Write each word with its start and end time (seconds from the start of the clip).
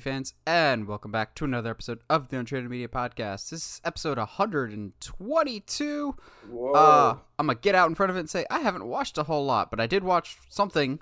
fans, 0.00 0.34
and 0.46 0.86
welcome 0.86 1.10
back 1.10 1.34
to 1.34 1.44
another 1.44 1.70
episode 1.70 1.98
of 2.08 2.28
the 2.28 2.38
Untraded 2.38 2.70
Media 2.70 2.88
Podcast. 2.88 3.50
This 3.50 3.52
is 3.52 3.80
episode 3.84 4.18
122. 4.18 6.14
Whoa. 6.48 6.72
Uh, 6.72 7.16
I'm 7.38 7.46
gonna 7.46 7.58
get 7.58 7.74
out 7.74 7.88
in 7.88 7.94
front 7.94 8.10
of 8.10 8.16
it 8.16 8.20
and 8.20 8.30
say 8.30 8.46
I 8.50 8.60
haven't 8.60 8.86
watched 8.86 9.18
a 9.18 9.24
whole 9.24 9.44
lot, 9.44 9.70
but 9.70 9.80
I 9.80 9.86
did 9.86 10.04
watch 10.04 10.36
something 10.48 11.00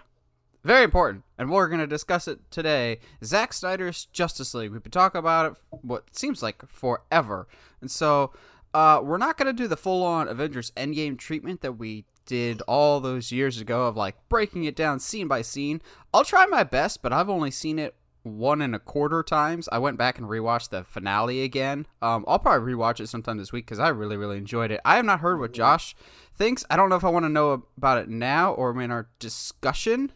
very 0.64 0.82
important, 0.84 1.24
and 1.36 1.50
we're 1.50 1.68
gonna 1.68 1.86
discuss 1.86 2.26
it 2.26 2.40
today. 2.50 3.00
Zack 3.22 3.52
Snyder's 3.52 4.06
Justice 4.06 4.54
League. 4.54 4.72
We've 4.72 4.82
been 4.82 4.90
talking 4.90 5.18
about 5.18 5.52
it 5.52 5.58
what 5.82 6.16
seems 6.16 6.42
like 6.42 6.66
forever, 6.68 7.48
and 7.80 7.90
so 7.90 8.32
uh, 8.72 9.00
we're 9.02 9.18
not 9.18 9.36
gonna 9.36 9.52
do 9.52 9.68
the 9.68 9.76
full-on 9.76 10.28
Avengers 10.28 10.70
Endgame 10.76 11.18
treatment 11.18 11.60
that 11.60 11.72
we 11.72 12.06
did 12.24 12.62
all 12.62 13.00
those 13.00 13.30
years 13.30 13.60
ago 13.60 13.86
of 13.86 13.96
like 13.96 14.16
breaking 14.28 14.64
it 14.64 14.74
down 14.74 15.00
scene 15.00 15.28
by 15.28 15.42
scene. 15.42 15.82
I'll 16.12 16.24
try 16.24 16.46
my 16.46 16.64
best, 16.64 17.02
but 17.02 17.12
I've 17.12 17.30
only 17.30 17.50
seen 17.50 17.78
it 17.78 17.94
one 18.26 18.60
and 18.60 18.74
a 18.74 18.78
quarter 18.78 19.22
times. 19.22 19.68
I 19.70 19.78
went 19.78 19.96
back 19.96 20.18
and 20.18 20.28
rewatched 20.28 20.70
the 20.70 20.84
finale 20.84 21.42
again. 21.42 21.86
Um, 22.02 22.24
I'll 22.26 22.38
probably 22.38 22.72
rewatch 22.72 23.00
it 23.00 23.08
sometime 23.08 23.38
this 23.38 23.52
week 23.52 23.66
because 23.66 23.78
I 23.78 23.88
really, 23.88 24.16
really 24.16 24.38
enjoyed 24.38 24.70
it. 24.70 24.80
I 24.84 24.96
have 24.96 25.04
not 25.04 25.20
heard 25.20 25.40
what 25.40 25.52
Josh 25.52 25.94
thinks. 26.34 26.64
I 26.68 26.76
don't 26.76 26.88
know 26.88 26.96
if 26.96 27.04
I 27.04 27.08
want 27.08 27.24
to 27.24 27.30
know 27.30 27.64
about 27.76 27.98
it 27.98 28.08
now 28.08 28.52
or 28.52 28.80
in 28.80 28.90
our 28.90 29.08
discussion. 29.18 30.12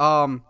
Um, 0.00 0.44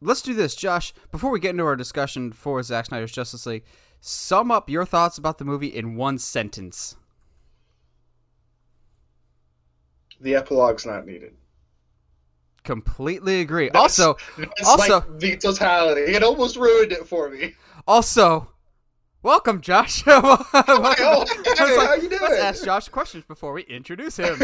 let's 0.00 0.22
do 0.22 0.34
this, 0.34 0.54
Josh. 0.54 0.92
Before 1.10 1.30
we 1.30 1.40
get 1.40 1.50
into 1.50 1.64
our 1.64 1.76
discussion 1.76 2.32
for 2.32 2.62
Zack 2.62 2.86
Snyder's 2.86 3.12
Justice 3.12 3.46
League, 3.46 3.64
sum 4.00 4.50
up 4.50 4.70
your 4.70 4.84
thoughts 4.84 5.18
about 5.18 5.38
the 5.38 5.44
movie 5.44 5.66
in 5.68 5.96
one 5.96 6.18
sentence. 6.18 6.96
the 10.20 10.34
epilogue's 10.34 10.86
not 10.86 11.06
needed. 11.06 11.34
Completely 12.72 13.40
agree. 13.40 13.68
That's- 13.70 13.98
also, 13.98 14.16
That's 14.36 14.68
Also- 14.68 15.00
like 15.00 15.18
the 15.18 15.36
totality. 15.38 16.12
It 16.12 16.22
almost 16.22 16.56
ruined 16.56 16.92
it 16.92 17.08
for 17.08 17.30
me. 17.30 17.54
also, 17.86 18.48
welcome, 19.22 19.62
Josh. 19.62 20.04
Welcome. 20.06 20.44
Oh, 20.52 21.24
hey, 21.44 21.52
I 21.58 21.64
was 21.64 21.76
like, 21.78 21.88
how 21.88 21.94
you 21.94 22.08
doing? 22.10 22.20
Let's 22.20 22.40
ask 22.40 22.64
Josh 22.66 22.88
questions 22.88 23.24
before 23.24 23.54
we 23.54 23.62
introduce 23.62 24.18
him. 24.18 24.38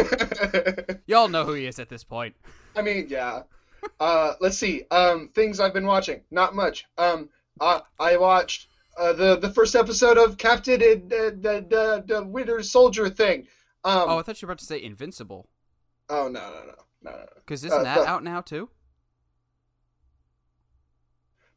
Y'all 1.06 1.28
know 1.28 1.44
who 1.44 1.52
he 1.52 1.66
is 1.66 1.78
at 1.78 1.90
this 1.90 2.02
point. 2.02 2.34
I 2.74 2.80
mean, 2.80 3.06
yeah. 3.10 3.42
Uh, 4.00 4.32
let's 4.40 4.56
see. 4.56 4.84
Um, 4.90 5.28
things 5.34 5.60
I've 5.60 5.74
been 5.74 5.86
watching. 5.86 6.22
Not 6.30 6.54
much. 6.54 6.86
Um, 6.96 7.28
uh, 7.60 7.80
I 8.00 8.16
watched 8.16 8.68
uh, 8.96 9.12
the 9.12 9.36
the 9.36 9.50
first 9.50 9.74
episode 9.76 10.16
of 10.16 10.38
Captain 10.38 10.80
and 10.82 11.12
uh, 11.12 11.16
the 11.30 11.66
the 11.68 12.04
the 12.06 12.24
Winter 12.24 12.62
Soldier 12.62 13.10
thing. 13.10 13.40
Um, 13.84 14.04
Oh, 14.08 14.18
I 14.18 14.22
thought 14.22 14.40
you 14.40 14.46
were 14.48 14.52
about 14.52 14.60
to 14.60 14.64
say 14.64 14.82
Invincible. 14.82 15.46
oh 16.08 16.28
no 16.28 16.40
no 16.40 16.62
no 16.68 16.74
no 17.04 17.10
no. 17.10 17.26
Because 17.36 17.64
isn't 17.64 17.78
Uh, 17.78 17.82
that 17.84 17.98
the- 18.00 18.06
out 18.08 18.24
now 18.24 18.40
too? 18.40 18.68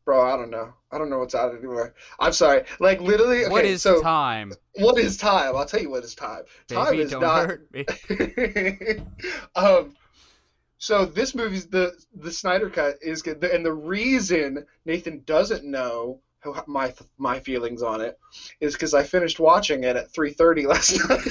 Bro, 0.05 0.21
I 0.21 0.37
don't 0.37 0.49
know. 0.49 0.73
I 0.89 0.97
don't 0.97 1.09
know 1.09 1.19
what's 1.19 1.35
out 1.35 1.53
anymore. 1.53 1.93
I'm 2.17 2.31
sorry. 2.31 2.63
Like 2.79 3.01
literally. 3.01 3.43
Okay, 3.43 3.51
what 3.51 3.65
is 3.65 3.81
so 3.81 4.01
time? 4.01 4.53
what 4.75 4.97
is 4.97 5.17
time? 5.17 5.53
I'll 5.53 5.65
tell 5.65 5.81
you 5.81 5.89
what 5.89 6.05
is 6.05 6.15
time. 6.15 6.43
Time 6.69 6.93
is 6.97 7.11
don't 7.11 7.21
not. 7.21 7.45
hurt 7.47 7.69
me. 7.73 7.85
um, 9.55 9.95
so 10.77 11.03
this 11.03 11.35
movie's 11.35 11.67
the 11.67 11.93
the 12.15 12.31
Snyder 12.31 12.69
cut 12.69 12.95
is 13.01 13.21
good, 13.21 13.43
and 13.43 13.65
the 13.65 13.73
reason 13.73 14.65
Nathan 14.85 15.23
doesn't 15.25 15.65
know 15.65 16.21
how, 16.39 16.63
my 16.67 16.93
my 17.17 17.41
feelings 17.41 17.81
on 17.81 17.99
it 17.99 18.17
is 18.61 18.73
because 18.73 18.93
I 18.93 19.03
finished 19.03 19.41
watching 19.41 19.83
it 19.83 19.97
at 19.97 20.13
3:30 20.13 20.67
last 20.67 20.97
night. 21.09 21.27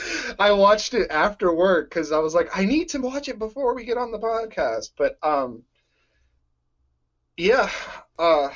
I 0.38 0.52
watched 0.52 0.94
it 0.94 1.10
after 1.10 1.52
work 1.54 1.88
because 1.90 2.12
I 2.12 2.18
was 2.18 2.34
like, 2.34 2.48
I 2.56 2.64
need 2.64 2.88
to 2.90 2.98
watch 3.00 3.28
it 3.28 3.38
before 3.38 3.74
we 3.74 3.84
get 3.84 3.98
on 3.98 4.10
the 4.12 4.18
podcast. 4.18 4.90
But 4.96 5.18
um, 5.22 5.62
yeah, 7.36 7.70
uh, 8.18 8.50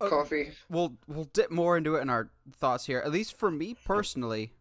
Uh, 0.00 0.08
coffee. 0.08 0.52
We'll 0.70 0.94
we'll 1.06 1.24
dip 1.32 1.50
more 1.50 1.76
into 1.76 1.96
it 1.96 2.00
in 2.00 2.10
our 2.10 2.30
thoughts 2.56 2.86
here. 2.86 3.02
At 3.04 3.12
least 3.12 3.36
for 3.38 3.50
me 3.50 3.74
personally, 3.84 4.54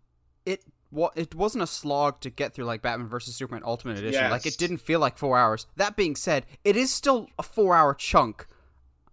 it 0.45 0.63
wa- 0.91 1.11
it 1.15 1.33
wasn't 1.33 1.63
a 1.63 1.67
slog 1.67 2.19
to 2.21 2.29
get 2.29 2.53
through 2.53 2.65
like 2.65 2.81
Batman 2.81 3.07
versus 3.07 3.35
Superman 3.35 3.63
Ultimate 3.65 3.97
Edition. 3.97 4.29
Like 4.29 4.45
it 4.45 4.57
didn't 4.57 4.79
feel 4.79 4.99
like 4.99 5.17
four 5.17 5.37
hours. 5.37 5.65
That 5.77 5.95
being 5.95 6.15
said, 6.15 6.45
it 6.65 6.75
is 6.75 6.93
still 6.93 7.29
a 7.37 7.43
four 7.43 7.75
hour 7.75 7.93
chunk. 7.93 8.47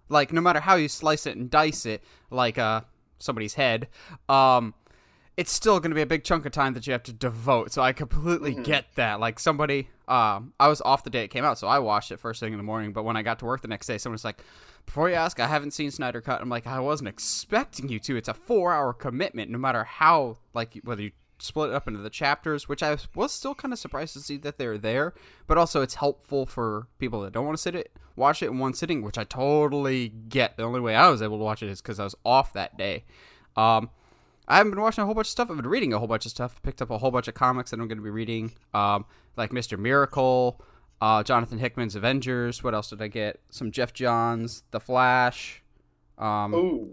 Like 0.08 0.32
no 0.32 0.40
matter 0.40 0.60
how 0.60 0.74
you 0.74 0.88
slice 0.88 1.26
it 1.26 1.36
and 1.36 1.48
dice 1.50 1.86
it, 1.86 2.02
like 2.30 2.58
uh 2.58 2.80
somebody's 3.18 3.54
head, 3.54 3.88
um, 4.28 4.74
it's 5.36 5.52
still 5.52 5.80
going 5.80 5.90
to 5.90 5.94
be 5.94 6.00
a 6.02 6.06
big 6.06 6.24
chunk 6.24 6.46
of 6.46 6.52
time 6.52 6.72
that 6.74 6.86
you 6.86 6.92
have 6.94 7.02
to 7.02 7.12
devote. 7.12 7.70
So 7.70 7.82
I 7.82 7.92
completely 7.92 8.54
Mhm. 8.54 8.64
get 8.64 8.86
that. 8.94 9.20
Like 9.20 9.38
somebody, 9.38 9.88
um, 10.08 10.54
I 10.58 10.68
was 10.68 10.80
off 10.80 11.04
the 11.04 11.10
day 11.10 11.24
it 11.24 11.28
came 11.28 11.44
out, 11.44 11.58
so 11.58 11.68
I 11.68 11.78
watched 11.78 12.10
it 12.10 12.18
first 12.18 12.40
thing 12.40 12.52
in 12.52 12.58
the 12.58 12.62
morning. 12.64 12.92
But 12.92 13.02
when 13.04 13.16
I 13.16 13.22
got 13.22 13.38
to 13.40 13.44
work 13.44 13.60
the 13.60 13.68
next 13.68 13.86
day, 13.86 13.98
someone 13.98 14.14
was 14.14 14.24
like, 14.24 14.42
"Before 14.86 15.08
you 15.10 15.14
ask, 15.14 15.38
I 15.38 15.46
haven't 15.46 15.72
seen 15.72 15.90
Snyder 15.90 16.20
Cut." 16.22 16.40
I'm 16.40 16.48
like, 16.48 16.66
I 16.66 16.80
wasn't 16.80 17.08
expecting 17.08 17.88
you 17.90 17.98
to. 18.00 18.16
It's 18.16 18.28
a 18.28 18.34
four-hour 18.34 18.94
commitment, 18.94 19.50
no 19.50 19.58
matter 19.58 19.84
how 19.84 20.38
like 20.54 20.80
whether 20.84 21.02
you 21.02 21.10
split 21.38 21.68
it 21.68 21.74
up 21.74 21.86
into 21.86 22.00
the 22.00 22.08
chapters, 22.08 22.66
which 22.66 22.82
I 22.82 22.96
was 23.14 23.30
still 23.30 23.54
kind 23.54 23.74
of 23.74 23.78
surprised 23.78 24.14
to 24.14 24.20
see 24.20 24.38
that 24.38 24.56
they're 24.56 24.78
there. 24.78 25.12
But 25.46 25.58
also, 25.58 25.82
it's 25.82 25.96
helpful 25.96 26.46
for 26.46 26.86
people 26.98 27.20
that 27.20 27.34
don't 27.34 27.44
want 27.44 27.58
to 27.58 27.62
sit 27.62 27.74
it 27.74 27.92
watch 28.16 28.42
it 28.42 28.46
in 28.46 28.58
one 28.58 28.72
sitting, 28.72 29.02
which 29.02 29.18
I 29.18 29.24
totally 29.24 30.08
get. 30.08 30.56
The 30.56 30.62
only 30.62 30.80
way 30.80 30.94
I 30.96 31.10
was 31.10 31.20
able 31.20 31.36
to 31.36 31.44
watch 31.44 31.62
it 31.62 31.68
is 31.68 31.82
because 31.82 32.00
I 32.00 32.04
was 32.04 32.14
off 32.24 32.54
that 32.54 32.78
day. 32.78 33.04
Um, 33.54 33.90
I 34.48 34.58
haven't 34.58 34.72
been 34.72 34.80
watching 34.80 35.02
a 35.02 35.04
whole 35.06 35.14
bunch 35.14 35.26
of 35.26 35.30
stuff. 35.32 35.50
I've 35.50 35.56
been 35.56 35.66
reading 35.66 35.92
a 35.92 35.98
whole 35.98 36.08
bunch 36.08 36.24
of 36.24 36.30
stuff. 36.30 36.62
Picked 36.62 36.80
up 36.80 36.90
a 36.90 36.98
whole 36.98 37.10
bunch 37.10 37.28
of 37.28 37.34
comics 37.34 37.70
that 37.70 37.80
I'm 37.80 37.88
going 37.88 37.98
to 37.98 38.04
be 38.04 38.10
reading, 38.10 38.52
um, 38.74 39.04
like 39.36 39.52
Mister 39.52 39.76
Miracle, 39.76 40.60
uh, 41.00 41.22
Jonathan 41.22 41.58
Hickman's 41.58 41.96
Avengers. 41.96 42.62
What 42.62 42.74
else 42.74 42.90
did 42.90 43.02
I 43.02 43.08
get? 43.08 43.40
Some 43.50 43.70
Geoff 43.72 43.92
Johns, 43.92 44.62
The 44.70 44.80
Flash, 44.80 45.62
um, 46.18 46.90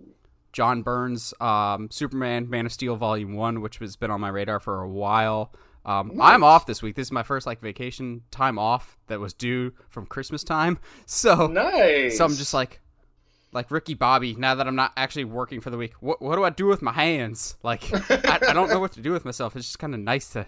John 0.51 0.81
Byrne's, 0.83 1.33
um, 1.39 1.89
Superman, 1.91 2.49
Man 2.49 2.65
of 2.65 2.71
Steel, 2.71 2.95
Volume 2.95 3.35
One, 3.35 3.61
which 3.61 3.77
has 3.77 3.95
been 3.95 4.11
on 4.11 4.21
my 4.21 4.29
radar 4.29 4.59
for 4.59 4.81
a 4.81 4.89
while. 4.89 5.53
Um, 5.85 6.19
I'm 6.21 6.43
off 6.45 6.65
this 6.65 6.81
week. 6.81 6.95
This 6.95 7.07
is 7.07 7.11
my 7.11 7.23
first 7.23 7.45
like 7.45 7.59
vacation 7.59 8.21
time 8.31 8.57
off 8.57 8.97
that 9.07 9.19
was 9.19 9.33
due 9.33 9.73
from 9.89 10.05
Christmas 10.05 10.43
time. 10.43 10.79
So 11.05 11.47
Nice. 11.47 12.17
so 12.17 12.25
I'm 12.25 12.35
just 12.35 12.53
like, 12.53 12.79
like 13.53 13.71
Ricky 13.71 13.93
Bobby. 13.93 14.35
Now 14.35 14.55
that 14.55 14.67
I'm 14.67 14.75
not 14.75 14.93
actually 14.97 15.25
working 15.25 15.61
for 15.61 15.69
the 15.69 15.77
week, 15.77 15.93
what 15.99 16.21
what 16.21 16.35
do 16.35 16.43
I 16.43 16.49
do 16.49 16.65
with 16.65 16.81
my 16.81 16.91
hands? 16.91 17.55
Like, 17.63 17.83
I, 18.11 18.39
I 18.49 18.53
don't 18.53 18.69
know 18.69 18.79
what 18.79 18.93
to 18.93 19.01
do 19.01 19.11
with 19.11 19.25
myself. 19.25 19.55
It's 19.55 19.65
just 19.65 19.79
kind 19.79 19.93
of 19.93 19.99
nice 19.99 20.29
to 20.29 20.45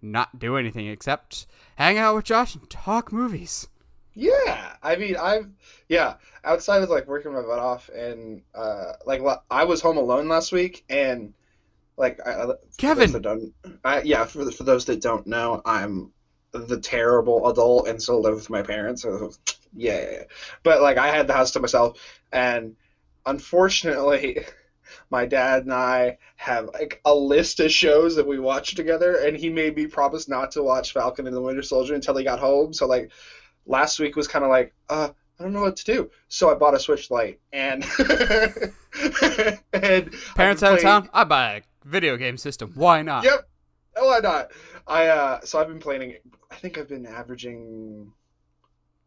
not 0.00 0.38
do 0.38 0.56
anything 0.56 0.88
except 0.88 1.46
hang 1.76 1.98
out 1.98 2.14
with 2.16 2.24
Josh 2.24 2.54
and 2.54 2.68
talk 2.68 3.12
movies. 3.12 3.68
Yeah, 4.14 4.74
I 4.82 4.96
mean, 4.96 5.16
I've 5.16 5.48
yeah, 5.88 6.14
outside 6.44 6.82
of 6.82 6.90
like 6.90 7.06
working 7.06 7.32
my 7.32 7.42
butt 7.42 7.58
off 7.58 7.88
and 7.88 8.42
uh 8.54 8.92
like 9.06 9.22
I 9.50 9.64
was 9.64 9.80
home 9.80 9.96
alone 9.96 10.28
last 10.28 10.52
week 10.52 10.84
and 10.90 11.32
like 11.96 12.20
I, 12.26 12.46
Kevin! 12.76 13.22
don't, 13.22 13.54
I, 13.84 14.02
yeah, 14.02 14.24
for 14.24 14.50
for 14.50 14.64
those 14.64 14.84
that 14.86 15.00
don't 15.00 15.26
know, 15.26 15.62
I'm 15.64 16.12
the 16.52 16.80
terrible 16.80 17.48
adult 17.48 17.88
and 17.88 18.02
still 18.02 18.20
live 18.20 18.34
with 18.34 18.50
my 18.50 18.62
parents. 18.62 19.02
So 19.02 19.32
yeah, 19.74 20.00
yeah, 20.00 20.10
yeah. 20.10 20.24
But 20.62 20.82
like 20.82 20.98
I 20.98 21.08
had 21.08 21.26
the 21.26 21.32
house 21.32 21.52
to 21.52 21.60
myself 21.60 21.98
and 22.32 22.76
unfortunately 23.26 24.44
my 25.10 25.26
dad 25.26 25.64
and 25.64 25.72
I 25.72 26.18
have 26.36 26.70
like 26.72 27.00
a 27.04 27.14
list 27.14 27.60
of 27.60 27.70
shows 27.70 28.16
that 28.16 28.26
we 28.26 28.38
watch 28.38 28.74
together 28.74 29.16
and 29.16 29.36
he 29.36 29.50
made 29.50 29.76
me 29.76 29.86
promise 29.86 30.28
not 30.28 30.52
to 30.52 30.62
watch 30.62 30.92
Falcon 30.92 31.26
and 31.26 31.36
the 31.36 31.40
Winter 31.40 31.62
Soldier 31.62 31.94
until 31.94 32.16
he 32.16 32.24
got 32.24 32.38
home. 32.38 32.72
So 32.72 32.86
like 32.86 33.10
last 33.66 33.98
week 33.98 34.16
was 34.16 34.28
kind 34.28 34.44
of 34.44 34.50
like, 34.50 34.74
uh, 34.88 35.10
I 35.38 35.42
don't 35.42 35.52
know 35.52 35.62
what 35.62 35.76
to 35.76 35.84
do. 35.84 36.10
So 36.28 36.50
I 36.50 36.54
bought 36.54 36.74
a 36.74 36.78
Switch 36.78 37.10
Lite 37.10 37.40
and 37.52 37.84
and 39.72 40.12
Parents 40.36 40.62
out 40.62 40.74
of 40.74 40.82
town, 40.82 41.08
I 41.12 41.24
buy 41.24 41.54
a 41.54 41.62
video 41.84 42.16
game 42.16 42.36
system. 42.36 42.72
Why 42.74 43.02
not? 43.02 43.24
Yep. 43.24 43.48
Why 43.96 44.20
not? 44.22 44.52
I 44.86 45.06
uh, 45.08 45.40
so 45.42 45.60
I've 45.60 45.68
been 45.68 45.80
playing. 45.80 46.14
I 46.50 46.54
think 46.56 46.78
I've 46.78 46.88
been 46.88 47.06
averaging 47.06 48.12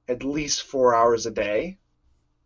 at 0.07 0.23
least 0.23 0.63
four 0.63 0.95
hours 0.95 1.25
a 1.25 1.31
day 1.31 1.77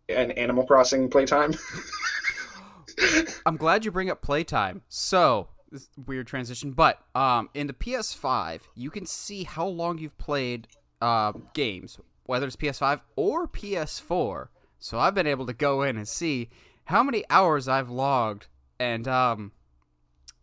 in 0.08 0.32
Animal 0.32 0.66
Crossing 0.66 1.10
playtime. 1.10 1.54
I'm 3.46 3.58
glad 3.58 3.86
you 3.86 3.92
bring 3.92 4.10
up 4.10 4.22
playtime. 4.22 4.82
So, 4.90 5.50
this 5.72 5.90
weird 6.06 6.28
transition, 6.28 6.72
but 6.72 7.00
um, 7.16 7.50
in 7.54 7.68
the 7.68 7.74
PS5, 7.74 8.62
you 8.76 8.90
can 8.90 9.06
see 9.06 9.44
how 9.44 9.68
long 9.68 9.98
you've 9.98 10.18
played 10.18 10.68
uh, 11.02 11.34
games, 11.54 12.00
whether 12.26 12.48
it's 12.48 12.56
PS5 12.56 13.02
or 13.16 13.48
PS4. 13.48 14.48
So 14.80 14.98
I've 14.98 15.16
been 15.16 15.28
able 15.28 15.46
to 15.46 15.54
go 15.54 15.84
in 15.84 15.98
and 15.98 16.08
see 16.08 16.50
how 16.86 17.04
many 17.04 17.24
hours 17.30 17.68
I've 17.68 17.90
logged, 17.90 18.48
and 18.80 19.08
um, 19.08 19.52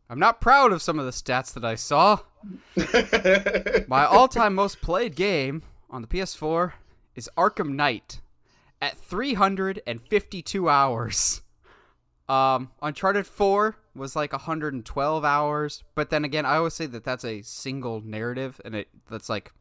I'm 0.08 0.18
not 0.18 0.40
proud 0.40 0.72
of 0.72 0.82
some 0.82 0.98
of 0.98 1.06
the 1.06 1.10
stats 1.10 1.52
that 1.54 1.64
I 1.64 1.74
saw. 1.74 2.18
My 3.88 4.04
all-time 4.04 4.54
most 4.54 4.80
played 4.80 5.16
game 5.16 5.62
on 5.90 6.02
the 6.02 6.08
PS4 6.08 6.74
is 7.16 7.28
Arkham 7.36 7.74
Knight 7.74 8.20
at 8.80 8.96
352 8.96 10.68
hours. 10.68 11.42
Um, 12.28 12.70
Uncharted 12.82 13.26
4 13.26 13.76
was 13.94 14.14
like 14.14 14.32
112 14.32 15.24
hours, 15.24 15.84
but 15.94 16.10
then 16.10 16.24
again, 16.24 16.44
I 16.44 16.56
always 16.56 16.74
say 16.74 16.86
that 16.86 17.04
that's 17.04 17.24
a 17.24 17.42
single 17.42 18.00
narrative, 18.02 18.60
and 18.64 18.74
it 18.74 18.88
that's 19.08 19.28
like 19.28 19.52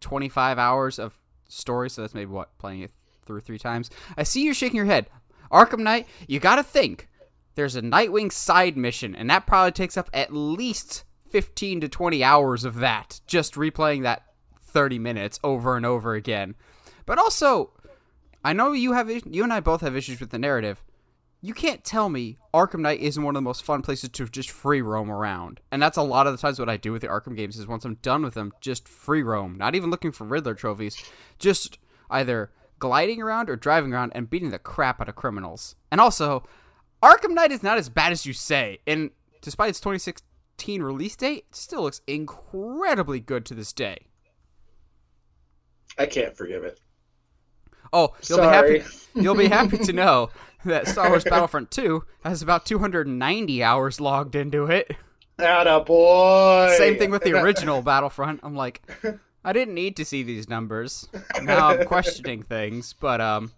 25 0.00 0.58
hours 0.58 0.98
of 0.98 1.18
story. 1.48 1.88
So 1.88 2.02
that's 2.02 2.14
maybe 2.14 2.30
what 2.30 2.56
playing 2.58 2.82
it 2.82 2.92
through 3.24 3.40
three 3.40 3.58
times. 3.58 3.90
I 4.16 4.24
see 4.24 4.42
you 4.42 4.52
shaking 4.52 4.76
your 4.76 4.86
head. 4.86 5.06
Arkham 5.50 5.80
Knight, 5.80 6.06
you 6.26 6.40
gotta 6.40 6.62
think. 6.62 7.08
There's 7.54 7.76
a 7.76 7.82
Nightwing 7.82 8.30
side 8.30 8.76
mission, 8.76 9.16
and 9.16 9.28
that 9.30 9.46
probably 9.46 9.72
takes 9.72 9.96
up 9.96 10.10
at 10.12 10.32
least 10.32 11.04
15 11.30 11.80
to 11.80 11.88
20 11.88 12.22
hours 12.22 12.64
of 12.64 12.76
that, 12.76 13.20
just 13.26 13.54
replaying 13.54 14.02
that 14.02 14.22
30 14.60 14.98
minutes 14.98 15.40
over 15.42 15.76
and 15.76 15.84
over 15.84 16.14
again. 16.14 16.54
But 17.08 17.18
also, 17.18 17.70
I 18.44 18.52
know 18.52 18.72
you 18.72 18.92
have 18.92 19.10
you 19.10 19.42
and 19.42 19.50
I 19.50 19.60
both 19.60 19.80
have 19.80 19.96
issues 19.96 20.20
with 20.20 20.28
the 20.28 20.38
narrative. 20.38 20.84
You 21.40 21.54
can't 21.54 21.82
tell 21.82 22.10
me 22.10 22.36
Arkham 22.52 22.80
Knight 22.80 23.00
isn't 23.00 23.22
one 23.22 23.34
of 23.34 23.38
the 23.38 23.48
most 23.48 23.64
fun 23.64 23.80
places 23.80 24.10
to 24.10 24.26
just 24.26 24.50
free 24.50 24.82
roam 24.82 25.10
around. 25.10 25.60
And 25.72 25.80
that's 25.80 25.96
a 25.96 26.02
lot 26.02 26.26
of 26.26 26.34
the 26.34 26.38
times 26.38 26.58
what 26.58 26.68
I 26.68 26.76
do 26.76 26.92
with 26.92 27.00
the 27.00 27.08
Arkham 27.08 27.34
games 27.34 27.56
is 27.56 27.66
once 27.66 27.86
I'm 27.86 27.94
done 28.02 28.22
with 28.22 28.34
them, 28.34 28.52
just 28.60 28.86
free 28.86 29.22
roam. 29.22 29.56
Not 29.56 29.74
even 29.74 29.88
looking 29.88 30.12
for 30.12 30.24
Riddler 30.24 30.54
trophies. 30.54 31.02
Just 31.38 31.78
either 32.10 32.50
gliding 32.78 33.22
around 33.22 33.48
or 33.48 33.56
driving 33.56 33.94
around 33.94 34.12
and 34.14 34.28
beating 34.28 34.50
the 34.50 34.58
crap 34.58 35.00
out 35.00 35.08
of 35.08 35.16
criminals. 35.16 35.76
And 35.90 36.02
also, 36.02 36.46
Arkham 37.02 37.32
Knight 37.32 37.52
is 37.52 37.62
not 37.62 37.78
as 37.78 37.88
bad 37.88 38.12
as 38.12 38.26
you 38.26 38.34
say. 38.34 38.80
And 38.86 39.12
despite 39.40 39.70
its 39.70 39.80
2016 39.80 40.82
release 40.82 41.16
date, 41.16 41.46
it 41.48 41.56
still 41.56 41.84
looks 41.84 42.02
incredibly 42.06 43.18
good 43.18 43.46
to 43.46 43.54
this 43.54 43.72
day. 43.72 44.08
I 45.96 46.04
can't 46.04 46.36
forgive 46.36 46.64
it. 46.64 46.78
Oh, 47.92 48.14
you'll 48.28 48.38
Sorry. 48.38 48.72
be 48.72 48.78
happy. 48.80 48.90
You'll 49.14 49.34
be 49.34 49.48
happy 49.48 49.78
to 49.78 49.92
know 49.94 50.30
that 50.64 50.86
Star 50.86 51.08
Wars 51.08 51.24
Battlefront 51.24 51.70
2 51.72 52.04
has 52.22 52.40
about 52.40 52.64
290 52.66 53.62
hours 53.64 54.00
logged 54.00 54.36
into 54.36 54.66
it. 54.66 54.94
Atta 55.40 55.80
boy. 55.80 56.72
Same 56.76 56.98
thing 56.98 57.10
with 57.10 57.22
the 57.24 57.32
original 57.40 57.82
Battlefront. 57.82 58.40
I'm 58.44 58.54
like, 58.54 58.82
I 59.44 59.52
didn't 59.52 59.74
need 59.74 59.96
to 59.96 60.04
see 60.04 60.22
these 60.22 60.48
numbers. 60.48 61.08
Now 61.42 61.68
I'm 61.70 61.84
questioning 61.86 62.42
things, 62.44 62.92
but 62.92 63.20
um, 63.20 63.50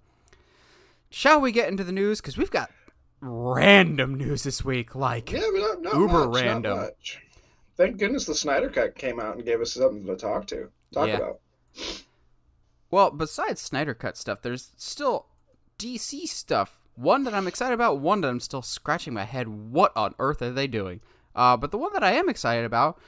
shall 1.10 1.40
we 1.42 1.52
get 1.52 1.68
into 1.68 1.84
the 1.84 1.92
news? 1.92 2.20
Because 2.22 2.38
we've 2.38 2.50
got 2.50 2.70
random 3.20 4.14
news 4.14 4.42
this 4.44 4.64
week. 4.64 4.94
Like, 4.94 5.30
Yeah, 5.32 5.40
not, 5.52 5.82
not 5.82 5.94
Uber 5.94 6.28
much, 6.28 6.42
random. 6.42 6.88
Thank 7.76 7.98
goodness 7.98 8.24
the 8.24 8.34
Snyder 8.34 8.70
Cut 8.70 8.94
came 8.94 9.20
out 9.20 9.36
and 9.36 9.44
gave 9.44 9.60
us 9.60 9.72
something 9.74 10.06
to 10.06 10.16
talk 10.16 10.46
to, 10.48 10.68
talk 10.94 11.08
Yeah. 11.08 11.16
about. 11.16 11.40
Well, 12.90 13.10
besides 13.10 13.60
Snyder 13.60 13.94
Cut 13.94 14.16
stuff, 14.16 14.42
there's 14.42 14.72
still 14.76 15.26
DC 15.78 16.26
stuff. 16.26 16.78
One 16.96 17.24
that 17.24 17.34
I'm 17.34 17.46
excited 17.46 17.74
about. 17.74 18.00
One 18.00 18.20
that 18.20 18.28
I'm 18.28 18.40
still 18.40 18.62
scratching 18.62 19.14
my 19.14 19.24
head. 19.24 19.48
What 19.48 19.92
on 19.96 20.14
earth 20.18 20.42
are 20.42 20.50
they 20.50 20.66
doing? 20.66 21.00
Uh, 21.34 21.56
but 21.56 21.70
the 21.70 21.78
one 21.78 21.92
that 21.92 22.04
I 22.04 22.12
am 22.12 22.28
excited 22.28 22.64
about 22.64 22.98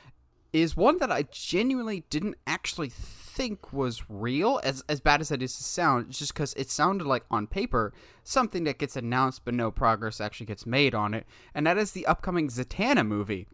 is 0.53 0.77
one 0.77 0.99
that 0.99 1.11
I 1.11 1.23
genuinely 1.31 2.05
didn't 2.11 2.37
actually 2.47 2.91
think 2.91 3.73
was 3.73 4.09
real. 4.09 4.61
As 4.63 4.85
as 4.89 5.01
bad 5.01 5.21
as 5.21 5.31
that 5.31 5.43
is 5.43 5.57
to 5.57 5.65
sound, 5.65 6.11
just 6.11 6.35
because 6.35 6.55
it 6.55 6.71
sounded 6.71 7.07
like 7.07 7.25
on 7.31 7.47
paper 7.47 7.93
something 8.23 8.65
that 8.65 8.79
gets 8.79 8.97
announced 8.97 9.45
but 9.45 9.55
no 9.55 9.71
progress 9.71 10.21
actually 10.21 10.47
gets 10.47 10.67
made 10.67 10.95
on 10.95 11.15
it, 11.15 11.27
and 11.55 11.67
that 11.67 11.79
is 11.79 11.93
the 11.93 12.07
upcoming 12.07 12.49
Zatanna 12.49 13.07
movie. 13.07 13.47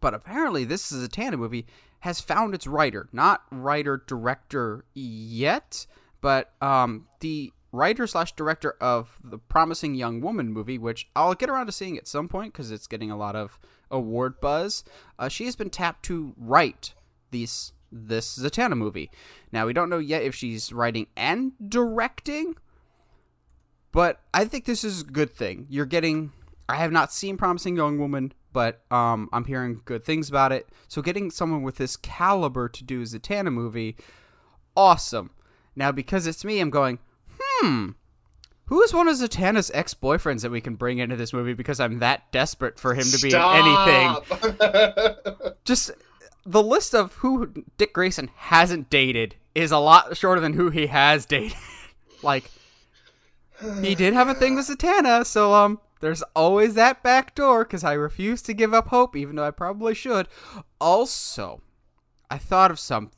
But 0.00 0.14
apparently, 0.14 0.64
this 0.64 0.92
is 0.92 1.04
a 1.04 1.08
Zatanna 1.08 1.38
movie 1.38 1.66
has 2.02 2.20
found 2.20 2.52
its 2.52 2.66
writer, 2.66 3.08
not 3.12 3.44
writer 3.52 4.02
director 4.08 4.84
yet, 4.92 5.86
but 6.20 6.52
um, 6.60 7.06
the 7.20 7.52
writer 7.70 8.08
slash 8.08 8.32
director 8.32 8.74
of 8.80 9.20
the 9.22 9.38
Promising 9.38 9.94
Young 9.94 10.20
Woman 10.20 10.52
movie, 10.52 10.78
which 10.78 11.08
I'll 11.14 11.34
get 11.34 11.48
around 11.48 11.66
to 11.66 11.72
seeing 11.72 11.96
at 11.96 12.08
some 12.08 12.28
point 12.28 12.52
because 12.52 12.72
it's 12.72 12.88
getting 12.88 13.12
a 13.12 13.16
lot 13.16 13.36
of 13.36 13.60
award 13.88 14.40
buzz. 14.40 14.82
Uh, 15.16 15.28
she 15.28 15.44
has 15.44 15.54
been 15.54 15.70
tapped 15.70 16.04
to 16.06 16.34
write 16.36 16.94
these 17.30 17.72
this 17.92 18.36
Zatanna 18.36 18.76
movie. 18.76 19.08
Now 19.52 19.66
we 19.66 19.72
don't 19.72 19.90
know 19.90 19.98
yet 19.98 20.22
if 20.22 20.34
she's 20.34 20.72
writing 20.72 21.06
and 21.16 21.52
directing, 21.68 22.56
but 23.92 24.20
I 24.34 24.44
think 24.44 24.64
this 24.64 24.82
is 24.82 25.02
a 25.02 25.04
good 25.04 25.30
thing. 25.30 25.66
You're 25.70 25.86
getting. 25.86 26.32
I 26.68 26.76
have 26.76 26.90
not 26.90 27.12
seen 27.12 27.36
Promising 27.36 27.76
Young 27.76 27.98
Woman, 27.98 28.32
but 28.52 28.82
um, 28.90 29.28
I'm 29.32 29.44
hearing 29.44 29.82
good 29.84 30.04
things 30.04 30.28
about 30.28 30.52
it. 30.52 30.68
So 30.88 31.02
getting 31.02 31.30
someone 31.30 31.62
with 31.62 31.76
this 31.76 31.96
caliber 31.96 32.68
to 32.68 32.84
do 32.84 33.00
a 33.00 33.04
Zatanna 33.04 33.52
movie, 33.52 33.96
awesome. 34.76 35.30
Now 35.74 35.92
because 35.92 36.26
it's 36.26 36.44
me, 36.44 36.60
I'm 36.60 36.70
going, 36.70 36.98
hmm. 37.38 37.90
Who 38.66 38.80
is 38.82 38.94
one 38.94 39.08
of 39.08 39.16
Zatanna's 39.16 39.70
ex-boyfriends 39.74 40.42
that 40.42 40.50
we 40.50 40.60
can 40.60 40.76
bring 40.76 40.98
into 40.98 41.16
this 41.16 41.32
movie? 41.32 41.52
Because 41.52 41.80
I'm 41.80 41.98
that 41.98 42.30
desperate 42.32 42.78
for 42.78 42.94
him 42.94 43.04
to 43.04 43.18
be 43.18 43.28
in 43.28 43.34
anything. 43.34 44.16
anything. 44.30 45.52
Just 45.64 45.90
the 46.46 46.62
list 46.62 46.94
of 46.94 47.12
who 47.16 47.52
Dick 47.76 47.92
Grayson 47.92 48.30
hasn't 48.34 48.88
dated 48.88 49.34
is 49.54 49.72
a 49.72 49.78
lot 49.78 50.16
shorter 50.16 50.40
than 50.40 50.54
who 50.54 50.70
he 50.70 50.86
has 50.86 51.26
dated. 51.26 51.56
like 52.22 52.50
he 53.80 53.94
did 53.94 54.14
have 54.14 54.28
a 54.28 54.34
thing 54.34 54.54
with 54.54 54.68
Zatanna, 54.68 55.26
so 55.26 55.52
um, 55.52 55.78
there's 56.02 56.22
always 56.34 56.74
that 56.74 57.02
back 57.02 57.34
door 57.34 57.64
because 57.64 57.84
I 57.84 57.92
refuse 57.92 58.42
to 58.42 58.52
give 58.52 58.74
up 58.74 58.88
hope, 58.88 59.16
even 59.16 59.36
though 59.36 59.46
I 59.46 59.52
probably 59.52 59.94
should. 59.94 60.28
Also, 60.80 61.62
I 62.28 62.38
thought 62.38 62.72
of 62.72 62.80
some 62.80 63.12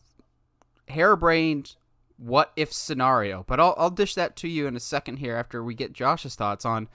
harebrained 0.88 1.76
what 2.18 2.52
if 2.56 2.72
scenario, 2.72 3.44
but 3.48 3.58
I'll 3.58 3.74
I'll 3.76 3.90
dish 3.90 4.14
that 4.14 4.36
to 4.36 4.48
you 4.48 4.66
in 4.66 4.76
a 4.76 4.80
second 4.80 5.16
here 5.16 5.34
after 5.34 5.64
we 5.64 5.74
get 5.74 5.94
Josh's 5.94 6.36
thoughts 6.36 6.64
on. 6.64 6.88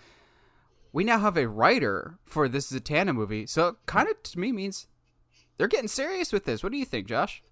We 0.94 1.04
now 1.04 1.20
have 1.20 1.38
a 1.38 1.48
writer 1.48 2.20
for 2.24 2.48
this 2.48 2.72
Zatanna 2.72 3.14
movie, 3.14 3.46
so 3.48 3.70
it 3.70 3.76
kind 3.86 4.08
of 4.08 4.22
to 4.24 4.40
me 4.40 4.52
means 4.52 4.88
they're 5.58 5.68
getting 5.68 5.88
serious 5.88 6.32
with 6.32 6.46
this. 6.46 6.64
What 6.64 6.72
do 6.72 6.78
you 6.78 6.86
think, 6.86 7.08
Josh? 7.08 7.44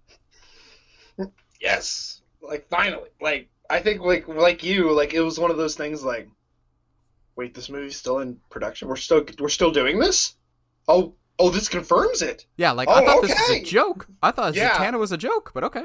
yes, 1.60 2.22
like 2.40 2.68
finally, 2.68 3.10
like 3.20 3.48
I 3.68 3.80
think 3.80 4.00
like 4.00 4.28
like 4.28 4.62
you, 4.62 4.92
like 4.92 5.12
it 5.12 5.20
was 5.20 5.40
one 5.40 5.50
of 5.50 5.56
those 5.56 5.74
things 5.74 6.04
like, 6.04 6.28
wait, 7.38 7.54
this 7.54 7.70
movie's 7.70 7.96
still 7.96 8.18
in 8.18 8.38
production. 8.50 8.88
We're 8.88 8.96
still 8.96 9.24
we're 9.38 9.48
still 9.48 9.70
doing 9.70 9.98
this. 9.98 10.34
Oh 10.86 11.14
oh, 11.38 11.50
this 11.50 11.68
confirms 11.68 12.20
it. 12.20 12.44
Yeah, 12.56 12.72
like 12.72 12.88
I 12.88 13.00
Oh, 13.00 13.06
thought 13.06 13.22
this 13.22 13.30
was 13.30 13.50
a 13.50 13.62
joke. 13.62 14.06
I 14.22 14.32
thought 14.32 14.54
Yeah. 14.56 14.70
Zatanna 14.74 14.98
was 14.98 15.12
a 15.12 15.16
joke, 15.16 15.52
but 15.54 15.62
okay. 15.64 15.84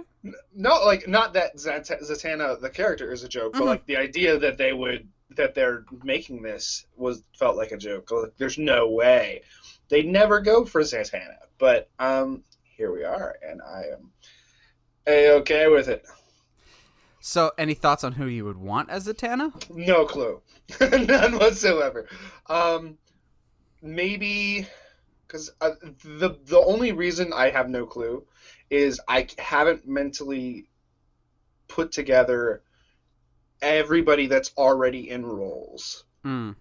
No, 0.54 0.84
like 0.84 1.08
not 1.08 1.34
that 1.34 1.58
Zat- 1.58 1.86
Zatanna 2.02 2.60
the 2.60 2.70
character 2.72 3.14
is 3.14 3.24
a 3.24 3.30
joke, 3.30 3.54
but 3.54 3.64
like 3.66 3.86
the 3.86 3.98
idea 3.98 4.38
that 4.40 4.58
they 4.58 4.74
would 4.74 5.08
that 5.38 5.54
they're 5.56 5.86
making 6.04 6.42
this 6.42 6.86
was 6.96 7.24
felt 7.40 7.56
like 7.56 7.72
a 7.72 7.78
joke. 7.78 8.12
Like, 8.12 8.34
there's 8.38 8.58
no 8.58 8.90
way 8.90 9.44
they'd 9.90 10.08
never 10.08 10.42
go 10.42 10.66
for 10.66 10.82
Zatanna, 10.82 11.38
but 11.60 11.90
um, 12.00 12.44
here 12.64 12.92
we 12.92 13.04
are, 13.04 13.36
and 13.48 13.62
I 13.62 13.82
am 13.94 14.12
a 15.08 15.30
okay 15.42 15.68
with 15.68 15.88
it. 15.88 16.04
So, 17.26 17.52
any 17.58 17.74
thoughts 17.74 18.04
on 18.04 18.12
who 18.12 18.26
you 18.26 18.44
would 18.44 18.58
want 18.58 18.90
as 18.90 19.08
Zatanna? 19.08 19.54
No 19.74 20.04
clue, 20.04 20.42
none 20.82 21.40
whatsoever. 21.40 22.06
Um, 22.48 22.98
maybe 23.82 24.68
because 25.26 25.50
uh, 25.62 25.70
the 26.04 26.38
the 26.44 26.60
only 26.60 26.92
reason 26.92 27.32
I 27.32 27.50
have 27.50 27.70
no 27.70 27.86
clue 27.86 28.26
is 28.70 29.00
I 29.08 29.28
haven't 29.38 29.88
mentally 29.88 30.68
put 31.70 31.94
together 31.94 32.62
everybody 33.62 34.28
that's 34.28 34.52
already 34.58 35.10
in 35.10 35.26
roles 35.26 36.04
Hmm. 36.24 36.52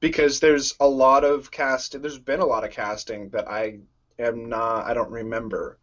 because 0.00 0.40
there's 0.40 0.74
a 0.80 0.88
lot 0.88 1.22
of 1.22 1.52
casting. 1.52 2.02
There's 2.02 2.18
been 2.18 2.40
a 2.40 2.46
lot 2.46 2.64
of 2.64 2.72
casting 2.72 3.28
that 3.28 3.48
I 3.48 3.78
am 4.18 4.48
not. 4.48 4.86
I 4.86 4.92
don't 4.92 5.12
remember, 5.12 5.78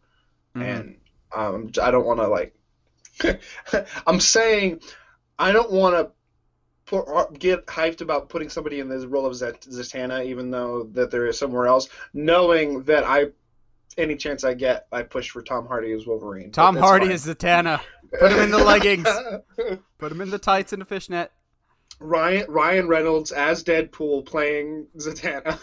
Mhm. 0.54 0.62
and 0.62 1.00
um, 1.34 1.70
I 1.80 1.90
don't 1.90 2.04
want 2.04 2.20
to 2.20 2.28
like. 2.28 2.54
I'm 4.06 4.20
saying 4.20 4.80
I 5.38 5.52
don't 5.52 5.70
want 5.70 5.94
to 5.94 7.28
get 7.38 7.66
hyped 7.66 8.00
about 8.00 8.28
putting 8.28 8.48
somebody 8.48 8.80
in 8.80 8.88
the 8.88 9.06
role 9.06 9.26
of 9.26 9.34
Zatanna, 9.34 10.24
even 10.26 10.50
though 10.50 10.84
that 10.92 11.10
there 11.10 11.26
is 11.26 11.38
somewhere 11.38 11.66
else, 11.66 11.88
knowing 12.14 12.82
that 12.84 13.04
I, 13.04 13.26
any 13.96 14.16
chance 14.16 14.44
I 14.44 14.54
get, 14.54 14.86
I 14.90 15.02
push 15.02 15.30
for 15.30 15.42
Tom 15.42 15.66
Hardy 15.66 15.92
as 15.92 16.06
Wolverine. 16.06 16.50
Tom 16.50 16.76
Hardy 16.76 17.06
fine. 17.06 17.14
is 17.14 17.26
Zatanna. 17.26 17.80
Put 18.18 18.32
him 18.32 18.40
in 18.40 18.50
the 18.50 18.58
leggings. 18.58 19.08
Put 19.98 20.12
him 20.12 20.20
in 20.20 20.30
the 20.30 20.38
tights 20.38 20.72
and 20.72 20.80
the 20.80 20.86
fishnet. 20.86 21.30
Ryan 22.00 22.46
Ryan 22.48 22.88
Reynolds 22.88 23.32
as 23.32 23.64
Deadpool 23.64 24.24
playing 24.24 24.86
Zatanna. 24.96 25.58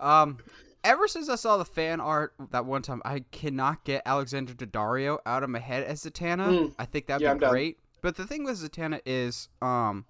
Um, 0.00 0.38
ever 0.84 1.08
since 1.08 1.28
I 1.28 1.34
saw 1.36 1.56
the 1.56 1.64
fan 1.64 2.00
art 2.00 2.34
that 2.50 2.64
one 2.66 2.82
time, 2.82 3.02
I 3.04 3.20
cannot 3.30 3.84
get 3.84 4.02
Alexandra 4.06 4.54
Daddario 4.54 5.18
out 5.26 5.42
of 5.42 5.50
my 5.50 5.58
head 5.58 5.84
as 5.84 6.02
Zatanna. 6.02 6.48
Mm. 6.48 6.74
I 6.78 6.84
think 6.84 7.06
that'd 7.06 7.22
Yeah, 7.22 7.28
be 7.28 7.32
I'm 7.32 7.38
done. 7.38 7.50
great. 7.50 7.78
But 8.02 8.16
the 8.16 8.26
thing 8.26 8.44
with 8.44 8.58
Zatanna 8.62 9.00
is, 9.04 9.48
um, 9.60 10.06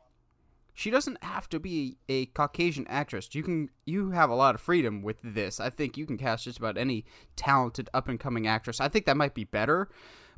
she 0.75 0.91
doesn't 0.91 1.23
have 1.25 1.49
to 1.49 1.59
be 1.59 1.97
a 2.09 2.27
Caucasian 2.27 2.87
actress. 2.89 3.29
You 3.35 3.43
can 3.43 3.71
you 3.85 4.11
have 4.13 4.31
a 4.31 4.35
lot 4.35 4.55
of 4.55 4.61
freedom 4.61 5.03
with 5.03 5.17
this. 5.25 5.59
I 5.59 5.71
think 5.71 5.97
you 5.97 6.07
can 6.07 6.17
cast 6.19 6.45
just 6.45 6.59
about 6.59 6.77
any 6.79 7.05
talented 7.35 7.91
up 7.93 8.07
and 8.09 8.21
coming 8.21 8.47
actress. 8.47 8.81
I 8.81 8.89
think 8.89 9.07
that 9.07 9.17
might 9.17 9.35
be 9.35 9.45
better. 9.45 9.89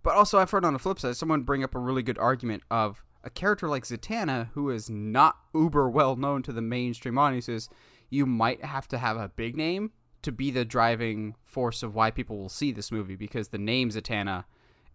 But 0.03 0.15
also, 0.15 0.39
I've 0.39 0.51
heard 0.51 0.65
on 0.65 0.73
the 0.73 0.79
flip 0.79 0.99
side 0.99 1.17
someone 1.17 1.43
bring 1.43 1.63
up 1.63 1.75
a 1.75 1.79
really 1.79 2.03
good 2.03 2.17
argument 2.17 2.63
of 2.71 3.05
a 3.23 3.29
character 3.29 3.69
like 3.69 3.85
Zatanna, 3.85 4.49
who 4.55 4.71
is 4.71 4.89
not 4.89 5.37
uber 5.55 5.91
well 5.91 6.17
known 6.17 6.43
to 6.45 6.53
the 6.53 6.63
mainstream 6.63 7.19
audiences. 7.19 7.69
You 8.09 8.25
might 8.25 8.65
have 8.65 8.89
to 8.89 8.99
have 8.99 9.19
a 9.19 9.29
big 9.29 9.57
name 9.59 9.91
to 10.23 10.33
be 10.33 10.51
the 10.51 10.65
driving 10.65 11.35
force 11.45 11.83
of 11.83 11.95
why 11.95 12.11
people 12.11 12.39
will 12.39 12.49
see 12.49 12.73
this 12.73 12.93
movie 12.93 13.17
because 13.17 13.49
the 13.49 13.59
name 13.59 13.91
Zatanna 13.91 14.45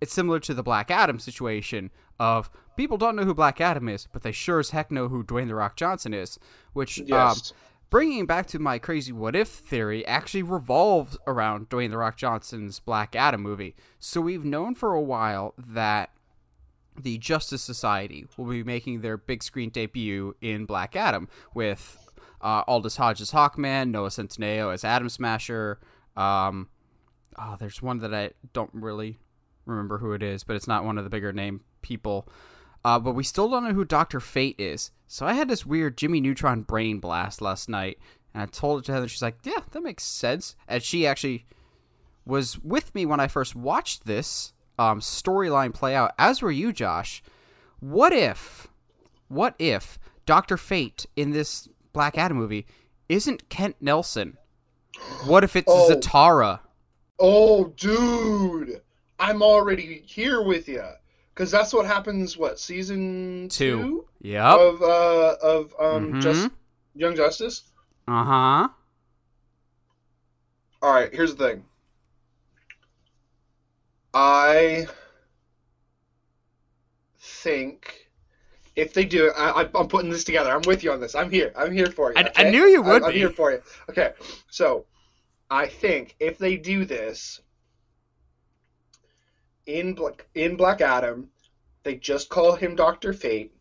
it's 0.02 0.14
similar 0.14 0.40
to 0.42 0.54
the 0.54 0.62
Black 0.64 0.92
Adam 0.92 1.20
situation 1.20 1.90
of 2.20 2.50
people 2.76 2.98
don't 2.98 3.16
know 3.16 3.24
who 3.24 3.34
Black 3.34 3.62
Adam 3.62 3.88
is, 3.88 4.08
but 4.12 4.24
they 4.24 4.32
sure 4.32 4.60
as 4.60 4.72
heck 4.72 4.92
know 4.92 5.08
who 5.08 5.24
Dwayne 5.24 5.48
the 5.48 5.56
Rock 5.56 5.76
Johnson 5.78 6.14
is. 6.14 6.38
Which, 6.74 7.00
um, 7.00 7.06
Yes. 7.08 7.54
bringing 7.90 8.26
back 8.26 8.46
to 8.48 8.60
my 8.60 8.78
crazy 8.78 9.14
what 9.14 9.36
if 9.36 9.48
theory, 9.48 10.06
actually 10.06 10.44
revolves 10.44 11.18
around 11.26 11.70
Dwayne 11.70 11.92
the 11.92 11.98
Rock 11.98 12.18
Johnson's 12.18 12.80
Black 12.80 13.16
Adam 13.16 13.42
movie. 13.42 13.76
So 14.00 14.20
we've 14.22 14.44
known 14.46 14.76
for 14.76 14.94
a 14.94 15.02
while 15.02 15.54
that 15.58 16.12
the 17.02 17.18
Justice 17.18 17.62
Society 17.62 18.26
will 18.38 18.46
be 18.46 18.64
making 18.64 19.02
their 19.02 19.18
big 19.18 19.44
screen 19.44 19.70
debut 19.70 20.36
in 20.42 20.66
Black 20.66 20.96
Adam 20.96 21.28
with 21.54 21.98
uh, 22.46 22.64
Aldis 22.68 22.98
Hodge 22.98 23.22
as 23.22 23.32
Hawkman, 23.32 23.90
Noah 23.90 24.10
Centineo 24.10 24.72
as 24.72 24.84
Atom 24.84 25.10
Smasher. 25.10 25.80
Um, 26.16 26.70
oh, 27.40 27.58
there's 27.60 27.82
one 27.82 27.98
that 28.00 28.14
I 28.14 28.32
don't 28.54 28.70
really 28.72 29.18
remember 29.66 29.98
who 29.98 30.14
it 30.14 30.22
is, 30.22 30.44
but 30.44 30.56
it's 30.56 30.68
not 30.68 30.86
one 30.86 31.00
of 31.00 31.04
the 31.04 31.10
bigger 31.10 31.34
name 31.34 31.62
people. 31.82 32.30
Uh, 32.86 33.00
but 33.00 33.16
we 33.16 33.24
still 33.24 33.50
don't 33.50 33.64
know 33.64 33.74
who 33.74 33.84
Doctor 33.84 34.20
Fate 34.20 34.56
is. 34.60 34.92
So 35.08 35.26
I 35.26 35.34
had 35.34 35.48
this 35.48 35.66
weird 35.66 35.98
Jimmy 35.98 36.22
Neutron 36.22 36.62
brain 36.62 37.00
blast 37.00 37.42
last 37.42 37.68
night, 37.68 37.98
and 38.32 38.44
I 38.44 38.46
told 38.46 38.80
it 38.80 38.86
to 38.86 38.92
Heather. 38.92 39.08
She's 39.08 39.24
like, 39.24 39.40
"Yeah, 39.44 39.62
that 39.72 39.82
makes 39.82 40.04
sense." 40.04 40.56
And 40.68 40.84
she 40.84 41.08
actually 41.08 41.48
was 42.28 42.60
with 42.60 42.94
me 42.94 43.08
when 43.08 43.20
I 43.20 43.28
first 43.28 43.56
watched 43.56 44.06
this 44.06 44.54
um, 44.78 45.00
storyline 45.00 45.74
play 45.74 45.96
out, 45.96 46.12
as 46.20 46.44
were 46.44 46.52
you, 46.52 46.72
Josh. 46.72 47.24
What 47.80 48.14
if, 48.14 48.68
what 49.30 49.56
if 49.58 49.98
Doctor 50.28 50.58
Fate 50.58 51.08
in 51.16 51.32
this 51.32 51.70
Black 51.96 52.18
Adam 52.18 52.36
movie 52.38 52.68
isn't 53.08 53.48
Kent 53.50 53.78
Nelson? 53.80 54.38
What 55.26 55.44
if 55.46 55.56
it's 55.56 55.72
Oh. 55.72 55.90
Zatara? 55.90 56.60
Oh, 57.18 57.70
dude, 57.78 58.82
I'm 59.18 59.42
already 59.42 60.04
here 60.06 60.42
with 60.44 60.68
you. 60.68 60.84
Cause 61.36 61.50
that's 61.52 61.74
what 61.74 61.86
happens. 61.86 62.38
What 62.38 62.60
season 62.60 63.48
Two. 63.50 63.82
two, 63.82 64.08
Yep. 64.22 64.58
of 64.60 64.82
uh 64.82 65.36
of 65.42 65.74
um 65.80 66.14
Mhm. 66.14 66.22
just 66.22 66.50
Young 66.96 67.16
Justice? 67.16 67.64
Uh 68.08 68.24
huh. 68.24 68.68
All 70.82 70.94
right, 70.94 71.14
here's 71.14 71.36
the 71.36 71.48
thing. 71.48 71.66
I 74.14 74.88
think 77.20 78.05
if 78.76 78.94
they 78.94 79.06
do 79.06 79.32
I, 79.38 79.64
I- 79.64 79.70
I'm 79.76 79.88
putting 79.88 80.10
this 80.10 80.24
together. 80.24 80.52
I'm 80.52 80.62
with 80.68 80.84
you 80.84 80.92
on 80.92 81.00
this. 81.00 81.16
I'm 81.16 81.30
here. 81.32 81.54
I'm 81.56 81.72
here 81.72 81.88
for 81.92 82.12
you. 82.12 82.18
I- 82.18 82.32
I 82.36 82.50
knew 82.50 82.66
you 82.68 82.82
would 82.82 83.04
I'm, 83.04 83.10
I'm 83.10 83.14
here 83.14 83.30
for 83.30 83.52
you. 83.52 83.62
Okay, 83.90 84.14
so 84.50 84.86
I 85.50 85.68
think 85.68 86.16
if 86.20 86.38
they 86.38 86.58
do 86.58 86.86
this 86.86 87.42
in 89.66 89.94
Black 89.94 90.28
in 90.36 90.56
Black 90.56 90.82
Adam, 90.82 91.30
they 91.84 91.96
just 91.96 92.30
call 92.30 92.56
him 92.56 92.76
Doctor 92.76 93.14
Fate, 93.14 93.54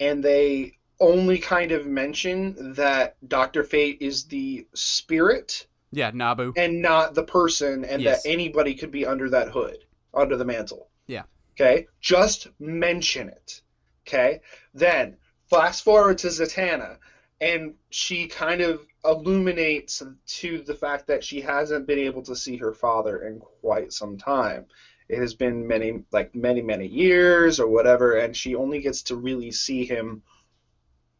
and 0.00 0.22
they 0.22 0.76
only 1.00 1.38
kind 1.38 1.72
of 1.72 1.86
mention 1.86 2.74
that 2.74 3.16
Doctor 3.28 3.64
Fate 3.64 3.98
is 4.00 4.24
the 4.24 4.66
spirit 4.74 5.66
Yeah, 5.92 6.10
Nabu. 6.12 6.52
and 6.56 6.82
not 6.82 7.14
the 7.14 7.22
person, 7.22 7.84
and 7.84 8.02
Yes. 8.02 8.22
that 8.22 8.28
anybody 8.28 8.74
could 8.74 8.90
be 8.90 9.06
under 9.06 9.30
that 9.30 9.48
hood, 9.48 9.78
under 10.12 10.36
the 10.36 10.44
mantle. 10.44 10.90
Yeah. 11.06 11.22
Okay? 11.58 11.86
Just 12.00 12.48
mention 12.58 13.28
it. 13.28 13.62
Okay? 14.06 14.40
Then, 14.74 15.16
fast 15.48 15.84
forward 15.84 16.18
to 16.18 16.28
Zatanna, 16.28 16.98
and 17.40 17.74
she 17.90 18.26
kind 18.26 18.60
of 18.60 18.86
illuminates 19.04 20.02
to 20.26 20.62
the 20.62 20.74
fact 20.74 21.06
that 21.06 21.24
she 21.24 21.40
hasn't 21.40 21.86
been 21.86 21.98
able 21.98 22.22
to 22.22 22.36
see 22.36 22.56
her 22.58 22.72
father 22.74 23.22
in 23.26 23.40
quite 23.40 23.92
some 23.92 24.18
time. 24.18 24.66
It 25.08 25.18
has 25.18 25.34
been 25.34 25.66
many, 25.66 26.04
like 26.12 26.34
many, 26.34 26.62
many 26.62 26.86
years 26.86 27.58
or 27.58 27.66
whatever, 27.66 28.18
and 28.18 28.36
she 28.36 28.54
only 28.54 28.80
gets 28.80 29.02
to 29.04 29.16
really 29.16 29.50
see 29.50 29.84
him 29.84 30.22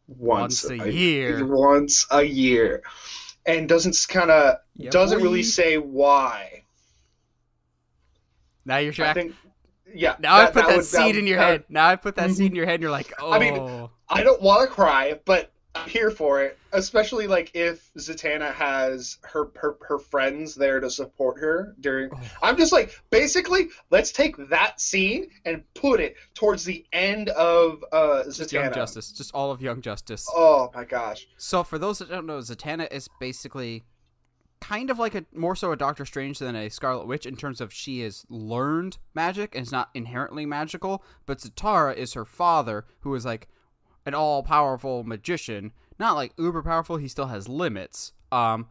once, 0.07 0.63
Once 0.63 0.81
a 0.81 0.91
year. 0.91 1.45
Once 1.45 2.05
a 2.11 2.23
year. 2.23 2.83
And 3.45 3.67
doesn't 3.67 3.97
kind 4.07 4.29
of 4.31 4.57
Yeah, 4.75 4.91
doesn't 4.91 5.19
boy. 5.19 5.23
really 5.23 5.43
say 5.43 5.77
why. 5.77 6.63
Now 8.65 8.77
you're 8.77 8.93
I 8.99 9.13
think, 9.13 9.35
yeah. 9.93 10.15
Now 10.19 10.35
I 10.37 10.45
put 10.47 10.67
that, 10.67 10.77
would- 10.77 10.85
seed 10.85 11.15
in 11.15 11.27
your 11.27 11.37
that- 11.37 11.47
head. 11.47 11.63
Now 11.69 11.87
I 11.87 11.95
put 11.95 12.15
that 12.15 12.29
Mhm. 12.29 12.35
seed 12.35 12.51
in 12.51 12.55
your 12.55 12.65
head, 12.65 12.75
and 12.75 12.81
you're 12.83 12.91
like, 12.91 13.13
oh. 13.19 13.31
I 13.31 13.39
mean, 13.39 13.89
I 14.09 14.23
don't 14.23 14.41
want 14.41 14.67
to 14.67 14.73
cry, 14.73 15.19
but 15.25 15.51
I'm 15.73 15.87
here 15.89 16.11
for 16.11 16.41
it. 16.43 16.57
Especially 16.73 17.27
like 17.27 17.51
if 17.53 17.89
Zatanna 17.97 18.53
has 18.53 19.17
her 19.23 19.49
her, 19.55 19.75
her 19.81 19.99
friends 19.99 20.55
there 20.55 20.79
to 20.79 20.89
support 20.89 21.37
her 21.39 21.75
during. 21.81 22.09
Oh. 22.13 22.19
I'm 22.41 22.55
just 22.57 22.71
like, 22.71 22.97
basically, 23.09 23.69
let's 23.89 24.11
take 24.11 24.35
that 24.49 24.79
scene 24.79 25.29
and 25.45 25.63
put 25.73 25.99
it 25.99 26.15
towards 26.33 26.63
the 26.63 26.85
end 26.93 27.29
of 27.29 27.83
uh, 27.91 28.23
just 28.23 28.51
Young 28.53 28.71
Justice, 28.73 29.11
just 29.11 29.33
all 29.33 29.51
of 29.51 29.61
Young 29.61 29.81
Justice. 29.81 30.25
Oh 30.33 30.71
my 30.73 30.85
gosh. 30.85 31.27
So 31.37 31.63
for 31.63 31.77
those 31.77 31.99
that 31.99 32.09
don't 32.09 32.25
know, 32.25 32.37
Zatanna 32.39 32.91
is 32.91 33.09
basically 33.19 33.83
kind 34.61 34.89
of 34.89 34.99
like 34.99 35.15
a 35.15 35.25
more 35.33 35.55
so 35.55 35.71
a 35.71 35.75
Doctor 35.75 36.05
Strange 36.05 36.39
than 36.39 36.55
a 36.55 36.69
Scarlet 36.69 37.07
Witch 37.07 37.25
in 37.25 37.35
terms 37.35 37.59
of 37.59 37.73
she 37.73 38.01
has 38.01 38.25
learned 38.29 38.99
magic 39.13 39.55
and 39.55 39.65
is 39.65 39.71
not 39.71 39.89
inherently 39.93 40.45
magical, 40.45 41.03
but 41.25 41.39
Zatara 41.39 41.95
is 41.95 42.13
her 42.13 42.25
father, 42.25 42.85
who 43.01 43.13
is 43.15 43.25
like 43.25 43.49
an 44.05 44.13
all 44.13 44.43
powerful 44.43 45.03
magician. 45.03 45.73
Not 45.99 46.15
like 46.15 46.33
uber 46.37 46.63
powerful, 46.63 46.97
he 46.97 47.07
still 47.07 47.27
has 47.27 47.49
limits. 47.49 48.13
Um 48.31 48.67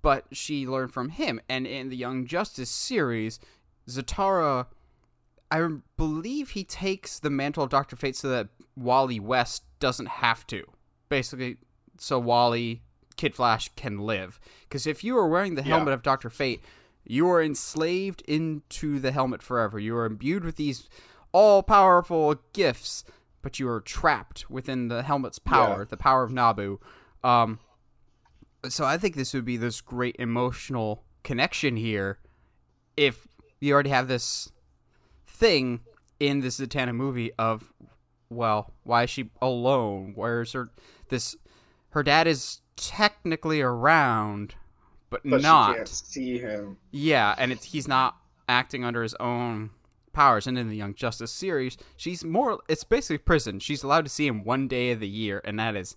but 0.00 0.26
she 0.30 0.66
learned 0.66 0.92
from 0.92 1.08
him. 1.08 1.40
And 1.48 1.66
in 1.66 1.88
the 1.88 1.96
Young 1.96 2.24
Justice 2.24 2.70
series, 2.70 3.40
Zatara 3.88 4.66
I 5.50 5.66
believe 5.96 6.50
he 6.50 6.64
takes 6.64 7.18
the 7.18 7.30
mantle 7.30 7.64
of 7.64 7.70
Doctor 7.70 7.96
Fate 7.96 8.16
so 8.16 8.28
that 8.28 8.48
Wally 8.76 9.18
West 9.18 9.64
doesn't 9.80 10.08
have 10.08 10.46
to. 10.48 10.64
Basically, 11.08 11.56
so 11.98 12.18
Wally, 12.18 12.82
Kid 13.18 13.34
Flash 13.34 13.68
can 13.76 13.98
live. 13.98 14.40
Because 14.62 14.86
if 14.86 15.04
you 15.04 15.18
are 15.18 15.28
wearing 15.28 15.54
the 15.56 15.62
Yeah. 15.62 15.76
helmet 15.76 15.92
of 15.92 16.02
Doctor 16.02 16.30
Fate, 16.30 16.62
you 17.04 17.28
are 17.28 17.42
enslaved 17.42 18.22
into 18.22 18.98
the 18.98 19.12
helmet 19.12 19.42
forever. 19.42 19.78
You 19.78 19.94
are 19.96 20.06
imbued 20.06 20.44
with 20.44 20.56
these 20.56 20.88
all 21.32 21.62
powerful 21.62 22.36
gifts, 22.54 23.04
but 23.42 23.58
you 23.58 23.68
are 23.68 23.80
trapped 23.80 24.48
within 24.50 24.88
the 24.88 25.02
helmet's 25.02 25.38
power, 25.38 25.80
Yeah. 25.80 25.84
the 25.90 25.96
power 25.98 26.22
of 26.22 26.32
Nabu. 26.32 26.78
Um, 27.22 27.58
so 28.68 28.84
I 28.84 28.96
think 28.98 29.14
this 29.14 29.34
would 29.34 29.44
be 29.44 29.56
this 29.56 29.80
great 29.80 30.16
emotional 30.18 31.04
connection 31.24 31.76
here 31.76 32.18
if 32.96 33.28
you 33.60 33.72
already 33.74 33.90
have 33.90 34.08
this 34.08 34.50
thing 35.26 35.80
in 36.18 36.40
the 36.40 36.48
Zatanna 36.48 36.94
movie 36.94 37.32
of 37.38 37.72
well, 38.30 38.74
why 38.84 39.04
is 39.04 39.10
she 39.10 39.30
alone? 39.40 40.12
Where's 40.14 40.52
her 40.52 40.68
this 41.08 41.36
her 41.90 42.02
dad 42.02 42.26
is 42.26 42.60
technically 42.78 43.60
around 43.60 44.54
but, 45.10 45.20
But 45.24 45.42
not 45.42 45.70
she 45.70 45.76
can't 45.76 45.88
see 45.88 46.38
him. 46.38 46.76
yeah, 46.90 47.34
and 47.38 47.50
it's 47.52 47.64
he's 47.66 47.88
not 47.88 48.16
acting 48.48 48.84
under 48.84 49.02
his 49.02 49.14
own 49.14 49.70
powers. 50.12 50.46
And 50.46 50.58
in 50.58 50.68
the 50.68 50.76
Young 50.76 50.94
Justice 50.94 51.30
series, 51.32 51.76
she's 51.96 52.24
more. 52.24 52.60
It's 52.68 52.84
basically 52.84 53.18
prison. 53.18 53.58
She's 53.58 53.82
allowed 53.82 54.04
to 54.04 54.10
see 54.10 54.26
him 54.26 54.44
one 54.44 54.68
day 54.68 54.90
of 54.90 55.00
the 55.00 55.08
year, 55.08 55.40
and 55.44 55.58
that 55.58 55.76
is 55.76 55.96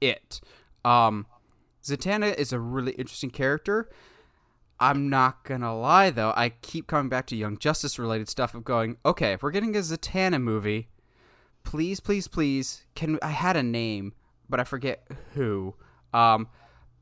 it. 0.00 0.40
Um, 0.84 1.26
Zatanna 1.82 2.34
is 2.36 2.52
a 2.52 2.58
really 2.60 2.92
interesting 2.92 3.30
character. 3.30 3.88
I'm 4.78 5.08
not 5.08 5.44
gonna 5.44 5.78
lie 5.78 6.10
though, 6.10 6.32
I 6.36 6.50
keep 6.50 6.88
coming 6.88 7.08
back 7.08 7.26
to 7.28 7.36
Young 7.36 7.56
Justice 7.56 7.98
related 8.00 8.28
stuff 8.28 8.52
of 8.54 8.64
going, 8.64 8.96
okay, 9.06 9.32
if 9.32 9.42
we're 9.42 9.52
getting 9.52 9.76
a 9.76 9.78
Zatanna 9.78 10.42
movie, 10.42 10.88
please, 11.62 12.00
please, 12.00 12.26
please, 12.26 12.84
can 12.96 13.18
I 13.22 13.28
had 13.28 13.56
a 13.56 13.62
name, 13.62 14.12
but 14.50 14.58
I 14.58 14.64
forget 14.64 15.06
who. 15.34 15.74
Um, 16.12 16.48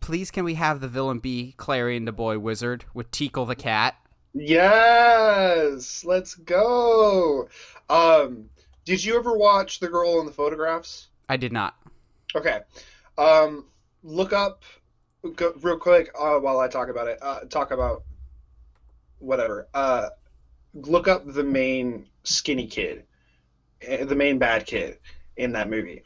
please, 0.00 0.31
can 0.31 0.45
we 0.45 0.55
have 0.55 0.81
the 0.81 0.88
villain 0.88 1.19
be 1.19 1.55
Klarion 1.59 2.05
the 2.07 2.12
Boy 2.12 2.38
Wizard 2.38 2.85
with 2.95 3.11
Teekl 3.11 3.47
the 3.47 3.57
cat? 3.57 3.97
Yes, 4.33 6.05
let's 6.05 6.35
go. 6.35 7.49
Um, 7.88 8.49
did 8.85 9.05
you 9.05 9.19
ever 9.19 9.37
watch 9.37 9.81
The 9.81 9.88
Girl 9.88 10.21
in 10.21 10.26
the 10.26 10.33
Photographs? 10.33 11.09
I 11.29 11.37
did 11.37 11.52
not. 11.52 11.76
Okay. 12.35 12.61
Um, 13.19 13.67
look 14.02 14.33
up 14.33 14.62
go, 15.35 15.52
real 15.61 15.79
quick 15.79 16.11
uh, 16.19 16.38
while 16.38 16.61
I 16.61 16.69
talk 16.69 16.88
about 16.88 17.09
it. 17.09 17.19
Uh, 17.21 17.40
talk 17.40 17.71
about 17.71 18.05
whatever. 19.19 19.69
Uh, 19.75 20.11
look 20.75 21.09
up 21.09 21.25
the 21.26 21.45
main 21.45 22.07
skinny 22.25 22.67
kid, 22.67 23.05
eh, 23.83 24.05
the 24.05 24.14
main 24.14 24.38
bad 24.38 24.67
kid 24.67 24.99
in 25.37 25.52
that 25.52 25.69
movie. 25.69 26.02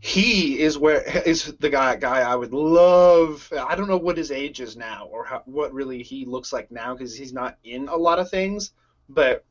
He 0.00 0.60
is 0.60 0.78
where 0.78 1.02
is 1.26 1.54
the 1.58 1.70
guy 1.70 1.96
guy 1.96 2.20
I 2.20 2.34
would 2.34 2.52
love. 2.52 3.50
I 3.56 3.74
don't 3.74 3.88
know 3.88 3.96
what 3.96 4.16
his 4.16 4.30
age 4.30 4.60
is 4.60 4.76
now 4.76 5.08
or 5.10 5.24
how, 5.24 5.42
what 5.46 5.72
really 5.72 6.02
he 6.02 6.24
looks 6.24 6.52
like 6.52 6.70
now 6.70 6.94
because 6.94 7.16
he's 7.16 7.32
not 7.32 7.56
in 7.64 7.88
a 7.88 7.96
lot 7.96 8.18
of 8.18 8.30
things, 8.30 8.72
but 9.08 9.44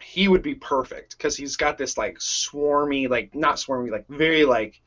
he 0.00 0.28
would 0.28 0.42
be 0.42 0.54
perfect 0.54 1.16
because 1.16 1.36
he's 1.36 1.56
got 1.56 1.78
this 1.78 1.96
like 1.98 2.18
swarmy, 2.18 3.08
like 3.08 3.34
not 3.34 3.56
swarmy, 3.56 3.90
like 3.90 4.06
very 4.08 4.44
like 4.44 4.80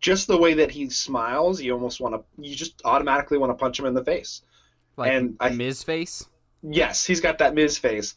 just 0.00 0.26
the 0.26 0.36
way 0.38 0.54
that 0.54 0.70
he 0.70 0.88
smiles. 0.90 1.60
You 1.60 1.72
almost 1.74 2.00
want 2.00 2.14
to, 2.14 2.22
you 2.42 2.54
just 2.54 2.82
automatically 2.84 3.38
want 3.38 3.50
to 3.50 3.54
punch 3.54 3.78
him 3.78 3.86
in 3.86 3.94
the 3.94 4.04
face. 4.04 4.42
Like 4.96 5.12
And 5.12 5.36
I- 5.40 5.50
Ms. 5.50 5.82
Face. 5.84 6.26
Yes, 6.62 7.04
he's 7.04 7.20
got 7.20 7.38
that 7.38 7.54
Miz 7.54 7.76
face. 7.76 8.14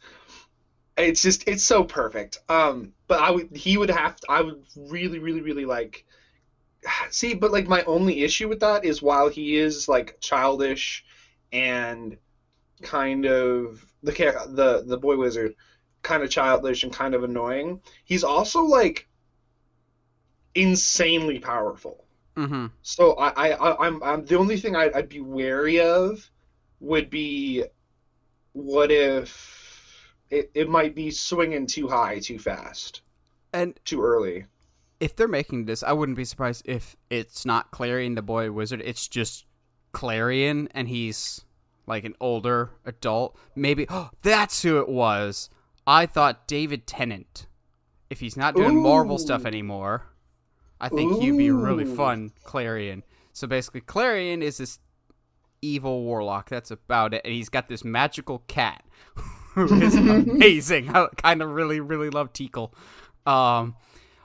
It's 0.96 1.22
just 1.22 1.48
it's 1.48 1.62
so 1.62 1.84
perfect. 1.84 2.38
Um, 2.48 2.92
but 3.06 3.20
I 3.20 3.30
would 3.30 3.54
he 3.56 3.76
would 3.76 3.90
have 3.90 4.16
to, 4.16 4.26
I 4.30 4.40
would 4.42 4.64
really 4.76 5.18
really 5.18 5.40
really 5.40 5.64
like 5.64 6.04
see, 7.10 7.34
but 7.34 7.52
like 7.52 7.66
my 7.66 7.82
only 7.84 8.22
issue 8.22 8.48
with 8.48 8.60
that 8.60 8.84
is 8.84 9.02
while 9.02 9.28
he 9.28 9.56
is 9.56 9.88
like 9.88 10.18
childish 10.20 11.04
and 11.52 12.16
kind 12.82 13.26
of 13.26 13.84
the 14.02 14.12
the 14.48 14.84
the 14.86 14.96
boy 14.96 15.16
wizard 15.16 15.54
kind 16.02 16.22
of 16.22 16.30
childish 16.30 16.84
and 16.84 16.92
kind 16.92 17.14
of 17.14 17.24
annoying, 17.24 17.80
he's 18.04 18.24
also 18.24 18.62
like 18.62 19.08
insanely 20.54 21.38
powerful. 21.38 22.04
Mm-hmm. 22.36 22.66
So 22.82 23.12
I, 23.14 23.50
I, 23.50 23.86
I'm, 23.86 24.02
I'm 24.02 24.24
the 24.24 24.36
only 24.36 24.58
thing 24.58 24.76
I'd, 24.76 24.92
I'd 24.92 25.08
be 25.08 25.20
wary 25.20 25.80
of 25.80 26.30
would 26.80 27.10
be 27.10 27.64
what 28.52 28.90
if 28.90 29.55
it, 30.30 30.50
it 30.54 30.68
might 30.68 30.94
be 30.94 31.10
swinging 31.10 31.66
too 31.66 31.88
high, 31.88 32.18
too 32.18 32.38
fast, 32.38 33.02
And 33.52 33.78
too 33.84 34.02
early. 34.02 34.46
if 35.00 35.14
they're 35.16 35.28
making 35.28 35.66
this, 35.66 35.82
I 35.82 35.92
wouldn't 35.92 36.16
be 36.16 36.24
surprised 36.24 36.62
if 36.66 36.96
it's 37.10 37.44
not 37.46 37.70
Klarion 37.70 38.14
the 38.14 38.22
boy 38.22 38.50
wizard. 38.52 38.82
It's 38.84 39.08
just 39.08 39.44
Klarion, 39.92 40.68
and 40.72 40.88
he's 40.88 41.42
like 41.86 42.04
an 42.04 42.14
older 42.20 42.70
adult. 42.84 43.36
Maybe 43.54 43.86
oh, 43.90 44.10
that's 44.22 44.62
who 44.62 44.78
it 44.80 44.88
was. 44.88 45.48
I 45.86 46.06
thought 46.06 46.48
David 46.48 46.86
Tennant. 46.86 47.46
If 48.10 48.20
he's 48.20 48.36
not 48.36 48.54
doing 48.54 48.80
Marvel 48.80 49.18
stuff 49.18 49.44
anymore, 49.44 50.04
I 50.80 50.88
think 50.88 51.20
he'd 51.20 51.36
be 51.36 51.50
really 51.50 51.84
fun. 51.84 52.32
Klarion. 52.44 53.02
So 53.32 53.46
basically, 53.48 53.80
Klarion 53.80 54.42
is 54.42 54.58
this 54.58 54.78
evil 55.60 56.04
warlock. 56.04 56.48
That's 56.48 56.70
about 56.70 57.14
it. 57.14 57.22
And 57.24 57.34
he's 57.34 57.48
got 57.48 57.68
this 57.68 57.84
magical 57.84 58.44
cat 58.46 58.84
who 59.68 59.80
is 59.80 59.94
amazing. 59.96 60.90
I 60.90 61.06
kind 61.16 61.40
of 61.40 61.50
really, 61.50 61.80
really 61.80 62.10
love 62.10 62.32
Teekl. 62.32 62.72
Um, 63.26 63.74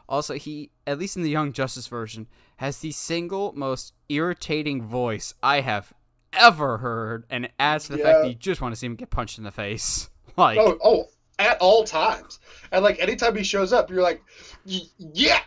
also, 0.09 0.33
he, 0.35 0.71
at 0.85 0.99
least 0.99 1.15
in 1.15 1.23
the 1.23 1.29
Young 1.29 1.53
Justice 1.53 1.87
version, 1.87 2.27
has 2.57 2.79
the 2.79 2.91
single 2.91 3.53
most 3.53 3.93
irritating 4.09 4.83
voice 4.83 5.33
I 5.41 5.61
have 5.61 5.93
ever 6.33 6.79
heard, 6.79 7.23
and 7.29 7.45
it 7.45 7.51
adds 7.57 7.85
to 7.85 7.93
the 7.93 7.99
fact 7.99 8.23
that 8.23 8.27
you 8.27 8.35
just 8.35 8.59
want 8.59 8.73
to 8.73 8.79
see 8.79 8.85
him 8.87 8.95
get 8.95 9.09
punched 9.09 9.37
in 9.37 9.43
the 9.43 9.51
face. 9.51 10.09
Like, 10.37 10.59
Oh, 10.59 10.77
oh, 10.81 11.05
at 11.39 11.57
all 11.59 11.83
times. 11.83 12.39
And 12.71 12.83
like 12.85 12.99
anytime 12.99 13.35
he 13.35 13.43
shows 13.43 13.73
up, 13.73 13.89
you're 13.89 14.01
like, 14.01 14.23
yeah, 14.63 15.41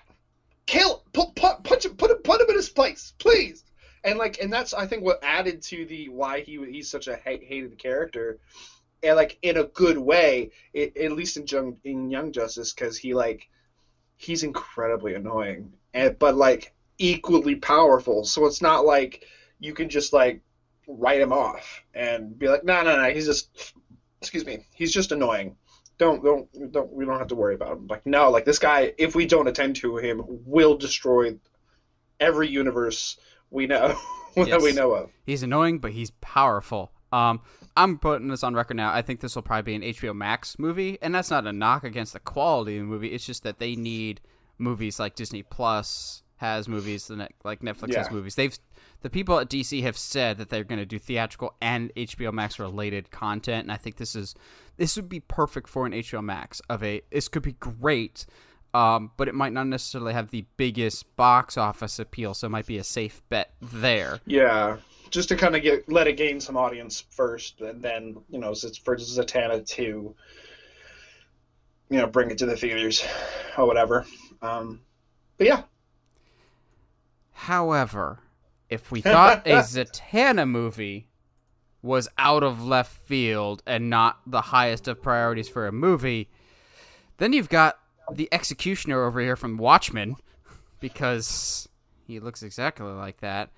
kill, 0.67 1.03
put, 1.15 1.35
put, 1.35 1.65
punch 1.65 1.87
him, 1.87 1.97
put 1.97 2.11
him, 2.11 2.19
put 2.19 2.41
him 2.41 2.51
in 2.51 2.57
his 2.57 2.69
place, 2.69 3.15
please. 3.19 3.65
And 4.05 4.19
like, 4.19 4.39
and 4.43 4.53
that's 4.53 4.75
I 4.75 4.87
think 4.87 5.03
what 5.03 5.21
added 5.23 5.63
to 5.63 5.87
the 5.87 6.11
why 6.11 6.41
he 6.41 6.63
he's 6.71 6.91
such 6.91 7.09
a 7.09 7.17
hate, 7.17 7.45
hated 7.45 7.79
character, 7.79 8.39
and 9.05 9.17
like 9.17 9.39
in 9.43 9.57
a 9.57 9.65
good 9.65 9.99
way, 9.99 10.51
it, 10.73 10.97
at 10.97 11.13
least 11.13 11.37
in 11.37 11.47
Young 11.47 11.77
in 11.85 12.11
Young 12.11 12.33
Justice, 12.33 12.73
because 12.73 12.97
he 12.97 13.15
like 13.15 13.49
he's 14.17 14.43
incredibly 14.43 15.15
annoying, 15.15 15.73
and 15.93 16.19
but 16.19 16.37
like 16.37 16.75
equally 16.99 17.57
powerful. 17.57 18.25
So 18.25 18.47
it's 18.47 18.63
not 18.63 18.87
like 18.87 19.25
you 19.61 19.75
can 19.75 19.89
just 19.89 20.13
like 20.13 20.43
write 20.87 21.21
him 21.21 21.33
off 21.33 21.83
and 21.95 22.39
be 22.39 22.49
like, 22.49 22.65
no, 22.65 22.83
no, 22.83 22.97
no, 22.97 23.11
he's 23.11 23.27
just 23.27 23.75
excuse 24.21 24.47
me, 24.47 24.67
he's 24.75 24.93
just 24.93 25.13
annoying. 25.13 25.57
Don't 25.99 26.25
don't 26.25 26.73
don't 26.73 26.93
we 26.93 27.05
don't 27.05 27.19
have 27.19 27.29
to 27.29 27.37
worry 27.37 27.55
about 27.55 27.73
him. 27.73 27.87
Like 27.87 28.07
no, 28.07 28.31
like 28.31 28.45
this 28.45 28.59
guy, 28.59 28.95
if 28.99 29.15
we 29.15 29.27
don't 29.27 29.49
attend 29.49 29.77
to 29.77 29.97
him, 29.97 30.23
will 30.27 30.77
destroy 30.77 31.39
every 32.19 32.49
universe 32.49 33.19
we 33.51 33.67
know 33.67 33.95
that 34.35 34.61
we 34.63 34.73
know 34.73 34.93
of. 34.93 35.11
He's 35.25 35.43
annoying, 35.43 35.79
but 35.79 35.93
he's 35.93 36.11
powerful. 36.21 36.94
Um, 37.15 37.41
I'm 37.77 37.99
putting 37.99 38.29
this 38.29 38.43
on 38.43 38.55
record 38.55 38.77
now. 38.77 38.93
I 38.93 39.03
think 39.03 39.21
this 39.21 39.35
will 39.37 39.43
probably 39.43 39.79
be 39.79 39.87
an 39.87 39.95
HBO 39.95 40.15
Max 40.15 40.59
movie, 40.59 40.99
and 41.01 41.15
that's 41.15 41.31
not 41.31 41.47
a 41.47 41.53
knock 41.53 41.85
against 41.85 42.13
the 42.13 42.21
quality 42.21 42.77
of 42.77 42.83
the 42.83 42.87
movie. 42.87 43.09
It's 43.09 43.27
just 43.27 43.45
that 43.45 43.59
they 43.59 43.77
need 43.77 44.21
movies 44.59 44.99
like 44.99 45.15
Disney 45.15 45.43
Plus 45.43 46.23
has 46.37 46.69
movies, 46.69 47.07
the 47.07 47.29
like 47.45 47.61
Netflix 47.61 47.95
has 47.95 48.11
movies. 48.11 48.35
They've 48.35 48.57
the 49.03 49.11
people 49.11 49.39
at 49.39 49.49
DC 49.49 49.83
have 49.83 49.97
said 49.97 50.39
that 50.39 50.49
they're 50.49 50.65
going 50.65 50.79
to 50.79 50.87
do 50.87 50.99
theatrical 50.99 51.55
and 51.61 51.95
HBO 51.95 52.33
Max 52.33 52.59
related 52.59 53.11
content, 53.11 53.65
and 53.65 53.73
I 53.73 53.77
think 53.77 53.97
this 53.97 54.17
is 54.17 54.35
this 54.77 54.97
would 54.97 55.09
be 55.09 55.21
perfect 55.21 55.69
for 55.69 55.87
an 55.87 55.93
HBO 55.93 56.23
Max 56.23 56.61
of 56.69 56.83
a. 56.83 57.03
This 57.13 57.29
could 57.29 57.43
be 57.43 57.53
great. 57.53 58.27
Um, 58.73 59.13
but 59.17 59.29
it 59.29 59.37
might 59.37 59.53
not 59.53 59.69
necessarily 59.69 60.15
have 60.15 60.33
the 60.33 60.47
biggest 60.57 61.15
box 61.15 61.57
office 61.57 62.01
appeal, 62.01 62.35
so 62.35 62.49
it 62.49 62.51
might 62.51 62.67
be 62.67 62.77
a 62.77 62.83
safe 62.83 63.23
bet 63.29 63.53
there. 63.63 64.19
Yeah, 64.27 64.79
just 65.15 65.31
to 65.31 65.37
kind 65.37 65.57
of 65.57 65.63
get 65.63 65.91
let 65.91 66.07
it 66.07 66.17
gain 66.17 66.41
some 66.41 66.57
audience 66.57 67.05
first, 67.11 67.61
and 67.61 67.81
then 67.81 68.17
you 68.29 68.39
know, 68.39 68.55
for 68.55 68.97
Zatanna 68.97 69.67
to 69.69 70.15
you 71.89 71.99
know 71.99 72.07
bring 72.07 72.31
it 72.31 72.39
to 72.39 72.47
the 72.47 72.57
theaters 72.57 73.05
or 73.57 73.67
whatever. 73.67 74.05
Um, 74.43 74.81
but 75.39 75.47
yeah, 75.47 75.63
However, 77.35 78.21
if 78.71 78.91
we 78.91 79.01
thought 79.03 79.47
a 79.47 79.51
Zatanna 79.59 80.49
movie 80.49 81.09
was 81.83 82.09
out 82.17 82.43
of 82.43 82.65
left 82.65 82.97
field 83.07 83.63
and 83.67 83.91
not 83.91 84.21
the 84.27 84.41
highest 84.41 84.89
of 84.89 85.03
priorities 85.03 85.49
for 85.49 85.67
a 85.67 85.73
movie, 85.73 86.31
then 87.19 87.35
you've 87.35 87.51
got 87.51 87.79
the 88.11 88.29
executioner 88.33 89.05
over 89.05 89.21
here 89.21 89.37
from 89.37 89.59
Watchmen, 89.59 90.17
because 90.81 91.69
he 92.07 92.21
looks 92.21 92.43
exactly 92.43 92.87
like 92.87 93.21
that. 93.21 93.51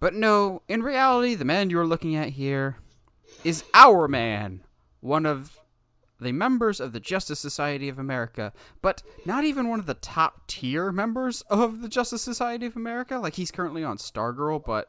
But 0.00 0.14
no, 0.14 0.62
in 0.68 0.82
reality, 0.82 1.34
the 1.34 1.44
man 1.44 1.70
you're 1.70 1.86
looking 1.86 2.14
at 2.14 2.30
here 2.30 2.76
is 3.42 3.64
Hourman, 3.74 4.60
one 5.00 5.26
of 5.26 5.58
the 6.20 6.32
members 6.32 6.80
of 6.80 6.92
the 6.92 7.00
Justice 7.00 7.40
Society 7.40 7.88
of 7.88 7.98
America, 7.98 8.52
but 8.82 9.02
not 9.24 9.44
even 9.44 9.68
one 9.68 9.80
of 9.80 9.86
the 9.86 9.94
top 9.94 10.46
tier 10.46 10.92
members 10.92 11.42
of 11.42 11.80
the 11.80 11.88
Justice 11.88 12.22
Society 12.22 12.66
of 12.66 12.76
America. 12.76 13.18
Like 13.18 13.34
he's 13.34 13.50
currently 13.50 13.84
on 13.84 13.98
Stargirl, 13.98 14.64
but 14.64 14.86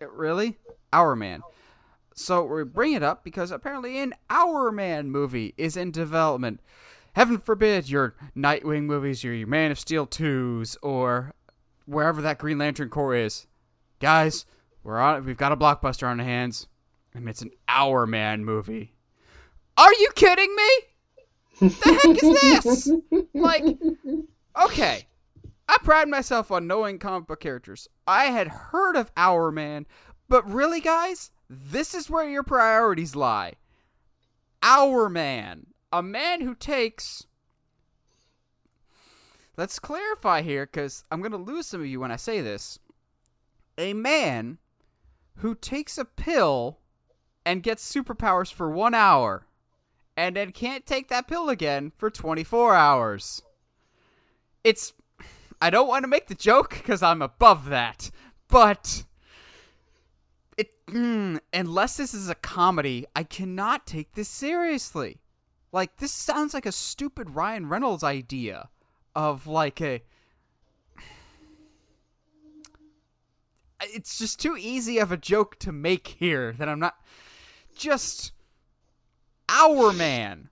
really, 0.00 0.58
Hourman. 0.92 1.42
So 2.14 2.44
we 2.44 2.64
bring 2.64 2.94
it 2.94 3.02
up 3.02 3.22
because 3.22 3.50
apparently 3.50 3.98
an 3.98 4.14
Hourman 4.28 5.10
movie 5.10 5.54
is 5.56 5.76
in 5.76 5.90
development. 5.90 6.60
Heaven 7.14 7.38
forbid 7.38 7.88
your 7.88 8.14
Nightwing 8.36 8.84
movies, 8.84 9.24
your, 9.24 9.46
Man 9.46 9.70
of 9.70 9.78
Steel 9.78 10.06
twos, 10.06 10.76
or 10.82 11.34
wherever 11.86 12.20
that 12.22 12.38
Green 12.38 12.58
Lantern 12.58 12.90
Corps 12.90 13.14
is. 13.14 13.46
Guys, 14.00 14.46
we're 14.84 14.98
on. 14.98 15.24
We've 15.24 15.36
got 15.36 15.52
a 15.52 15.56
blockbuster 15.56 16.06
on 16.06 16.20
our 16.20 16.26
hands, 16.26 16.68
and 17.14 17.28
it's 17.28 17.42
an 17.42 17.50
Hourman 17.68 18.44
movie. 18.44 18.94
Are 19.76 19.92
you 19.94 20.10
kidding 20.14 20.54
me? 20.54 21.68
The 21.68 22.00
heck 22.02 22.22
is 22.22 22.62
this? 22.64 22.92
Like, 23.34 23.64
okay. 24.64 25.06
I 25.68 25.76
pride 25.82 26.08
myself 26.08 26.50
on 26.50 26.66
knowing 26.66 26.98
comic 26.98 27.26
book 27.26 27.40
characters. 27.40 27.88
I 28.06 28.26
had 28.26 28.48
heard 28.48 28.96
of 28.96 29.12
Hourman, 29.16 29.86
but 30.28 30.48
really, 30.48 30.80
guys, 30.80 31.30
this 31.50 31.94
is 31.94 32.08
where 32.08 32.28
your 32.28 32.42
priorities 32.42 33.14
lie. 33.14 33.54
Hourman. 34.62 35.66
A 35.92 36.02
man 36.02 36.40
who 36.42 36.54
takes. 36.54 37.26
Let's 39.56 39.78
clarify 39.78 40.42
here, 40.42 40.66
because 40.66 41.02
I'm 41.10 41.20
going 41.20 41.32
to 41.32 41.38
lose 41.38 41.66
some 41.66 41.80
of 41.80 41.86
you 41.86 42.00
when 42.00 42.12
I 42.12 42.16
say 42.16 42.40
this. 42.40 42.78
A 43.78 43.94
man 43.94 44.58
who 45.36 45.54
takes 45.54 45.96
a 45.96 46.04
pill 46.04 46.78
and 47.46 47.62
gets 47.62 47.90
superpowers 47.90 48.52
for 48.52 48.68
one 48.68 48.92
hour 48.92 49.46
and 50.18 50.34
then 50.34 50.50
can't 50.50 50.84
take 50.84 51.06
that 51.08 51.28
pill 51.28 51.48
again 51.48 51.92
for 51.96 52.10
24 52.10 52.74
hours. 52.74 53.40
It's. 54.64 54.92
I 55.60 55.70
don't 55.70 55.88
want 55.88 56.02
to 56.02 56.08
make 56.08 56.26
the 56.26 56.34
joke 56.34 56.70
because 56.70 57.02
I'm 57.02 57.22
above 57.22 57.66
that, 57.66 58.10
but. 58.48 59.04
It, 60.56 60.70
mm, 60.86 61.38
unless 61.52 61.96
this 61.96 62.14
is 62.14 62.28
a 62.28 62.34
comedy, 62.34 63.06
I 63.14 63.22
cannot 63.22 63.86
take 63.86 64.14
this 64.14 64.28
seriously. 64.28 65.20
Like, 65.70 65.98
this 65.98 66.10
sounds 66.10 66.52
like 66.52 66.66
a 66.66 66.72
stupid 66.72 67.30
Ryan 67.30 67.68
Reynolds 67.68 68.02
idea 68.02 68.70
of 69.14 69.46
like 69.46 69.80
a. 69.80 70.02
It's 73.82 74.18
just 74.18 74.40
too 74.40 74.56
easy 74.56 74.98
of 74.98 75.12
a 75.12 75.16
joke 75.16 75.58
to 75.60 75.72
make 75.72 76.16
here 76.18 76.52
that 76.58 76.68
I'm 76.68 76.80
not. 76.80 76.96
Just 77.76 78.32
Hourman. 79.48 80.48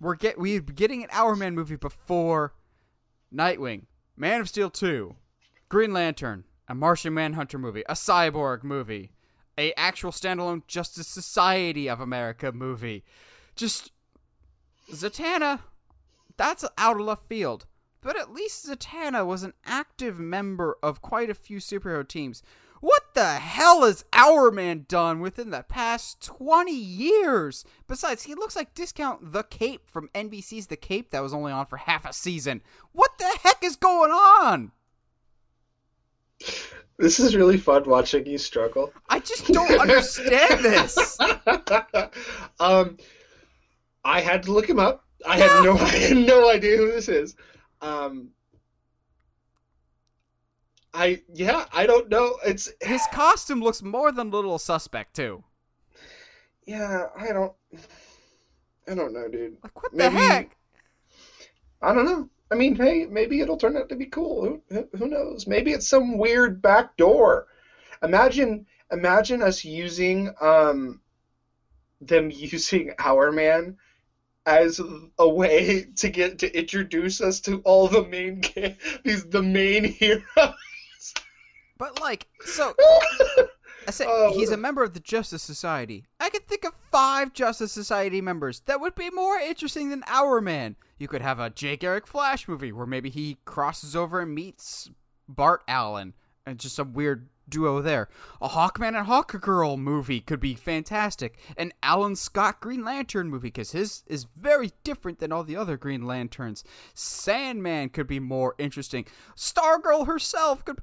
We're 0.00 0.14
get 0.14 0.38
we're 0.38 0.60
getting 0.60 1.02
an 1.02 1.10
Hourman 1.10 1.54
movie 1.54 1.76
before 1.76 2.54
Nightwing, 3.34 3.86
Man 4.16 4.40
of 4.40 4.48
Steel 4.48 4.70
2, 4.70 5.16
Green 5.68 5.92
Lantern, 5.92 6.44
a 6.68 6.74
Martian 6.74 7.14
Manhunter 7.14 7.58
movie, 7.58 7.82
a 7.88 7.94
Cyborg 7.94 8.62
movie, 8.62 9.12
a 9.58 9.72
actual 9.74 10.12
standalone 10.12 10.66
Justice 10.66 11.08
Society 11.08 11.88
of 11.88 12.00
America 12.00 12.52
movie. 12.52 13.04
Just 13.56 13.90
Zatanna, 14.92 15.60
that's 16.36 16.64
out 16.78 17.00
of 17.00 17.02
left 17.02 17.26
field. 17.26 17.66
But 18.00 18.18
at 18.18 18.32
least 18.32 18.66
Zatanna 18.66 19.26
was 19.26 19.42
an 19.42 19.54
active 19.64 20.18
member 20.18 20.76
of 20.82 21.02
quite 21.02 21.30
a 21.30 21.34
few 21.34 21.58
superhero 21.58 22.06
teams. 22.06 22.42
What 22.80 23.14
the 23.14 23.34
hell 23.34 23.82
has 23.82 24.04
Hourman 24.12 24.86
done 24.86 25.20
within 25.20 25.50
the 25.50 25.64
past 25.68 26.22
20 26.22 26.72
years? 26.72 27.64
Besides, 27.88 28.22
he 28.22 28.34
looks 28.36 28.54
like 28.54 28.74
Discount 28.74 29.32
the 29.32 29.42
Cape 29.42 29.88
from 29.88 30.10
NBC's 30.14 30.68
The 30.68 30.76
Cape 30.76 31.10
that 31.10 31.22
was 31.22 31.34
only 31.34 31.50
on 31.50 31.66
for 31.66 31.78
half 31.78 32.08
a 32.08 32.12
season. 32.12 32.62
What 32.92 33.18
the 33.18 33.38
heck 33.42 33.64
is 33.64 33.74
going 33.74 34.12
on? 34.12 34.70
This 36.98 37.18
is 37.18 37.34
really 37.34 37.58
fun 37.58 37.84
watching 37.84 38.26
you 38.26 38.38
struggle. 38.38 38.92
I 39.08 39.20
just 39.20 39.46
don't 39.48 39.80
understand 39.80 40.64
this. 40.64 41.18
um, 42.60 42.96
I 44.04 44.20
had 44.20 44.44
to 44.44 44.52
look 44.52 44.68
him 44.68 44.78
up. 44.78 45.04
I 45.26 45.38
had 45.38 45.64
no, 45.64 45.72
I 45.78 45.88
had 45.88 46.16
no 46.16 46.50
idea 46.50 46.76
who 46.76 46.92
this 46.92 47.08
is. 47.08 47.34
Um, 47.80 48.30
I 50.94 51.22
yeah, 51.32 51.66
I 51.72 51.86
don't 51.86 52.08
know. 52.08 52.36
It's 52.44 52.72
His 52.80 53.02
costume 53.12 53.60
looks 53.60 53.82
more 53.82 54.10
than 54.12 54.28
a 54.28 54.30
little 54.30 54.58
suspect, 54.58 55.14
too. 55.16 55.44
yeah, 56.66 57.06
I 57.16 57.28
don't, 57.32 57.52
I 58.88 58.94
don't 58.94 59.12
know, 59.12 59.28
dude. 59.28 59.56
Like, 59.62 59.82
what 59.82 59.96
the 59.96 60.10
heck? 60.10 60.56
I 61.82 61.92
don't 61.94 62.04
know. 62.06 62.28
I 62.50 62.54
mean, 62.54 62.74
hey, 62.76 63.06
maybe 63.06 63.40
it'll 63.40 63.56
turn 63.58 63.76
out 63.76 63.88
to 63.90 63.96
be 63.96 64.06
cool. 64.06 64.44
Who, 64.44 64.62
who, 64.70 64.88
who 64.98 65.08
knows? 65.08 65.46
Maybe 65.46 65.72
it's 65.72 65.88
some 65.88 66.18
weird 66.18 66.62
back 66.62 66.96
door. 66.96 67.46
Imagine, 68.02 68.66
imagine 68.90 69.42
us 69.42 69.64
using 69.64 70.32
um, 70.40 71.00
them 72.00 72.30
using 72.34 72.92
Hourman 72.98 73.76
as 74.48 74.80
a 75.18 75.28
way 75.28 75.86
to 75.96 76.08
get 76.08 76.38
to 76.38 76.58
introduce 76.58 77.20
us 77.20 77.38
to 77.40 77.60
all 77.64 77.86
the 77.88 78.02
main 78.04 78.40
ca- 78.42 78.76
these 79.04 79.24
the 79.26 79.42
main 79.42 79.84
heroes. 79.84 80.24
But, 81.76 82.00
like, 82.00 82.26
so 82.44 82.74
I 83.86 83.90
said 83.92 84.08
Oh. 84.10 84.32
he's 84.34 84.50
a 84.50 84.56
member 84.56 84.82
of 84.82 84.94
the 84.94 85.00
Justice 85.00 85.42
Society. 85.42 86.04
I 86.18 86.28
could 86.30 86.48
think 86.48 86.64
of 86.64 86.72
five 86.90 87.32
Justice 87.32 87.70
Society 87.70 88.20
members 88.20 88.60
that 88.66 88.80
would 88.80 88.94
be 88.96 89.10
more 89.10 89.36
interesting 89.36 89.90
than 89.90 90.02
Hourman. 90.08 90.74
You 90.98 91.06
could 91.06 91.22
have 91.22 91.38
a 91.38 91.50
Jay 91.50 91.76
Garrick 91.76 92.06
Flash 92.08 92.48
movie 92.48 92.72
where 92.72 92.86
maybe 92.86 93.10
he 93.10 93.36
crosses 93.44 93.94
over 93.94 94.20
and 94.20 94.34
meets 94.34 94.90
Bart 95.28 95.62
Allen, 95.68 96.14
and 96.44 96.58
just 96.58 96.74
some 96.74 96.92
weird 96.94 97.28
duo 97.48 97.80
there. 97.82 98.08
A 98.40 98.48
Hawkman 98.48 98.96
and 98.96 99.06
Hawkgirl 99.06 99.78
movie 99.78 100.20
could 100.20 100.40
be 100.40 100.54
fantastic. 100.54 101.38
An 101.56 101.72
Alan 101.82 102.16
Scott 102.16 102.60
Green 102.60 102.84
Lantern 102.84 103.28
movie 103.28 103.48
because 103.48 103.72
his 103.72 104.02
is 104.06 104.24
very 104.24 104.72
different 104.84 105.18
than 105.18 105.32
all 105.32 105.44
the 105.44 105.56
other 105.56 105.76
Green 105.76 106.06
Lanterns. 106.06 106.64
Sandman 106.94 107.88
could 107.90 108.06
be 108.06 108.20
more 108.20 108.54
interesting. 108.58 109.06
Stargirl 109.36 110.06
herself 110.06 110.64
could. 110.64 110.80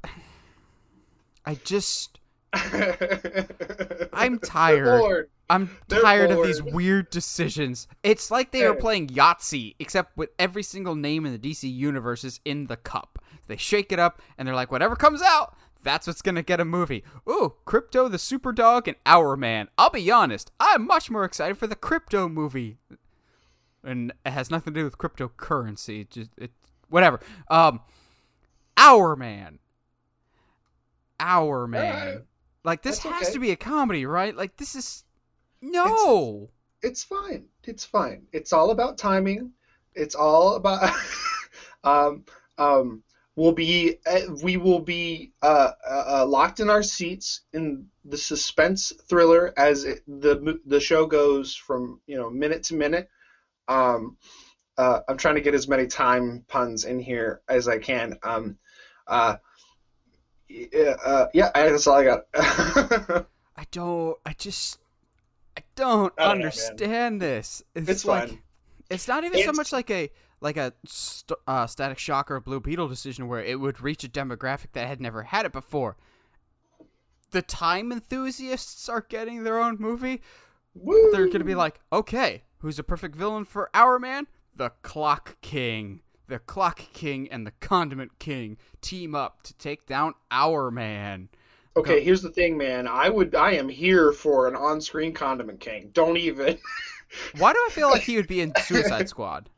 I 1.45 1.55
just. 1.55 2.19
I'm 4.13 4.39
tired. 4.39 5.29
I'm 5.49 5.69
They're 5.87 6.01
tired 6.01 6.31
of 6.31 6.43
these 6.43 6.63
weird 6.63 7.09
decisions. 7.11 7.87
It's 8.01 8.31
like 8.31 8.51
they 8.51 8.59
Hey. 8.59 8.73
playing 8.79 9.07
Yahtzee, 9.09 9.75
except 9.77 10.17
with 10.17 10.31
every 10.39 10.63
single 10.63 10.95
name 10.95 11.25
in 11.25 11.31
the 11.31 11.37
DC 11.37 11.71
universe 11.71 12.23
is 12.23 12.39
in 12.45 12.65
the 12.67 12.77
cup. 12.77 13.19
They 13.47 13.57
shake 13.57 13.91
it 13.91 13.99
up, 13.99 14.21
and 14.37 14.47
they're 14.47 14.55
like, 14.55 14.71
whatever 14.71 14.95
comes 14.95 15.21
out, 15.21 15.55
that's 15.85 16.07
what's 16.07 16.21
gonna 16.21 16.43
get 16.43 16.59
a 16.59 16.65
movie. 16.65 17.05
Ooh, 17.29 17.53
Krypto 17.65 18.11
the 18.11 18.19
Super 18.19 18.51
Dog 18.51 18.89
and 18.89 18.97
Hourman. 19.05 19.69
I'll 19.77 19.89
be 19.89 20.11
honest, 20.11 20.51
I'm 20.59 20.85
much 20.85 21.09
more 21.09 21.23
excited 21.23 21.57
for 21.57 21.67
the 21.67 21.77
Krypto 21.77 22.29
movie, 22.29 22.77
and 23.81 24.11
it 24.25 24.31
has 24.31 24.51
nothing 24.51 24.73
to 24.73 24.79
do 24.81 24.83
with 24.83 24.97
cryptocurrency. 24.97 26.01
It 26.01 26.09
just 26.09 26.31
it, 26.37 26.51
whatever. 26.89 27.21
Um, 27.49 27.79
Hourman. 28.75 29.59
Our 31.19 31.67
Man. 31.67 32.23
Like 32.63 32.81
this 32.81 32.99
That's 32.99 33.15
has 33.15 33.27
okay. 33.27 33.33
to 33.33 33.39
be 33.39 33.51
a 33.51 33.55
comedy, 33.55 34.05
right? 34.05 34.35
Like 34.35 34.57
this 34.57 34.75
is 34.75 35.03
no. 35.61 36.49
it's 36.81 37.03
fine. 37.03 37.45
It's 37.63 37.85
fine. 37.85 38.23
It's 38.33 38.53
all 38.53 38.71
about 38.71 38.97
timing. 38.97 39.51
It's 39.93 40.15
all 40.15 40.55
about 40.55 40.89
um 41.83 42.25
um 42.57 43.03
we'll 43.35 43.51
be 43.51 43.97
uh, 44.05 44.21
we 44.43 44.57
will 44.57 44.79
be 44.79 45.33
uh, 45.41 45.71
uh, 45.87 46.03
uh, 46.07 46.25
locked 46.25 46.59
in 46.59 46.69
our 46.69 46.83
seats 46.83 47.41
in 47.53 47.87
the 48.05 48.17
suspense 48.17 48.93
thriller 49.07 49.53
as 49.57 49.83
it, 49.83 50.01
the 50.07 50.59
the 50.65 50.79
show 50.79 51.05
goes 51.05 51.55
from 51.55 51.99
you 52.07 52.17
know 52.17 52.29
minute 52.29 52.63
to 52.63 52.75
minute. 52.75 53.09
Um, 53.67 54.17
uh, 54.77 55.01
I'm 55.07 55.17
trying 55.17 55.35
to 55.35 55.41
get 55.41 55.53
as 55.53 55.67
many 55.67 55.87
time 55.87 56.43
puns 56.47 56.85
in 56.85 56.99
here 56.99 57.41
as 57.47 57.67
I 57.67 57.77
can. 57.77 58.17
Um, 58.23 58.57
uh, 59.07 59.37
yeah, 60.49 60.95
uh, 61.03 61.27
yeah, 61.33 61.51
that's 61.53 61.87
all 61.87 61.95
I 61.95 62.03
got. 62.03 62.25
I 63.55 63.65
don't. 63.71 64.17
I 64.25 64.33
just. 64.33 64.79
I 65.57 65.61
don't 65.75 66.13
I 66.17 66.25
don't 66.25 66.39
know, 66.39 66.45
understand 66.45 67.21
this. 67.21 67.63
It's, 67.73 67.89
It's 67.89 68.05
like 68.05 68.41
it's 68.89 69.07
not 69.07 69.23
even 69.23 69.41
so 69.43 69.53
much 69.53 69.71
like 69.71 69.89
a 69.89 70.11
like 70.41 70.57
a 70.57 70.73
st- 70.85 71.39
uh, 71.47 71.67
Static 71.67 71.97
Shock 71.97 72.29
or 72.29 72.35
a 72.35 72.41
Blue 72.41 72.59
Beetle 72.59 72.87
decision 72.87 73.27
where 73.27 73.43
it 73.43 73.59
would 73.59 73.81
reach 73.81 74.03
a 74.03 74.09
demographic 74.09 74.73
that 74.73 74.87
had 74.87 75.01
never 75.01 75.23
had 75.23 75.45
it 75.45 75.51
before. 75.51 75.97
The 77.31 77.41
time 77.41 77.91
enthusiasts 77.91 78.87
are 78.87 79.05
getting 79.07 79.43
their 79.43 79.59
own 79.59 79.77
movie. 79.79 80.21
Woo! 80.73 81.09
They're 81.11 81.27
gonna 81.27 81.43
be 81.43 81.55
like, 81.55 81.79
okay, 81.91 82.43
who's 82.59 82.79
a 82.79 82.83
perfect 82.83 83.15
villain 83.15 83.45
for 83.45 83.69
Hourman? 83.73 84.27
The 84.55 84.71
Clock 84.81 85.37
King. 85.41 86.01
The 86.27 86.39
Clock 86.39 86.79
King 86.93 87.27
and 87.29 87.45
the 87.45 87.51
Condiment 87.51 88.19
King 88.19 88.57
team 88.81 89.15
up 89.15 89.43
to 89.43 89.53
take 89.55 89.85
down 89.85 90.13
Hourman. 90.31 91.29
Okay, 91.77 92.01
here's 92.01 92.21
the 92.21 92.29
thing, 92.29 92.57
man. 92.57 92.87
I 92.87 93.09
would, 93.09 93.35
I 93.35 93.51
am 93.51 93.67
here 93.67 94.13
for 94.13 94.47
an 94.47 94.55
on-screen 94.55 95.11
condiment 95.13 95.59
king. 95.59 95.89
Don't 95.93 96.15
even, 96.15 96.57
Why 97.37 97.53
do 97.53 97.59
I 97.67 97.69
feel 97.71 97.89
like 97.89 98.01
he 98.01 98.15
would 98.15 98.27
be 98.27 98.41
in 98.41 98.53
Suicide 98.63 99.09
Squad? 99.09 99.49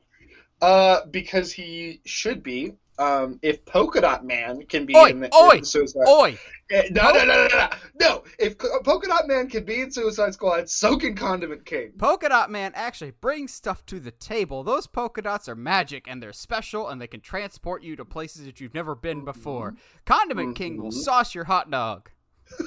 Uh, 0.61 1.05
because 1.11 1.51
he 1.51 2.01
should 2.05 2.43
be. 2.43 2.75
Um, 2.99 3.37
if 3.43 3.63
Polka 3.63 4.01
Dot 4.01 4.25
Man 4.25 4.63
can 4.65 4.87
be 4.87 4.97
Oi, 4.97 5.09
in 5.11 5.19
the, 5.19 5.31
oi, 5.35 5.57
in 5.57 5.63
Suicide, 5.65 6.07
Oi! 6.07 6.35
Eh, 6.71 6.87
no, 6.89 7.11
no, 7.11 7.25
no, 7.25 7.47
no, 7.47 7.47
no, 7.47 7.69
no. 7.99 8.23
If 8.39 8.57
Co- 8.57 8.79
Polka 8.81 9.07
Dot 9.07 9.27
Man 9.27 9.47
can 9.49 9.65
be 9.65 9.81
in 9.81 9.91
Suicide 9.91 10.33
Squad, 10.33 10.67
so 10.67 10.97
can 10.97 11.13
Condiment 11.15 11.63
King. 11.63 11.91
Polka 11.99 12.27
Dot 12.27 12.49
Man 12.49 12.71
actually 12.73 13.11
brings 13.11 13.53
stuff 13.53 13.85
to 13.85 13.99
the 13.99 14.09
table. 14.09 14.63
Those 14.63 14.87
polka 14.87 15.21
dots 15.21 15.47
are 15.47 15.55
magic 15.55 16.07
and 16.07 16.23
they're 16.23 16.33
special 16.33 16.89
and 16.89 16.99
they 16.99 17.05
can 17.05 17.21
transport 17.21 17.83
you 17.83 17.95
to 17.97 18.03
places 18.03 18.45
that 18.45 18.59
you've 18.59 18.73
never 18.73 18.95
been 18.95 19.23
before. 19.23 19.75
Condiment 20.07 20.55
King 20.55 20.81
will 20.81 20.89
Mhm. 20.89 20.93
sauce 21.03 21.35
your 21.35 21.43
hot 21.43 21.69
dog. 21.69 22.09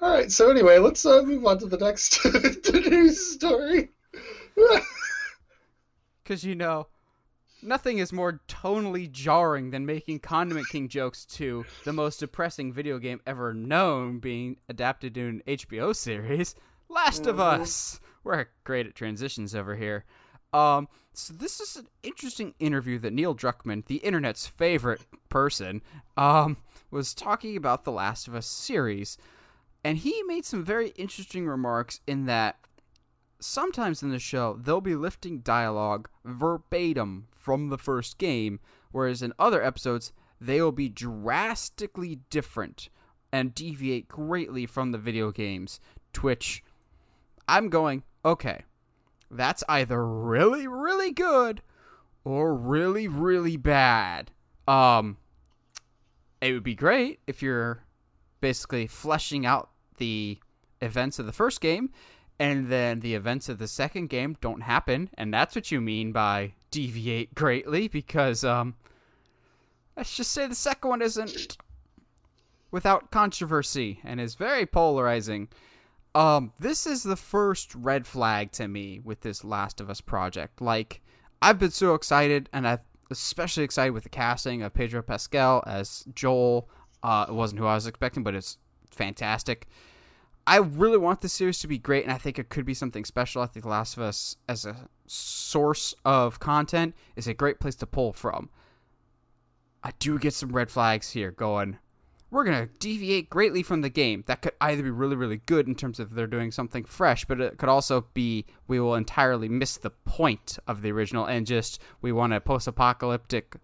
All 0.00 0.08
right. 0.10 0.32
So 0.32 0.50
anyway, 0.50 0.78
let's 0.78 1.04
uh, 1.04 1.22
move 1.22 1.44
on 1.44 1.58
to 1.58 1.66
the 1.66 1.76
next 1.76 2.18
news 2.72 3.32
story. 3.34 3.90
Because, 6.22 6.44
you 6.44 6.54
know, 6.54 6.86
nothing 7.62 7.98
is 7.98 8.12
more 8.12 8.40
tonally 8.48 9.10
jarring 9.10 9.70
than 9.70 9.86
making 9.86 10.20
Condiment 10.20 10.68
King 10.68 10.88
jokes 10.88 11.24
to 11.26 11.64
the 11.84 11.92
most 11.92 12.20
depressing 12.20 12.72
video 12.72 12.98
game 12.98 13.20
ever 13.26 13.52
known 13.54 14.18
being 14.18 14.56
adapted 14.68 15.14
to 15.14 15.28
an 15.28 15.42
HBO 15.46 15.92
series, 15.94 16.54
Last 16.88 17.26
of 17.26 17.36
Mhm. 17.36 17.60
Us. 17.60 18.00
We're 18.22 18.46
great 18.64 18.86
at 18.86 18.94
transitions 18.94 19.54
over 19.54 19.76
here. 19.76 20.04
Um, 20.52 20.88
so 21.14 21.32
this 21.32 21.58
is 21.60 21.76
an 21.76 21.88
interesting 22.02 22.54
interview 22.58 22.98
that 22.98 23.12
Neil 23.14 23.34
Druckmann, 23.34 23.86
the 23.86 23.96
internet's 23.96 24.46
favorite 24.46 25.00
person, 25.30 25.82
um, 26.18 26.58
was 26.90 27.14
talking 27.14 27.56
about 27.56 27.84
the 27.84 27.92
Last 27.92 28.28
of 28.28 28.34
Us 28.34 28.46
series, 28.46 29.16
and 29.82 29.98
he 29.98 30.22
made 30.24 30.44
some 30.44 30.62
very 30.62 30.88
interesting 30.90 31.48
remarks 31.48 32.00
in 32.06 32.26
that 32.26 32.58
sometimes 33.44 34.02
in 34.02 34.10
the 34.10 34.18
show 34.18 34.58
they'll 34.60 34.80
be 34.80 34.94
lifting 34.94 35.40
dialogue 35.40 36.08
verbatim 36.24 37.26
from 37.32 37.68
the 37.68 37.78
first 37.78 38.18
game, 38.18 38.60
whereas 38.90 39.22
in 39.22 39.32
other 39.38 39.62
episodes 39.62 40.12
they 40.40 40.60
will 40.60 40.72
be 40.72 40.88
drastically 40.88 42.20
different 42.30 42.88
and 43.32 43.54
deviate 43.54 44.08
greatly 44.08 44.66
from 44.66 44.92
the 44.92 44.98
video 44.98 45.30
games. 45.30 45.80
Twitch, 46.12 46.62
I'm 47.48 47.68
going, 47.68 48.02
okay, 48.24 48.62
that's 49.30 49.64
either 49.68 50.06
really, 50.06 50.66
really 50.66 51.10
good 51.10 51.62
or 52.24 52.54
really, 52.54 53.08
really 53.08 53.56
bad. 53.56 54.30
Um, 54.68 55.16
it 56.40 56.52
would 56.52 56.62
be 56.62 56.74
great 56.74 57.20
if 57.26 57.42
you're 57.42 57.84
basically 58.40 58.86
fleshing 58.86 59.46
out 59.46 59.70
the 59.98 60.38
events 60.80 61.18
of 61.18 61.26
the 61.26 61.32
first 61.32 61.60
game 61.60 61.90
and 62.42 62.66
then 62.66 62.98
the 62.98 63.14
events 63.14 63.48
of 63.48 63.58
the 63.58 63.68
second 63.68 64.08
game 64.08 64.36
don't 64.40 64.62
happen 64.62 65.08
and 65.16 65.32
that's 65.32 65.54
what 65.54 65.70
you 65.70 65.80
mean 65.80 66.10
by 66.10 66.52
deviate 66.72 67.32
greatly 67.36 67.86
because 67.86 68.42
um 68.42 68.74
let's 69.96 70.16
just 70.16 70.32
say 70.32 70.48
the 70.48 70.54
second 70.54 70.90
one 70.90 71.00
isn't 71.00 71.56
without 72.72 73.12
controversy 73.12 74.00
and 74.02 74.20
is 74.20 74.34
very 74.34 74.66
polarizing. 74.66 75.46
Um 76.16 76.52
this 76.58 76.84
is 76.84 77.04
the 77.04 77.14
first 77.14 77.72
red 77.76 78.08
flag 78.08 78.50
to 78.52 78.66
me 78.66 78.98
with 78.98 79.20
this 79.20 79.44
last 79.44 79.80
of 79.80 79.88
us 79.88 80.00
project. 80.00 80.60
Like 80.60 81.00
i've 81.40 81.60
been 81.60 81.70
so 81.70 81.94
excited 81.94 82.48
and 82.52 82.66
i'm 82.66 82.78
especially 83.10 83.62
excited 83.62 83.92
with 83.92 84.02
the 84.02 84.08
casting 84.08 84.62
of 84.62 84.74
pedro 84.74 85.00
pascal 85.00 85.62
as 85.64 86.04
joel. 86.12 86.68
Uh, 87.04 87.26
it 87.28 87.34
wasn't 87.34 87.58
who 87.60 87.66
I 87.66 87.74
was 87.74 87.86
expecting, 87.86 88.22
but 88.22 88.34
it's 88.34 88.58
fantastic. 88.90 89.66
I 90.46 90.56
really 90.56 90.98
want 90.98 91.20
this 91.20 91.32
series 91.32 91.60
to 91.60 91.68
be 91.68 91.78
great, 91.78 92.04
and 92.04 92.12
I 92.12 92.18
think 92.18 92.38
it 92.38 92.48
could 92.48 92.64
be 92.64 92.74
something 92.74 93.04
special. 93.04 93.42
I 93.42 93.46
think 93.46 93.64
Last 93.64 93.96
of 93.96 94.02
Us, 94.02 94.36
as 94.48 94.64
a 94.64 94.88
source 95.06 95.94
of 96.04 96.40
content, 96.40 96.94
is 97.16 97.28
a 97.28 97.34
great 97.34 97.60
place 97.60 97.76
to 97.76 97.86
pull 97.86 98.12
from. 98.12 98.50
I 99.84 99.92
do 99.98 100.18
get 100.18 100.34
some 100.34 100.50
red 100.50 100.70
flags 100.70 101.10
here 101.10 101.30
going, 101.30 101.78
we're 102.32 102.44
going 102.44 102.66
to 102.66 102.72
deviate 102.78 103.28
greatly 103.28 103.62
from 103.62 103.82
the 103.82 103.90
game. 103.90 104.24
That 104.26 104.40
could 104.40 104.54
either 104.58 104.82
be 104.82 104.90
really, 104.90 105.16
really 105.16 105.42
good 105.44 105.68
in 105.68 105.74
terms 105.74 106.00
of 106.00 106.14
they're 106.14 106.26
doing 106.26 106.50
something 106.50 106.84
fresh, 106.84 107.26
but 107.26 107.40
it 107.42 107.58
could 107.58 107.68
also 107.68 108.06
be 108.14 108.46
we 108.66 108.80
will 108.80 108.94
entirely 108.94 109.50
miss 109.50 109.76
the 109.76 109.90
point 109.90 110.58
of 110.66 110.80
the 110.80 110.90
original 110.90 111.26
and 111.26 111.46
just 111.46 111.78
we 112.00 112.10
want 112.10 112.32
a 112.32 112.40
post 112.40 112.66
apocalyptic 112.66 113.56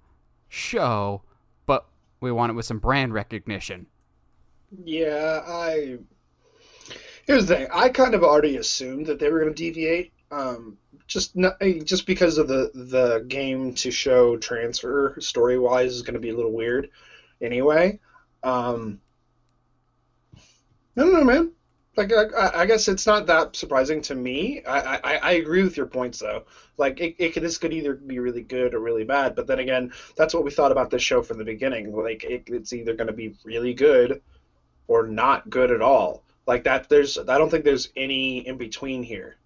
show, 0.51 1.23
but 1.65 1.87
we 2.21 2.31
want 2.31 2.51
it 2.51 2.55
with 2.55 2.67
some 2.67 2.79
brand 2.79 3.15
recognition. 3.15 3.87
Yeah, 4.85 5.41
I. 5.47 5.99
Here's 7.29 7.45
the 7.45 7.57
thing. 7.57 7.69
I 7.71 7.91
kind 7.91 8.15
of 8.15 8.25
already 8.25 8.57
assumed 8.57 9.07
that 9.07 9.19
they 9.19 9.31
were 9.31 9.41
going 9.41 9.55
to 9.55 9.63
deviate, 9.63 10.13
um, 10.31 10.79
just 11.07 11.37
not, 11.37 11.61
just 11.85 12.07
because 12.07 12.39
of 12.39 12.49
the 12.49 12.71
the 12.73 13.27
game 13.29 13.75
to 13.75 13.91
show 13.91 14.39
transfer 14.39 15.15
story 15.21 15.59
wise 15.59 15.93
is 15.93 16.01
going 16.01 16.15
to 16.15 16.21
be 16.21 16.31
a 16.31 16.35
little 16.35 16.55
weird, 16.55 16.89
anyway. 17.43 18.01
Um, 18.43 19.03
I 20.35 20.41
don't 20.97 21.13
know, 21.13 21.25
man. 21.25 21.53
Like, 21.99 22.13
I, 22.15 22.63
I 22.63 22.67
guess 22.67 22.89
it's 22.89 23.07
not 23.07 23.27
that 23.27 23.57
surprising 23.57 24.01
to 24.03 24.15
me. 24.15 24.65
I, 24.65 24.97
I, 24.97 25.15
I 25.17 25.33
agree 25.33 25.63
with 25.65 25.77
your 25.77 25.87
points, 25.87 26.21
though. 26.21 26.45
Like, 26.79 26.99
it, 27.01 27.17
it 27.19 27.35
could, 27.35 27.43
this 27.43 27.59
could 27.59 27.75
either 27.75 27.93
be 27.95 28.21
really 28.21 28.43
good 28.43 28.73
or 28.73 28.79
really 28.79 29.05
bad. 29.05 29.35
But 29.35 29.47
then 29.47 29.59
again, 29.59 29.93
that's 30.17 30.33
what 30.33 30.45
we 30.45 30.51
thought 30.51 30.73
about 30.73 30.91
this 30.91 31.03
show 31.03 31.23
from 31.23 31.37
the 31.37 31.45
beginning. 31.45 31.95
Like, 31.95 32.25
it, 32.25 32.45
it's 32.47 32.73
either 32.73 32.95
going 32.95 33.09
to 33.09 33.13
be 33.13 33.35
really 33.45 33.75
good 33.75 34.23
or 34.87 35.07
not 35.07 35.51
good 35.51 35.71
at 35.71 35.83
all. 35.83 36.25
Like 36.49 36.65
that, 36.65 36.89
there's 36.89 37.17
I 37.17 37.39
don't 37.39 37.51
think 37.51 37.65
there's 37.65 37.91
any 37.95 38.39
in 38.39 38.57
between 38.57 39.05
here. 39.05 39.37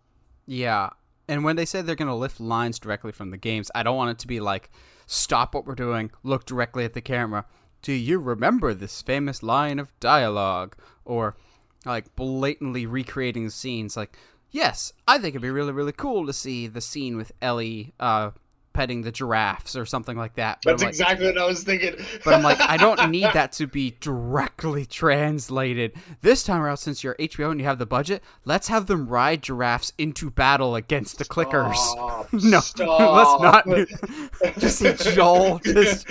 Yeah, 0.47 0.91
and 1.29 1.45
when 1.45 1.57
they 1.57 1.67
say 1.67 1.83
they're 1.83 1.95
going 1.95 2.09
to 2.09 2.15
lift 2.15 2.41
lines 2.41 2.79
directly 2.79 3.13
from 3.13 3.31
the 3.31 3.37
games, 3.37 3.71
I 3.75 3.83
don't 3.83 3.97
want 3.97 4.13
it 4.13 4.19
to 4.21 4.27
be 4.27 4.41
like, 4.41 4.71
stop 5.07 5.55
what 5.55 5.67
we're 5.67 5.75
doing, 5.75 6.11
look 6.23 6.47
directly 6.47 6.85
at 6.85 6.95
the 6.95 7.01
camera. 7.01 7.45
Do 7.83 7.93
you 7.93 8.19
remember 8.19 8.73
this 8.73 9.03
famous 9.03 9.43
line 9.43 9.79
of 9.79 9.99
dialogue? 10.01 10.77
Or 11.05 11.37
like 11.85 12.15
blatantly 12.17 12.87
recreating 12.87 13.51
scenes. 13.51 13.97
Like, 13.97 14.17
yes, 14.51 14.93
I 15.07 15.19
think 15.19 15.31
it'd 15.31 15.43
be 15.43 15.51
really, 15.51 15.73
really 15.73 15.93
cool 15.93 16.27
to 16.27 16.33
see 16.33 16.67
the 16.67 16.81
scene 16.81 17.17
with 17.17 17.33
Ellie 17.41 17.95
uh, 17.99 18.31
petting 18.73 19.03
the 19.03 19.13
giraffes 19.13 19.77
or 19.77 19.85
something 19.85 20.17
like 20.17 20.35
that. 20.35 20.61
But 20.65 20.73
That's 20.73 20.83
like, 20.83 20.89
exactly 20.91 21.27
what 21.27 21.39
I 21.39 21.47
was 21.47 21.63
thinking. 21.63 21.95
but 22.25 22.35
I'm 22.35 22.43
like, 22.43 22.61
I 22.61 22.77
don't 22.77 23.11
need 23.11 23.29
that 23.35 23.53
to 23.53 23.67
be 23.67 23.97
directly 24.01 24.87
translated. 24.87 25.93
This 26.21 26.43
time 26.43 26.61
around, 26.61 26.79
since 26.79 27.03
you're 27.03 27.15
HBO 27.17 27.51
and 27.51 27.61
you 27.61 27.67
have 27.67 27.79
the 27.79 27.87
budget, 27.87 28.23
let's 28.45 28.69
have 28.69 28.87
them 28.87 29.09
ride 29.09 29.43
giraffes 29.43 29.93
into 29.99 30.31
battle 30.31 30.75
against 30.75 31.19
the 31.19 31.25
clickers. 31.25 31.77
Stop, 31.77 32.33
no, 32.33 32.61
stop. 32.61 33.67
let's 33.67 33.91
not. 33.93 34.59
just 34.59 34.79
see 34.79 34.93
Joel 35.15 35.59
just 35.61 36.09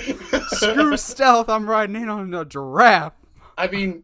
screw 0.55 0.97
stealth. 0.97 1.49
I'm 1.49 1.69
riding 1.69 1.95
in 1.95 2.09
on 2.09 2.33
a 2.33 2.45
giraffe. 2.45 3.13
I 3.57 3.67
mean, 3.67 4.03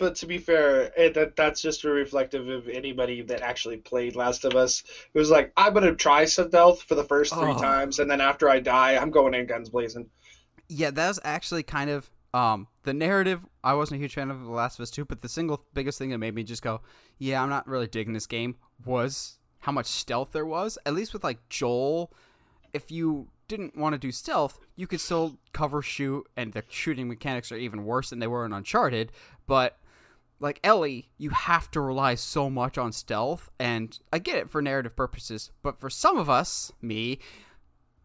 but 0.00 0.16
to 0.16 0.26
be 0.26 0.38
fair, 0.38 0.90
it, 0.96 1.14
that 1.14 1.36
that's 1.36 1.62
just 1.62 1.84
a 1.84 1.88
reflective 1.90 2.48
of 2.48 2.68
anybody 2.68 3.22
that 3.22 3.42
actually 3.42 3.76
played 3.76 4.16
Last 4.16 4.44
of 4.44 4.56
Us. 4.56 4.82
It 5.14 5.18
was 5.18 5.30
like 5.30 5.52
I'm 5.56 5.72
gonna 5.74 5.94
try 5.94 6.24
stealth 6.24 6.82
for 6.82 6.96
the 6.96 7.04
first 7.04 7.32
three 7.32 7.52
Oh. 7.52 7.58
times, 7.58 8.00
and 8.00 8.10
then 8.10 8.20
after 8.20 8.48
I 8.50 8.58
die, 8.58 8.96
I'm 8.96 9.10
going 9.12 9.34
in 9.34 9.46
guns 9.46 9.68
blazing. 9.68 10.10
Yeah, 10.68 10.90
that 10.90 11.08
was 11.08 11.20
actually 11.22 11.62
kind 11.62 11.90
of 11.90 12.10
um 12.34 12.66
the 12.82 12.94
narrative. 12.94 13.40
I 13.62 13.74
wasn't 13.74 13.98
a 13.98 14.00
huge 14.00 14.14
fan 14.14 14.30
of 14.30 14.40
The 14.42 14.50
Last 14.50 14.78
of 14.78 14.82
Us 14.82 14.90
2, 14.90 15.04
but 15.04 15.20
the 15.20 15.28
single 15.28 15.64
biggest 15.74 15.98
thing 15.98 16.10
that 16.10 16.18
made 16.18 16.34
me 16.34 16.42
just 16.42 16.62
go, 16.62 16.80
"Yeah, 17.18 17.42
I'm 17.42 17.50
not 17.50 17.68
really 17.68 17.86
digging 17.86 18.14
this 18.14 18.26
game." 18.26 18.56
was 18.84 19.36
how 19.60 19.72
much 19.72 19.86
stealth 19.86 20.32
there 20.32 20.46
was. 20.46 20.78
At 20.86 20.94
least 20.94 21.12
with 21.12 21.22
like 21.22 21.46
Joel, 21.50 22.10
if 22.72 22.90
you 22.90 23.28
didn't 23.46 23.76
want 23.76 23.92
to 23.92 23.98
do 23.98 24.10
stealth, 24.12 24.58
you 24.76 24.86
could 24.86 25.00
still 25.00 25.36
cover 25.52 25.82
shoot, 25.82 26.26
and 26.36 26.52
the 26.54 26.62
shooting 26.70 27.08
mechanics 27.08 27.50
are 27.52 27.56
even 27.58 27.84
worse 27.84 28.08
than 28.10 28.20
they 28.20 28.26
were 28.26 28.46
in 28.46 28.52
Uncharted. 28.54 29.12
But 29.46 29.76
like 30.40 30.58
Ellie, 30.64 31.10
you 31.18 31.30
have 31.30 31.70
to 31.72 31.80
rely 31.80 32.14
so 32.14 32.48
much 32.48 32.78
on 32.78 32.92
stealth, 32.92 33.50
and 33.58 33.98
I 34.12 34.18
get 34.18 34.36
it 34.36 34.50
for 34.50 34.62
narrative 34.62 34.96
purposes, 34.96 35.50
but 35.62 35.78
for 35.78 35.90
some 35.90 36.16
of 36.16 36.30
us, 36.30 36.72
me, 36.80 37.18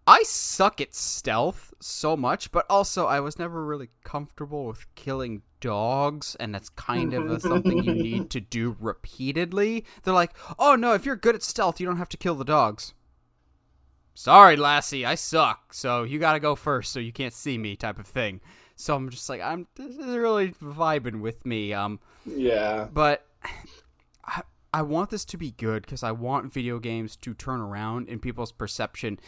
I 0.05 0.21
suck 0.23 0.81
at 0.81 0.93
stealth 0.93 1.73
so 1.79 2.15
much, 2.15 2.51
but 2.51 2.65
also 2.69 3.07
I 3.07 3.21
was 3.21 3.39
never 3.39 3.65
really 3.65 3.89
comfortable 4.03 4.65
with 4.65 4.93
killing 4.95 5.41
dogs, 5.61 6.35
and 6.39 6.53
that's 6.53 6.69
kind 6.69 7.13
of 7.13 7.31
a, 7.31 7.39
something 7.39 7.83
you 7.83 7.93
need 7.93 8.29
to 8.31 8.41
do 8.41 8.75
repeatedly. 8.79 9.85
They're 10.03 10.13
like, 10.13 10.35
oh 10.59 10.75
no, 10.75 10.93
if 10.93 11.05
you're 11.05 11.15
good 11.15 11.35
at 11.35 11.41
stealth, 11.41 11.79
you 11.79 11.87
don't 11.87 11.97
have 11.97 12.09
to 12.09 12.17
kill 12.17 12.35
the 12.35 12.45
dogs. 12.45 12.93
Sorry, 14.13 14.55
Lassie, 14.55 15.05
I 15.05 15.15
suck, 15.15 15.73
so 15.73 16.03
you 16.03 16.19
gotta 16.19 16.39
go 16.39 16.55
first 16.55 16.91
so 16.91 16.99
you 16.99 17.11
can't 17.11 17.33
see 17.33 17.57
me, 17.57 17.75
type 17.75 17.97
of 17.97 18.05
thing. 18.05 18.41
So 18.75 18.93
I'm 18.93 19.09
just 19.09 19.29
like, 19.29 19.41
I'm 19.41 19.67
this 19.75 19.95
is 19.95 20.17
really 20.17 20.49
vibing 20.51 21.21
with 21.21 21.45
me. 21.45 21.73
Um, 21.73 21.99
Yeah. 22.25 22.87
but 22.91 23.25
I, 24.25 24.41
I 24.73 24.81
want 24.81 25.09
this 25.09 25.23
to 25.25 25.37
be 25.37 25.51
good 25.51 25.83
because 25.83 26.03
I 26.03 26.11
want 26.11 26.51
video 26.51 26.79
games 26.79 27.15
to 27.17 27.33
turn 27.33 27.59
around 27.59 28.09
in 28.09 28.19
people's 28.19 28.51
perception, 28.51 29.19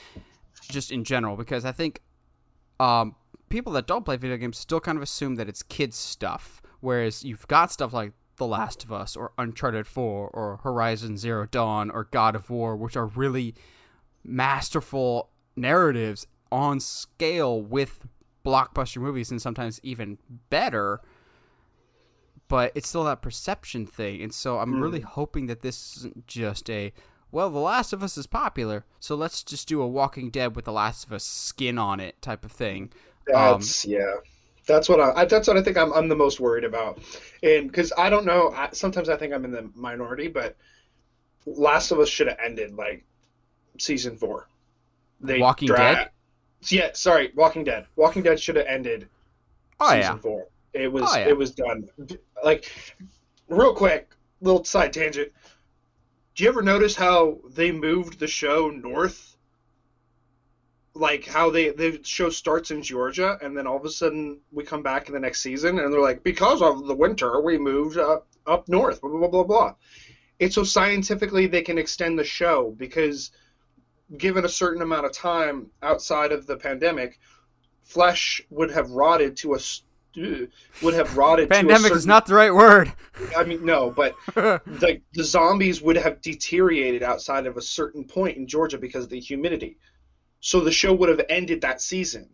just 0.69 0.91
in 0.91 1.03
general. 1.03 1.37
Because 1.37 1.63
I 1.65 1.71
think 1.71 2.01
um, 2.79 3.15
people 3.49 3.71
that 3.73 3.87
don't 3.87 4.03
play 4.03 4.17
video 4.17 4.37
games 4.37 4.57
still 4.57 4.79
kind 4.79 4.97
of 4.97 5.01
assume 5.01 5.35
that 5.35 5.47
it's 5.47 5.63
kids 5.63 5.95
stuff, 5.95 6.61
whereas 6.79 7.23
you've 7.23 7.47
got 7.47 7.71
stuff 7.71 7.93
like 7.93 8.13
The 8.37 8.47
Last 8.47 8.83
of 8.83 8.91
Us 8.91 9.15
or 9.15 9.31
Uncharted 9.37 9.87
Four 9.87 10.29
or 10.29 10.57
Horizon 10.63 11.17
Zero 11.17 11.45
Dawn 11.45 11.89
or 11.89 12.05
God 12.05 12.35
of 12.35 12.49
War, 12.49 12.75
which 12.75 12.97
are 12.97 13.05
really 13.05 13.55
masterful 14.23 15.29
narratives 15.55 16.27
on 16.51 16.79
scale 16.79 17.61
with 17.61 18.05
blockbuster 18.45 19.01
movies 19.01 19.31
and 19.31 19.41
sometimes 19.41 19.79
even 19.83 20.17
better 20.49 21.01
but 22.47 22.71
it's 22.75 22.89
still 22.89 23.03
that 23.03 23.21
perception 23.21 23.85
thing 23.85 24.21
and 24.21 24.33
so 24.33 24.59
i'm 24.59 24.81
really 24.81 24.99
hmm. 25.01 25.07
hoping 25.07 25.47
that 25.47 25.61
this 25.61 25.97
isn't 25.97 26.27
just 26.27 26.69
a 26.69 26.91
well 27.31 27.49
the 27.49 27.59
last 27.59 27.93
of 27.93 28.01
us 28.03 28.17
is 28.17 28.27
popular 28.27 28.85
so 28.99 29.15
let's 29.15 29.43
just 29.43 29.67
do 29.67 29.81
a 29.81 29.87
walking 29.87 30.29
dead 30.29 30.55
with 30.55 30.65
the 30.65 30.71
last 30.71 31.05
of 31.05 31.11
us 31.11 31.23
skin 31.23 31.77
on 31.77 31.99
it 31.99 32.21
type 32.21 32.45
of 32.45 32.51
thing 32.51 32.91
um, 33.33 33.53
That's 33.53 33.85
yeah. 33.85 34.15
That's 34.65 34.89
what 34.89 34.99
I, 34.99 35.21
I. 35.21 35.25
That's 35.25 35.47
what 35.47 35.57
I 35.57 35.63
think 35.63 35.77
I'm. 35.77 35.93
I'm 35.93 36.09
the 36.09 36.15
most 36.15 36.39
worried 36.39 36.65
about, 36.65 36.99
and 37.41 37.67
because 37.67 37.93
I 37.97 38.09
don't 38.09 38.25
know. 38.25 38.51
I, 38.53 38.69
sometimes 38.73 39.07
I 39.07 39.15
think 39.15 39.33
I'm 39.33 39.45
in 39.45 39.51
the 39.51 39.69
minority, 39.75 40.27
but 40.27 40.57
Last 41.45 41.91
of 41.91 41.99
Us 41.99 42.09
should 42.09 42.27
have 42.27 42.37
ended 42.43 42.75
like 42.75 43.05
season 43.79 44.17
four. 44.17 44.49
They 45.21 45.39
Walking 45.39 45.67
dra- 45.67 45.77
Dead? 45.77 46.09
Yeah, 46.63 46.89
sorry, 46.93 47.31
Walking 47.33 47.63
Dead. 47.63 47.85
Walking 47.95 48.23
Dead 48.23 48.39
should 48.39 48.57
have 48.57 48.67
ended 48.67 49.07
oh 49.79 49.89
season 49.89 50.01
yeah 50.01 50.17
four. 50.17 50.47
It 50.73 50.91
was. 50.91 51.03
Oh, 51.07 51.17
yeah. 51.17 51.29
It 51.29 51.37
was 51.37 51.51
done. 51.51 51.87
Like, 52.43 52.71
real 53.47 53.73
quick, 53.73 54.15
little 54.41 54.63
side 54.63 54.93
tangent. 54.93 55.31
Do 56.35 56.43
you 56.43 56.49
ever 56.49 56.61
notice 56.61 56.95
how 56.95 57.39
they 57.49 57.71
moved 57.71 58.19
the 58.19 58.27
show 58.27 58.69
north? 58.69 59.35
Like 60.93 61.25
how 61.25 61.51
they 61.51 61.69
the 61.69 61.99
show 62.03 62.29
starts 62.29 62.71
in 62.71 62.81
Georgia, 62.81 63.37
and 63.41 63.55
then 63.55 63.67
all 63.67 63.77
of 63.77 63.85
a 63.85 63.89
sudden 63.89 64.39
we 64.51 64.63
come 64.63 64.81
back 64.81 65.07
in 65.07 65.13
the 65.13 65.19
next 65.19 65.41
season, 65.41 65.79
and 65.79 65.93
they're 65.93 66.01
like, 66.01 66.23
because 66.23 66.61
of 66.61 66.87
the 66.87 66.95
winter, 66.95 67.39
we 67.41 67.57
moved 67.57 67.97
up 67.97 68.27
up 68.47 68.67
north. 68.67 69.01
Blah 69.01 69.11
blah 69.11 69.27
blah 69.27 69.43
blah. 69.43 69.73
It's 70.39 70.55
so 70.55 70.63
scientifically 70.63 71.47
they 71.47 71.61
can 71.61 71.77
extend 71.77 72.17
the 72.17 72.23
show 72.23 72.73
because, 72.77 73.31
given 74.17 74.45
a 74.45 74.49
certain 74.49 74.81
amount 74.81 75.05
of 75.05 75.11
time 75.11 75.71
outside 75.83 76.31
of 76.31 76.47
the 76.47 76.57
pandemic, 76.57 77.19
flesh 77.83 78.41
would 78.49 78.71
have 78.71 78.89
rotted 78.91 79.37
to 79.37 79.53
a 79.53 79.59
would 80.81 80.93
have 80.93 81.15
rotted 81.17 81.47
to 81.49 81.53
a 81.55 81.57
pandemic 81.57 81.81
certain 81.83 81.97
is 81.97 82.07
not 82.07 82.25
the 82.25 82.33
right 82.33 82.53
word 82.53 82.91
I 83.35 83.43
mean, 83.43 83.65
no, 83.65 83.89
but 83.91 84.15
the 84.35 85.01
the 85.13 85.23
zombies 85.23 85.81
would 85.81 85.95
have 85.97 86.21
deteriorated 86.21 87.01
outside 87.03 87.45
of 87.47 87.57
a 87.57 87.61
certain 87.61 88.03
point 88.03 88.37
in 88.37 88.47
Georgia 88.47 88.77
because 88.77 89.05
of 89.05 89.09
the 89.09 89.19
humidity. 89.19 89.77
So 90.39 90.59
the 90.61 90.71
show 90.71 90.93
would 90.93 91.09
have 91.09 91.21
ended 91.29 91.61
that 91.61 91.81
season, 91.81 92.29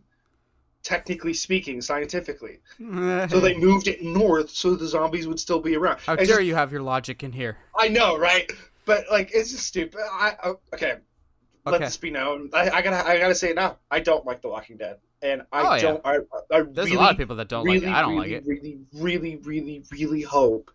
technically 0.82 1.32
speaking, 1.34 1.80
scientifically. 1.80 2.60
So 2.78 3.40
they 3.40 3.54
moved 3.58 3.88
it 3.88 4.02
north 4.02 4.50
so 4.50 4.74
the 4.74 4.86
zombies 4.86 5.26
would 5.26 5.40
still 5.40 5.60
be 5.60 5.74
around. 5.76 6.00
how 6.00 6.16
dare 6.16 6.26
just- 6.26 6.42
you 6.42 6.54
have 6.54 6.70
your 6.72 6.82
logic 6.82 7.22
in 7.22 7.32
here 7.32 7.56
I 7.76 7.88
know, 7.88 8.18
right? 8.18 8.50
But 8.84 9.06
like, 9.10 9.30
it's 9.32 9.50
just 9.52 9.66
stupid. 9.66 10.00
I, 10.12 10.36
I 10.42 10.48
okay. 10.74 10.96
Let 11.64 11.76
Okay. 11.76 11.84
this 11.86 11.96
be 11.96 12.10
known. 12.10 12.50
I, 12.52 12.68
I 12.68 12.82
gotta, 12.82 13.06
I 13.08 13.18
gotta 13.18 13.34
say 13.34 13.48
it 13.50 13.56
now. 13.56 13.78
I 13.90 14.00
don't 14.00 14.26
like 14.26 14.42
The 14.42 14.48
Walking 14.48 14.76
Dead, 14.76 14.98
and 15.24 15.42
I 15.52 15.78
Oh, 15.78 15.80
don't. 15.82 16.00
I, 16.04 16.16
I 16.52 16.60
there's 16.62 16.90
really, 16.90 16.94
a 16.94 16.98
lot 17.00 17.10
of 17.12 17.18
people 17.18 17.36
that 17.36 17.48
don't 17.48 17.64
really, 17.64 17.80
like 17.80 17.88
it 17.88 17.92
i 17.96 18.00
don't 18.02 18.14
really, 18.16 18.32
like 18.34 18.42
it 18.42 18.44
I 18.44 18.48
Really, 18.48 18.78
really, 18.92 19.36
really, 19.42 19.82
really 19.90 20.22
hope 20.22 20.70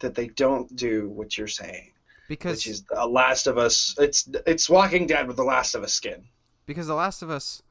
that 0.00 0.14
they 0.14 0.26
don't 0.28 0.74
do 0.76 1.08
what 1.08 1.38
you're 1.38 1.46
saying, 1.48 1.92
because 2.28 2.58
which 2.58 2.66
is 2.66 2.82
The 2.84 3.06
Last 3.06 3.46
of 3.46 3.56
Us. 3.58 3.94
It's 3.98 4.28
it's 4.46 4.68
Walking 4.68 5.06
Dead 5.06 5.26
with 5.26 5.36
The 5.36 5.44
Last 5.44 5.74
of 5.74 5.82
Us 5.82 5.92
skin. 5.92 6.24
because 6.66 6.86
The 6.86 6.94
Last 6.94 7.22
of 7.22 7.30
Us 7.30 7.62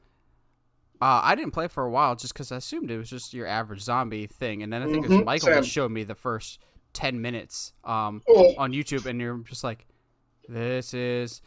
Uh, 1.00 1.20
I 1.22 1.36
didn't 1.36 1.52
play 1.52 1.68
for 1.68 1.84
a 1.84 1.90
while 1.90 2.16
just 2.16 2.32
because 2.34 2.50
I 2.50 2.56
assumed 2.56 2.90
it 2.90 2.98
was 2.98 3.08
just 3.08 3.32
your 3.32 3.46
average 3.46 3.82
zombie 3.82 4.26
thing, 4.26 4.62
and 4.64 4.72
then 4.72 4.82
I 4.82 4.86
think 4.86 5.04
it 5.04 5.10
Mhm, 5.10 5.18
was 5.18 5.24
Michael 5.26 5.50
that 5.50 5.64
showed 5.64 5.92
me 5.92 6.02
the 6.02 6.16
first 6.16 6.58
ten 6.92 7.20
minutes 7.22 7.72
um, 7.84 8.22
Oh. 8.28 8.54
on 8.58 8.72
YouTube, 8.72 9.06
and 9.06 9.20
you're 9.20 9.38
just 9.38 9.62
like, 9.62 9.86
"This 10.48 10.92
is 10.94 11.40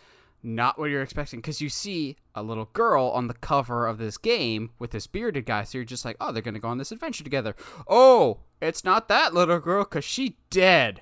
not 0.44 0.80
what 0.80 0.90
you're 0.90 1.02
expecting," 1.02 1.40
because 1.40 1.62
you 1.62 1.70
see 1.70 2.18
a 2.36 2.44
little 2.44 2.70
girl 2.74 3.08
on 3.08 3.28
the 3.28 3.34
cover 3.34 3.88
of 3.88 3.98
this 3.98 4.18
game 4.18 4.72
with 4.80 4.92
this 4.92 5.08
bearded 5.08 5.46
guy, 5.46 5.64
so 5.64 5.78
you're 5.78 5.86
just 5.86 6.06
like, 6.06 6.18
"Oh, 6.20 6.32
they're 6.32 6.42
gonna 6.42 6.60
go 6.60 6.70
on 6.70 6.78
this 6.78 6.92
adventure 6.92 7.24
together." 7.24 7.56
Oh, 7.88 8.40
it's 8.62 8.84
not 8.84 9.08
that 9.08 9.34
little 9.34 9.60
girl 9.60 9.84
because 9.84 10.06
she 10.06 10.38
dead. 10.50 11.02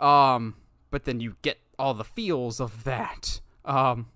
Um, 0.00 0.56
but 0.90 1.04
then 1.04 1.20
you 1.20 1.36
get 1.42 1.58
all 1.78 1.94
the 1.94 2.04
feels 2.04 2.60
of 2.60 2.84
that. 2.84 3.40
Um, 3.64 4.08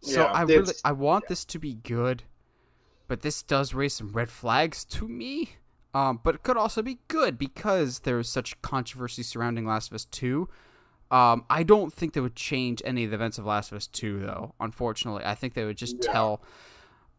so 0.00 0.22
Yeah, 0.22 0.32
I 0.32 0.42
really 0.42 0.74
I 0.84 0.92
want 0.92 1.28
this 1.28 1.44
to 1.46 1.58
be 1.58 1.74
good, 1.74 2.24
but 3.08 3.22
this 3.22 3.42
does 3.42 3.74
raise 3.74 3.94
some 3.94 4.12
red 4.12 4.30
flags 4.30 4.84
to 4.86 5.08
me. 5.08 5.56
Um, 5.92 6.20
but 6.22 6.36
it 6.36 6.42
could 6.44 6.56
also 6.56 6.82
be 6.82 7.00
good 7.08 7.36
because 7.36 8.00
there's 8.00 8.28
such 8.28 8.60
controversy 8.62 9.22
surrounding 9.24 9.66
Last 9.66 9.90
of 9.90 9.94
Us 9.96 10.04
Two. 10.04 10.48
Um, 11.10 11.44
I 11.50 11.62
don't 11.64 11.92
think 11.92 12.12
they 12.12 12.20
would 12.20 12.36
change 12.36 12.80
any 12.84 13.04
of 13.04 13.10
the 13.10 13.16
events 13.16 13.36
of 13.38 13.44
Last 13.44 13.72
of 13.72 13.76
Us 13.76 13.86
Two, 13.86 14.20
though. 14.20 14.54
Unfortunately, 14.60 15.24
I 15.24 15.34
think 15.34 15.54
they 15.54 15.64
would 15.64 15.76
just 15.76 15.96
Yeah. 16.04 16.12
tell. 16.12 16.42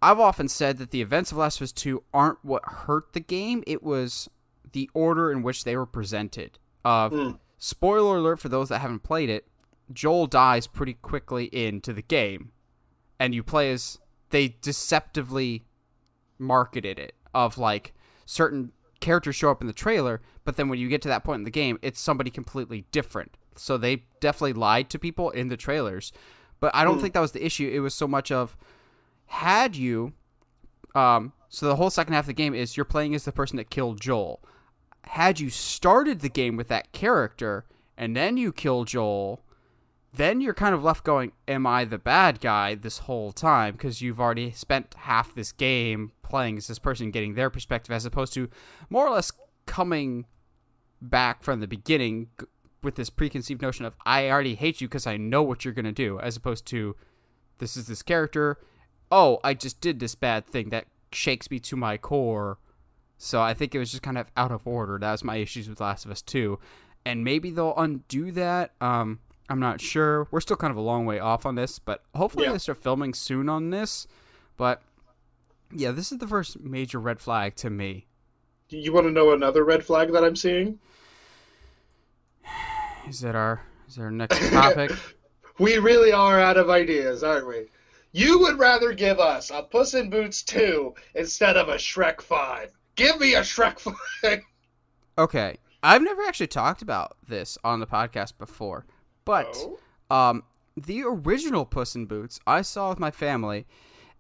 I've 0.01 0.19
often 0.19 0.47
said 0.47 0.77
that 0.77 0.91
the 0.91 1.01
events 1.01 1.31
of 1.31 1.37
Last 1.37 1.57
of 1.59 1.65
Us 1.65 1.71
Two 1.71 2.03
aren't 2.13 2.43
what 2.43 2.63
hurt 2.65 3.13
the 3.13 3.19
game. 3.19 3.63
It 3.67 3.83
was 3.83 4.29
the 4.71 4.89
order 4.93 5.31
in 5.31 5.43
which 5.43 5.63
they 5.65 5.75
were 5.75 5.85
presented. 5.85 6.57
Uh, 6.85 7.09
Mm. 7.09 7.39
Spoiler 7.57 8.17
alert 8.17 8.39
for 8.39 8.49
those 8.49 8.69
that 8.69 8.79
haven't 8.79 9.03
played 9.03 9.29
it: 9.29 9.47
Joel 9.93 10.25
dies 10.25 10.65
pretty 10.67 10.93
quickly 10.93 11.45
into 11.45 11.93
the 11.93 12.01
game, 12.01 12.51
and 13.19 13.35
you 13.35 13.43
play 13.43 13.71
as 13.71 13.99
they 14.29 14.55
deceptively 14.61 15.65
marketed 16.39 16.97
it 16.97 17.13
of 17.35 17.57
like 17.57 17.93
certain 18.25 18.71
characters 18.99 19.35
show 19.35 19.51
up 19.51 19.61
in 19.61 19.67
the 19.67 19.73
trailer, 19.73 20.21
but 20.43 20.55
then 20.55 20.69
when 20.69 20.79
you 20.79 20.87
get 20.87 21.01
to 21.01 21.07
that 21.07 21.23
point 21.23 21.39
in 21.39 21.43
the 21.43 21.51
game, 21.51 21.77
it's 21.81 21.99
somebody 21.99 22.29
completely 22.31 22.85
different. 22.91 23.37
So 23.61 23.77
they 23.77 24.03
definitely 24.19 24.53
lied 24.53 24.89
to 24.91 24.99
people 24.99 25.29
in 25.29 25.47
the 25.49 25.57
trailers. 25.57 26.11
But 26.59 26.75
I 26.75 26.83
don't 26.83 26.95
Hmm. 26.95 27.01
think 27.01 27.13
that 27.13 27.19
was 27.21 27.31
the 27.31 27.45
issue. 27.45 27.69
It 27.73 27.79
was 27.79 27.93
so 27.93 28.07
much 28.07 28.31
of 28.31 28.55
had 29.27 29.75
you 29.75 30.13
um 30.93 31.31
so 31.47 31.65
the 31.67 31.75
whole 31.77 31.89
second 31.89 32.13
half 32.13 32.23
of 32.23 32.27
the 32.27 32.33
game 32.33 32.53
is 32.53 32.75
you're 32.77 32.85
playing 32.85 33.13
as 33.15 33.25
the 33.25 33.31
person 33.31 33.57
that 33.57 33.69
killed 33.69 33.99
Joel. 34.01 34.41
Had 35.05 35.39
you 35.39 35.49
started 35.49 36.19
the 36.21 36.29
game 36.29 36.55
with 36.55 36.67
that 36.69 36.91
character 36.91 37.65
and 37.97 38.15
then 38.15 38.37
you 38.37 38.51
kill 38.53 38.83
Joel, 38.85 39.41
then 40.13 40.39
you're 40.41 40.53
kind 40.53 40.73
of 40.75 40.83
left 40.83 41.03
going, 41.03 41.31
Am 41.47 41.65
I 41.67 41.83
the 41.85 41.97
bad 41.97 42.39
guy 42.41 42.75
this 42.75 42.99
whole 42.99 43.31
time? 43.31 43.73
Because 43.73 44.01
you've 44.01 44.19
already 44.19 44.51
spent 44.51 44.93
half 44.99 45.33
this 45.35 45.51
game 45.51 46.11
playing 46.23 46.57
as 46.57 46.67
this 46.67 46.79
person, 46.79 47.11
getting 47.11 47.33
their 47.35 47.49
perspective, 47.49 47.93
as 47.93 48.05
opposed 48.05 48.33
to 48.33 48.49
more 48.89 49.05
or 49.07 49.11
less 49.11 49.31
coming 49.65 50.25
back 51.01 51.43
from 51.43 51.59
the 51.59 51.67
beginning 51.67 52.27
with 52.83 52.95
this 52.95 53.09
preconceived 53.09 53.61
notion 53.61 53.85
of, 53.85 53.95
I 54.05 54.29
already 54.29 54.55
hate 54.55 54.81
you 54.81 54.87
because 54.87 55.07
I 55.07 55.17
know 55.17 55.43
what 55.43 55.63
you're 55.63 55.73
going 55.73 55.85
to 55.85 55.91
do, 55.91 56.19
as 56.19 56.35
opposed 56.35 56.65
to, 56.67 56.95
This 57.59 57.77
is 57.77 57.85
this 57.85 58.01
character. 58.01 58.57
Oh, 59.11 59.39
I 59.43 59.53
just 59.53 59.81
did 59.81 59.99
this 59.99 60.15
bad 60.15 60.47
thing 60.47 60.69
that 60.69 60.85
shakes 61.11 61.51
me 61.51 61.59
to 61.59 61.75
my 61.75 61.95
core. 61.97 62.57
So 63.19 63.39
I 63.39 63.53
think 63.53 63.75
it 63.75 63.79
was 63.79 63.91
just 63.91 64.01
kind 64.01 64.17
of 64.17 64.31
out 64.35 64.51
of 64.51 64.65
order. 64.65 64.97
That 64.97 65.11
was 65.11 65.23
my 65.23 65.35
issues 65.35 65.69
with 65.69 65.79
Last 65.79 66.05
of 66.05 66.09
Us 66.11 66.23
2. 66.23 66.57
And 67.05 67.23
maybe 67.23 67.51
they'll 67.51 67.75
undo 67.77 68.31
that. 68.31 68.71
Um, 68.81 69.19
I'm 69.47 69.59
not 69.59 69.79
sure. 69.79 70.27
We're 70.31 70.39
still 70.41 70.55
kind 70.57 70.71
of 70.71 70.77
a 70.77 70.81
long 70.81 71.05
way 71.05 71.19
off 71.19 71.45
on 71.45 71.53
this, 71.53 71.77
but 71.77 72.03
hopefully 72.15 72.45
Yeah. 72.45 72.53
they 72.53 72.57
start 72.57 72.81
filming 72.81 73.13
soon 73.13 73.47
on 73.47 73.69
this. 73.69 74.07
But 74.57 74.81
yeah, 75.71 75.91
this 75.91 76.11
is 76.11 76.17
the 76.17 76.27
first 76.27 76.59
major 76.61 76.99
red 76.99 77.19
flag 77.19 77.55
to 77.57 77.69
me. 77.69 78.07
Do 78.69 78.77
You 78.77 78.91
want 78.91 79.05
to 79.05 79.11
know 79.11 79.33
another 79.33 79.63
red 79.63 79.85
flag 79.85 80.11
that 80.13 80.23
I'm 80.23 80.35
seeing? 80.35 80.79
Is 83.07 83.21
that 83.21 83.35
our 83.35 83.61
is 83.87 83.95
that 83.95 84.03
our 84.03 84.11
next 84.11 84.39
topic? 84.51 84.91
We 85.59 85.77
really 85.77 86.11
are 86.11 86.39
out 86.39 86.57
of 86.57 86.71
ideas, 86.71 87.23
aren't 87.23 87.45
we? 87.47 87.65
You 88.13 88.39
would 88.39 88.57
rather 88.57 88.93
give 88.93 89.19
us 89.19 89.51
a 89.51 89.61
Puss 89.61 89.93
in 89.93 90.09
Boots 90.09 90.41
2 90.41 90.95
instead 91.13 91.55
of 91.55 91.69
a 91.69 91.75
Shrek 91.75 92.19
5. 92.21 92.71
Give 92.95 93.19
me 93.19 93.35
a 93.35 93.41
Shrek 93.41 93.77
5. 94.23 94.39
okay, 95.19 95.57
I've 95.83 96.01
never 96.01 96.23
actually 96.23 96.47
talked 96.47 96.81
about 96.81 97.15
this 97.27 97.59
on 97.63 97.79
the 97.79 97.85
podcast 97.85 98.39
before, 98.39 98.87
but 99.23 99.55
Oh? 99.55 99.77
um, 100.15 100.43
the 100.75 101.03
original 101.03 101.65
Puss 101.65 101.93
in 101.95 102.07
Boots 102.07 102.39
I 102.47 102.63
saw 102.63 102.89
with 102.89 102.99
my 102.99 103.11
family, 103.11 103.67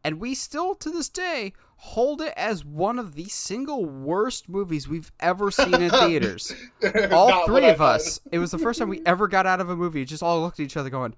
and 0.03 0.19
we 0.19 0.35
still 0.35 0.75
to 0.75 0.91
this 0.91 1.09
day 1.09 1.53
hold 1.83 2.21
it 2.21 2.33
as 2.37 2.63
one 2.63 2.99
of 2.99 3.15
the 3.15 3.25
single 3.25 3.85
worst 3.85 4.47
movies 4.47 4.87
we've 4.87 5.11
ever 5.19 5.49
seen 5.49 5.73
in 5.73 5.89
theaters. 5.89 6.53
all 7.11 7.43
three 7.47 7.67
of 7.67 7.81
us. 7.81 8.21
It 8.31 8.37
was 8.37 8.51
the 8.51 8.59
first 8.59 8.77
time 8.77 8.87
we 8.87 9.01
ever 9.03 9.27
got 9.27 9.47
out 9.47 9.59
of 9.59 9.69
a 9.69 9.75
movie. 9.75 10.05
Just 10.05 10.21
all 10.21 10.41
looked 10.41 10.59
at 10.59 10.63
each 10.63 10.77
other, 10.77 10.91
going, 10.91 11.15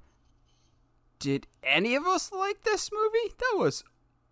"Did 1.20 1.48
any 1.64 1.96
of 1.96 2.08
us 2.08 2.32
like 2.32 2.62
this 2.62 2.90
movie? 2.94 3.36
That 3.38 3.60
was 3.60 3.84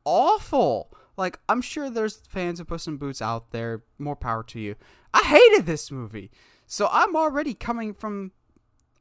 awful." 0.06 0.94
Like, 1.18 1.38
I'm 1.50 1.62
sure 1.62 1.90
there's 1.90 2.22
fans 2.30 2.62
of 2.62 2.68
Puss 2.68 2.88
in 2.88 2.96
Boots 2.96 3.22
out 3.22 3.52
there. 3.52 3.84
More 4.00 4.16
power 4.16 4.44
to 4.44 4.60
you. 4.60 4.76
I 5.14 5.24
hated 5.24 5.66
this 5.66 5.92
movie, 5.92 6.32
so 6.66 6.88
I'm 6.92 7.14
already 7.16 7.54
coming 7.54 7.94
from. 7.94 8.32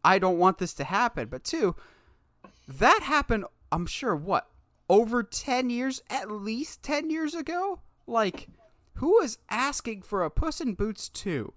I 0.04 0.18
don't 0.18 0.38
want 0.38 0.58
this 0.58 0.74
to 0.74 0.84
happen, 0.84 1.28
but 1.28 1.44
two, 1.44 1.76
that 2.66 3.02
happened. 3.04 3.44
I'm 3.70 3.86
sure 3.86 4.16
what 4.16 4.49
over 4.90 5.22
ten 5.22 5.70
years, 5.70 6.03
at 6.11 6.31
least 6.31 6.83
ten 6.83 7.09
years 7.09 7.35
ago. 7.35 7.81
Like, 8.07 8.48
who 8.94 9.20
is 9.20 9.38
asking 9.48 10.03
for 10.03 10.24
a 10.24 10.31
Puss 10.31 10.61
in 10.61 10.74
Boots 10.74 11.09
two? 11.09 11.55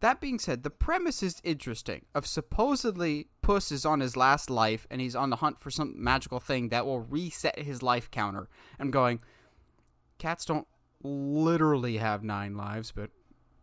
That 0.00 0.20
being 0.20 0.38
said, 0.38 0.62
the 0.62 0.70
premise 0.70 1.22
is 1.22 1.40
interesting. 1.44 2.06
Of 2.14 2.26
supposedly 2.26 3.28
Puss 3.40 3.70
is 3.70 3.84
on 3.84 4.00
his 4.00 4.16
last 4.16 4.48
life 4.48 4.86
and 4.90 5.00
he's 5.00 5.14
on 5.14 5.30
the 5.30 5.36
hunt 5.36 5.60
for 5.60 5.70
some 5.70 5.94
magical 5.96 6.40
thing 6.40 6.70
that 6.70 6.86
will 6.86 7.00
reset 7.00 7.58
his 7.58 7.82
life 7.82 8.10
counter. 8.10 8.48
I'm 8.80 8.90
going, 8.90 9.20
cats 10.18 10.44
don't 10.44 10.66
literally 11.02 11.98
have 11.98 12.24
nine 12.24 12.56
lives, 12.56 12.92
but 12.92 13.10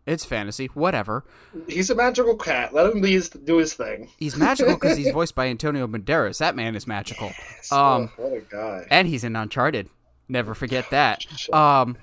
it's 0.10 0.26
fantasy. 0.26 0.68
Whatever. 0.74 1.24
He's 1.68 1.90
a 1.90 1.96
magical 1.96 2.36
cat. 2.36 2.74
Let 2.74 2.92
him 2.92 3.04
his, 3.04 3.30
do 3.30 3.58
his 3.58 3.74
thing. 3.74 4.10
He's 4.18 4.36
magical 4.36 4.74
because 4.74 4.98
he's 4.98 5.12
voiced 5.14 5.36
by 5.36 5.48
Antonio 5.48 5.88
Banderas. 5.88 6.40
That 6.40 6.56
man 6.56 6.76
is 6.76 6.88
magical. 6.88 7.28
Yes. 7.28 7.72
Um, 7.72 8.12
oh, 8.18 8.24
what 8.24 8.34
a 8.34 8.42
guy. 8.42 8.88
And 8.90 9.08
he's 9.08 9.24
in 9.24 9.36
Uncharted. 9.36 9.90
Never 10.28 10.54
forget 10.56 10.90
that. 10.90 11.26
Um, 11.54 11.98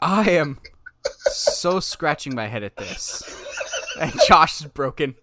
I 0.00 0.30
am 0.30 0.58
so 1.30 1.80
scratching 1.80 2.34
my 2.34 2.46
head 2.46 2.62
at 2.62 2.76
this. 2.76 3.22
And 3.98 4.12
Josh 4.26 4.60
is 4.60 4.66
broken. 4.66 5.14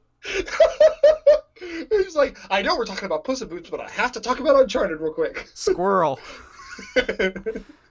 He's 1.91 2.15
like, 2.15 2.37
I 2.49 2.61
know 2.61 2.77
we're 2.77 2.85
talking 2.85 3.05
about 3.05 3.23
Puss 3.23 3.41
in 3.41 3.47
Boots, 3.47 3.69
but 3.69 3.79
I 3.79 3.89
have 3.89 4.11
to 4.13 4.19
talk 4.19 4.39
about 4.39 4.59
Uncharted 4.59 4.99
real 4.99 5.13
quick. 5.13 5.47
Squirrel. 5.53 6.19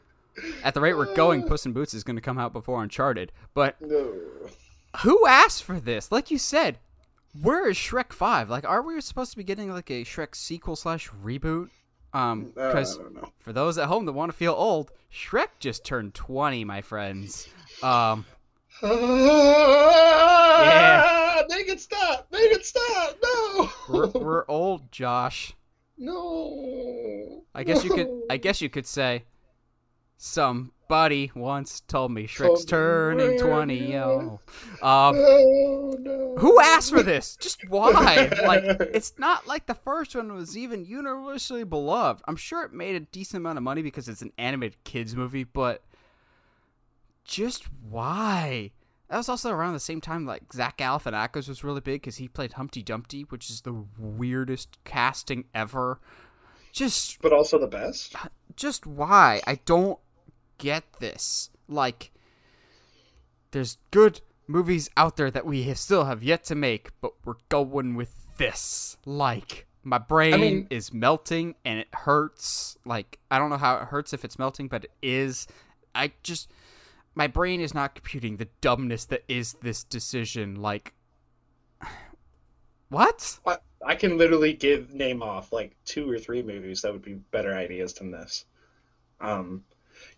At 0.63 0.75
the 0.75 0.81
rate 0.81 0.95
we're 0.97 1.15
going, 1.15 1.45
Puss 1.45 1.65
in 1.67 1.73
Boots 1.73 1.95
is 1.95 2.05
going 2.05 2.17
to 2.17 2.23
come 2.23 2.39
out 2.39 2.53
before 2.53 2.83
Uncharted. 2.83 3.33
But 3.55 3.81
no. 3.81 4.13
who 5.03 5.27
asked 5.27 5.63
for 5.65 5.79
this? 5.79 6.11
Like 6.11 6.31
you 6.31 6.39
said, 6.39 6.79
where 7.41 7.69
is 7.69 7.77
Shrek 7.77 8.13
Five? 8.13 8.51
Like, 8.51 8.65
are 8.65 8.83
we 8.83 9.01
supposed 9.01 9.31
to 9.33 9.37
be 9.37 9.45
getting 9.45 9.71
like 9.71 9.91
a 9.91 10.05
Shrek 10.05 10.35
sequel 10.35 10.77
slash 10.77 11.11
reboot? 11.11 11.71
Um, 12.13 12.53
Uh, 12.57 12.69
because 12.69 12.99
I 12.99 13.03
for 13.41 13.53
those 13.53 13.77
at 13.77 13.89
home 13.89 14.07
that 14.07 14.13
want 14.13 14.31
to 14.31 14.37
feel 14.37 14.55
old, 14.55 14.93
Shrek 15.13 15.49
just 15.59 15.85
turned 15.85 16.15
twenty, 16.15 16.65
my 16.65 16.81
friends. 16.81 17.49
Um, 17.83 18.25
yeah. 20.55 21.43
Make 21.49 21.69
it 21.69 21.81
stop! 21.81 22.29
Make 22.31 22.53
it 22.53 22.65
stop! 22.65 23.17
No! 23.23 23.71
we're, 23.89 24.07
we're 24.21 24.45
old, 24.49 24.91
Josh. 24.93 25.55
no! 25.99 27.43
I 27.55 27.63
guess 27.65 27.85
you 27.85 27.91
could. 27.95 28.09
I 28.31 28.37
guess 28.37 28.61
you 28.61 28.69
could 28.69 28.87
say. 28.87 29.25
Somebody 30.17 31.31
once 31.35 31.81
told 31.81 32.13
me 32.13 32.27
Shrek's 32.27 32.65
turning 32.65 33.39
twenty. 33.39 33.93
Yo, 33.93 34.41
um, 34.83 35.17
Oh, 35.17 35.97
no. 35.99 36.35
who 36.39 36.61
asked 36.61 36.91
for 36.91 37.03
this? 37.03 37.37
Just 37.37 37.69
why? 37.69 38.31
Like, 38.45 38.63
it's 38.95 39.13
not 39.19 39.47
like 39.47 39.67
the 39.67 39.75
first 39.75 40.15
one 40.15 40.33
was 40.33 40.57
even 40.57 40.85
universally 40.85 41.65
beloved. 41.65 42.23
I'm 42.27 42.37
sure 42.37 42.65
it 42.65 42.73
made 42.73 42.95
a 42.95 43.01
decent 43.01 43.41
amount 43.43 43.59
of 43.59 43.65
money 43.65 43.83
because 43.83 44.09
it's 44.09 44.23
an 44.23 44.33
animated 44.39 44.83
kids 44.85 45.15
movie, 45.17 45.45
but 45.45 45.83
just 47.25 47.65
why? 47.89 48.71
That 49.11 49.19
was 49.19 49.29
also 49.29 49.51
around 49.51 49.75
the 49.75 49.81
same 49.81 50.01
time 50.01 50.25
like 50.27 50.53
Zach 50.53 50.79
Galifianakis 50.79 51.49
was 51.49 51.63
really 51.65 51.81
big 51.81 52.01
because 52.03 52.17
he 52.17 52.29
played 52.29 52.55
Humpty 52.55 52.83
Dumpty, 52.83 53.23
which 53.29 53.51
is 53.51 53.61
the 53.63 53.85
weirdest 53.99 54.79
casting 54.85 55.45
ever. 55.55 56.01
Just 56.73 57.21
But 57.23 57.33
also 57.33 57.59
the 57.59 57.67
best. 57.69 58.17
just 58.57 58.87
why 58.87 59.41
I 59.47 59.61
don't 59.65 59.99
get 60.59 60.85
this. 61.01 61.51
Like, 61.69 62.11
there's 63.51 63.79
good 63.91 64.21
movies 64.47 64.91
out 64.97 65.17
there 65.17 65.31
that 65.31 65.47
we 65.47 65.63
have 65.65 65.79
still 65.79 66.05
have 66.05 66.23
yet 66.23 66.45
to 66.45 66.55
make, 66.55 66.91
but 67.01 67.13
we're 67.25 67.35
going 67.49 67.95
with 67.95 68.37
this. 68.37 68.97
Like, 69.07 69.67
My 69.83 69.99
brain 69.99 70.41
mean- 70.41 70.67
is 70.71 70.93
melting 70.93 71.55
and 71.65 71.79
it 71.79 71.89
hurts. 71.93 72.77
Like 72.85 73.19
I 73.31 73.39
don't 73.39 73.51
know 73.51 73.57
how 73.59 73.77
it 73.77 73.85
hurts 73.85 74.13
if 74.13 74.25
it's 74.25 74.39
melting, 74.39 74.69
but 74.69 74.85
it 74.85 74.91
is. 75.03 75.47
I 75.95 76.13
just 76.23 76.51
my 77.15 77.27
brain 77.27 77.61
is 77.61 77.75
not 77.75 77.95
computing 77.95 78.37
the 78.39 78.49
dumbness 78.61 79.05
that 79.07 79.25
is 79.29 79.55
this 79.63 79.85
decision. 79.85 80.57
Like 80.57 80.95
what? 82.89 83.39
I, 83.47 83.59
I 83.85 83.95
can 83.95 84.17
literally 84.19 84.53
give 84.55 84.95
name 84.95 85.23
off 85.23 85.53
like 85.53 85.77
two 85.85 86.11
or 86.11 86.19
three 86.19 86.43
movies 86.43 86.83
that 86.83 86.93
would 86.93 87.03
be 87.03 87.15
better 87.15 87.55
ideas 87.55 87.93
than 87.95 88.11
this. 88.11 88.47
Um, 89.21 89.65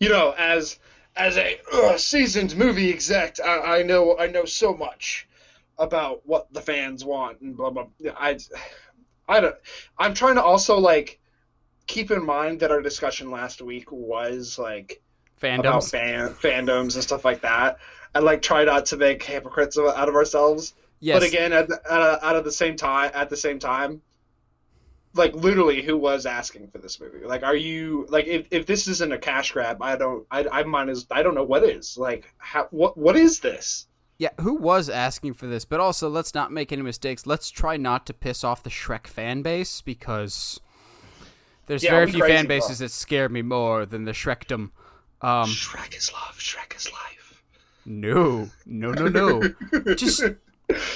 you 0.00 0.08
know, 0.08 0.34
as 0.36 0.78
as 1.16 1.36
a 1.38 1.58
uh, 1.72 1.96
seasoned 1.96 2.56
movie 2.56 2.92
exec, 2.92 3.40
I, 3.40 3.78
I 3.78 3.82
know 3.82 4.18
I 4.18 4.26
know 4.26 4.44
so 4.44 4.74
much 4.74 5.28
about 5.78 6.20
what 6.26 6.52
the 6.52 6.60
fans 6.60 7.04
want 7.04 7.40
and 7.40 7.56
blah 7.56 7.70
blah. 7.70 7.86
I 8.16 8.38
I 9.28 9.40
don't. 9.40 9.56
I'm 9.98 10.14
trying 10.14 10.36
to 10.36 10.42
also 10.42 10.78
like 10.78 11.18
keep 11.86 12.10
in 12.10 12.24
mind 12.24 12.60
that 12.60 12.70
our 12.70 12.82
discussion 12.82 13.30
last 13.30 13.62
week 13.62 13.90
was 13.92 14.58
like 14.58 15.00
about 15.40 15.82
Fandoms. 15.82 15.90
fan 15.90 16.28
fandoms 16.30 16.94
and 16.94 17.02
stuff 17.02 17.24
like 17.24 17.42
that. 17.42 17.78
I 18.14 18.20
like 18.20 18.40
try 18.42 18.64
not 18.64 18.86
to 18.86 18.96
make 18.96 19.22
hypocrites 19.22 19.76
out 19.78 20.08
of 20.08 20.14
ourselves. 20.14 20.74
yes. 21.00 21.18
But 21.20 21.28
again, 21.28 21.52
at, 21.52 21.68
the- 21.68 21.80
at, 21.90 22.22
out 22.22 22.36
of 22.36 22.44
the 22.44 22.52
same 22.52 22.76
time, 22.76 23.10
at 23.14 23.28
the 23.28 23.36
same 23.36 23.58
time, 23.58 24.00
like 25.16 25.34
literally, 25.34 25.82
who 25.82 25.96
was 25.96 26.26
asking 26.26 26.68
for 26.68 26.78
this 26.78 27.00
movie? 27.00 27.24
Like, 27.24 27.42
are 27.42 27.56
you 27.56 28.06
like 28.10 28.26
if, 28.26 28.46
if 28.50 28.66
this 28.66 28.88
isn't 28.88 29.12
a 29.12 29.18
cash 29.18 29.52
grab? 29.52 29.82
I 29.82 29.96
don't. 29.96 30.26
I 30.30 30.46
I 30.50 30.62
might 30.64 30.88
as 30.88 31.06
I 31.10 31.22
don't 31.22 31.34
know 31.34 31.44
what 31.44 31.64
is. 31.64 31.96
Like, 31.98 32.32
how 32.38 32.68
what 32.70 32.96
what 32.96 33.16
is 33.16 33.40
this? 33.40 33.86
Yeah, 34.18 34.30
who 34.40 34.54
was 34.54 34.88
asking 34.88 35.34
for 35.34 35.46
this? 35.46 35.64
But 35.66 35.80
also, 35.80 36.08
let's 36.08 36.34
not 36.34 36.50
make 36.50 36.72
any 36.72 36.82
mistakes. 36.82 37.26
Let's 37.26 37.50
try 37.50 37.76
not 37.76 38.06
to 38.06 38.14
piss 38.14 38.44
off 38.44 38.62
the 38.62 38.70
Shrek 38.70 39.06
fan 39.06 39.42
base 39.42 39.82
because 39.82 40.58
there's 41.66 41.82
Yeah, 41.82 41.90
very 41.90 42.06
few 42.06 42.22
fan 42.22 42.46
bases 42.46 42.78
that 42.78 42.90
scare 42.90 43.28
me 43.28 43.42
more 43.42 43.84
than 43.86 44.04
the 44.04 44.12
Shrekdom. 44.12 44.70
Um, 45.20 45.56
Shrek 45.56 45.96
is 45.96 46.12
love. 46.12 46.38
Shrek 46.38 46.76
is 46.76 46.90
life. 46.92 47.42
no, 47.84 48.50
no, 48.64 48.92
no, 48.92 49.08
no. 49.08 49.94
Just 49.94 50.22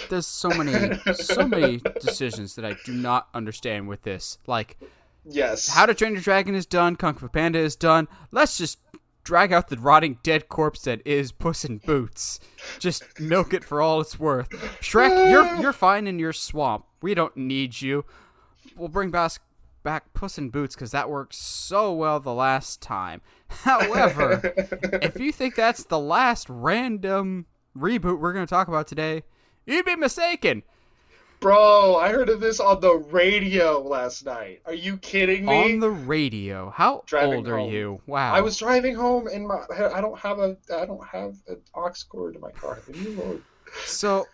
there's 0.09 0.27
so 0.27 0.49
many, 0.51 0.99
so 1.15 1.47
many 1.47 1.81
decisions 2.01 2.55
that 2.57 2.65
I 2.65 2.77
do 2.85 2.93
not 2.93 3.29
understand 3.35 3.89
with 3.89 4.03
this. 4.03 4.39
Like, 4.47 4.77
Yes. 5.25 5.69
How 5.69 5.87
to 5.87 5.95
Train 5.95 6.13
Your 6.13 6.23
Dragon 6.23 6.55
is 6.55 6.67
done. 6.67 6.97
Kung 6.97 7.15
Fu 7.15 7.29
Panda 7.29 7.59
is 7.59 7.77
done. 7.77 8.09
Let's 8.31 8.57
just 8.57 8.79
drag 9.23 9.53
out 9.53 9.69
the 9.69 9.77
rotting 9.77 10.19
dead 10.23 10.49
corpse 10.49 10.83
that 10.83 11.03
is 11.05 11.33
Puss 11.33 11.65
in 11.65 11.79
Boots. 11.79 12.41
Just 12.79 13.21
milk 13.21 13.53
it 13.53 13.65
for 13.65 13.81
all 13.81 14.01
it's 14.01 14.19
worth. 14.19 14.49
Shrek, 14.81 15.31
you're 15.31 15.57
you're 15.61 15.73
fine 15.73 16.07
in 16.07 16.19
your 16.19 16.33
swamp. 16.33 16.87
We 17.03 17.15
don't 17.15 17.37
need 17.37 17.81
you. 17.81 18.05
We'll 18.77 18.89
bring 18.89 19.11
back 19.11 19.33
back 19.83 20.13
Puss 20.15 20.39
in 20.39 20.51
Boots 20.51 20.75
because 20.75 20.91
that 20.93 21.11
worked 21.11 21.35
so 21.35 21.93
well 21.93 22.21
the 22.21 22.35
last 22.35 22.81
time. 22.81 23.21
However, 23.49 24.41
if 25.03 25.19
you 25.21 25.33
think 25.33 25.55
that's 25.55 25.85
the 25.85 25.99
last 25.99 26.47
random 26.49 27.47
reboot 27.77 28.19
we're 28.19 28.33
going 28.33 28.47
to 28.47 28.51
talk 28.51 28.69
about 28.69 28.87
today, 28.87 29.23
you'd 29.73 29.87
be 29.87 29.97
mistaken. 29.97 30.63
Bro, 31.41 31.97
I 31.97 32.11
heard 32.13 32.29
of 32.29 32.41
this 32.41 32.61
on 32.61 32.81
the 32.81 32.97
radio 32.97 33.81
last 33.81 34.27
night. 34.27 34.61
Are 34.67 34.75
you 34.75 34.99
kidding 34.99 35.47
me? 35.47 35.73
On 35.75 35.81
the 35.81 35.91
radio. 35.91 36.69
How 36.69 37.03
Driving 37.07 37.35
old 37.35 37.49
are 37.49 37.57
home. 37.57 37.71
you? 37.71 38.03
Wow. 38.07 38.35
I 38.35 38.43
was 38.43 38.59
driving 38.59 38.95
home 38.95 39.27
and 39.27 39.49
my 39.49 39.65
I 39.95 40.03
don't 40.03 40.19
have 40.19 40.39
a 40.39 40.59
I 40.75 40.85
don't 40.85 41.07
have 41.07 41.37
an 41.49 41.57
aux 41.75 41.93
cord 42.11 42.35
in 42.35 42.43
my 42.43 42.51
car. 42.51 42.79
Leave 42.89 43.17
me 43.17 43.23
alone. 43.23 43.43
So, 43.87 44.27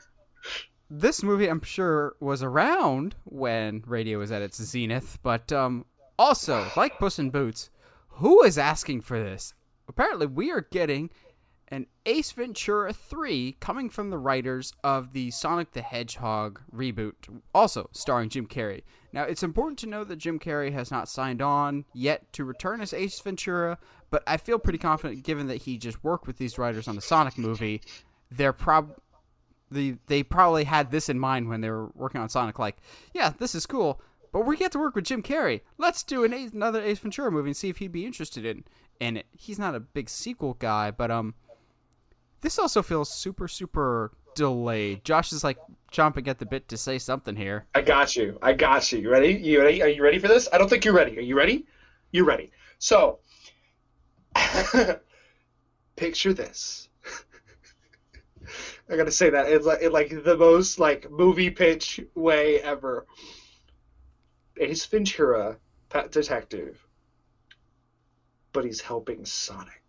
this 0.91 1.23
movie, 1.23 1.47
I'm 1.47 1.63
sure, 1.63 2.17
was 2.19 2.43
around 2.43 3.15
when 3.25 3.85
radio 3.87 4.19
was 4.19 4.33
at 4.33 4.43
its 4.43 4.61
zenith, 4.63 5.19
but 5.23 5.53
um, 5.53 5.85
also, 6.19 6.67
like 6.77 6.99
Puss 6.99 7.19
in 7.19 7.31
Boots, 7.31 7.71
who 8.09 8.43
is 8.43 8.57
asking 8.57 9.03
for 9.03 9.23
this? 9.23 9.55
Apparently, 9.89 10.27
we 10.27 10.51
are 10.51 10.67
getting 10.73 11.11
an 11.69 11.87
Ace 12.05 12.33
Ventura 12.33 12.93
3 12.93 13.57
coming 13.61 13.91
from 13.91 14.11
the 14.11 14.19
writers 14.19 14.73
of 14.85 15.13
the 15.13 15.31
Sonic 15.31 15.73
the 15.73 15.83
Hedgehog 15.83 16.61
reboot, 16.75 17.15
also 17.55 17.89
starring 17.93 18.29
Jim 18.29 18.47
Carrey. 18.47 18.83
Now, 19.13 19.25
it's 19.25 19.43
important 19.43 19.79
to 19.81 19.87
know 19.87 20.05
that 20.05 20.17
Jim 20.17 20.39
Carrey 20.39 20.73
has 20.73 20.91
not 20.91 21.09
signed 21.09 21.43
on 21.43 21.85
yet 21.93 22.33
to 22.35 22.45
return 22.45 22.81
as 22.81 22.93
Ace 22.93 23.19
Ventura, 23.19 23.79
but 24.11 24.23
I 24.27 24.37
feel 24.37 24.59
pretty 24.59 24.79
confident 24.79 25.25
given 25.25 25.49
that 25.49 25.63
he 25.63 25.79
just 25.79 26.03
worked 26.05 26.27
with 26.27 26.39
these 26.39 26.59
writers 26.59 26.87
on 26.87 26.95
the 26.95 27.03
Sonic 27.03 27.37
movie. 27.37 27.81
They're 28.31 28.53
prob 28.53 28.97
the 29.71 29.97
they 30.07 30.23
probably 30.23 30.65
had 30.65 30.93
this 30.93 31.09
in 31.09 31.19
mind 31.19 31.49
when 31.49 31.61
they 31.61 31.71
were 31.71 31.91
working 31.95 32.21
on 32.21 32.29
Sonic. 32.29 32.59
Like, 32.59 32.77
yeah, 33.13 33.33
this 33.37 33.55
is 33.55 33.67
cool, 33.67 34.01
but 34.33 34.47
we 34.47 34.57
get 34.57 34.71
to 34.73 34.79
work 34.79 34.95
with 34.95 35.05
Jim 35.05 35.23
Carrey. 35.23 35.63
Let's 35.79 36.03
do 36.03 36.23
an 36.23 36.33
another 36.33 36.83
Ace 36.83 37.01
Ventura 37.01 37.33
movie 37.33 37.49
and 37.49 37.57
see 37.57 37.69
if 37.69 37.79
he'd 37.79 37.93
be 37.93 38.07
interested 38.07 38.45
in. 38.45 38.65
And 39.01 39.19
it. 39.19 39.27
he's 39.33 39.59
not 39.59 39.75
a 39.75 39.81
big 39.81 40.09
sequel 40.09 40.55
guy, 40.55 40.91
but 40.91 41.11
um, 41.11 41.35
this 42.41 42.59
also 42.59 42.83
feels 42.83 43.13
super 43.13 43.49
super 43.49 44.13
delayed. 44.35 45.05
Josh 45.05 45.33
is 45.33 45.43
like 45.43 45.59
chomping 45.93 46.29
at 46.29 46.39
the 46.39 46.47
bit 46.47 46.69
to 46.69 46.77
say 46.77 46.99
something 46.99 47.35
here. 47.35 47.67
I 47.75 47.83
got 47.83 48.15
you. 48.17 48.39
I 48.43 48.53
got 48.53 48.93
you. 48.93 48.99
You 49.01 49.11
ready? 49.11 49.33
You 49.33 49.63
ready? 49.63 49.83
Are 49.83 49.89
you 49.89 50.03
ready 50.03 50.19
for 50.19 50.29
this? 50.29 50.49
I 50.53 50.59
don't 50.59 50.69
think 50.69 50.85
you're 50.85 50.95
ready. 50.95 51.19
Are 51.19 51.23
you 51.23 51.37
ready? 51.37 51.67
You're 52.13 52.27
ready. 52.27 52.53
So, 52.79 53.19
picture 55.97 56.35
this. 56.35 56.89
I 58.91 58.97
gotta 58.97 59.11
say 59.11 59.31
that 59.31 59.49
it's 59.49 59.67
like, 59.67 59.81
in 59.81 59.93
like 59.93 60.25
the 60.25 60.37
most 60.37 60.79
like 60.79 61.11
movie 61.11 61.51
pitch 61.51 62.01
way 62.15 62.61
ever. 62.61 63.07
Ace 64.59 64.87
Ventura, 64.87 65.59
pet 65.89 66.13
detective, 66.13 66.87
but 68.53 68.65
he's 68.65 68.81
helping 68.81 69.25
Sonic. 69.25 69.86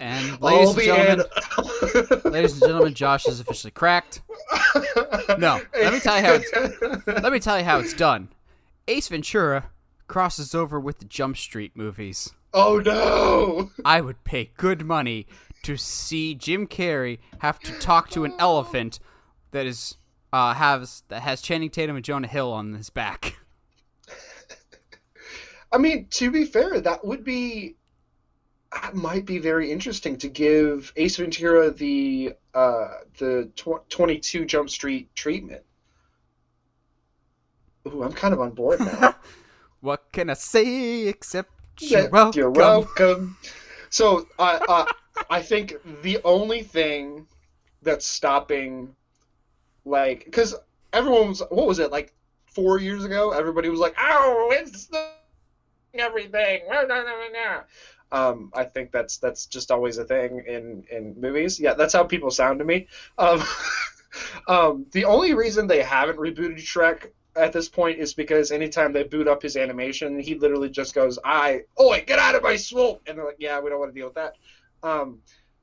And 0.00 0.40
ladies 0.40 0.70
and 0.70 0.80
gentlemen, 0.82 1.26
ladies 2.32 2.52
and 2.52 2.60
gentlemen, 2.62 2.94
Josh 2.94 3.26
is 3.26 3.38
officially 3.38 3.70
cracked. 3.70 4.22
No, 5.38 5.60
let 5.74 5.92
me 5.92 6.00
tell 6.00 6.16
you 6.18 6.24
how 6.24 6.32
it's- 6.32 7.02
Let 7.22 7.32
me 7.32 7.38
tell 7.38 7.58
you 7.58 7.64
how 7.64 7.78
it's 7.78 7.92
done. 7.94 8.30
Ace 8.88 9.08
Ventura 9.08 9.70
crosses 10.06 10.54
over 10.54 10.80
with 10.80 10.98
the 11.00 11.04
Jump 11.04 11.36
Street 11.36 11.72
movies. 11.76 12.32
Oh 12.54 12.78
no! 12.80 13.70
I 13.84 14.00
would 14.00 14.24
pay 14.24 14.50
good 14.56 14.84
money 14.84 15.26
to 15.62 15.76
see 15.76 16.34
Jim 16.34 16.66
Carrey 16.66 17.18
have 17.40 17.60
to 17.60 17.72
talk 17.78 18.08
to 18.10 18.24
an 18.24 18.32
elephant 18.38 18.98
that 19.50 19.66
is 19.66 19.96
uh 20.32 20.54
has 20.54 21.02
that 21.08 21.22
has 21.22 21.42
Channing 21.42 21.70
Tatum 21.70 21.94
and 21.96 22.04
Jonah 22.04 22.26
Hill 22.26 22.50
on 22.52 22.72
his 22.74 22.88
back. 22.90 23.36
I 25.72 25.78
mean, 25.78 26.06
to 26.10 26.30
be 26.32 26.44
fair, 26.44 26.80
that 26.80 27.04
would 27.04 27.22
be 27.22 27.76
might 28.92 29.26
be 29.26 29.38
very 29.38 29.70
interesting 29.70 30.16
to 30.18 30.28
give 30.28 30.92
Ace 30.96 31.16
Ventura 31.16 31.70
the 31.70 32.34
uh, 32.54 32.88
the 33.18 33.50
tw- 33.56 33.88
22 33.88 34.44
Jump 34.44 34.70
Street 34.70 35.14
treatment. 35.14 35.62
Ooh, 37.88 38.02
I'm 38.02 38.12
kind 38.12 38.34
of 38.34 38.40
on 38.40 38.50
board 38.50 38.80
now. 38.80 39.14
What 39.80 40.12
can 40.12 40.28
I 40.28 40.34
say 40.34 41.06
except 41.06 41.50
you're 41.80 42.10
welcome? 42.10 42.38
You're 42.38 42.50
welcome. 42.50 43.38
So, 43.88 44.28
uh, 44.38 44.58
uh, 44.68 44.84
I 45.30 45.40
think 45.40 45.76
the 46.02 46.18
only 46.22 46.62
thing 46.62 47.26
that's 47.80 48.06
stopping, 48.06 48.94
like, 49.86 50.26
because 50.26 50.54
everyone 50.92 51.28
was, 51.28 51.42
what 51.48 51.66
was 51.66 51.78
it, 51.78 51.90
like 51.90 52.12
four 52.44 52.78
years 52.78 53.04
ago? 53.04 53.30
Everybody 53.30 53.70
was 53.70 53.80
like, 53.80 53.94
"Oh, 53.98 54.50
it's 54.52 54.86
the 54.86 55.08
everything." 55.94 56.60
Um, 58.12 58.50
I 58.54 58.64
think 58.64 58.90
that's 58.90 59.18
that's 59.18 59.46
just 59.46 59.70
always 59.70 59.98
a 59.98 60.04
thing 60.04 60.42
in 60.46 60.84
in 60.90 61.20
movies. 61.20 61.60
Yeah, 61.60 61.74
that's 61.74 61.92
how 61.92 62.04
people 62.04 62.30
sound 62.30 62.58
to 62.58 62.64
me. 62.64 62.88
Um, 63.18 63.42
um, 64.48 64.86
the 64.92 65.04
only 65.04 65.34
reason 65.34 65.66
they 65.66 65.82
haven't 65.82 66.18
rebooted 66.18 66.58
Shrek 66.58 67.10
at 67.36 67.52
this 67.52 67.68
point 67.68 68.00
is 68.00 68.14
because 68.14 68.50
anytime 68.50 68.92
they 68.92 69.04
boot 69.04 69.28
up 69.28 69.42
his 69.42 69.56
animation, 69.56 70.18
he 70.18 70.34
literally 70.34 70.70
just 70.70 70.94
goes, 70.94 71.18
"I, 71.24 71.62
oi, 71.80 72.02
get 72.06 72.18
out 72.18 72.34
of 72.34 72.42
my 72.42 72.56
swoop," 72.56 73.02
and 73.06 73.16
they're 73.16 73.24
like, 73.24 73.36
"Yeah, 73.38 73.60
we 73.60 73.70
don't 73.70 73.78
want 73.78 73.94
to 73.94 73.98
deal 73.98 74.08
with 74.08 74.16
that." 74.16 74.34
Um, 74.82 75.20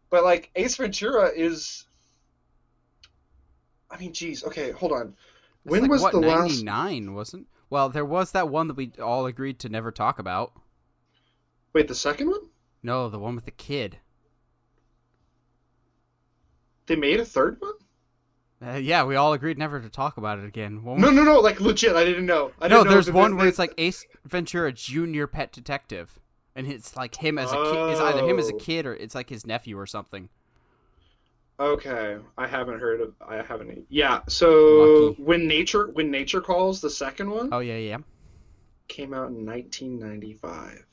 but 0.10 0.24
like 0.24 0.50
Ace 0.56 0.78
Ventura 0.78 1.30
is, 1.36 1.86
I 3.91 3.98
mean, 3.98 4.14
geez, 4.14 4.43
okay, 4.45 4.72
hold 4.72 4.93
on. 4.93 5.16
It's 5.66 5.72
When 5.72 5.82
like, 5.82 5.91
was 5.91 6.02
what, 6.02 6.12
the 6.14 6.20
last? 6.20 6.64
99, 6.64 7.14
wasn't? 7.14 7.48
Well, 7.70 7.89
there 7.89 8.06
was 8.06 8.32
that 8.32 8.48
one 8.48 8.70
that 8.70 8.78
we 8.78 8.93
all 9.02 9.26
agreed 9.26 9.60
to 9.60 9.70
never 9.70 9.91
talk 9.91 10.20
about. 10.20 10.54
Wait, 11.78 11.88
the 11.88 11.94
second 11.94 12.32
one? 12.32 12.40
No, 12.82 13.08
the 13.08 13.20
one 13.20 13.36
with 13.36 13.46
the 13.46 13.52
kid. 13.52 14.00
They 16.88 16.96
made 16.96 17.20
a 17.20 17.24
third 17.26 17.58
one? 17.60 17.74
Uh, 18.66 18.78
yeah, 18.78 19.04
we 19.04 19.16
all 19.16 19.34
agreed 19.34 19.60
never 19.60 19.80
to 19.80 19.88
talk 19.88 20.18
about 20.18 20.40
it 20.40 20.46
again. 20.46 20.82
No, 20.84 20.96
no, 21.12 21.24
no, 21.24 21.40
like 21.40 21.62
legit. 21.62 21.96
I 21.96 22.04
didn't 22.04 22.26
know. 22.26 22.52
I 22.60 22.68
no, 22.68 22.78
didn't 22.78 22.86
know 22.88 22.92
there's 22.94 23.12
one 23.12 23.38
where 23.38 23.46
it's 23.46 23.60
like 23.60 23.76
Ace 23.78 24.08
Ventura 24.26 24.72
Junior 24.74 25.28
Pet 25.28 25.52
Detective, 25.52 26.18
and 26.56 26.66
it's 26.66 26.96
like 26.96 27.14
him 27.18 27.38
as 27.38 27.52
a 27.52 27.56
kid. 27.64 27.92
It's 27.92 28.02
either 28.02 28.26
him 28.28 28.40
as 28.40 28.50
a 28.50 28.56
Oh. 28.56 28.58
kid 28.58 28.88
or 28.88 28.96
it's 28.96 29.14
like 29.14 29.30
his 29.30 29.46
nephew 29.46 29.78
or 29.78 29.86
something. 29.86 30.30
Okay, 31.60 32.18
I 32.40 32.48
haven't 32.48 32.80
heard 32.80 33.02
of. 33.02 33.14
I 33.22 33.44
haven't. 33.44 33.86
Yeah, 33.90 34.22
so 34.28 35.10
Lucky. 35.10 35.22
when 35.22 35.48
nature 35.48 35.92
when 35.94 36.10
nature 36.10 36.42
calls, 36.42 36.82
the 36.82 36.90
second 36.90 37.30
one 37.30 37.50
Oh 37.52 37.60
yeah, 37.60 37.78
yeah. 37.78 37.98
came 38.88 39.14
out 39.14 39.30
in 39.30 39.46
1995. 39.46 40.87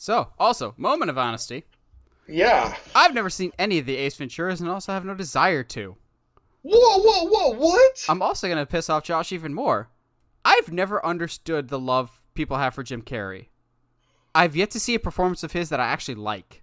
So, 0.00 0.28
also, 0.38 0.74
moment 0.76 1.10
of 1.10 1.18
honesty. 1.18 1.64
Yeah. 2.28 2.76
I've 2.94 3.14
never 3.14 3.28
seen 3.28 3.52
any 3.58 3.80
of 3.80 3.86
the 3.86 3.96
Ace 3.96 4.16
Venturas 4.16 4.60
and 4.60 4.70
also 4.70 4.92
have 4.92 5.04
no 5.04 5.14
desire 5.14 5.64
to. 5.64 5.96
Whoa, 6.62 6.98
whoa, 6.98 7.24
whoa! 7.28 7.58
What? 7.58 8.04
I'm 8.08 8.22
also 8.22 8.46
going 8.46 8.58
to 8.58 8.66
piss 8.66 8.88
off 8.88 9.02
Josh 9.02 9.32
even 9.32 9.54
more. 9.54 9.88
I've 10.44 10.70
never 10.70 11.04
understood 11.04 11.68
the 11.68 11.80
love 11.80 12.20
people 12.34 12.58
have 12.58 12.74
for 12.74 12.84
Jim 12.84 13.02
Carrey. 13.02 13.46
I've 14.36 14.54
yet 14.54 14.70
to 14.70 14.80
see 14.80 14.94
a 14.94 15.00
performance 15.00 15.42
of 15.42 15.50
his 15.50 15.68
that 15.70 15.80
I 15.80 15.86
actually 15.86 16.14
like. 16.14 16.62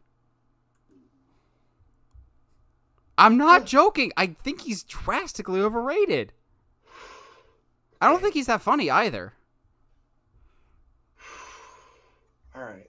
I'm 3.17 3.37
not 3.37 3.65
joking. 3.65 4.13
I 4.15 4.27
think 4.27 4.61
he's 4.61 4.83
drastically 4.83 5.59
overrated. 5.59 6.31
I 7.99 8.09
don't 8.09 8.21
think 8.21 8.33
he's 8.33 8.47
that 8.47 8.61
funny 8.61 8.89
either. 8.89 9.33
All 12.55 12.63
right. 12.63 12.84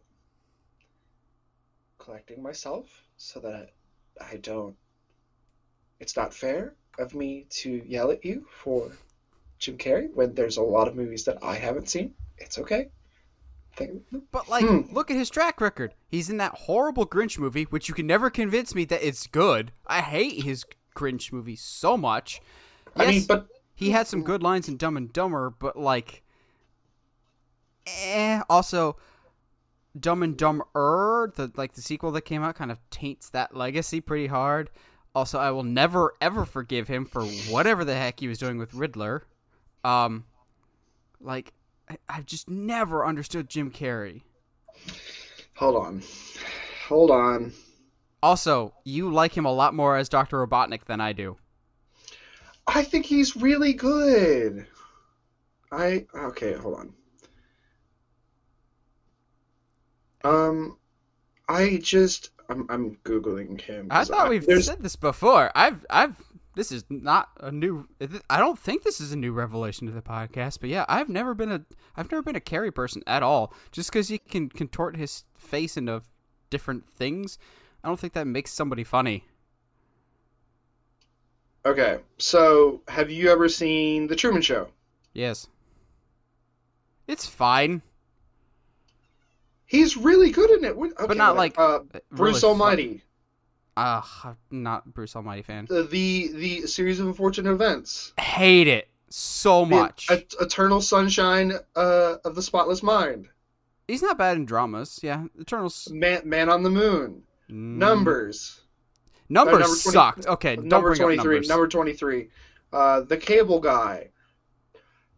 Collecting 2.07 2.41
myself 2.41 3.03
so 3.17 3.41
that 3.41 3.71
I 4.21 4.37
don't. 4.37 4.77
It's 5.99 6.17
not 6.17 6.33
fair 6.33 6.77
of 7.01 7.15
me 7.17 7.47
to 7.51 7.83
yell 7.85 8.13
at 8.13 8.25
you 8.25 8.47
for 8.49 8.93
Jim 9.59 9.77
Carrey 9.77 10.15
when 10.15 10.33
there's 10.33 10.57
a 10.57 10.63
lot 10.63 10.87
of 10.87 10.95
movies 10.95 11.25
that 11.25 11.39
I 11.43 11.57
haven't 11.57 11.89
seen. 11.89 12.15
It's 12.39 12.59
okay. 12.61 12.91
But 14.31 14.49
like, 14.49 14.65
Hmm. 14.65 14.83
look 14.95 15.11
at 15.11 15.17
his 15.17 15.29
track 15.29 15.61
record. 15.61 15.95
He's 16.07 16.31
in 16.31 16.37
that 16.37 16.55
horrible 16.55 17.07
Grinch 17.09 17.41
movie, 17.41 17.65
which 17.65 17.89
you 17.89 17.95
can 17.95 18.07
never 18.07 18.31
convince 18.31 18.73
me 18.73 18.85
that 18.85 19.05
it's 19.07 19.27
good. 19.27 19.73
I 19.89 20.01
hate 20.01 20.45
his 20.45 20.65
Grinch 20.95 21.33
movie 21.33 21.57
so 21.57 21.97
much. 21.97 22.41
I 22.95 23.11
mean, 23.11 23.25
but 23.27 23.49
he 23.75 23.91
had 23.91 24.07
some 24.07 24.23
good 24.23 24.45
lines 24.45 24.69
in 24.69 24.77
Dumb 24.77 24.97
and 24.97 25.13
Dumber, 25.13 25.51
but 25.51 25.77
like, 25.77 26.23
eh. 27.87 28.43
Also, 28.49 28.97
Dumb 29.99 30.23
and 30.23 30.37
Dumber, 30.37 31.33
the 31.35 31.53
like 31.57 31.75
the 31.75 31.83
sequel 31.83 32.11
that 32.13 32.23
came 32.23 32.43
out, 32.43 32.55
kind 32.55 32.71
of 32.71 32.79
taints 32.91 33.31
that 33.31 33.57
legacy 33.57 34.01
pretty 34.01 34.27
hard. 34.27 34.71
Also, 35.15 35.39
I 35.39 35.51
will 35.51 35.63
never 35.63 36.15
ever 36.21 36.45
forgive 36.45 36.89
him 36.89 37.05
for 37.07 37.25
whatever 37.25 37.85
the 37.85 37.95
heck 37.95 38.21
he 38.21 38.29
was 38.29 38.39
doing 38.39 38.59
with 38.59 38.75
Riddler. 38.75 39.25
Um, 39.85 40.25
like, 41.21 41.53
I, 41.89 41.97
I've 42.09 42.27
just 42.27 42.51
never 42.51 43.07
understood 43.07 43.49
Jim 43.49 43.71
Carrey. 43.71 44.23
hold 45.55 45.77
on. 45.77 46.03
Hold 46.89 47.11
on. 47.11 47.53
Also, 48.23 48.75
you 48.85 49.11
like 49.11 49.37
him 49.37 49.45
a 49.45 49.53
lot 49.53 49.75
more 49.75 49.97
as 49.97 50.09
Dr. 50.09 50.45
Robotnik 50.45 50.85
than 50.85 51.01
I 51.01 51.13
do. 51.13 51.37
I 52.67 52.83
think 52.83 53.07
he's 53.07 53.37
really 53.37 53.73
good. 53.73 54.67
I 55.71 56.07
okay, 56.15 56.55
hold 56.55 56.79
on. 56.79 56.93
Um, 60.27 60.77
I 61.49 61.79
just 61.83 62.31
I'm 62.49 62.66
I'm 62.68 62.97
googling 63.05 63.61
him. 63.61 63.89
I 63.91 64.05
thought 64.05 64.29
we've 64.29 64.47
there's 64.47 64.66
said 64.66 64.83
this 64.83 64.97
before. 64.97 65.51
I've 65.55 65.85
I've 65.91 66.16
this 66.55 66.72
is 66.72 66.85
not 66.89 67.29
a 67.41 67.53
new 67.53 67.87
I 68.31 68.39
don't 68.39 68.59
think 68.59 68.83
this 68.83 69.01
is 69.01 69.12
a 69.12 69.16
new 69.16 69.33
revelation 69.33 69.87
to 69.87 69.93
the 69.93 70.03
podcast, 70.03 70.61
but 70.61 70.70
yeah, 70.70 70.85
I've 70.89 71.09
never 71.09 71.35
been 71.35 71.53
a 71.53 71.64
I've 71.97 72.11
never 72.11 72.22
been 72.22 72.37
a 72.37 72.41
Carrey 72.41 72.74
person 72.74 73.03
at 73.07 73.22
all. 73.22 73.53
Just 73.72 73.93
cuz 73.93 74.09
he 74.09 74.18
can 74.18 74.49
contort 74.49 74.97
his 74.97 75.24
face 75.37 75.77
into 75.77 76.03
different 76.51 76.89
things, 76.89 77.39
I 77.85 77.89
don't 77.89 78.01
think 78.01 78.12
that 78.14 78.27
makes 78.27 78.53
somebody 78.53 78.85
funny. 78.85 79.24
okay. 81.64 81.99
So 82.18 82.83
have 82.89 83.11
you 83.11 83.31
ever 83.31 83.49
seen 83.49 84.07
The 84.07 84.16
Truman 84.16 84.43
Show? 84.43 84.68
Yes. 85.12 85.49
It's 87.07 87.27
fine, 87.27 87.83
He's 89.77 89.97
really 89.97 90.31
good 90.31 90.51
in 90.51 90.64
it. 90.64 90.77
What- 90.77 90.93
Okay, 90.93 91.07
but 91.07 91.16
not 91.16 91.37
like 91.37 91.55
uh, 91.59 91.81
Bruce 92.11 92.41
fun- 92.41 92.51
Almighty, 92.51 93.03
Ah, 93.77 94.35
I'm 94.51 94.62
not 94.62 94.87
Bruce 94.95 95.14
Almighty 95.14 95.43
fan. 95.43 95.66
the, 95.68 95.83
the 95.83 96.29
the 96.33 96.66
series 96.66 96.99
of 96.99 97.07
unfortunate 97.07 97.53
events, 97.53 98.12
Hate 98.18 98.68
it 98.68 98.89
so 99.11 99.64
The 99.64 99.70
much. 99.77 100.09
Eternal 100.41 100.81
Sunshine 100.81 101.53
uh, 101.77 102.16
of 102.24 102.35
the 102.35 102.43
Spotless 102.43 102.83
Mind, 102.83 103.29
He's 103.87 104.03
not 104.03 104.16
bad 104.18 104.37
in 104.37 104.47
dramas. 104.47 104.99
Yeah, 105.03 105.24
Eternal. 105.39 105.70
Man 105.91 106.22
Man 106.29 106.49
on 106.49 106.62
the 106.62 106.70
Moon, 106.70 107.22
Mm. 107.51 107.77
Numbers. 107.77 108.61
Numbers 109.29 109.53
number 109.53 109.66
20 109.66 109.77
sucked. 109.77 110.27
Okay, 110.27 110.57
number 110.57 110.95
twenty 110.97 111.16
numbers. 111.16 111.49
Number 111.49 111.68
twenty 111.68 111.93
three. 111.93 112.29
Uh, 112.72 113.01
the 113.03 113.16
Cable 113.16 113.61
Guy. 113.61 114.09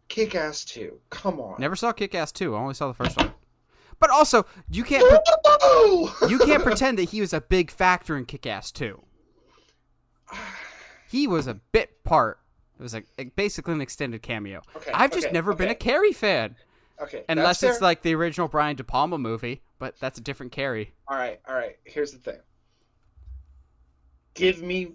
Kick 0.09 0.33
Ass 0.35 0.65
Two. 0.65 0.99
Come 1.11 1.39
on. 1.39 1.59
Never 1.59 1.75
saw 1.75 1.91
Kick 1.91 2.15
Ass 2.15 2.31
2. 2.31 2.55
I 2.55 2.59
only 2.59 2.73
saw 2.73 2.87
the 2.87 2.93
first 2.95 3.15
one. 3.17 3.31
But 3.99 4.09
also, 4.09 4.45
you 4.71 4.83
can't 4.83 5.05
pre- 5.07 6.29
you 6.29 6.39
can't 6.39 6.63
pretend 6.63 6.97
that 6.99 7.09
he 7.09 7.21
was 7.21 7.33
a 7.33 7.41
big 7.41 7.69
factor 7.69 8.17
in 8.17 8.25
Kick 8.25 8.45
Ass 8.45 8.71
2. 8.71 9.01
He 11.09 11.27
was 11.27 11.47
a 11.47 11.55
bit 11.55 12.03
part. 12.03 12.39
It 12.79 12.83
was 12.83 12.93
like 12.93 13.07
basically 13.35 13.73
an 13.73 13.81
extended 13.81 14.21
cameo. 14.21 14.61
Okay, 14.75 14.91
I've 14.93 15.11
just 15.11 15.25
okay, 15.27 15.33
never 15.33 15.53
been 15.53 15.67
a 15.67 15.71
okay. 15.71 15.91
Carrey 15.91 16.15
fan, 16.15 16.55
Okay. 17.01 17.25
unless 17.27 17.61
it's 17.61 17.79
fair. 17.79 17.81
like 17.81 18.03
the 18.03 18.15
original 18.15 18.47
Brian 18.47 18.75
De 18.75 18.83
Palma 18.83 19.17
movie. 19.17 19.61
But 19.79 19.99
that's 19.99 20.17
a 20.17 20.21
different 20.21 20.51
Carrie. 20.51 20.93
All 21.07 21.17
right. 21.17 21.39
All 21.47 21.55
right. 21.55 21.77
Here's 21.85 22.11
the 22.11 22.19
thing. 22.19 22.39
Give 24.33 24.61
me, 24.61 24.93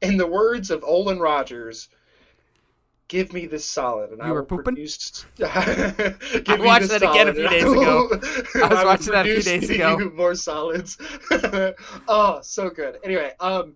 in 0.00 0.16
the 0.16 0.26
words 0.26 0.70
of 0.70 0.82
Olin 0.84 1.18
Rogers, 1.20 1.88
give 3.12 3.30
me 3.34 3.44
this 3.44 3.66
solid, 3.66 4.10
and 4.10 4.22
I 4.22 4.28
You 4.28 4.32
were 4.32 4.40
will 4.40 4.46
pooping? 4.46 4.74
produce. 4.74 5.26
I 5.44 6.56
watched 6.58 6.88
that 6.88 7.02
again 7.02 7.28
a 7.28 7.34
few 7.34 7.46
days 7.46 7.62
ago. 7.64 8.08
I 8.54 8.68
was 8.68 8.70
will 8.70 8.84
watching 8.86 9.12
that 9.12 9.26
a 9.26 9.34
few 9.34 9.42
days 9.42 9.68
ago. 9.76 10.10
More 10.14 10.34
solids. 10.34 10.96
oh, 12.08 12.40
so 12.42 12.70
good. 12.70 12.98
Anyway, 13.04 13.32
um, 13.38 13.74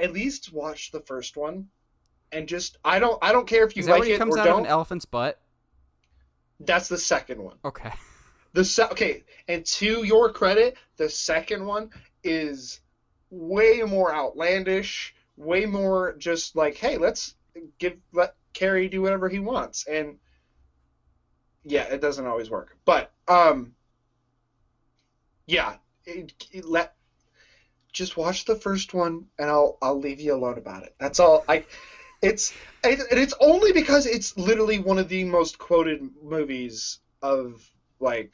at 0.00 0.12
least 0.12 0.52
watch 0.52 0.90
the 0.90 0.98
first 1.00 1.36
one, 1.36 1.68
and 2.32 2.48
just 2.48 2.76
I 2.84 2.98
don't 2.98 3.18
I 3.22 3.30
don't 3.30 3.46
care 3.46 3.64
if 3.64 3.76
you 3.76 3.80
Is 3.80 3.86
that 3.86 3.92
like 3.92 4.00
when 4.00 4.08
he 4.08 4.14
it 4.14 4.18
comes 4.18 4.34
or 4.36 4.40
out 4.40 4.44
don't. 4.46 4.58
of 4.60 4.64
an 4.64 4.70
elephant's 4.70 5.04
butt? 5.04 5.38
That's 6.58 6.88
the 6.88 6.98
second 6.98 7.40
one. 7.40 7.56
Okay. 7.64 7.92
The 8.52 8.64
se- 8.64 8.88
okay, 8.90 9.22
and 9.46 9.64
to 9.66 10.02
your 10.04 10.32
credit, 10.32 10.76
the 10.96 11.08
second 11.08 11.64
one 11.64 11.90
is 12.24 12.80
way 13.30 13.82
more 13.86 14.12
outlandish, 14.12 15.14
way 15.36 15.66
more 15.66 16.14
just 16.18 16.56
like, 16.56 16.76
hey, 16.76 16.96
let's 16.98 17.34
give 17.78 17.96
let 18.12 18.34
Carrey 18.52 18.90
do 18.90 19.02
whatever 19.02 19.28
he 19.28 19.38
wants, 19.38 19.86
and 19.86 20.18
yeah, 21.64 21.84
it 21.84 22.00
doesn't 22.00 22.26
always 22.26 22.50
work, 22.50 22.76
but 22.84 23.12
um, 23.28 23.74
yeah, 25.46 25.76
it, 26.04 26.32
it 26.52 26.64
let 26.64 26.94
just 27.92 28.16
watch 28.16 28.44
the 28.44 28.56
first 28.56 28.92
one, 28.92 29.26
and 29.38 29.48
I'll 29.48 29.78
I'll 29.80 29.98
leave 29.98 30.20
you 30.20 30.34
alone 30.34 30.58
about 30.58 30.82
it. 30.82 30.94
That's 30.98 31.20
all. 31.20 31.44
I 31.48 31.64
it's 32.20 32.52
and 32.82 33.00
and 33.10 33.18
it's 33.18 33.34
only 33.40 33.72
because 33.72 34.06
it's 34.06 34.36
literally 34.36 34.78
one 34.78 34.98
of 34.98 35.08
the 35.08 35.24
most 35.24 35.58
quoted 35.58 36.02
movies 36.22 36.98
of 37.22 37.68
like 38.00 38.32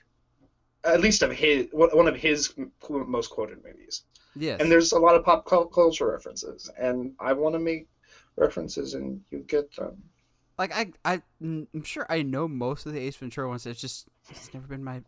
at 0.85 1.01
least 1.01 1.23
of 1.23 1.31
his 1.31 1.69
one 1.73 2.09
of 2.09 2.17
his 2.17 2.55
most 2.89 3.31
quoted 3.31 3.59
movies. 3.65 4.03
Yes. 4.37 4.61
And 4.61 4.71
there's 4.71 4.93
a 4.93 4.99
lot 4.99 5.17
of 5.17 5.25
pop 5.25 5.45
culture 5.45 6.11
references, 6.11 6.71
and 6.79 7.13
I 7.19 7.33
want 7.33 7.55
to 7.55 7.59
make 7.59 7.89
references, 8.41 8.95
and 8.95 9.21
you 9.31 9.39
get 9.41 9.75
them. 9.77 10.03
like 10.59 10.73
I, 10.75 10.93
I, 11.05 11.23
I'm 11.41 11.83
sure 11.85 12.07
I 12.09 12.23
know 12.23 12.49
most 12.49 12.87
of 12.87 12.93
the 12.93 13.01
Ace 13.01 13.17
Ventura 13.17 13.49
ones. 13.49 13.67
It's 13.67 13.81
just 13.81 14.09
it's 14.31 14.53
never 14.53 14.67
been 14.67 14.83
my 14.83 15.03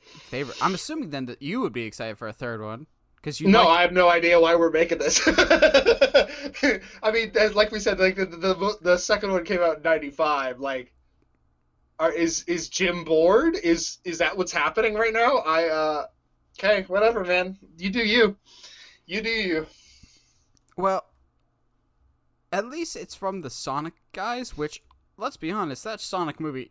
favorite. 0.00 0.56
I'm 0.62 0.74
assuming 0.74 1.10
then 1.10 1.26
that 1.26 1.42
you 1.42 1.60
would 1.62 1.72
be 1.72 1.82
excited 1.84 2.18
for 2.18 2.28
a 2.28 2.32
third 2.32 2.60
one 2.62 2.86
because 3.16 3.40
you 3.40 3.48
no, 3.48 3.64
like- 3.64 3.78
I 3.78 3.82
have 3.82 3.92
no 3.92 4.08
idea 4.08 4.38
why 4.40 4.54
we're 4.54 4.70
making 4.70 4.98
this. 4.98 5.20
I 5.26 7.10
mean, 7.12 7.32
as, 7.36 7.54
like 7.54 7.72
we 7.72 7.80
said, 7.80 7.98
like 7.98 8.16
the, 8.16 8.26
the 8.26 8.78
the 8.82 8.96
second 8.98 9.32
one 9.32 9.44
came 9.44 9.60
out 9.60 9.78
in 9.78 9.82
'95. 9.82 10.60
Like, 10.60 10.92
are, 11.98 12.12
is 12.12 12.44
is 12.44 12.68
Jim 12.68 13.04
bored? 13.04 13.56
Is 13.56 13.98
is 14.04 14.18
that 14.18 14.36
what's 14.36 14.52
happening 14.52 14.94
right 14.94 15.12
now? 15.12 15.38
I 15.38 15.68
uh, 15.68 16.06
okay, 16.58 16.84
whatever, 16.88 17.24
man. 17.24 17.56
You 17.78 17.90
do 17.90 18.00
you. 18.00 18.36
You 19.06 19.20
do 19.22 19.28
you. 19.30 19.66
At 22.54 22.66
least 22.66 22.94
it's 22.94 23.14
from 23.16 23.40
the 23.40 23.50
Sonic 23.50 23.94
guys, 24.12 24.56
which 24.56 24.82
let's 25.16 25.36
be 25.36 25.50
honest, 25.50 25.82
that 25.84 26.00
Sonic 26.00 26.38
movie 26.38 26.70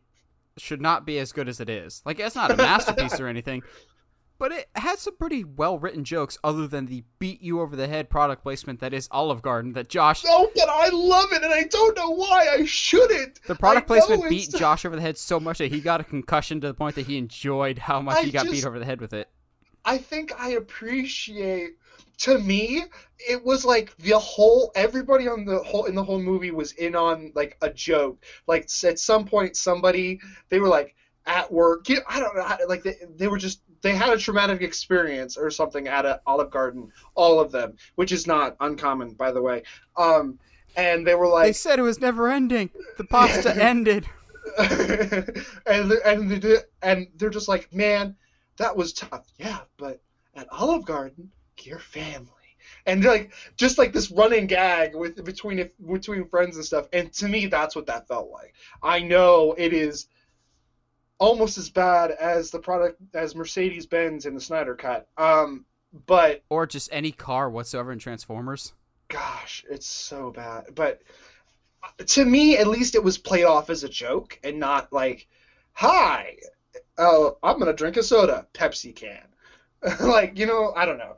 should 0.57 0.81
not 0.81 1.05
be 1.05 1.17
as 1.19 1.31
good 1.31 1.49
as 1.49 1.59
it 1.59 1.69
is. 1.69 2.01
Like 2.05 2.19
it's 2.19 2.36
not 2.36 2.51
a 2.51 2.55
masterpiece 2.55 3.19
or 3.19 3.27
anything, 3.36 3.63
but 4.38 4.51
it 4.51 4.69
has 4.75 4.99
some 4.99 5.17
pretty 5.17 5.43
well 5.43 5.77
written 5.79 6.03
jokes 6.03 6.38
other 6.43 6.67
than 6.67 6.86
the 6.86 7.03
beat 7.19 7.41
you 7.41 7.59
over 7.59 7.75
the 7.75 7.88
head 7.88 8.09
product 8.09 8.43
placement 8.43 8.79
that 8.79 8.93
is 8.93 9.07
Olive 9.11 9.41
Garden 9.41 9.73
that 9.73 9.89
Josh 9.89 10.23
No, 10.23 10.49
but 10.55 10.69
I 10.69 10.89
love 10.89 11.34
it, 11.34 11.43
and 11.43 11.53
I 11.53 11.63
don't 11.63 11.97
know 11.97 12.11
why 12.11 12.47
I 12.51 12.65
shouldn't. 12.65 13.41
the 13.47 13.55
product 13.55 13.86
I 13.91 13.99
placement 13.99 14.29
beat 14.29 14.51
Josh 14.57 14.86
over 14.86 14.95
the 14.95 15.01
head 15.01 15.17
so 15.17 15.39
much 15.39 15.57
that 15.57 15.71
he 15.71 15.81
got 15.81 15.99
a 15.99 16.05
concussion 16.05 16.61
to 16.61 16.67
the 16.67 16.73
point 16.73 16.95
that 16.95 17.07
he 17.07 17.17
enjoyed 17.17 17.77
how 17.77 17.99
much 18.01 18.17
I 18.17 18.23
he 18.23 18.31
got 18.31 18.43
just- 18.43 18.53
beat 18.53 18.65
over 18.65 18.79
the 18.79 18.86
head 18.86 19.01
with 19.01 19.11
it. 19.13 19.27
I 19.86 19.97
think 19.97 20.31
I 20.39 20.51
appreciate. 20.51 21.71
To 22.20 22.38
me, 22.39 22.84
it 23.18 23.43
was 23.43 23.66
like 23.66 23.95
the 23.97 24.18
whole 24.18 24.72
everybody 24.76 25.28
on 25.28 25.45
the 25.45 25.59
whole 25.59 25.86
in 25.86 25.95
the 25.95 26.03
whole 26.03 26.20
movie 26.22 26.51
was 26.51 26.72
in 26.74 26.95
on 26.95 27.32
like 27.36 27.57
a 27.61 27.70
joke. 27.72 28.24
Like 28.47 28.70
at 28.84 28.99
some 28.99 29.26
point, 29.26 29.57
somebody 29.57 30.20
they 30.49 30.59
were 30.59 30.68
like 30.68 30.95
at 31.26 31.51
work. 31.51 31.89
You 31.89 31.95
know, 31.97 32.01
I 32.07 32.20
don't 32.20 32.36
know. 32.36 32.43
how- 32.43 32.57
Like 32.68 32.84
they, 32.84 32.95
they 33.16 33.28
were 33.28 33.38
just 33.38 33.61
they 33.82 33.95
had 33.95 34.09
a 34.14 34.18
traumatic 34.18 34.61
experience 34.61 35.36
or 35.38 35.49
something 35.49 35.88
at 35.88 36.05
a 36.05 36.22
Olive 36.26 36.51
Garden. 36.51 36.91
All 37.16 37.39
of 37.39 37.51
them, 37.51 37.76
which 37.95 38.11
is 38.11 38.28
not 38.28 38.55
uncommon, 38.59 39.14
by 39.16 39.32
the 39.32 39.41
way. 39.41 39.64
Um, 39.97 40.39
and 40.78 41.05
they 41.05 41.16
were 41.16 41.28
like 41.28 41.47
They 41.47 41.53
said 41.53 41.80
it 41.80 41.84
was 41.84 41.99
never 41.99 42.30
ending. 42.30 42.70
The 42.97 43.03
pasta 43.05 43.55
ended. 43.61 44.05
and 44.59 45.91
and 46.05 46.64
and 46.82 47.07
they're 47.16 47.30
just 47.30 47.47
like, 47.47 47.74
man, 47.74 48.16
that 48.57 48.76
was 48.76 48.93
tough. 48.93 49.26
Yeah, 49.38 49.59
but 49.78 50.01
at 50.36 50.47
Olive 50.51 50.86
Garden, 50.86 51.32
your 51.61 51.79
family, 51.79 52.29
and 52.85 53.03
like 53.03 53.31
just 53.55 53.77
like 53.77 53.93
this 53.93 54.11
running 54.11 54.47
gag 54.47 54.95
with 54.95 55.23
between 55.23 55.69
between 55.91 56.27
friends 56.27 56.55
and 56.55 56.65
stuff. 56.65 56.87
And 56.93 57.11
to 57.13 57.27
me, 57.27 57.45
that's 57.47 57.75
what 57.75 57.85
that 57.87 58.07
felt 58.07 58.29
like. 58.31 58.53
I 58.81 58.99
know 58.99 59.53
it 59.57 59.73
is 59.73 60.07
almost 61.19 61.57
as 61.57 61.69
bad 61.69 62.11
as 62.11 62.51
the 62.51 62.59
product 62.59 62.99
as 63.13 63.35
Mercedes 63.35 63.85
Benz 63.85 64.25
in 64.25 64.33
the 64.35 64.41
Snyder 64.41 64.75
Cut. 64.75 65.07
Um, 65.17 65.65
but 66.05 66.43
Or 66.49 66.65
just 66.65 66.89
any 66.91 67.11
car 67.11 67.49
whatsoever 67.49 67.91
in 67.91 67.99
Transformers. 67.99 68.73
gosh, 69.09 69.63
it's 69.69 69.87
so 69.87 70.31
bad. 70.31 70.73
But 70.75 71.01
to 72.07 72.25
me, 72.25 72.57
at 72.57 72.67
least, 72.67 72.95
it 72.95 73.03
was 73.03 73.17
played 73.17 73.43
off 73.45 73.69
as 73.69 73.83
a 73.83 73.89
joke 73.89 74.39
and 74.43 74.59
not 74.59 74.91
like, 74.91 75.27
"Hi, 75.73 76.37
oh 76.97 77.37
I'm 77.43 77.59
gonna 77.59 77.73
drink 77.73 77.97
a 77.97 78.03
soda, 78.03 78.47
Pepsi 78.53 78.95
can." 78.95 79.27
like 80.01 80.38
you 80.38 80.45
know, 80.45 80.73
I 80.75 80.86
don't 80.86 80.97
know. 80.97 81.15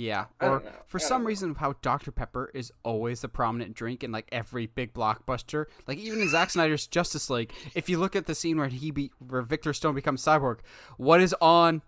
Yeah. 0.00 0.26
Or 0.40 0.62
for 0.86 0.98
some 0.98 1.22
know. 1.22 1.28
reason, 1.28 1.54
how 1.56 1.74
Dr. 1.82 2.10
Pepper 2.10 2.50
is 2.54 2.72
always 2.84 3.20
the 3.20 3.28
prominent 3.28 3.74
drink 3.74 4.02
in 4.02 4.10
like 4.10 4.28
every 4.32 4.66
big 4.66 4.94
blockbuster. 4.94 5.66
Like 5.86 5.98
even 5.98 6.22
in 6.22 6.28
Zack 6.30 6.50
Snyder's 6.50 6.86
Justice 6.86 7.28
League, 7.28 7.52
if 7.74 7.88
you 7.90 7.98
look 7.98 8.16
at 8.16 8.26
the 8.26 8.34
scene 8.34 8.56
where 8.56 8.68
he 8.68 8.90
be 8.90 9.10
where 9.18 9.42
Victor 9.42 9.74
Stone 9.74 9.94
becomes 9.94 10.24
cyborg, 10.24 10.60
what 10.96 11.20
is 11.20 11.34
on 11.40 11.82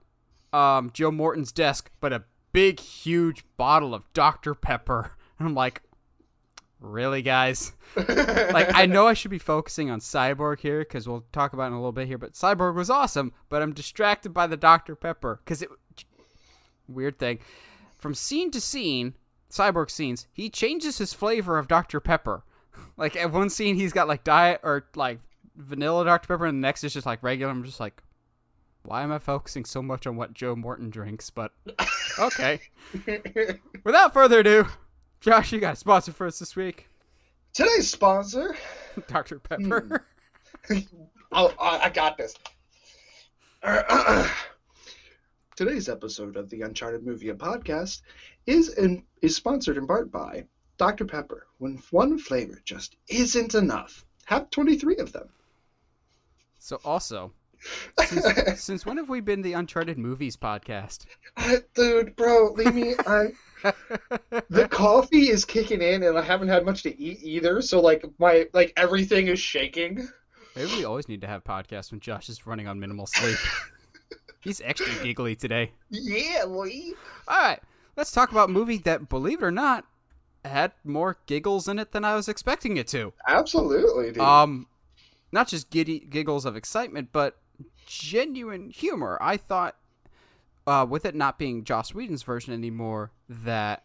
um, 0.52 0.90
Joe 0.92 1.10
Morton's 1.10 1.52
desk 1.52 1.90
but 2.00 2.12
a 2.12 2.24
big, 2.52 2.80
huge 2.80 3.44
bottle 3.56 3.94
of 3.94 4.12
Dr. 4.12 4.54
Pepper? 4.54 5.16
And 5.38 5.48
I'm 5.48 5.54
like, 5.54 5.82
really, 6.82 7.22
guys? 7.22 7.72
like 7.96 8.74
I 8.74 8.86
know 8.86 9.06
I 9.06 9.14
should 9.14 9.30
be 9.30 9.38
focusing 9.38 9.90
on 9.90 10.00
Cyborg 10.00 10.60
here 10.60 10.80
because 10.80 11.08
we'll 11.08 11.24
talk 11.32 11.52
about 11.52 11.64
it 11.64 11.66
in 11.68 11.72
a 11.74 11.76
little 11.76 11.92
bit 11.92 12.08
here. 12.08 12.18
But 12.18 12.34
Cyborg 12.34 12.74
was 12.74 12.90
awesome, 12.90 13.32
but 13.48 13.62
I'm 13.62 13.72
distracted 13.72 14.34
by 14.34 14.46
the 14.46 14.56
Dr 14.56 14.94
Pepper 14.94 15.40
because 15.44 15.62
it 15.62 15.70
weird 16.88 17.18
thing 17.18 17.38
from 18.02 18.14
scene 18.14 18.50
to 18.50 18.60
scene, 18.60 19.14
Cyborg 19.48 19.88
scenes, 19.88 20.26
he 20.32 20.50
changes 20.50 20.98
his 20.98 21.14
flavor 21.14 21.56
of 21.56 21.68
Dr 21.68 22.00
Pepper. 22.00 22.44
Like 22.96 23.16
at 23.16 23.32
one 23.32 23.50
scene, 23.50 23.76
he's 23.76 23.92
got 23.92 24.08
like 24.08 24.24
diet 24.24 24.60
or 24.62 24.86
like 24.94 25.18
vanilla 25.56 26.04
Dr 26.04 26.26
Pepper, 26.26 26.46
and 26.46 26.58
the 26.58 26.66
next 26.66 26.84
is 26.84 26.92
just 26.92 27.06
like 27.06 27.22
regular. 27.22 27.50
I'm 27.50 27.64
just 27.64 27.80
like, 27.80 28.02
why 28.82 29.02
am 29.02 29.12
I 29.12 29.18
focusing 29.18 29.64
so 29.64 29.82
much 29.82 30.06
on 30.06 30.16
what 30.16 30.34
Joe 30.34 30.56
Morton 30.56 30.88
drinks? 30.88 31.28
But 31.30 31.52
okay. 32.18 32.60
Without 33.84 34.12
further 34.14 34.40
ado, 34.40 34.66
Josh, 35.22 35.52
you 35.52 35.60
got 35.60 35.74
a 35.74 35.76
sponsor 35.76 36.10
for 36.10 36.26
us 36.26 36.40
this 36.40 36.56
week, 36.56 36.88
Today's 37.54 37.88
sponsor. 37.88 38.56
Dr 39.06 39.38
Pepper. 39.38 40.04
Hmm. 40.66 40.78
Oh, 41.34 41.50
I 41.58 41.86
I 41.86 41.88
got 41.88 42.18
this. 42.18 42.34
Today's 45.56 45.88
episode 45.88 46.36
of 46.36 46.50
the 46.50 46.60
Uncharted 46.60 47.06
Movie 47.06 47.30
and 47.30 47.38
Podcast 47.38 48.02
is 48.46 48.74
in, 48.74 49.02
is 49.22 49.34
sponsored 49.34 49.78
in 49.78 49.86
part 49.86 50.12
by 50.12 50.44
Dr. 50.76 51.06
Pepper. 51.06 51.46
When 51.56 51.82
one 51.90 52.18
flavor 52.18 52.60
just 52.66 52.96
isn't 53.08 53.54
enough, 53.54 54.04
have 54.26 54.50
23 54.50 54.98
of 54.98 55.12
them. 55.12 55.30
So 56.58 56.80
also, 56.84 57.32
since, 58.04 58.26
since 58.62 58.84
when 58.84 58.98
have 58.98 59.08
we 59.08 59.20
been 59.20 59.40
the 59.40 59.54
Uncharted 59.54 59.96
Movies 59.96 60.36
podcast? 60.36 61.06
Dude, 61.74 62.14
bro, 62.14 62.52
leave 62.52 62.74
me. 62.74 62.94
I 63.06 63.28
the 64.48 64.68
coffee 64.68 65.30
is 65.30 65.44
kicking 65.44 65.82
in, 65.82 66.02
and 66.02 66.18
I 66.18 66.22
haven't 66.22 66.48
had 66.48 66.64
much 66.64 66.82
to 66.84 67.00
eat 67.00 67.22
either. 67.22 67.62
So 67.62 67.80
like 67.80 68.04
my 68.18 68.46
like 68.52 68.72
everything 68.76 69.28
is 69.28 69.38
shaking. 69.38 70.08
Maybe 70.56 70.70
we 70.76 70.84
always 70.84 71.08
need 71.08 71.22
to 71.22 71.26
have 71.26 71.44
podcasts 71.44 71.90
when 71.90 72.00
Josh 72.00 72.28
is 72.28 72.46
running 72.46 72.68
on 72.68 72.78
minimal 72.78 73.06
sleep. 73.06 73.38
He's 74.40 74.60
extra 74.60 74.92
giggly 75.02 75.36
today. 75.36 75.72
Yeah, 75.88 76.46
boy. 76.46 76.70
All 77.28 77.40
right, 77.40 77.60
let's 77.96 78.12
talk 78.12 78.32
about 78.32 78.48
a 78.48 78.52
movie 78.52 78.78
that, 78.78 79.08
believe 79.08 79.40
it 79.40 79.46
or 79.46 79.52
not, 79.52 79.86
had 80.44 80.72
more 80.84 81.18
giggles 81.26 81.68
in 81.68 81.78
it 81.78 81.92
than 81.92 82.04
I 82.04 82.16
was 82.16 82.28
expecting 82.28 82.76
it 82.76 82.88
to. 82.88 83.12
Absolutely, 83.26 84.12
dude. 84.12 84.18
Um, 84.18 84.66
not 85.30 85.48
just 85.48 85.70
giddy 85.70 86.00
giggles 86.00 86.44
of 86.44 86.56
excitement, 86.56 87.10
but 87.12 87.38
genuine 87.86 88.70
humor. 88.70 89.16
I 89.20 89.36
thought, 89.36 89.76
uh, 90.66 90.86
with 90.88 91.04
it 91.04 91.14
not 91.14 91.38
being 91.38 91.64
Joss 91.64 91.94
Whedon's 91.94 92.22
version 92.22 92.52
anymore, 92.52 93.12
that 93.28 93.84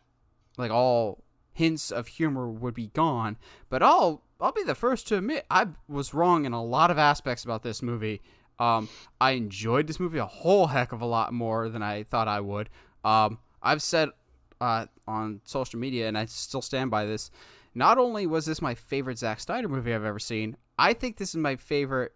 like 0.57 0.71
all 0.71 1.23
hints 1.53 1.91
of 1.91 2.07
humor 2.07 2.47
would 2.49 2.73
be 2.73 2.87
gone. 2.87 3.37
But 3.69 3.81
I'll 3.81 4.23
I'll 4.39 4.51
be 4.51 4.63
the 4.63 4.75
first 4.75 5.07
to 5.07 5.17
admit 5.17 5.45
I 5.49 5.67
was 5.87 6.13
wrong 6.13 6.45
in 6.45 6.53
a 6.53 6.63
lot 6.63 6.91
of 6.91 6.97
aspects 6.97 7.43
about 7.43 7.63
this 7.63 7.81
movie. 7.81 8.21
Um, 8.59 8.89
I 9.19 9.31
enjoyed 9.31 9.87
this 9.87 9.99
movie 9.99 10.17
a 10.17 10.25
whole 10.25 10.67
heck 10.67 10.91
of 10.91 11.01
a 11.01 11.05
lot 11.05 11.33
more 11.33 11.69
than 11.69 11.81
I 11.83 12.03
thought 12.03 12.27
I 12.27 12.39
would. 12.39 12.69
Um, 13.03 13.39
I've 13.61 13.81
said 13.81 14.09
uh, 14.59 14.87
on 15.07 15.41
social 15.43 15.79
media, 15.79 16.07
and 16.07 16.17
I 16.17 16.25
still 16.25 16.61
stand 16.61 16.91
by 16.91 17.05
this. 17.05 17.29
Not 17.75 17.97
only 17.97 18.25
was 18.25 18.45
this 18.45 18.61
my 18.61 18.73
favorite 18.73 19.19
Zack 19.19 19.39
Snyder 19.39 19.67
movie 19.67 19.93
I've 19.93 20.03
ever 20.03 20.19
seen, 20.19 20.57
I 20.79 20.93
think 20.93 21.17
this 21.17 21.29
is 21.29 21.35
my 21.35 21.55
favorite, 21.55 22.13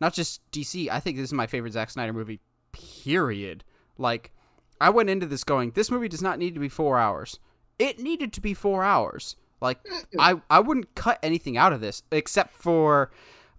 not 0.00 0.12
just 0.12 0.40
DC. 0.50 0.88
I 0.90 1.00
think 1.00 1.16
this 1.16 1.26
is 1.26 1.32
my 1.32 1.46
favorite 1.46 1.72
Zack 1.72 1.90
Snyder 1.90 2.12
movie. 2.12 2.40
Period. 2.72 3.62
Like, 3.98 4.30
I 4.80 4.90
went 4.90 5.10
into 5.10 5.26
this 5.26 5.44
going, 5.44 5.70
this 5.72 5.90
movie 5.90 6.08
does 6.08 6.22
not 6.22 6.38
need 6.38 6.54
to 6.54 6.60
be 6.60 6.68
four 6.68 6.98
hours. 6.98 7.38
It 7.78 7.98
needed 7.98 8.32
to 8.34 8.40
be 8.40 8.54
four 8.54 8.84
hours. 8.84 9.36
Like, 9.60 9.78
I 10.18 10.34
I 10.50 10.60
wouldn't 10.60 10.94
cut 10.94 11.18
anything 11.22 11.56
out 11.56 11.72
of 11.72 11.80
this 11.80 12.02
except 12.10 12.52
for, 12.52 13.10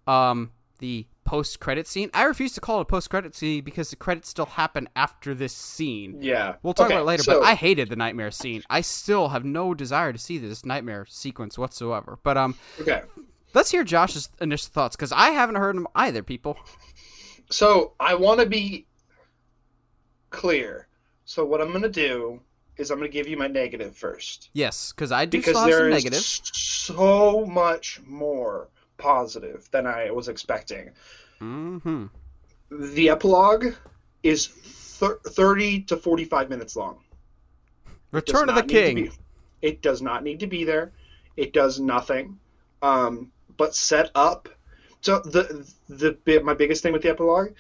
um, 0.06 0.52
the 0.80 1.08
post 1.26 1.60
credit 1.60 1.88
scene. 1.88 2.10
I 2.14 2.24
refuse 2.24 2.54
to 2.54 2.62
call 2.62 2.78
it 2.78 2.82
a 2.84 2.86
post 2.86 3.10
credit 3.10 3.36
scene 3.36 3.64
because 3.64 3.90
the 3.90 3.96
credits 3.96 4.30
still 4.30 4.46
happen 4.46 4.88
after 4.96 5.34
this 5.34 5.54
scene. 5.54 6.20
yeah. 6.22 6.56
We'll 6.64 6.74
talk 6.76 6.86
Okay, 6.86 6.94
about 6.96 7.02
it 7.02 7.06
later, 7.08 7.24
so- 7.24 7.40
but 7.40 7.46
I 7.48 7.56
hated 7.56 7.90
the 7.90 7.96
nightmare 7.96 8.30
scene. 8.32 8.62
I 8.70 8.82
still 8.82 9.30
have 9.30 9.44
no 9.44 9.74
desire 9.74 10.14
to 10.14 10.20
see 10.20 10.38
this 10.38 10.66
nightmare 10.66 11.06
sequence 11.10 11.58
whatsoever. 11.58 12.20
But 12.24 12.38
um, 12.38 12.56
okay. 12.80 13.02
let's 13.56 13.72
hear 13.72 13.84
Josh's 13.84 14.30
initial 14.40 14.70
thoughts 14.72 14.96
because 14.96 15.12
I 15.12 15.32
haven't 15.32 15.56
heard 15.56 15.76
them 15.76 15.88
either. 15.96 16.22
People, 16.24 16.58
So 17.50 17.94
I 18.00 18.16
want 18.16 18.40
to 18.40 18.46
be 18.46 18.86
clear. 20.38 20.88
So 21.26 21.44
what 21.44 21.60
I'm 21.62 21.72
gonna 21.74 21.90
do 21.90 22.40
is 22.78 22.92
I'm 22.92 23.00
gonna 23.00 23.10
give 23.10 23.28
you 23.28 23.38
my 23.38 23.48
negative 23.48 23.96
first 23.96 24.50
yes, 24.54 24.94
because 24.94 25.12
I 25.12 25.26
do 25.26 25.40
because 25.40 25.56
have 25.56 25.64
some 25.64 25.70
there 25.72 25.90
is 25.90 26.04
negatives. 26.04 26.42
so 26.54 27.46
much 27.46 28.00
more 28.06 28.70
positive 28.98 29.68
than 29.72 29.86
I 29.88 30.12
was 30.12 30.28
expecting. 30.28 30.92
Mm-hmm. 31.42 32.06
The 32.94 33.10
epilogue 33.10 33.74
is 34.24 34.48
thir- 34.48 35.20
30 35.26 35.82
to 35.84 35.98
45 35.98 36.50
minutes 36.50 36.76
long. 36.76 37.00
Return 38.12 38.50
of 38.50 38.56
the 38.56 38.62
to 38.62 38.68
King. 38.68 38.96
be- 38.96 39.12
it 39.62 39.82
does 39.82 40.02
not 40.02 40.24
need 40.24 40.40
to 40.42 40.48
be 40.48 40.64
there. 40.64 40.92
It 41.36 41.52
does 41.54 41.80
nothing, 41.80 42.40
um, 42.82 43.32
but 43.58 43.76
set 43.76 44.12
up. 44.16 44.50
So 45.02 45.20
the 45.20 45.68
the 45.90 46.42
my 46.44 46.54
biggest 46.54 46.84
thing 46.84 46.94
with 46.94 47.02
the 47.02 47.10
epilogue 47.10 47.54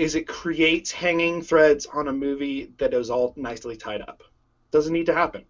is 0.00 0.14
it 0.14 0.26
creates 0.26 0.90
hanging 0.90 1.42
threads 1.42 1.84
on 1.84 2.08
a 2.08 2.12
movie 2.12 2.72
that 2.78 2.94
is 2.94 3.10
all 3.10 3.34
nicely 3.36 3.76
tied 3.76 4.00
up. 4.00 4.22
Doesn't 4.70 4.94
need 4.94 5.04
to 5.06 5.14
happen. 5.14 5.44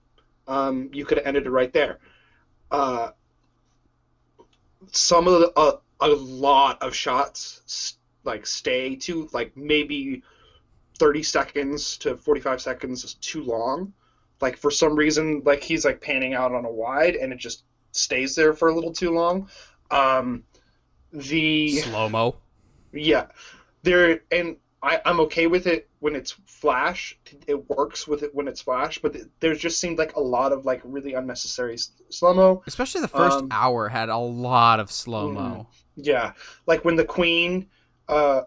Um, 0.49 0.91
you 0.93 1.05
could 1.05 1.19
have 1.19 1.27
ended 1.29 1.47
it 1.47 1.51
right 1.51 1.73
there. 1.73 2.01
Uh, 2.69 3.11
some 4.91 5.29
of 5.29 5.39
the 5.39 5.53
uh, 5.57 5.77
a 6.01 6.09
lot 6.09 6.83
of 6.83 6.97
shots 6.97 7.99
like 8.25 8.45
stay 8.45 8.97
to 8.97 9.29
like 9.33 9.57
maybe 9.57 10.25
30 10.99 11.23
seconds 11.23 11.97
to 11.99 12.17
45 12.17 12.61
seconds 12.61 13.05
is 13.05 13.15
too 13.15 13.45
long 13.45 13.93
like 14.41 14.57
for 14.57 14.71
some 14.71 14.97
reason 14.97 15.43
like 15.45 15.63
he's 15.63 15.85
like 15.85 16.01
panning 16.01 16.35
out 16.35 16.53
on 16.53 16.65
a 16.65 16.71
wide 16.71 17.15
and 17.15 17.33
it 17.33 17.39
just 17.39 17.65
stays 17.93 18.35
there 18.35 18.53
for 18.53 18.69
a 18.69 18.75
little 18.75 18.93
too 18.93 19.11
long 19.11 19.49
um 19.91 20.43
the 21.13 21.69
Slow 21.77 22.09
mo. 22.09 22.37
yeah 22.93 23.27
there 23.83 24.21
and 24.31 24.57
I, 24.83 25.01
i'm 25.05 25.21
okay 25.21 25.47
with 25.47 25.67
it 25.67 25.89
when 25.99 26.17
it's 26.17 26.35
flash 26.47 27.19
it 27.47 27.69
works 27.69 28.09
with 28.09 28.23
it 28.23 28.35
when 28.35 28.49
it's 28.49 28.63
flash 28.63 28.99
but 28.99 29.15
there 29.41 29.55
just 29.55 29.79
seemed 29.81 29.99
like 29.99 30.17
a 30.17 30.21
lot 30.21 30.53
of 30.53 30.65
like 30.65 30.81
really 30.85 31.15
unnecessary 31.15 31.77
slow 32.09 32.33
mo 32.35 32.63
Especially 32.67 33.01
the 33.03 33.09
first 33.09 33.39
Um, 33.39 33.49
hour 33.51 33.89
had 33.89 34.09
a 34.09 34.17
lot 34.17 34.81
of 34.81 34.91
slow 34.91 35.31
mo. 35.31 35.67
Yeah, 35.97 36.33
like 36.67 36.83
when 36.85 36.97
the 36.97 37.05
queen, 37.05 37.69
uh, 38.09 38.43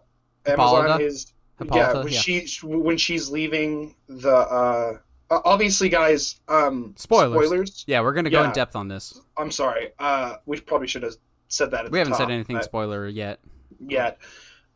Amazon 0.46 0.86
Hippolyta? 0.86 1.04
is 1.04 1.32
Hippolyta, 1.58 1.92
yeah, 1.94 2.02
when 2.02 2.12
yeah. 2.12 2.18
she 2.20 2.46
when 2.64 2.96
she's 2.96 3.30
leaving 3.30 3.94
the 4.08 4.34
uh 4.34 4.98
obviously 5.30 5.88
guys 5.88 6.40
um 6.48 6.94
Spoilers. 6.96 7.46
spoilers 7.46 7.84
Yeah, 7.86 8.00
we're 8.00 8.12
gonna 8.12 8.30
go 8.30 8.42
in 8.42 8.50
depth 8.52 8.74
on 8.74 8.88
this. 8.88 9.20
I'm 9.36 9.52
sorry. 9.52 9.92
Uh 10.00 10.36
we 10.46 10.58
probably 10.60 10.88
should 10.88 11.04
have 11.04 11.14
said 11.48 11.70
that 11.70 11.84
at 11.84 11.90
We 11.92 11.98
haven't 11.98 12.14
said 12.16 12.30
anything 12.30 12.60
spoiler 12.62 13.06
yet. 13.06 13.38
yet. 13.78 14.18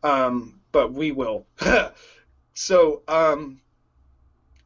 Um, 0.03 0.59
but 0.71 0.93
we 0.93 1.11
will. 1.11 1.45
so, 2.53 3.01
um, 3.07 3.61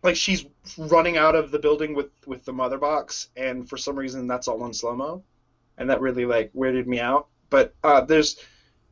like 0.03 0.15
she's 0.15 0.45
running 0.77 1.17
out 1.17 1.35
of 1.35 1.51
the 1.51 1.59
building 1.59 1.95
with 1.95 2.09
with 2.25 2.45
the 2.45 2.53
mother 2.53 2.77
box, 2.77 3.29
and 3.35 3.67
for 3.67 3.77
some 3.77 3.95
reason 3.95 4.27
that's 4.27 4.47
all 4.47 4.65
in 4.65 4.73
slow 4.73 4.95
mo, 4.95 5.23
and 5.77 5.89
that 5.89 6.01
really 6.01 6.25
like 6.25 6.51
weirded 6.53 6.85
me 6.85 6.99
out. 6.99 7.27
But 7.49 7.73
uh, 7.83 8.01
there's 8.01 8.37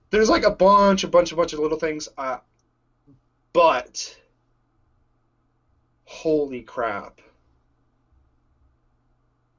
there's 0.09 0.29
like 0.29 0.43
a 0.43 0.51
bunch, 0.51 1.03
a 1.03 1.07
bunch, 1.07 1.31
a 1.31 1.35
bunch 1.35 1.53
of 1.53 1.59
little 1.59 1.79
things. 1.79 2.09
Uh, 2.17 2.37
but 3.53 4.17
holy 6.05 6.61
crap. 6.61 7.21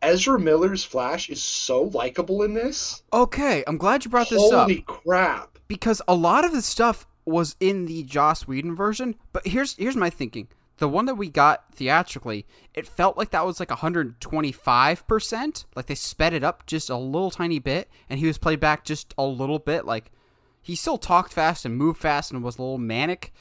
Ezra 0.03 0.39
Miller's 0.39 0.85
Flash 0.85 1.30
is 1.30 1.43
so 1.43 1.85
likable 1.85 2.43
in 2.43 2.55
this. 2.55 3.03
Okay, 3.12 3.62
I'm 3.66 3.78
glad 3.78 4.05
you 4.05 4.11
brought 4.11 4.28
this 4.28 4.43
up. 4.53 4.62
Holy 4.62 4.83
crap. 4.83 5.51
Because 5.73 6.03
a 6.07 6.14
lot 6.14 6.45
of 6.45 6.53
the 6.53 6.61
stuff 6.61 7.07
was 7.25 7.57
in 7.59 7.87
the 7.87 8.03
Joss 8.03 8.47
Whedon 8.47 8.77
version. 8.77 9.14
But 9.33 9.47
here's 9.47 9.75
here's 9.77 9.97
my 9.97 10.11
thinking: 10.11 10.49
the 10.77 10.87
one 10.87 11.07
that 11.07 11.14
we 11.14 11.31
got 11.31 11.75
theatrically, 11.75 12.45
it 12.75 12.87
felt 12.87 13.16
like 13.16 13.31
that 13.31 13.47
was 13.47 13.59
like 13.59 13.70
125 13.70 15.09
percent. 15.09 15.64
Like 15.75 15.87
they 15.87 15.95
sped 15.95 16.35
it 16.35 16.45
up 16.45 16.66
just 16.66 16.91
a 16.91 16.97
little 16.99 17.31
tiny 17.31 17.59
bit, 17.59 17.89
and 18.11 18.20
he 18.20 18.27
was 18.27 18.37
played 18.37 18.61
back 18.61 18.85
just 18.85 19.14
a 19.16 19.25
little 19.25 19.59
bit. 19.59 19.87
Like 19.87 20.12
he 20.61 20.77
still 20.77 20.99
talked 20.99 21.33
fast 21.33 21.64
and 21.64 21.75
moved 21.75 21.99
fast 21.99 22.31
and 22.31 22.43
was 22.43 22.59
a 22.59 22.62
little 22.62 22.77
manic, 22.77 23.33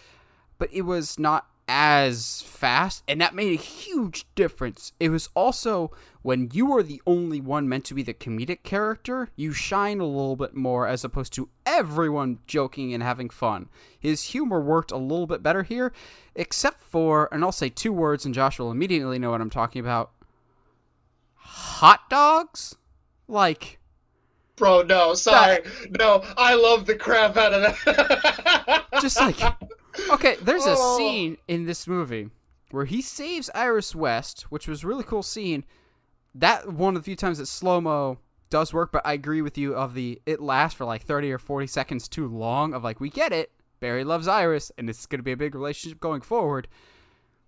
but 0.58 0.70
it 0.72 0.84
was 0.84 1.20
not 1.20 1.48
as 1.68 2.44
fast, 2.44 3.04
and 3.10 3.20
that 3.20 3.36
made 3.36 3.52
a 3.52 3.62
huge 3.62 4.26
difference. 4.36 4.94
It 5.02 5.10
was 5.10 5.28
also 5.36 5.92
when 6.22 6.50
you 6.54 6.72
are 6.76 6.84
the 6.84 7.02
only 7.08 7.42
one 7.42 7.68
meant 7.68 7.86
to 7.86 7.94
be 7.94 8.04
the 8.04 8.14
comedic 8.14 8.64
character, 8.64 9.30
you 9.36 9.54
shine 9.54 10.00
a 10.00 10.06
little 10.06 10.36
bit 10.36 10.56
more 10.56 10.88
as 10.88 11.04
opposed 11.04 11.34
to 11.34 11.50
everyone 11.66 12.40
joking 12.46 12.94
and 12.94 13.02
having 13.02 13.30
fun. 13.30 13.70
His 14.00 14.24
humor 14.26 14.62
worked 14.62 14.92
a 14.92 14.98
little 14.98 15.28
bit 15.28 15.42
better 15.42 15.64
here, 15.64 15.92
except 16.36 16.80
for, 16.80 17.28
and 17.34 17.44
I'll 17.44 17.52
say 17.52 17.70
two 17.70 17.92
words, 17.94 18.26
and 18.26 18.36
Josh 18.36 18.60
will 18.60 18.72
immediately 18.72 19.18
know 19.20 19.32
what 19.32 19.42
I'm 19.42 19.50
talking 19.50 19.80
about 19.80 20.12
hot 21.36 22.10
dogs? 22.10 22.76
Like. 23.28 23.80
Bro, 24.58 24.84
no, 24.84 25.16
sorry. 25.16 25.60
No, 25.98 26.24
I 26.38 26.54
love 26.54 26.86
the 26.86 26.96
crap 26.96 27.36
out 27.38 27.54
of 27.54 27.62
that. 27.64 28.86
just 29.02 29.20
like 29.20 29.36
okay 30.12 30.36
there's 30.42 30.66
a 30.66 30.76
Oh. 30.78 30.98
scene 30.98 31.38
in 31.48 31.66
this 31.66 31.88
movie 31.88 32.30
where 32.70 32.86
he 32.86 33.02
saves 33.02 33.50
iris 33.56 33.96
west 33.96 34.44
which 34.44 34.68
was 34.68 34.84
a 34.84 34.88
really 34.88 35.04
cool 35.04 35.24
scene 35.24 35.64
that 36.36 36.72
one 36.72 36.96
of 36.96 37.02
the 37.02 37.06
few 37.06 37.16
times 37.16 37.38
that 37.38 37.46
slow-mo 37.48 38.18
does 38.50 38.74
work 38.74 38.92
but 38.92 39.02
i 39.06 39.14
agree 39.14 39.42
with 39.42 39.58
you 39.58 39.74
of 39.76 39.94
the 39.94 40.22
it 40.26 40.42
lasts 40.42 40.78
for 40.78 40.86
like 40.86 41.04
30 41.04 41.32
or 41.32 41.38
40 41.40 41.68
seconds 41.68 42.08
too 42.08 42.28
long 42.28 42.74
of 42.74 42.84
like 42.84 43.00
we 43.00 43.10
get 43.10 43.32
it 43.32 43.52
barry 43.80 44.04
loves 44.04 44.28
iris 44.28 44.72
and 44.78 44.90
it's 44.90 45.06
going 45.06 45.20
to 45.20 45.24
be 45.24 45.32
a 45.32 45.38
big 45.38 45.56
relationship 45.56 46.00
going 46.00 46.22
forward 46.22 46.68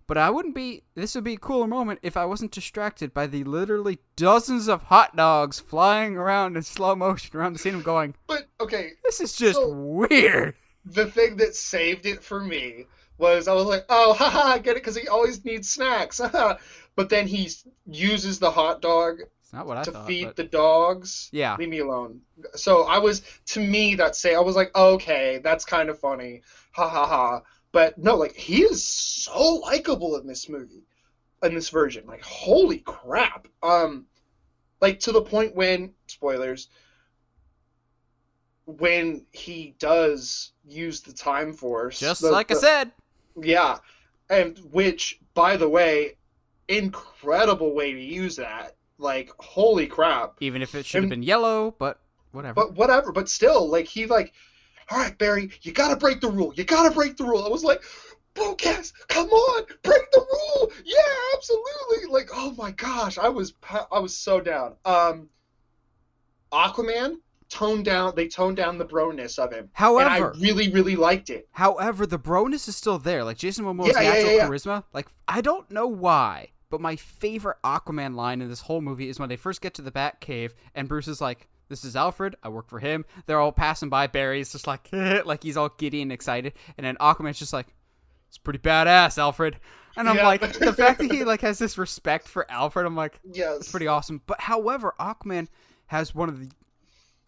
but 0.06 0.16
i 0.18 0.30
wouldn't 0.30 0.54
be 0.54 0.82
this 0.94 1.14
would 1.14 1.24
be 1.24 1.34
a 1.34 1.38
cooler 1.38 1.66
moment 1.66 1.98
if 2.02 2.16
i 2.16 2.24
wasn't 2.24 2.50
distracted 2.50 3.12
by 3.12 3.26
the 3.26 3.44
literally 3.44 3.98
dozens 4.16 4.66
of 4.68 4.84
hot 4.84 5.14
dogs 5.14 5.60
flying 5.60 6.16
around 6.16 6.56
in 6.56 6.62
slow 6.62 6.94
motion 6.94 7.36
around 7.36 7.52
the 7.52 7.58
scene 7.58 7.74
of 7.74 7.84
going 7.84 8.14
but 8.26 8.48
okay, 8.60 8.90
this 9.04 9.20
is 9.20 9.36
just 9.36 9.58
So- 9.58 9.72
weird 9.72 10.54
the 10.86 11.06
thing 11.06 11.36
that 11.36 11.54
saved 11.54 12.04
it 12.06 12.22
for 12.22 12.40
me 12.40 12.84
was 13.16 13.46
I 13.48 13.54
was 13.54 13.64
like, 13.64 13.86
oh, 13.88 14.12
haha, 14.18 14.54
I 14.54 14.58
get 14.58 14.72
it 14.72 14.82
because 14.82 14.96
he 14.96 15.06
always 15.08 15.44
needs 15.44 15.70
snacks. 15.70 16.20
but 16.96 17.08
then 17.08 17.26
he 17.26 17.50
uses 17.86 18.38
the 18.38 18.50
hot 18.50 18.80
dog 18.82 19.20
not 19.52 19.66
what 19.66 19.76
i 19.76 19.82
to 19.84 19.92
thought 19.92 20.06
feed 20.06 20.24
but- 20.26 20.36
the 20.36 20.44
dogs. 20.44 21.28
yeah 21.32 21.56
Leave 21.56 21.68
me 21.68 21.78
alone. 21.78 22.20
So 22.54 22.82
I 22.84 22.98
was, 22.98 23.22
to 23.46 23.60
me, 23.60 23.94
that 23.96 24.16
say 24.16 24.34
I 24.34 24.40
was 24.40 24.56
like, 24.56 24.74
okay, 24.74 25.38
that's 25.44 25.64
kind 25.64 25.88
of 25.88 25.98
funny, 25.98 26.42
ha 26.72 26.88
ha 26.88 27.06
ha. 27.06 27.42
But 27.70 27.96
no, 27.98 28.16
like 28.16 28.34
he 28.34 28.62
is 28.62 28.82
so 28.84 29.56
likable 29.56 30.16
in 30.16 30.26
this 30.26 30.48
movie, 30.48 30.82
in 31.44 31.54
this 31.54 31.68
version. 31.70 32.04
Like 32.06 32.22
holy 32.22 32.78
crap. 32.78 33.46
Um, 33.62 34.06
like 34.80 34.98
to 35.00 35.12
the 35.12 35.22
point 35.22 35.54
when 35.54 35.92
spoilers, 36.08 36.68
when 38.66 39.24
he 39.32 39.74
does 39.78 40.52
use 40.66 41.00
the 41.02 41.12
time 41.12 41.52
force, 41.52 42.00
Just 42.00 42.22
the- 42.22 42.30
like 42.32 42.50
I 42.50 42.54
said. 42.54 42.92
yeah, 43.40 43.78
and 44.30 44.58
which, 44.72 45.20
by 45.34 45.56
the 45.56 45.68
way, 45.68 46.16
incredible 46.68 47.74
way 47.74 47.92
to 47.92 48.00
use 48.00 48.36
that. 48.36 48.76
Like 48.98 49.30
holy 49.38 49.86
crap. 49.86 50.34
Even 50.40 50.62
if 50.62 50.74
it 50.74 50.86
should 50.86 51.02
have 51.02 51.10
been 51.10 51.22
yellow, 51.22 51.74
but 51.78 52.00
whatever. 52.32 52.54
But 52.54 52.74
whatever. 52.74 53.12
But 53.12 53.28
still, 53.28 53.68
like 53.68 53.86
he 53.86 54.06
like, 54.06 54.32
all 54.90 54.98
right, 54.98 55.16
Barry, 55.18 55.50
you 55.62 55.72
gotta 55.72 55.96
break 55.96 56.20
the 56.20 56.30
rule. 56.30 56.52
You 56.54 56.64
gotta 56.64 56.94
break 56.94 57.16
the 57.16 57.24
rule. 57.24 57.44
I 57.44 57.48
was 57.48 57.64
like, 57.64 57.82
Bocas, 58.34 58.92
come 59.08 59.28
on, 59.28 59.64
break 59.82 60.10
the 60.10 60.20
rule. 60.20 60.72
Yeah, 60.84 60.98
absolutely. 61.34 62.12
Like, 62.12 62.30
oh 62.34 62.52
my 62.58 62.72
gosh, 62.72 63.16
I 63.18 63.28
was 63.28 63.54
I 63.92 63.98
was 63.98 64.16
so 64.16 64.40
down. 64.40 64.74
Um, 64.84 65.28
Aquaman 66.52 67.16
toned 67.48 67.84
down. 67.84 68.14
They 68.16 68.26
toned 68.26 68.56
down 68.56 68.78
the 68.78 68.84
broness 68.84 69.38
of 69.38 69.52
him, 69.52 69.70
and 69.78 70.08
I 70.08 70.18
really 70.18 70.70
really 70.70 70.96
liked 70.96 71.30
it. 71.30 71.48
however, 71.52 72.06
the 72.06 72.18
broness 72.18 72.68
is 72.68 72.76
still 72.76 72.98
there. 72.98 73.22
Like 73.22 73.38
Jason 73.38 73.64
Momoa's 73.64 73.88
yeah, 73.88 74.02
natural 74.02 74.32
yeah, 74.32 74.36
yeah. 74.36 74.48
charisma. 74.48 74.84
Like 74.92 75.06
I 75.28 75.40
don't 75.40 75.70
know 75.70 75.86
why, 75.86 76.48
but 76.70 76.80
my 76.80 76.96
favorite 76.96 77.58
Aquaman 77.64 78.14
line 78.14 78.40
in 78.40 78.48
this 78.48 78.62
whole 78.62 78.80
movie 78.80 79.08
is 79.08 79.18
when 79.18 79.28
they 79.28 79.36
first 79.36 79.60
get 79.60 79.74
to 79.74 79.82
the 79.82 79.90
Bat 79.90 80.20
Cave 80.20 80.54
and 80.74 80.88
Bruce 80.88 81.08
is 81.08 81.20
like, 81.20 81.48
"This 81.68 81.84
is 81.84 81.94
Alfred. 81.96 82.36
I 82.42 82.48
work 82.48 82.68
for 82.68 82.78
him." 82.80 83.04
They're 83.26 83.38
all 83.40 83.52
passing 83.52 83.88
by. 83.88 84.06
Barry's 84.06 84.52
just 84.52 84.66
like, 84.66 84.88
like 84.92 85.42
he's 85.42 85.56
all 85.56 85.68
giddy 85.68 86.02
and 86.02 86.12
excited, 86.12 86.52
and 86.76 86.84
then 86.86 86.96
Aquaman's 86.96 87.38
just 87.38 87.52
like, 87.52 87.68
"It's 88.28 88.38
pretty 88.38 88.58
badass, 88.58 89.18
Alfred." 89.18 89.58
And 89.96 90.08
I'm 90.08 90.16
Yeah. 90.16 90.26
like, 90.26 90.40
the 90.58 90.72
fact 90.72 90.98
that 90.98 91.10
he 91.12 91.22
like 91.22 91.40
has 91.42 91.58
this 91.60 91.78
respect 91.78 92.26
for 92.26 92.50
Alfred, 92.50 92.84
I'm 92.84 92.96
like, 92.96 93.20
Yes. 93.32 93.58
It's 93.60 93.70
pretty 93.70 93.86
awesome. 93.86 94.22
But 94.26 94.40
however, 94.40 94.92
Aquaman 94.98 95.46
has 95.86 96.12
one 96.14 96.28
of 96.28 96.40
the. 96.40 96.50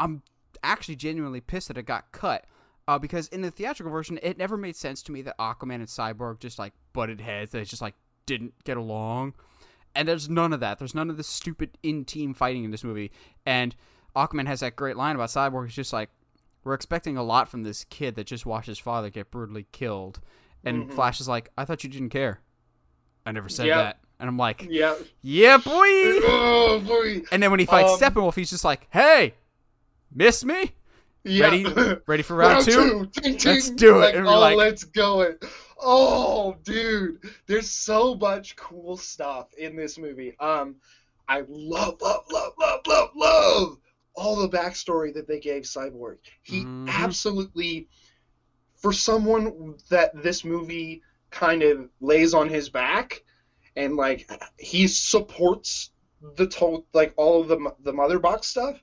I'm 0.01 0.23
actually 0.65 0.97
genuinely 0.97 1.41
pissed 1.41 1.69
that 1.69 1.79
it 1.79 1.85
got 1.87 2.11
cut. 2.13 2.45
Uh, 2.89 2.99
because 2.99 3.27
in 3.29 3.41
the 3.43 3.51
theatrical 3.51 3.91
version, 3.93 4.19
it 4.23 4.39
never 4.39 4.57
made 4.57 4.77
sense 4.77 5.03
to 5.03 5.13
me 5.13 5.21
that 5.23 5.37
Aquaman 5.39 5.75
and 5.77 5.87
Cyborg 5.87 6.39
just 6.39 6.59
like 6.59 6.73
butted 6.93 7.21
heads. 7.21 7.51
They 7.53 7.65
just 7.65 7.83
like 7.83 7.95
didn't 8.27 8.55
get 8.65 8.77
along. 8.77 9.35
And 9.95 10.07
there's 10.07 10.29
none 10.29 10.53
of 10.53 10.61
that. 10.61 10.79
There's 10.79 10.95
none 10.95 11.09
of 11.09 11.17
this 11.17 11.27
stupid 11.29 11.79
in 11.83 12.05
team 12.05 12.35
fighting 12.35 12.65
in 12.65 12.71
this 12.71 12.85
movie. 12.85 13.11
And 13.47 13.75
Aquaman 14.15 14.47
has 14.47 14.61
that 14.61 14.77
great 14.77 14.97
line 14.97 15.15
about 15.15 15.31
Cyborg. 15.31 15.67
He's 15.67 15.75
just 15.75 15.93
like, 15.93 16.11
we're 16.65 16.75
expecting 16.75 17.17
a 17.17 17.23
lot 17.23 17.49
from 17.49 17.63
this 17.63 17.85
kid 17.85 18.15
that 18.17 18.27
just 18.27 18.45
watched 18.45 18.67
his 18.67 18.79
father 18.79 19.09
get 19.09 19.31
brutally 19.31 19.67
killed. 19.73 20.21
And 20.65 20.91
Mhm. 20.91 20.95
Flash 20.95 21.21
is 21.21 21.29
like, 21.29 21.51
I 21.57 21.65
thought 21.65 21.85
you 21.85 21.89
didn't 21.91 22.11
care. 22.11 22.41
I 23.25 23.33
never 23.33 23.49
said 23.49 23.67
Yep. 23.69 23.77
that. 23.77 23.99
And 24.19 24.29
I'm 24.29 24.37
like, 24.37 24.67
Yeah. 24.69 24.97
yeah, 25.23 25.57
boy. 25.59 25.71
Oh 26.29 26.83
boy. 26.85 27.23
And 27.31 27.43
then 27.43 27.51
when 27.51 27.61
he 27.61 27.67
fights 27.67 27.93
Um, 27.93 27.99
Steppenwolf, 27.99 28.35
he's 28.35 28.51
just 28.51 28.65
like, 28.65 28.87
"Hey, 28.91 29.35
miss 30.15 30.45
me? 30.45 30.73
Yeah. 31.25 31.45
Ready? 31.47 31.67
Ready 32.07 32.23
for 32.23 32.35
round, 32.37 32.65
two? 32.65 33.07
Ting, 33.13 33.39
Let's 33.45 33.71
do 33.71 33.97
it. 33.97 34.01
Like, 34.01 34.15
And 34.15 34.25
we're 34.27 34.33
oh, 34.33 34.41
like- 34.41 34.57
let's 34.57 34.85
go 34.85 35.21
it. 35.23 35.43
Oh, 35.79 36.55
dude, 36.65 37.19
there's 37.47 37.71
so 37.71 38.15
much 38.15 38.57
cool 38.57 38.97
stuff 38.97 39.47
in 39.59 39.77
this 39.77 39.99
movie. 39.99 40.35
Um, 40.39 40.77
I 41.29 41.43
love, 41.49 42.01
love, 42.01 42.23
love, 42.31 42.53
love, 42.59 42.81
love, 42.87 43.09
love 43.15 43.79
all 44.15 44.37
the 44.37 44.49
backstory 44.49 45.13
that 45.13 45.27
they 45.27 45.39
gave 45.39 45.63
Cyborg. 45.65 46.17
He 46.43 46.63
Mhm. 46.63 46.89
absolutely, 46.89 47.87
for 48.77 48.93
someone 48.93 49.77
that 49.91 50.11
this 50.15 50.45
movie 50.45 51.03
kind 51.31 51.63
of 51.63 51.89
lays 52.01 52.33
on 52.33 52.49
his 52.49 52.69
back, 52.69 53.23
and 53.77 53.97
like 53.97 54.27
he 54.59 54.87
supports 54.87 55.91
the 56.37 56.47
to- 56.47 56.83
like 56.95 57.13
all 57.17 57.41
of 57.41 57.49
the 57.49 57.71
the 57.81 57.93
mother 57.93 58.19
box 58.19 58.47
stuff. 58.47 58.83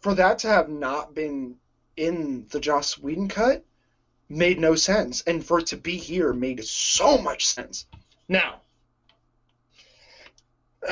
For 0.00 0.14
that 0.14 0.38
to 0.40 0.48
have 0.48 0.68
not 0.68 1.14
been 1.14 1.56
in 1.96 2.46
the 2.50 2.60
Joss 2.60 2.98
Whedon 2.98 3.28
cut 3.28 3.62
made 4.30 4.58
no 4.58 4.74
sense, 4.76 5.22
and 5.26 5.44
for 5.44 5.58
it 5.58 5.66
to 5.66 5.76
be 5.76 5.96
here 5.96 6.32
made 6.32 6.64
so 6.64 7.18
much 7.18 7.46
sense. 7.46 7.86
Now, 8.28 8.60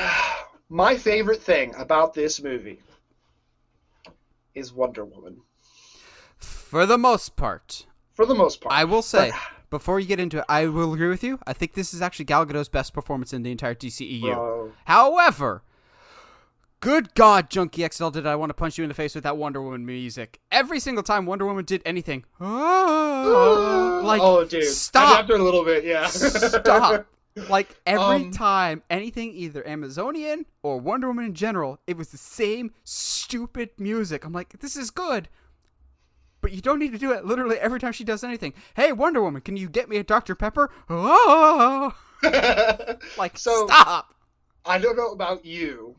my 0.69 0.95
favorite 0.97 1.41
thing 1.41 1.73
about 1.75 2.13
this 2.13 2.41
movie 2.41 2.81
is 4.53 4.73
Wonder 4.73 5.05
Woman, 5.05 5.37
For 6.37 6.85
the 6.85 6.97
most 6.97 7.35
part, 7.35 7.85
for 8.13 8.25
the 8.25 8.35
most 8.35 8.61
part. 8.61 8.75
I 8.75 8.83
will 8.83 9.01
say 9.01 9.31
But- 9.31 9.39
before 9.69 9.99
you 9.99 10.07
get 10.07 10.19
into 10.19 10.39
it, 10.39 10.45
I 10.49 10.65
will 10.65 10.93
agree 10.93 11.09
with 11.09 11.23
you. 11.23 11.39
I 11.45 11.53
think 11.53 11.73
this 11.73 11.93
is 11.93 12.01
actually 12.01 12.25
Gal 12.25 12.43
Gadot's 12.45 12.69
best 12.69 12.91
performance 12.93 13.33
in 13.33 13.43
the 13.43 13.51
entire 13.51 13.75
DCEU. 13.75 14.33
Bro, 14.33 14.71
However, 14.85 15.63
Good 16.81 17.13
God, 17.13 17.49
Junkie 17.49 17.85
XL, 17.87 18.09
did 18.09 18.25
I 18.25 18.35
want 18.37 18.51
to 18.51 18.53
punch 18.53 18.77
you 18.77 18.85
in 18.85 18.87
the 18.87 18.93
face 18.93 19.13
with 19.13 19.25
that 19.25 19.35
Wonder 19.35 19.61
Woman 19.61 19.85
music? 19.85 20.39
Every 20.49 20.79
single 20.79 21.03
time 21.03 21.25
Wonder 21.25 21.45
Woman 21.45 21.65
did 21.65 21.81
anything, 21.85 22.23
like 22.39 22.49
oh, 24.21 24.45
dude. 24.49 24.63
stop. 24.63 25.19
After 25.19 25.35
a 25.35 25.43
little 25.43 25.65
bit, 25.65 25.83
yeah. 25.83 26.07
stop. 26.07 27.05
Like 27.47 27.79
every 27.85 28.03
Um, 28.25 28.31
time 28.31 28.83
anything 28.89 29.31
either 29.33 29.65
Amazonian 29.65 30.45
or 30.61 30.77
Wonder 30.77 31.07
Woman 31.07 31.23
in 31.25 31.33
general, 31.35 31.79
it 31.87 31.95
was 31.95 32.09
the 32.09 32.17
same 32.17 32.71
stupid 32.83 33.69
music. 33.77 34.25
I'm 34.25 34.33
like, 34.33 34.59
this 34.59 34.75
is 34.75 34.89
good. 34.89 35.29
But 36.41 36.51
you 36.51 36.59
don't 36.61 36.79
need 36.79 36.91
to 36.91 36.97
do 36.97 37.13
it 37.13 37.23
literally 37.25 37.57
every 37.57 37.79
time 37.79 37.93
she 37.93 38.03
does 38.03 38.25
anything. 38.25 38.53
Hey, 38.75 38.91
Wonder 38.91 39.21
Woman, 39.21 39.41
can 39.41 39.55
you 39.55 39.69
get 39.69 39.87
me 39.87 39.95
a 39.97 40.03
Dr. 40.03 40.35
Pepper? 40.35 40.69
Oh, 40.89 41.93
like 43.17 43.37
So- 43.37 43.67
stop. 43.67 44.13
I 44.65 44.77
don't 44.77 44.97
know 44.97 45.11
about 45.11 45.45
you, 45.45 45.95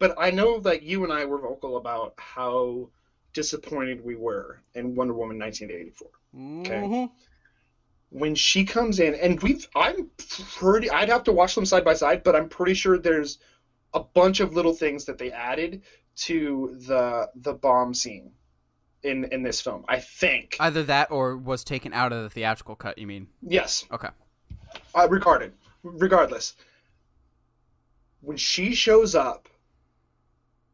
but 0.00 0.14
I 0.18 0.30
know 0.32 0.58
that 0.60 0.82
you 0.82 1.04
and 1.04 1.12
I 1.12 1.26
were 1.26 1.38
vocal 1.38 1.76
about 1.76 2.14
how 2.16 2.88
disappointed 3.32 4.02
we 4.02 4.16
were 4.16 4.60
in 4.74 4.96
Wonder 4.96 5.14
Woman 5.14 5.38
1984. 5.38 6.10
Mhm. 6.34 7.10
When 8.08 8.34
she 8.34 8.64
comes 8.64 8.98
in, 8.98 9.14
and 9.14 9.40
we've, 9.40 9.68
I'm 9.76 10.10
pretty, 10.56 10.90
I'd 10.90 11.10
have 11.10 11.22
to 11.24 11.32
watch 11.32 11.54
them 11.54 11.64
side 11.66 11.84
by 11.84 11.94
side, 11.94 12.24
but 12.24 12.34
I'm 12.34 12.48
pretty 12.48 12.74
sure 12.74 12.98
there's 12.98 13.38
a 13.94 14.00
bunch 14.00 14.40
of 14.40 14.54
little 14.54 14.72
things 14.72 15.04
that 15.04 15.18
they 15.18 15.30
added 15.30 15.82
to 16.16 16.76
the 16.86 17.30
the 17.36 17.52
bomb 17.54 17.94
scene 17.94 18.32
in 19.02 19.24
in 19.26 19.42
this 19.42 19.60
film. 19.60 19.84
I 19.86 20.00
think. 20.00 20.56
Either 20.58 20.82
that 20.84 21.10
or 21.12 21.36
was 21.36 21.62
taken 21.62 21.92
out 21.92 22.12
of 22.12 22.22
the 22.22 22.30
theatrical 22.30 22.74
cut. 22.74 22.98
You 22.98 23.06
mean? 23.06 23.28
yes. 23.42 23.84
Okay. 23.92 24.08
uh, 24.94 25.06
regarded 25.08 25.52
regardless 25.82 26.56
when 28.20 28.36
she 28.36 28.74
shows 28.74 29.14
up 29.14 29.48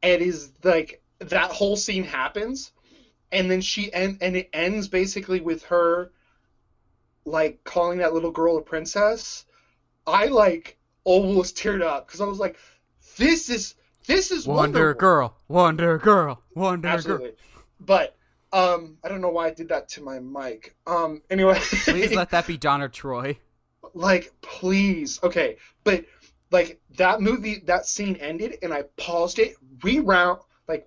it 0.02 0.22
is 0.22 0.52
like 0.62 1.02
that 1.18 1.50
whole 1.50 1.76
scene 1.76 2.04
happens 2.04 2.72
and 3.32 3.50
then 3.50 3.60
she 3.60 3.92
end 3.92 4.18
and 4.20 4.36
it 4.36 4.48
ends 4.52 4.88
basically 4.88 5.40
with 5.40 5.64
her 5.64 6.12
like 7.24 7.62
calling 7.64 7.98
that 7.98 8.14
little 8.14 8.30
girl 8.30 8.56
a 8.56 8.62
princess. 8.62 9.44
I 10.06 10.26
like 10.26 10.78
almost 11.04 11.56
teared 11.56 11.82
up 11.82 12.06
because 12.06 12.20
i 12.20 12.24
was 12.24 12.38
like 12.38 12.58
this 13.16 13.48
is 13.48 13.74
this 14.06 14.30
is 14.30 14.46
Wonder 14.46 14.62
Wonder 14.62 14.94
Girl, 14.94 15.36
Wonder 15.48 15.98
Girl, 15.98 16.42
Wonder 16.54 16.88
Girl. 16.88 16.94
absolutely. 16.94 17.32
But 17.80 18.16
um 18.52 18.98
i 19.02 19.08
don't 19.08 19.20
know 19.20 19.30
why 19.30 19.46
i 19.46 19.50
did 19.50 19.68
that 19.68 19.88
to 19.90 20.02
my 20.02 20.18
mic. 20.18 20.76
Um 20.86 21.22
anyway. 21.30 21.58
Please 21.60 22.14
let 22.14 22.30
that 22.30 22.46
be 22.46 22.56
Donna 22.58 22.88
Troy. 22.88 23.38
like 23.94 24.32
please. 24.40 25.20
Okay 25.22 25.56
but 25.84 26.04
like 26.50 26.80
that 26.96 27.20
movie 27.20 27.62
that 27.66 27.86
scene 27.86 28.16
ended 28.16 28.56
and 28.62 28.72
i 28.72 28.82
paused 28.96 29.38
it 29.38 29.56
rewound 29.82 30.40
like 30.68 30.86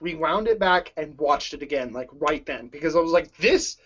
rewound 0.00 0.48
it 0.48 0.58
back 0.58 0.92
and 0.96 1.18
watched 1.18 1.52
it 1.54 1.62
again 1.62 1.92
like 1.92 2.08
right 2.12 2.46
then 2.46 2.68
because 2.68 2.96
i 2.96 2.98
was 3.00 3.12
like 3.12 3.34
this 3.36 3.76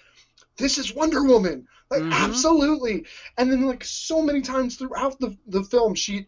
this 0.57 0.79
is 0.79 0.95
wonder 0.95 1.23
woman 1.25 1.67
like 1.91 2.03
Mhm. 2.03 2.13
absolutely 2.13 3.07
and 3.39 3.51
then 3.51 3.67
like 3.67 3.85
so 3.85 4.23
many 4.23 4.41
times 4.41 4.77
throughout 4.77 5.19
the 5.19 5.37
the 5.49 5.65
film 5.65 5.95
she 5.95 6.27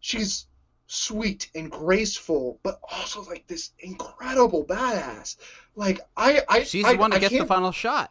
she's 0.00 0.46
sweet 0.88 1.48
and 1.54 1.70
graceful 1.70 2.58
but 2.64 2.80
also 2.90 3.22
like 3.22 3.46
this 3.46 3.70
incredible 3.78 4.64
badass 4.64 5.36
like 5.76 6.00
i 6.16 6.42
i 6.48 6.64
She's 6.64 6.84
I, 6.84 6.94
the 6.94 6.98
one 6.98 7.12
I 7.12 7.18
that 7.18 7.20
gets 7.20 7.36
the 7.36 7.46
final 7.46 7.70
shot. 7.70 8.10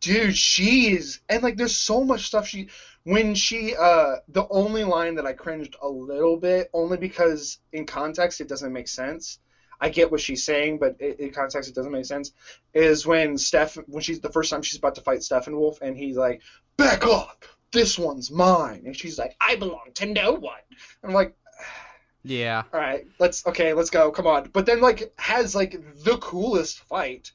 dude 0.00 0.36
she 0.36 0.92
is 0.92 1.20
and 1.28 1.42
like 1.42 1.56
there's 1.56 1.74
so 1.76 2.04
much 2.04 2.26
stuff 2.26 2.46
she 2.46 2.68
when 3.04 3.34
she 3.34 3.74
uh 3.76 4.16
the 4.28 4.46
only 4.50 4.84
line 4.84 5.14
that 5.14 5.26
i 5.26 5.32
cringed 5.32 5.76
a 5.82 5.88
little 5.88 6.36
bit 6.36 6.68
only 6.72 6.96
because 6.96 7.58
in 7.72 7.86
context 7.86 8.40
it 8.40 8.48
doesn't 8.48 8.72
make 8.72 8.88
sense. 8.88 9.38
I 9.80 9.90
get 9.90 10.10
what 10.10 10.20
she's 10.20 10.44
saying 10.44 10.78
but 10.78 10.96
i 11.00 11.14
in 11.18 11.30
context 11.30 11.68
it 11.68 11.74
doesn't 11.74 11.92
make 11.92 12.04
sense 12.06 12.32
is 12.74 13.06
when 13.06 13.38
steph 13.38 13.76
when 13.86 14.02
she's 14.02 14.20
the 14.20 14.30
first 14.30 14.50
time 14.50 14.62
she's 14.62 14.78
about 14.78 14.96
to 14.96 15.00
fight 15.02 15.20
steppenwolf 15.20 15.80
and 15.80 15.96
he's 15.96 16.16
like 16.16 16.40
back 16.76 17.06
off! 17.06 17.36
This 17.72 17.98
one's 17.98 18.30
mine! 18.30 18.82
And 18.86 18.96
she's 18.96 19.18
like 19.18 19.34
i 19.40 19.54
belong 19.54 19.90
to 19.94 20.06
no 20.06 20.32
one! 20.32 20.60
I'm 21.04 21.12
like 21.12 21.32
Yeah. 22.24 22.64
all 22.72 22.80
right 22.80 23.06
let's 23.20 23.46
okay 23.46 23.72
let's 23.72 23.90
go 23.90 24.10
come 24.10 24.26
on. 24.26 24.50
But 24.52 24.66
then 24.66 24.80
like 24.80 25.12
has 25.16 25.54
like 25.54 25.76
the 26.04 26.16
coolest 26.18 26.80
fight. 26.80 27.30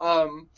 Um 0.00 0.48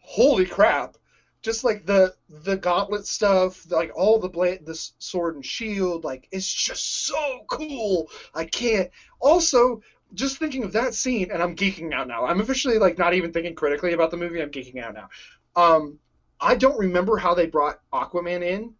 holy 0.00 0.44
crap 0.44 0.96
just 1.44 1.62
like 1.62 1.86
the 1.86 2.14
the 2.28 2.56
gauntlet 2.56 3.06
stuff 3.06 3.70
like 3.70 3.92
all 3.94 4.18
the 4.18 4.28
blade 4.28 4.66
the 4.66 4.74
sword 4.98 5.36
and 5.36 5.44
shield 5.44 6.02
like 6.02 6.26
it's 6.32 6.52
just 6.52 7.06
so 7.06 7.44
cool 7.50 8.08
i 8.34 8.44
can't 8.44 8.90
also 9.20 9.80
just 10.14 10.38
thinking 10.38 10.64
of 10.64 10.72
that 10.72 10.94
scene 10.94 11.30
and 11.30 11.42
i'm 11.42 11.54
geeking 11.54 11.92
out 11.92 12.08
now 12.08 12.24
i'm 12.26 12.40
officially 12.40 12.78
like 12.78 12.98
not 12.98 13.14
even 13.14 13.32
thinking 13.32 13.54
critically 13.54 13.92
about 13.92 14.10
the 14.10 14.16
movie 14.16 14.42
i'm 14.42 14.50
geeking 14.50 14.82
out 14.82 14.94
now 14.94 15.08
um 15.54 15.98
i 16.40 16.54
don't 16.54 16.78
remember 16.78 17.16
how 17.16 17.34
they 17.34 17.46
brought 17.46 17.78
aquaman 17.92 18.42
in 18.42 18.74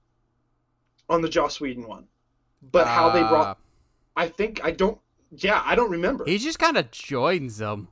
on 1.09 1.21
the 1.21 1.29
joss 1.29 1.61
whedon 1.61 1.87
one 1.87 2.07
but 2.73 2.87
how 2.87 3.11
they 3.11 3.21
brought 3.21 3.49
Uh, 3.49 3.55
I 4.17 4.29
think 4.29 4.61
I 4.65 4.71
don't. 4.71 4.99
Yeah, 5.37 5.63
I 5.65 5.75
don't 5.75 5.91
remember. 5.91 6.25
He 6.25 6.39
just 6.39 6.59
kind 6.59 6.77
of 6.77 6.91
joins 6.91 7.59
them. 7.59 7.89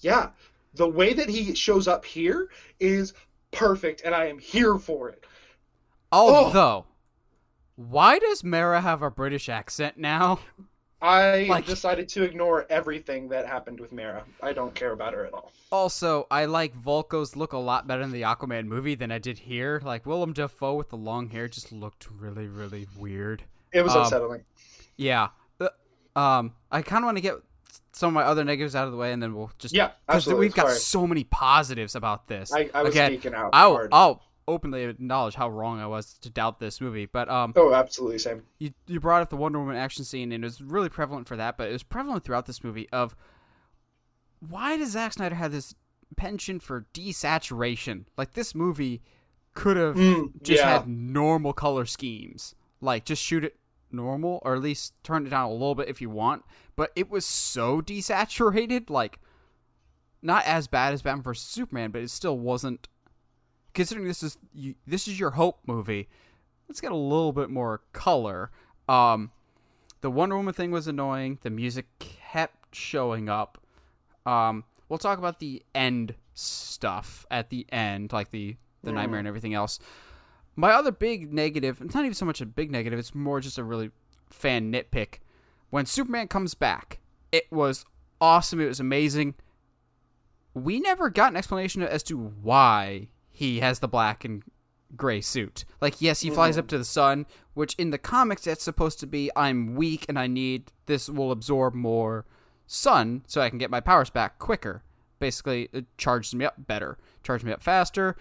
Yeah, 0.00 0.30
the 0.74 0.88
way 0.88 1.12
that 1.12 1.28
he 1.28 1.54
shows 1.54 1.88
up 1.88 2.04
here 2.04 2.48
is 2.78 3.12
perfect, 3.52 4.02
and 4.04 4.14
I 4.14 4.26
am 4.26 4.38
here 4.38 4.78
for 4.78 5.08
it. 5.08 5.24
Although, 6.12 6.86
why 7.76 8.18
does 8.18 8.42
Mera 8.44 8.80
have 8.80 9.02
a 9.02 9.10
British 9.10 9.48
accent 9.48 9.96
now? 9.98 10.40
I 11.02 11.44
Like- 11.48 11.64
decided 11.66 12.08
to 12.10 12.22
ignore 12.24 12.66
everything 12.68 13.28
that 13.30 13.46
happened 13.46 13.80
with 13.80 13.90
Mera. 13.90 14.24
I 14.42 14.52
don't 14.52 14.74
care 14.74 14.92
about 14.92 15.14
her 15.14 15.24
at 15.24 15.32
all. 15.32 15.50
Also, 15.72 16.26
I 16.30 16.44
like 16.44 16.74
Vulko's 16.76 17.36
look 17.36 17.52
a 17.54 17.58
lot 17.58 17.86
better 17.86 18.02
in 18.02 18.10
the 18.10 18.20
Aquaman 18.22 18.66
movie 18.66 18.94
than 18.96 19.10
I 19.10 19.18
did 19.18 19.38
here. 19.38 19.80
Like 19.82 20.04
Willem 20.04 20.34
Dafoe 20.34 20.74
with 20.74 20.90
the 20.90 20.96
long 20.98 21.30
hair 21.30 21.48
just 21.48 21.72
looked 21.72 22.08
really, 22.10 22.48
really 22.48 22.86
weird. 22.98 23.44
It 23.72 23.82
was 23.82 23.94
Um, 23.94 24.02
upsetting. 24.02 24.44
Yeah. 24.96 25.28
Uh, 25.58 25.68
Um, 26.18 26.54
I 26.70 26.82
kind 26.82 27.02
of 27.02 27.06
want 27.06 27.16
to 27.16 27.22
get 27.22 27.36
some 27.92 28.08
of 28.08 28.14
my 28.14 28.22
other 28.22 28.44
negatives 28.44 28.74
out 28.76 28.86
of 28.86 28.92
the 28.92 28.98
way, 28.98 29.12
and 29.12 29.22
then 29.22 29.34
we'll 29.34 29.50
just 29.58 29.74
Yeah, 29.74 29.90
because 30.06 30.26
we've 30.26 30.54
got 30.54 30.68
Sorry. 30.68 30.78
so 30.78 31.06
many 31.06 31.24
positives 31.24 31.94
about 31.94 32.28
this. 32.28 32.52
I, 32.52 32.70
I 32.72 32.82
was 32.82 32.92
Again, 32.92 33.12
geeking 33.12 33.34
out 33.34 33.50
I'll 33.52 33.72
hard. 33.74 33.88
I'll 33.92 34.22
openly 34.48 34.82
acknowledge 34.84 35.34
how 35.36 35.48
wrong 35.48 35.80
I 35.80 35.86
was 35.86 36.14
to 36.22 36.30
doubt 36.30 36.58
this 36.60 36.80
movie, 36.80 37.06
but 37.06 37.28
um, 37.28 37.52
oh, 37.56 37.72
absolutely 37.74 38.18
same. 38.18 38.42
you 38.58 38.72
you 38.86 38.98
brought 39.00 39.22
up 39.22 39.30
the 39.30 39.36
Wonder 39.36 39.58
Woman 39.58 39.76
action 39.76 40.04
scene, 40.04 40.32
and 40.32 40.44
it 40.44 40.46
was 40.46 40.60
really 40.60 40.88
prevalent 40.88 41.28
for 41.28 41.36
that, 41.36 41.56
but 41.56 41.68
it 41.68 41.72
was 41.72 41.82
prevalent 41.82 42.24
throughout 42.24 42.46
this 42.46 42.62
movie 42.64 42.88
of 42.90 43.14
why 44.40 44.76
does 44.76 44.92
Zack 44.92 45.12
Snyder 45.12 45.34
have 45.34 45.52
this 45.52 45.74
penchant 46.16 46.62
for 46.62 46.86
desaturation? 46.94 48.04
Like 48.16 48.32
this 48.34 48.54
movie 48.54 49.02
could 49.54 49.76
have 49.76 49.96
Mm, 49.96 50.42
just 50.42 50.62
yeah. 50.62 50.78
had 50.78 50.88
normal 50.88 51.52
color 51.52 51.84
schemes, 51.84 52.54
like 52.80 53.04
just 53.04 53.22
shoot 53.22 53.44
it 53.44 53.56
normal, 53.92 54.40
or 54.44 54.54
at 54.54 54.62
least 54.62 54.94
turn 55.02 55.26
it 55.26 55.30
down 55.30 55.48
a 55.50 55.52
little 55.52 55.74
bit 55.74 55.88
if 55.88 56.00
you 56.00 56.08
want. 56.10 56.44
But 56.80 56.92
it 56.96 57.10
was 57.10 57.26
so 57.26 57.82
desaturated, 57.82 58.88
like 58.88 59.18
not 60.22 60.46
as 60.46 60.66
bad 60.66 60.94
as 60.94 61.02
Batman 61.02 61.22
vs 61.22 61.44
Superman, 61.44 61.90
but 61.90 62.00
it 62.00 62.08
still 62.08 62.38
wasn't. 62.38 62.88
Considering 63.74 64.08
this 64.08 64.22
is 64.22 64.38
you, 64.54 64.76
this 64.86 65.06
is 65.06 65.20
your 65.20 65.32
hope 65.32 65.58
movie, 65.66 66.08
let's 66.70 66.80
get 66.80 66.90
a 66.90 66.96
little 66.96 67.34
bit 67.34 67.50
more 67.50 67.82
color. 67.92 68.50
Um, 68.88 69.30
the 70.00 70.10
Wonder 70.10 70.38
Woman 70.38 70.54
thing 70.54 70.70
was 70.70 70.86
annoying. 70.86 71.38
The 71.42 71.50
music 71.50 71.84
kept 71.98 72.74
showing 72.74 73.28
up. 73.28 73.58
Um, 74.24 74.64
we'll 74.88 74.98
talk 74.98 75.18
about 75.18 75.38
the 75.38 75.62
end 75.74 76.14
stuff 76.32 77.26
at 77.30 77.50
the 77.50 77.66
end, 77.70 78.10
like 78.10 78.30
the 78.30 78.56
the 78.82 78.90
nightmare 78.90 79.18
and 79.18 79.28
everything 79.28 79.52
else. 79.52 79.80
My 80.56 80.70
other 80.70 80.92
big 80.92 81.30
negative, 81.30 81.82
it's 81.82 81.94
not 81.94 82.06
even 82.06 82.14
so 82.14 82.24
much 82.24 82.40
a 82.40 82.46
big 82.46 82.70
negative, 82.70 82.98
it's 82.98 83.14
more 83.14 83.38
just 83.38 83.58
a 83.58 83.64
really 83.64 83.90
fan 84.30 84.72
nitpick. 84.72 85.18
When 85.70 85.86
Superman 85.86 86.28
comes 86.28 86.54
back, 86.54 86.98
it 87.32 87.50
was 87.50 87.84
awesome. 88.20 88.60
It 88.60 88.66
was 88.66 88.80
amazing. 88.80 89.34
We 90.52 90.80
never 90.80 91.10
got 91.10 91.32
an 91.32 91.36
explanation 91.36 91.82
as 91.82 92.02
to 92.04 92.18
why 92.18 93.08
he 93.30 93.60
has 93.60 93.78
the 93.78 93.88
black 93.88 94.24
and 94.24 94.42
gray 94.96 95.20
suit. 95.20 95.64
Like, 95.80 96.00
yes, 96.00 96.20
he 96.20 96.30
flies 96.30 96.58
up 96.58 96.66
to 96.68 96.78
the 96.78 96.84
sun, 96.84 97.26
which 97.54 97.74
in 97.76 97.90
the 97.90 97.98
comics 97.98 98.44
that's 98.44 98.64
supposed 98.64 98.98
to 99.00 99.06
be 99.06 99.30
I'm 99.36 99.74
weak 99.76 100.06
and 100.08 100.18
I 100.18 100.26
need 100.26 100.72
this 100.86 101.08
will 101.08 101.30
absorb 101.30 101.74
more 101.74 102.26
sun 102.66 103.22
so 103.26 103.40
I 103.40 103.48
can 103.48 103.58
get 103.58 103.70
my 103.70 103.80
powers 103.80 104.10
back 104.10 104.38
quicker. 104.38 104.82
Basically, 105.20 105.68
it 105.72 105.86
charges 105.98 106.34
me 106.34 106.44
up 106.44 106.54
better, 106.58 106.98
charges 107.22 107.44
me 107.44 107.52
up 107.52 107.62
faster. 107.62 108.16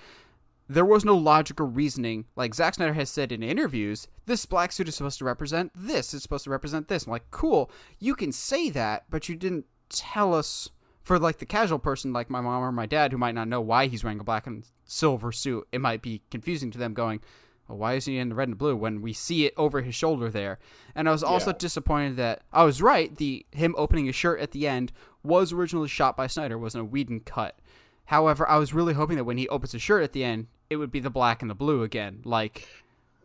There 0.71 0.85
was 0.85 1.03
no 1.03 1.17
logical 1.17 1.65
reasoning. 1.65 2.25
Like 2.35 2.53
Zack 2.53 2.75
Snyder 2.75 2.93
has 2.93 3.09
said 3.09 3.31
in 3.31 3.41
interviews, 3.41 4.07
this 4.27 4.45
black 4.45 4.71
suit 4.71 4.87
is 4.87 4.95
supposed 4.95 5.17
to 5.17 5.25
represent 5.25 5.71
this. 5.75 6.13
It's 6.13 6.21
supposed 6.21 6.43
to 6.43 6.51
represent 6.51 6.87
this. 6.87 7.05
I'm 7.05 7.11
like, 7.11 7.31
cool. 7.31 7.71
You 7.97 8.13
can 8.13 8.31
say 8.31 8.69
that, 8.69 9.05
but 9.09 9.27
you 9.27 9.35
didn't 9.35 9.65
tell 9.89 10.33
us 10.35 10.69
for 11.01 11.17
like 11.17 11.39
the 11.39 11.45
casual 11.47 11.79
person 11.79 12.13
like 12.13 12.29
my 12.29 12.39
mom 12.39 12.61
or 12.61 12.71
my 12.71 12.85
dad 12.85 13.11
who 13.11 13.17
might 13.17 13.33
not 13.33 13.47
know 13.47 13.59
why 13.61 13.87
he's 13.87 14.03
wearing 14.03 14.19
a 14.19 14.23
black 14.23 14.45
and 14.45 14.63
silver 14.85 15.31
suit. 15.31 15.67
It 15.71 15.81
might 15.81 16.03
be 16.03 16.21
confusing 16.29 16.69
to 16.69 16.77
them 16.77 16.93
going, 16.93 17.21
well, 17.67 17.79
why 17.79 17.93
is 17.95 18.05
he 18.05 18.19
in 18.19 18.29
the 18.29 18.35
red 18.35 18.49
and 18.49 18.57
blue 18.57 18.75
when 18.75 19.01
we 19.01 19.11
see 19.11 19.45
it 19.47 19.55
over 19.57 19.81
his 19.81 19.95
shoulder 19.95 20.29
there? 20.29 20.59
And 20.93 21.09
I 21.09 21.11
was 21.11 21.23
also 21.23 21.49
Yeah. 21.49 21.57
disappointed 21.57 22.15
that 22.17 22.43
I 22.53 22.63
was 22.63 22.79
right. 22.79 23.15
The 23.15 23.43
him 23.51 23.73
opening 23.75 24.05
his 24.05 24.15
shirt 24.15 24.39
at 24.39 24.51
the 24.51 24.67
end 24.67 24.91
was 25.23 25.51
originally 25.51 25.87
shot 25.87 26.15
by 26.15 26.27
Snyder, 26.27 26.59
wasn't 26.59 26.83
a 26.83 26.85
Whedon 26.85 27.21
cut. 27.21 27.57
However, 28.05 28.47
I 28.47 28.57
was 28.57 28.73
really 28.73 28.93
hoping 28.93 29.17
that 29.17 29.23
when 29.23 29.37
he 29.39 29.49
opens 29.49 29.71
his 29.71 29.81
shirt 29.81 30.03
at 30.03 30.13
the 30.13 30.23
end, 30.23 30.45
it 30.69 30.75
would 30.77 30.91
be 30.91 30.99
the 30.99 31.09
black 31.09 31.41
and 31.41 31.49
the 31.49 31.55
blue 31.55 31.83
again. 31.83 32.21
Like, 32.25 32.67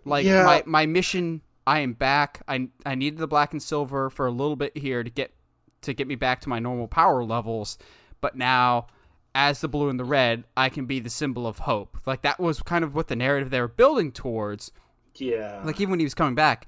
like 0.05 0.25
Yeah. 0.25 0.45
my 0.45 0.63
my 0.67 0.87
mission. 0.87 1.43
I 1.67 1.81
am 1.81 1.95
back. 1.95 2.43
I 2.47 2.69
I 2.85 2.95
needed 2.95 3.19
the 3.19 3.27
black 3.27 3.53
and 3.53 3.63
silver 3.63 4.11
for 4.11 4.27
a 4.27 4.31
little 4.31 4.57
bit 4.57 4.77
here 4.77 5.03
to 5.03 5.11
get 5.11 5.33
to 5.83 5.95
get 5.95 6.07
me 6.07 6.15
back 6.15 6.41
to 6.43 6.49
my 6.49 6.59
normal 6.59 6.89
power 6.89 7.25
levels, 7.25 7.79
but 8.21 8.37
now 8.37 8.87
as 9.35 9.61
the 9.61 9.69
blue 9.69 9.89
and 9.89 9.99
the 9.99 10.05
red, 10.05 10.45
I 10.57 10.69
can 10.69 10.87
be 10.87 11.01
the 11.01 11.11
symbol 11.11 11.47
of 11.47 11.61
hope. 11.61 11.97
Like 12.07 12.23
that 12.23 12.39
was 12.39 12.63
kind 12.63 12.85
of 12.85 12.95
what 12.95 13.09
the 13.09 13.17
narrative 13.17 13.51
they 13.51 13.61
were 13.61 13.69
building 13.69 14.13
towards. 14.13 14.71
Yeah. 15.17 15.61
Like 15.65 15.81
even 15.81 15.91
when 15.91 16.01
he 16.01 16.07
was 16.07 16.15
coming 16.15 16.35
back. 16.35 16.67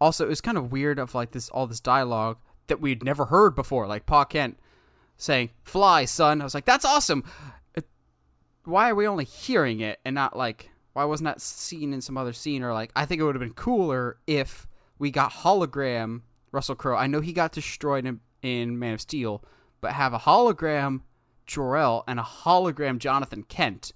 Also, 0.00 0.24
it 0.24 0.28
was 0.28 0.40
kind 0.40 0.58
of 0.58 0.72
weird 0.72 0.98
of 0.98 1.14
like 1.14 1.30
this 1.30 1.48
all 1.50 1.66
this 1.66 1.80
dialogue 1.80 2.36
that 2.66 2.80
we'd 2.80 3.04
never 3.04 3.26
heard 3.26 3.54
before. 3.54 3.86
Like 3.86 4.06
Pa 4.06 4.24
Kent 4.24 4.58
saying 5.16 5.50
"Fly, 5.62 6.04
son." 6.04 6.40
I 6.40 6.44
was 6.44 6.54
like, 6.54 6.64
"That's 6.64 6.84
awesome." 6.84 7.24
Why 8.64 8.90
are 8.90 8.94
we 8.94 9.06
only 9.06 9.24
hearing 9.24 9.80
it 9.80 10.00
and 10.04 10.14
not 10.14 10.36
like 10.36 10.70
why 10.94 11.04
wasn't 11.04 11.26
that 11.26 11.40
seen 11.40 11.92
in 11.92 12.00
some 12.00 12.16
other 12.16 12.32
scene 12.32 12.62
or 12.62 12.72
like 12.72 12.90
I 12.96 13.04
think 13.04 13.20
it 13.20 13.24
would 13.24 13.34
have 13.34 13.42
been 13.42 13.54
cooler 13.54 14.18
if 14.26 14.66
we 14.98 15.10
got 15.10 15.32
hologram 15.32 16.22
Russell 16.54 16.76
Crowe. 16.76 16.96
I 16.96 17.08
know 17.08 17.20
he 17.20 17.32
got 17.32 17.52
destroyed 17.52 18.06
in, 18.06 18.20
in 18.40 18.78
Man 18.78 18.94
of 18.94 19.00
Steel, 19.00 19.44
but 19.80 19.92
have 19.92 20.14
a 20.14 20.20
hologram 20.20 21.02
Jor-El 21.46 22.04
and 22.06 22.18
a 22.18 22.22
hologram 22.22 22.98
Jonathan 22.98 23.42
Kent 23.42 23.92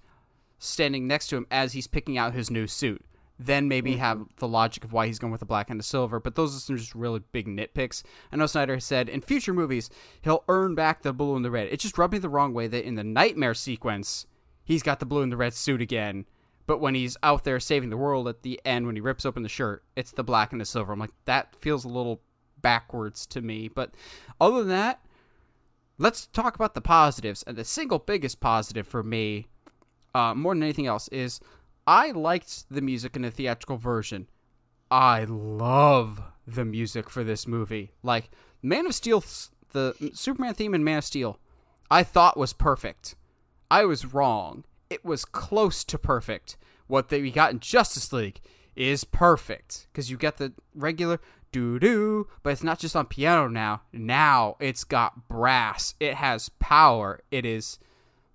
standing 0.58 1.06
next 1.06 1.28
to 1.28 1.36
him 1.36 1.46
as 1.50 1.72
he's 1.72 1.86
picking 1.86 2.18
out 2.18 2.34
his 2.34 2.50
new 2.50 2.66
suit. 2.66 3.04
Then 3.38 3.68
maybe 3.68 3.92
mm-hmm. 3.92 4.00
have 4.00 4.26
the 4.38 4.48
logic 4.48 4.82
of 4.82 4.92
why 4.92 5.06
he's 5.06 5.20
going 5.20 5.30
with 5.30 5.38
the 5.38 5.46
black 5.46 5.70
and 5.70 5.78
the 5.78 5.84
silver. 5.84 6.18
But 6.18 6.34
those 6.34 6.56
are 6.56 6.58
some 6.58 6.76
just 6.76 6.96
really 6.96 7.20
big 7.30 7.46
nitpicks. 7.46 8.02
I 8.32 8.36
know 8.36 8.46
Snyder 8.46 8.80
said 8.80 9.08
in 9.08 9.20
future 9.20 9.54
movies 9.54 9.88
he'll 10.22 10.42
earn 10.48 10.74
back 10.74 11.02
the 11.02 11.12
blue 11.12 11.36
and 11.36 11.44
the 11.44 11.50
red. 11.52 11.68
It 11.68 11.78
just 11.78 11.96
rubbed 11.96 12.12
me 12.12 12.18
the 12.18 12.28
wrong 12.28 12.52
way 12.52 12.66
that 12.66 12.84
in 12.84 12.96
the 12.96 13.04
nightmare 13.04 13.54
sequence 13.54 14.26
he's 14.68 14.82
got 14.82 15.00
the 15.00 15.06
blue 15.06 15.22
and 15.22 15.32
the 15.32 15.36
red 15.36 15.54
suit 15.54 15.80
again. 15.80 16.26
But 16.66 16.80
when 16.80 16.94
he's 16.94 17.16
out 17.22 17.44
there 17.44 17.58
saving 17.58 17.88
the 17.88 17.96
world 17.96 18.28
at 18.28 18.42
the 18.42 18.60
end, 18.64 18.84
when 18.84 18.94
he 18.94 19.00
rips 19.00 19.24
open 19.24 19.42
the 19.42 19.48
shirt, 19.48 19.82
it's 19.96 20.12
the 20.12 20.22
black 20.22 20.52
and 20.52 20.60
the 20.60 20.66
silver. 20.66 20.92
I'm 20.92 20.98
like, 20.98 21.14
that 21.24 21.56
feels 21.56 21.86
a 21.86 21.88
little 21.88 22.20
backwards 22.60 23.26
to 23.28 23.40
me. 23.40 23.68
But 23.68 23.94
other 24.38 24.58
than 24.58 24.68
that, 24.68 25.00
let's 25.96 26.26
talk 26.26 26.54
about 26.54 26.74
the 26.74 26.82
positives. 26.82 27.42
And 27.44 27.56
the 27.56 27.64
single 27.64 27.98
biggest 27.98 28.40
positive 28.40 28.86
for 28.86 29.02
me, 29.02 29.48
uh, 30.14 30.34
more 30.34 30.54
than 30.54 30.62
anything 30.62 30.86
else, 30.86 31.08
is 31.08 31.40
I 31.86 32.10
liked 32.10 32.68
the 32.70 32.82
music 32.82 33.16
in 33.16 33.22
the 33.22 33.30
theatrical 33.30 33.78
version. 33.78 34.28
I 34.90 35.24
love 35.24 36.20
the 36.46 36.66
music 36.66 37.08
for 37.08 37.24
this 37.24 37.46
movie. 37.46 37.92
Like 38.02 38.30
Man 38.62 38.84
of 38.84 38.94
Steel, 38.94 39.24
the 39.72 39.94
Superman 40.12 40.52
theme 40.52 40.74
in 40.74 40.84
Man 40.84 40.98
of 40.98 41.04
Steel, 41.04 41.38
I 41.90 42.02
thought 42.02 42.36
was 42.36 42.52
perfect. 42.52 43.14
I 43.70 43.84
was 43.84 44.12
wrong. 44.12 44.64
It 44.90 45.04
was 45.04 45.24
close 45.24 45.84
to 45.84 45.98
perfect. 45.98 46.56
What 46.86 47.08
they 47.08 47.20
we 47.20 47.30
got 47.30 47.52
in 47.52 47.60
Justice 47.60 48.12
League 48.12 48.40
is 48.74 49.04
perfect 49.04 49.88
because 49.92 50.10
you 50.10 50.16
get 50.16 50.38
the 50.38 50.52
regular 50.74 51.20
doo 51.52 51.78
doo, 51.78 52.28
but 52.42 52.50
it's 52.50 52.62
not 52.62 52.78
just 52.78 52.96
on 52.96 53.06
piano 53.06 53.48
now. 53.48 53.82
Now 53.92 54.56
it's 54.60 54.84
got 54.84 55.28
brass. 55.28 55.94
It 56.00 56.14
has 56.14 56.48
power. 56.58 57.20
It 57.30 57.44
is 57.44 57.78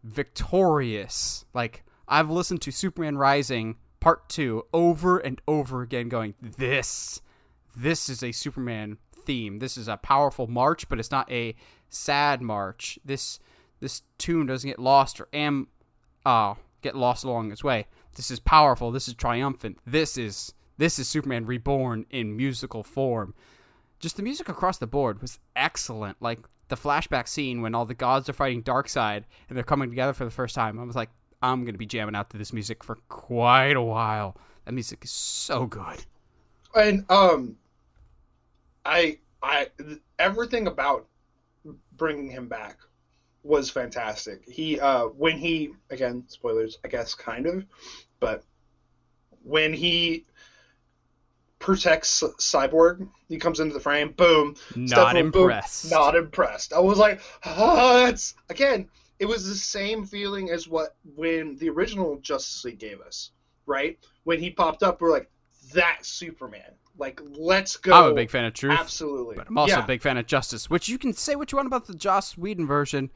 victorious. 0.03 1.45
Like 1.53 1.83
I've 2.07 2.29
listened 2.29 2.61
to 2.63 2.71
Superman 2.71 3.17
Rising 3.17 3.77
Part 3.99 4.27
2 4.29 4.65
over 4.73 5.17
and 5.17 5.41
over 5.47 5.81
again 5.81 6.09
going 6.09 6.35
this 6.41 7.21
this 7.75 8.09
is 8.09 8.21
a 8.21 8.31
Superman 8.31 8.97
theme. 9.15 9.59
This 9.59 9.77
is 9.77 9.87
a 9.87 9.97
powerful 9.97 10.47
march, 10.47 10.87
but 10.89 10.99
it's 10.99 11.11
not 11.11 11.31
a 11.31 11.55
sad 11.89 12.41
march. 12.41 12.99
This 13.03 13.39
this 13.83 14.01
tune 14.17 14.47
doesn't 14.47 14.69
get 14.69 14.79
lost 14.79 15.19
or 15.19 15.27
am 15.33 15.67
uh 16.25 16.55
get 16.81 16.95
lost 16.95 17.23
along 17.23 17.51
its 17.51 17.63
way. 17.63 17.85
This 18.15 18.31
is 18.31 18.39
powerful. 18.39 18.91
This 18.91 19.07
is 19.09 19.13
triumphant. 19.13 19.77
This 19.85 20.17
is 20.17 20.53
this 20.77 20.97
is 20.97 21.07
Superman 21.07 21.45
reborn 21.45 22.05
in 22.09 22.35
musical 22.37 22.81
form. 22.81 23.35
Just 23.99 24.15
the 24.15 24.23
music 24.23 24.47
across 24.49 24.77
the 24.77 24.87
board 24.87 25.21
was 25.21 25.37
excellent. 25.55 26.21
Like 26.21 26.39
the 26.69 26.77
flashback 26.77 27.27
scene 27.27 27.61
when 27.61 27.75
all 27.75 27.85
the 27.85 27.93
gods 27.93 28.29
are 28.29 28.33
fighting 28.33 28.63
Darkseid 28.63 29.25
and 29.49 29.57
they're 29.57 29.63
coming 29.63 29.89
together 29.89 30.13
for 30.13 30.23
the 30.23 30.31
first 30.31 30.55
time. 30.55 30.79
I 30.79 30.83
was 30.83 30.95
like, 30.95 31.09
I'm 31.41 31.65
gonna 31.65 31.77
be 31.77 31.85
jamming 31.85 32.15
out 32.15 32.29
to 32.29 32.37
this 32.37 32.53
music 32.53 32.83
for 32.83 32.95
quite 33.09 33.75
a 33.75 33.81
while. 33.81 34.37
That 34.65 34.71
music 34.71 35.03
is 35.03 35.11
so 35.11 35.65
good. 35.65 36.05
and 36.73 37.05
um 37.09 37.57
i 38.85 39.17
i 39.43 39.67
everything 40.17 40.67
about 40.67 41.05
bringing 41.97 42.29
him 42.29 42.47
back 42.47 42.77
was 43.43 43.69
fantastic 43.69 44.43
he 44.47 44.79
uh 44.79 45.05
when 45.05 45.37
he 45.37 45.71
again 45.89 46.23
spoilers 46.27 46.79
i 46.85 46.87
guess 46.87 47.13
kind 47.13 47.45
of 47.45 47.65
but 48.19 48.43
when 49.43 49.73
he 49.73 50.25
protects 51.59 52.23
cyborg 52.39 53.07
he 53.27 53.37
comes 53.37 53.59
into 53.59 53.73
the 53.73 53.79
frame 53.79 54.11
boom 54.11 54.55
Not 54.75 55.15
Steppenwolf, 55.15 55.31
boom, 55.31 55.41
impressed. 55.43 55.91
not 55.91 56.15
impressed 56.15 56.73
i 56.73 56.79
was 56.79 56.97
like 56.97 57.21
ah, 57.45 58.05
that's 58.05 58.35
again 58.49 58.87
it 59.19 59.25
was 59.25 59.47
the 59.47 59.55
same 59.55 60.05
feeling 60.05 60.49
as 60.49 60.67
what 60.67 60.95
when 61.15 61.57
the 61.57 61.69
original 61.69 62.17
justice 62.17 62.63
league 62.65 62.79
gave 62.79 63.01
us 63.01 63.31
right 63.65 63.97
when 64.23 64.39
he 64.39 64.49
popped 64.49 64.83
up 64.83 65.01
we're 65.01 65.11
like 65.11 65.29
that 65.73 65.99
superman 66.05 66.73
like 66.97 67.21
let's 67.31 67.77
go 67.77 67.91
I'm 67.93 68.11
a 68.11 68.15
big 68.15 68.29
fan 68.29 68.45
of 68.45 68.53
Truth. 68.53 68.77
Absolutely. 68.79 69.35
But 69.35 69.47
I'm 69.47 69.57
also 69.57 69.77
yeah. 69.77 69.83
a 69.83 69.87
big 69.87 70.01
fan 70.01 70.17
of 70.17 70.27
Justice, 70.27 70.69
which 70.69 70.87
you 70.87 70.97
can 70.97 71.13
say 71.13 71.35
what 71.35 71.51
you 71.51 71.55
want 71.55 71.67
about 71.67 71.87
the 71.87 71.95
Joss 71.95 72.37
Whedon 72.37 72.67
version. 72.67 73.11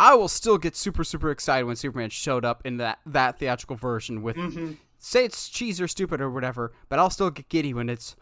I 0.00 0.14
will 0.14 0.28
still 0.28 0.58
get 0.58 0.76
super 0.76 1.04
super 1.04 1.30
excited 1.30 1.64
when 1.66 1.76
Superman 1.76 2.10
showed 2.10 2.44
up 2.44 2.62
in 2.64 2.76
that 2.78 2.98
that 3.06 3.38
theatrical 3.38 3.76
version 3.76 4.22
with 4.22 4.36
Mm-hmm. 4.36 4.72
say 4.98 5.24
it's 5.24 5.48
cheese 5.48 5.80
or 5.80 5.88
stupid 5.88 6.20
or 6.20 6.30
whatever, 6.30 6.72
but 6.88 6.98
I'll 6.98 7.10
still 7.10 7.30
get 7.30 7.48
giddy 7.48 7.74
when 7.74 7.88
it's 7.88 8.16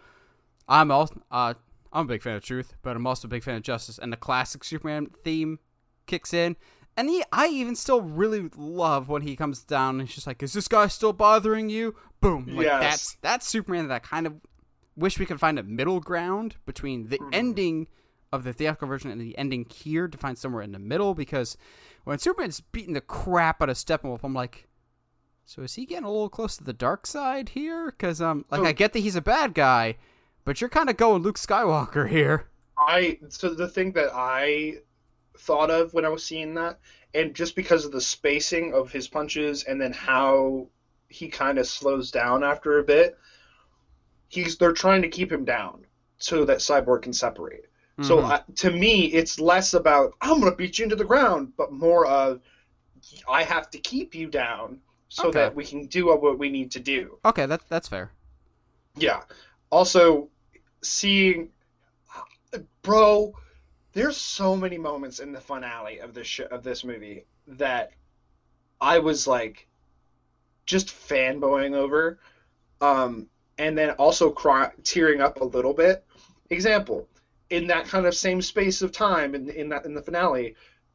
I'm 0.68 0.90
also 0.90 1.20
uh 1.30 1.54
I'm 1.92 2.04
a 2.06 2.08
big 2.08 2.22
fan 2.22 2.36
of 2.36 2.44
Truth, 2.44 2.74
but 2.82 2.96
I'm 2.96 3.06
also 3.06 3.26
a 3.26 3.30
big 3.30 3.42
fan 3.44 3.56
of 3.56 3.62
Justice 3.62 3.98
and 3.98 4.12
the 4.12 4.16
classic 4.16 4.64
Superman 4.64 5.06
theme 5.06 5.58
kicks 6.06 6.34
in. 6.34 6.56
And 6.98 7.08
he, 7.10 7.22
I 7.30 7.48
even 7.48 7.76
still 7.76 8.00
really 8.00 8.48
love 8.56 9.08
when 9.10 9.20
he 9.22 9.36
comes 9.36 9.62
down 9.62 10.00
and 10.00 10.08
he's 10.08 10.14
just 10.14 10.26
like, 10.26 10.42
"Is 10.42 10.54
this 10.54 10.66
guy 10.66 10.86
still 10.88 11.12
bothering 11.12 11.68
you?" 11.68 11.94
Boom! 12.22 12.46
Like 12.56 12.64
Yes. 12.66 12.80
that's 12.82 13.16
that's 13.20 13.48
Superman 13.48 13.88
that 13.88 13.94
I 13.94 13.98
kind 13.98 14.26
of 14.26 14.34
wish 14.96 15.18
we 15.18 15.26
could 15.26 15.38
find 15.38 15.58
a 15.58 15.62
middle 15.62 16.00
ground 16.00 16.56
between 16.64 17.08
the 17.08 17.18
ending 17.32 17.86
of 18.32 18.44
the 18.44 18.52
theatrical 18.52 18.88
version 18.88 19.10
and 19.10 19.20
the 19.20 19.36
ending 19.38 19.66
here 19.72 20.08
to 20.08 20.18
find 20.18 20.36
somewhere 20.36 20.62
in 20.62 20.72
the 20.72 20.78
middle 20.78 21.14
because 21.14 21.56
when 22.04 22.18
Superman's 22.18 22.60
beating 22.60 22.94
the 22.94 23.00
crap 23.00 23.62
out 23.62 23.70
of 23.70 23.76
Steppenwolf, 23.76 24.20
I'm 24.22 24.34
like, 24.34 24.68
so 25.44 25.62
is 25.62 25.74
he 25.74 25.86
getting 25.86 26.04
a 26.04 26.10
little 26.10 26.28
close 26.28 26.56
to 26.56 26.64
the 26.64 26.72
dark 26.72 27.06
side 27.06 27.50
here? 27.50 27.86
Because 27.86 28.20
um, 28.20 28.44
like 28.50 28.62
I 28.62 28.72
get 28.72 28.92
that 28.92 29.00
he's 29.00 29.16
a 29.16 29.20
bad 29.20 29.54
guy, 29.54 29.96
but 30.44 30.60
you're 30.60 30.70
kind 30.70 30.90
of 30.90 30.96
going 30.96 31.22
Luke 31.22 31.38
Skywalker 31.38 32.08
here. 32.10 32.48
I 32.78 33.18
so 33.28 33.54
the 33.54 33.68
thing 33.68 33.92
that 33.92 34.10
I 34.12 34.78
thought 35.38 35.70
of 35.70 35.94
when 35.94 36.04
I 36.04 36.08
was 36.08 36.24
seeing 36.24 36.54
that, 36.54 36.80
and 37.14 37.34
just 37.34 37.54
because 37.54 37.84
of 37.84 37.92
the 37.92 38.00
spacing 38.00 38.74
of 38.74 38.90
his 38.90 39.08
punches 39.08 39.62
and 39.62 39.80
then 39.80 39.92
how 39.92 40.68
he 41.08 41.28
kind 41.28 41.58
of 41.58 41.66
slows 41.66 42.10
down 42.10 42.42
after 42.42 42.78
a 42.78 42.82
bit, 42.82 43.16
he's 44.28 44.56
they're 44.58 44.72
trying 44.72 45.02
to 45.02 45.08
keep 45.08 45.30
him 45.30 45.44
down 45.44 45.86
so 46.18 46.44
that 46.44 46.58
Cyborg 46.58 47.02
can 47.02 47.12
separate. 47.12 47.66
So. 48.02 48.22
I, 48.22 48.42
to 48.56 48.70
me, 48.70 49.06
it's 49.06 49.40
less 49.40 49.72
about 49.74 50.14
I'm 50.20 50.38
gonna 50.40 50.54
beat 50.54 50.78
you 50.78 50.84
into 50.84 50.96
the 50.96 51.04
ground, 51.04 51.52
but 51.56 51.72
more 51.72 52.06
of 52.06 52.40
I 53.28 53.42
have 53.42 53.70
to 53.70 53.78
keep 53.78 54.14
you 54.14 54.28
down 54.28 54.80
so 55.08 55.28
Okay. 55.28 55.38
that 55.40 55.54
we 55.54 55.64
can 55.64 55.86
do 55.86 56.06
what 56.06 56.38
we 56.38 56.50
need 56.50 56.72
to 56.72 56.80
do. 56.80 57.18
okay, 57.24 57.46
that 57.46 57.62
that's 57.68 57.88
fair. 57.88 58.10
Yeah. 58.96 59.22
Also, 59.70 60.28
seeing, 60.82 61.50
bro, 62.82 63.32
there's 63.92 64.16
so 64.16 64.56
many 64.56 64.78
moments 64.78 65.18
in 65.20 65.32
the 65.32 65.40
finale 65.40 65.98
of 66.00 66.12
this 66.14 66.26
sh- 66.26 66.40
of 66.50 66.62
this 66.62 66.84
movie 66.84 67.24
that 67.46 67.92
I 68.80 68.98
was 68.98 69.26
like, 69.26 69.66
just 70.66 70.88
fanboying 70.88 71.74
over, 71.74 72.18
um, 72.80 73.28
and 73.58 73.76
then 73.78 73.90
also 73.92 74.30
cry- 74.30 74.72
tearing 74.84 75.20
up 75.20 75.40
a 75.40 75.44
little 75.44 75.72
bit. 75.72 76.04
Example, 76.50 77.08
in 77.50 77.66
that 77.68 77.86
kind 77.86 78.06
of 78.06 78.14
same 78.14 78.42
space 78.42 78.82
of 78.82 78.92
time 78.92 79.34
in 79.34 79.48
in 79.50 79.68
that 79.70 79.84
in 79.84 79.94
the 79.94 80.02
finale, 80.02 80.54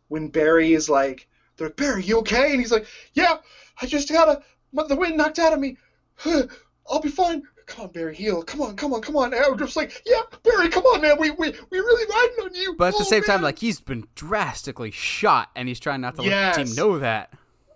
when 0.09 0.27
Barry 0.27 0.73
is 0.73 0.89
like, 0.89 1.27
"They're 1.57 1.67
like, 1.67 1.77
Barry, 1.77 2.03
you 2.03 2.19
okay?" 2.19 2.51
And 2.51 2.59
he's 2.59 2.71
like, 2.71 2.85
"Yeah, 3.13 3.37
I 3.81 3.85
just 3.85 4.09
got 4.09 4.29
a 4.29 4.41
the 4.87 4.95
wind 4.95 5.17
knocked 5.17 5.39
out 5.39 5.53
of 5.53 5.59
me. 5.59 5.77
I'll 6.89 7.01
be 7.01 7.09
fine." 7.09 7.43
Come 7.67 7.85
on, 7.85 7.91
Barry, 7.91 8.15
heal. 8.15 8.43
Come 8.43 8.61
on, 8.61 8.75
come 8.75 8.93
on, 8.93 9.01
come 9.01 9.15
on. 9.15 9.33
And 9.33 9.45
I'm 9.45 9.57
just 9.57 9.77
like, 9.77 10.01
yeah, 10.05 10.23
Barry, 10.43 10.67
come 10.67 10.83
on, 10.83 11.01
man. 11.01 11.17
We 11.17 11.31
we 11.31 11.53
we 11.69 11.79
really 11.79 12.05
riding 12.09 12.45
on 12.45 12.55
you. 12.55 12.75
But 12.75 12.89
at 12.89 12.97
the 12.97 13.05
Oh, 13.05 13.09
same 13.09 13.23
time, 13.23 13.41
like 13.41 13.59
he's 13.59 13.79
been 13.79 14.05
drastically 14.15 14.91
shot, 14.91 15.49
and 15.55 15.69
he's 15.69 15.79
trying 15.79 16.01
not 16.01 16.15
to 16.15 16.23
let 16.23 16.55
the 16.55 16.65
team 16.65 16.75
know 16.75 16.99
that. 16.99 17.31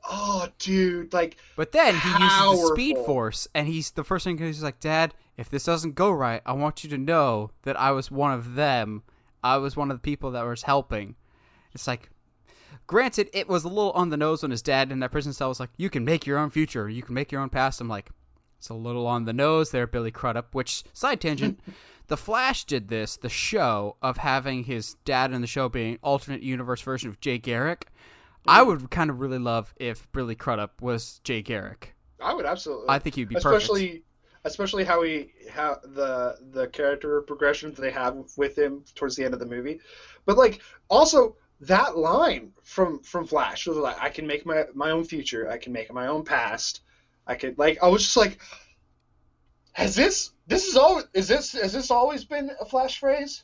Oh, 0.10 0.48
dude, 0.60 1.14
like 1.14 1.38
But 1.56 1.72
then 1.72 1.96
he 1.96 2.10
uses 2.10 2.62
the 2.62 2.72
Speed 2.74 2.98
Force, 3.06 3.48
and 3.54 3.68
he's 3.68 3.92
the 3.92 4.04
first 4.04 4.24
thing 4.24 4.38
he's 4.38 4.64
like, 4.64 4.80
"Dad, 4.80 5.14
if 5.38 5.50
this 5.50 5.66
doesn't 5.66 5.96
go 5.96 6.12
right, 6.12 6.42
I 6.46 6.54
want 6.54 6.84
you 6.84 6.90
to 6.92 6.98
know 6.98 7.52
that 7.64 7.80
I 7.80 7.92
was 7.92 8.12
one 8.12 8.32
of 8.32 8.56
them. 8.56 9.04
I 9.44 9.58
was 9.58 9.76
one 9.76 9.92
of 9.92 9.98
the 9.98 10.02
people 10.02 10.32
that 10.32 10.44
was 10.44 10.64
helping." 10.64 11.16
It's 11.74 11.88
like, 11.88 12.10
granted, 12.88 13.30
it 13.34 13.50
was 13.50 13.64
a 13.64 13.70
little 13.70 13.92
on 13.92 14.10
the 14.10 14.18
nose 14.18 14.42
when 14.42 14.52
his 14.52 14.62
dad 14.62 14.92
in 14.92 15.00
that 15.00 15.12
prison 15.12 15.34
cell 15.34 15.50
was 15.50 15.60
like, 15.60 15.72
"You 15.78 15.90
can 15.90 16.06
make 16.06 16.26
your 16.26 16.38
own 16.38 16.50
future. 16.50 16.90
You 16.90 17.04
can 17.04 17.16
make 17.16 17.32
your 17.32 17.42
own 17.42 17.50
past." 17.50 17.82
I'm 17.82 17.88
like, 17.88 18.10
it's 18.66 18.70
a 18.70 18.74
little 18.74 19.06
on 19.06 19.26
the 19.26 19.34
nose 19.34 19.72
there, 19.72 19.86
Billy 19.86 20.12
Crudup. 20.12 20.56
Which 20.56 20.84
side 20.92 21.22
tangent, 21.22 21.60
the 22.08 22.18
Flash 22.18 22.66
did 22.66 22.88
this, 22.88 23.16
the 23.16 23.30
show 23.30 23.96
of 24.02 24.18
having 24.18 24.64
his 24.64 24.96
dad 25.06 25.32
in 25.32 25.42
the 25.42 25.48
show 25.48 25.70
being 25.70 26.00
alternate 26.02 26.42
universe 26.42 26.82
version 26.82 27.10
of 27.10 27.20
Jay 27.20 27.38
Garrick. 27.38 27.88
I 28.48 28.62
would 28.62 28.90
kind 28.92 29.10
of 29.10 29.20
really 29.20 29.40
love 29.40 29.74
if 29.78 30.12
Billy 30.12 30.36
Crudup 30.36 30.82
was 30.82 31.20
Jay 31.24 31.42
Garrick. 31.42 31.96
I 32.22 32.34
would 32.34 32.46
absolutely. 32.46 32.86
I 32.90 33.00
think 33.00 33.16
he'd 33.16 33.30
be 33.30 33.36
perfect. 33.36 33.64
especially 33.64 34.04
especially 34.46 34.84
how 34.84 35.02
he 35.02 35.32
how 35.50 35.80
the 35.84 36.38
the 36.52 36.68
character 36.68 37.22
progression 37.22 37.74
they 37.78 37.92
have 37.92 38.16
with 38.38 38.58
him 38.58 38.84
towards 38.94 39.16
the 39.16 39.26
end 39.26 39.34
of 39.34 39.40
the 39.40 39.46
movie 39.46 39.82
but 40.26 40.38
like 40.38 40.62
also 40.90 41.36
that 41.62 41.98
line 41.98 42.52
from 42.64 43.00
from 43.02 43.26
flash 43.26 43.66
was 43.66 43.76
like 43.78 44.00
i 44.00 44.10
can 44.10 44.28
make 44.28 44.46
my 44.46 44.64
my 44.74 44.92
own 44.92 45.04
future 45.04 45.50
i 45.50 45.58
can 45.58 45.74
make 45.74 45.92
my 45.92 46.08
own 46.08 46.24
past 46.24 46.82
i 47.26 47.34
could 47.34 47.58
like 47.58 47.82
i 47.82 47.88
was 47.88 48.04
just 48.04 48.18
like 48.18 48.40
has 49.74 49.96
this 49.96 50.32
this 50.48 50.68
is 50.68 50.78
all 50.78 51.02
is 51.14 51.28
this 51.28 51.54
has 51.54 51.74
this 51.74 51.90
always 51.90 52.24
been 52.24 52.52
a 52.62 52.66
flash 52.66 53.00
phrase 53.00 53.44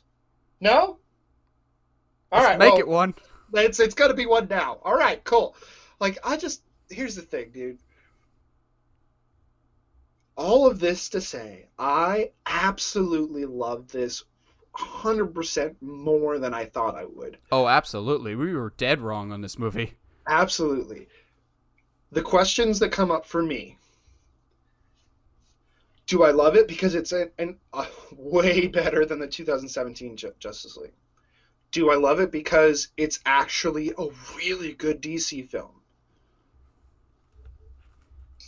no 0.60 0.98
all 2.30 2.40
Let's 2.40 2.46
right 2.46 2.58
make 2.58 2.72
well, 2.72 2.80
it 2.80 2.88
one. 2.88 3.14
It's 3.54 3.80
it's 3.80 3.94
gonna 3.94 4.14
be 4.14 4.26
one 4.26 4.48
now. 4.48 4.78
All 4.82 4.96
right, 4.96 5.22
cool. 5.24 5.54
Like 6.00 6.18
I 6.24 6.36
just 6.36 6.62
here's 6.90 7.16
the 7.16 7.22
thing, 7.22 7.50
dude. 7.52 7.78
All 10.36 10.66
of 10.66 10.80
this 10.80 11.10
to 11.10 11.20
say, 11.20 11.68
I 11.78 12.30
absolutely 12.46 13.44
love 13.44 13.88
this 13.92 14.24
100% 14.74 15.76
more 15.82 16.38
than 16.38 16.54
I 16.54 16.64
thought 16.64 16.96
I 16.96 17.04
would. 17.04 17.38
Oh, 17.50 17.68
absolutely. 17.68 18.34
We 18.34 18.54
were 18.54 18.72
dead 18.76 19.00
wrong 19.00 19.30
on 19.30 19.42
this 19.42 19.58
movie. 19.58 19.94
Absolutely. 20.26 21.08
The 22.12 22.22
questions 22.22 22.78
that 22.78 22.90
come 22.90 23.10
up 23.10 23.26
for 23.26 23.42
me. 23.42 23.76
Do 26.06 26.24
I 26.24 26.30
love 26.30 26.56
it 26.56 26.66
because 26.66 26.94
it's 26.94 27.12
an, 27.12 27.30
an, 27.38 27.58
uh, 27.72 27.86
way 28.16 28.66
better 28.66 29.04
than 29.04 29.18
the 29.18 29.26
2017 29.26 30.16
Ju- 30.16 30.32
Justice 30.38 30.76
League? 30.76 30.94
Do 31.72 31.90
I 31.90 31.96
love 31.96 32.20
it 32.20 32.30
because 32.30 32.88
it's 32.96 33.18
actually 33.26 33.92
a 33.98 34.06
really 34.36 34.74
good 34.74 35.00
DC 35.02 35.48
film? 35.48 35.70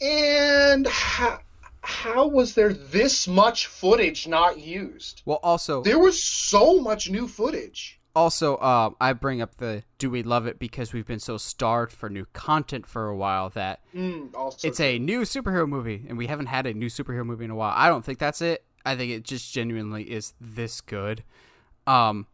And 0.02 0.86
how, 0.86 1.40
how 1.82 2.26
was 2.28 2.54
there 2.54 2.72
this 2.72 3.26
much 3.26 3.66
footage 3.66 4.26
not 4.28 4.58
used? 4.58 5.22
Well, 5.24 5.40
also, 5.42 5.82
There 5.82 5.98
was 5.98 6.22
so 6.22 6.80
much 6.80 7.08
new 7.10 7.26
footage. 7.28 7.98
also, 8.16 8.58
um, 8.58 8.94
I 9.00 9.12
bring 9.12 9.40
up 9.40 9.56
the 9.56 9.82
do 9.98 10.10
we 10.10 10.22
love 10.22 10.46
it 10.46 10.58
because 10.58 10.92
we've 10.92 11.06
been 11.06 11.18
so 11.20 11.36
starved 11.38 11.92
for 11.92 12.10
new 12.10 12.26
content 12.32 12.86
for 12.86 13.08
a 13.08 13.16
while 13.16 13.48
that 13.50 13.80
Mm, 13.94 14.34
also, 14.34 14.68
it's 14.68 14.80
a 14.80 14.98
new 14.98 15.22
superhero 15.22 15.68
movie, 15.68 16.04
and 16.08 16.18
we 16.18 16.26
haven't 16.26 16.46
had 16.46 16.66
a 16.66 16.74
new 16.74 16.88
superhero 16.88 17.24
movie 17.24 17.44
in 17.44 17.50
a 17.50 17.54
while. 17.54 17.72
I 17.74 17.88
don't 17.88 18.04
think 18.04 18.18
that's 18.18 18.42
it. 18.42 18.64
I 18.84 18.96
think 18.96 19.12
it 19.12 19.22
just 19.24 19.52
genuinely 19.54 20.02
is 20.10 20.34
this 20.40 20.80
good. 20.80 21.22
Um, 21.86 22.26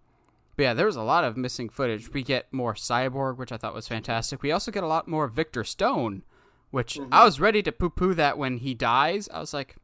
but 0.61 0.65
yeah, 0.65 0.75
there 0.75 0.85
was 0.85 0.97
a 0.97 1.03
lot 1.03 1.25
of 1.25 1.39
missing 1.39 1.71
footage. 1.71 2.13
We 2.13 2.23
get 2.23 2.53
more 2.53 2.75
Cyborg, 2.75 3.39
which 3.39 3.51
I 3.51 3.57
thought 3.57 3.73
was 3.73 3.89
fantastic. 3.89 4.43
We 4.43 4.53
also 4.53 4.71
get 4.71 4.85
a 4.85 4.87
lot 4.87 5.09
more 5.09 5.27
Victor 5.27 5.65
Stone, 5.65 6.23
which 6.71 6.99
I 7.11 7.25
was 7.25 7.41
ready 7.41 7.63
to 7.63 7.73
poo-poo 7.73 8.13
that 8.13 8.37
when 8.37 8.59
he 8.59 8.75
dies. 8.75 9.27
I 9.33 9.41
was 9.41 9.55
like, 9.55 9.77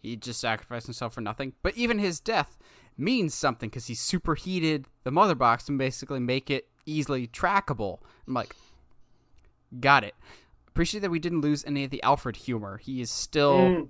he 0.00 0.16
just 0.16 0.40
sacrificed 0.40 0.86
himself 0.86 1.12
for 1.12 1.20
nothing. 1.20 1.52
But 1.62 1.76
even 1.76 1.98
his 1.98 2.20
death 2.20 2.56
means 2.96 3.34
something 3.34 3.68
because 3.68 3.88
he 3.88 3.92
superheated 3.94 4.86
the 5.04 5.10
mother 5.10 5.34
box 5.34 5.64
to 5.64 5.76
basically 5.76 6.20
make 6.20 6.50
it 6.50 6.68
easily 6.86 7.26
trackable. 7.26 7.98
I'm 8.26 8.32
like, 8.32 8.56
got 9.78 10.04
it. 10.04 10.14
Appreciate 10.68 11.00
that 11.00 11.10
we 11.10 11.18
didn't 11.18 11.42
lose 11.42 11.66
any 11.66 11.84
of 11.84 11.90
the 11.90 12.02
Alfred 12.02 12.36
humor. 12.36 12.78
He 12.78 13.02
is 13.02 13.10
still 13.10 13.58
Mm. 13.58 13.88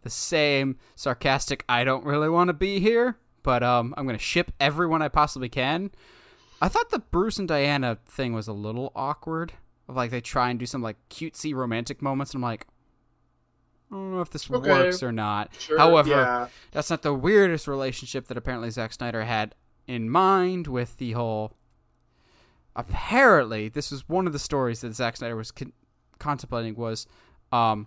the 0.00 0.08
same 0.08 0.78
sarcastic. 0.94 1.62
I 1.68 1.84
don't 1.84 2.06
really 2.06 2.30
want 2.30 2.48
to 2.48 2.54
be 2.54 2.80
here, 2.80 3.18
but 3.46 3.62
um, 3.62 3.94
I'm 3.96 4.04
gonna 4.06 4.18
ship 4.18 4.50
everyone 4.58 5.00
I 5.02 5.08
possibly 5.08 5.48
can. 5.48 5.92
I 6.60 6.66
thought 6.68 6.90
the 6.90 6.98
Bruce 6.98 7.38
and 7.38 7.46
Diana 7.46 7.98
thing 8.04 8.32
was 8.32 8.48
a 8.48 8.52
little 8.52 8.90
awkward. 8.96 9.52
Of 9.88 9.94
like 9.94 10.10
they 10.10 10.20
try 10.20 10.50
and 10.50 10.58
do 10.58 10.66
some 10.66 10.82
like 10.82 10.96
cutesy 11.10 11.54
romantic 11.54 12.02
moments, 12.02 12.34
and 12.34 12.38
I'm 12.44 12.50
like, 12.50 12.66
I 13.92 13.94
don't 13.94 14.12
know 14.16 14.20
if 14.20 14.30
this 14.30 14.50
Okay. 14.50 14.68
works 14.68 15.00
or 15.00 15.12
not. 15.12 15.54
Sure, 15.60 15.78
However, 15.78 16.10
yeah. 16.10 16.48
that's 16.72 16.90
not 16.90 17.02
the 17.02 17.14
weirdest 17.14 17.68
relationship 17.68 18.26
that 18.26 18.36
apparently 18.36 18.68
Zack 18.70 18.92
Snyder 18.92 19.22
had 19.24 19.54
in 19.86 20.10
mind 20.10 20.66
with 20.66 20.96
the 20.98 21.12
whole. 21.12 21.52
Apparently, 22.74 23.68
this 23.68 23.90
was 23.92 24.08
one 24.08 24.26
of 24.26 24.32
the 24.32 24.38
stories 24.40 24.80
that 24.80 24.94
Zack 24.94 25.16
Snyder 25.16 25.36
was 25.36 25.50
con- 25.52 25.72
contemplating 26.18 26.74
was, 26.74 27.06
um, 27.52 27.86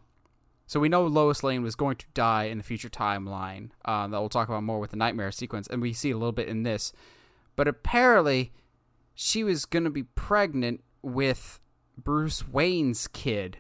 so 0.70 0.80
we 0.80 0.88
know 0.88 1.03
Lois 1.03 1.41
Lane 1.41 1.63
was 1.63 1.74
going 1.74 1.95
to 1.95 2.05
die 2.13 2.43
in 2.43 2.59
the 2.59 2.63
future 2.63 2.91
timeline. 2.91 3.72
Um, 3.86 4.11
that 4.11 4.20
we'll 4.20 4.30
talk 4.30 4.49
about 4.49 4.61
more 4.61 4.80
with 4.80 4.91
the 4.91 4.97
nightmare 4.97 5.32
sequence, 5.32 5.65
and 5.67 5.82
we 5.82 5.93
see 5.93 6.11
a 6.11 6.17
little 6.17 6.32
bit 6.32 6.47
in 6.47 6.61
this. 6.61 6.93
But 7.55 7.67
apparently, 7.67 8.53
she 9.15 9.43
was 9.43 9.65
going 9.65 9.86
to 9.86 9.89
be 9.89 10.03
pregnant 10.03 10.84
with 11.01 11.59
Bruce 11.97 12.47
Wayne's 12.47 13.07
kid, 13.07 13.57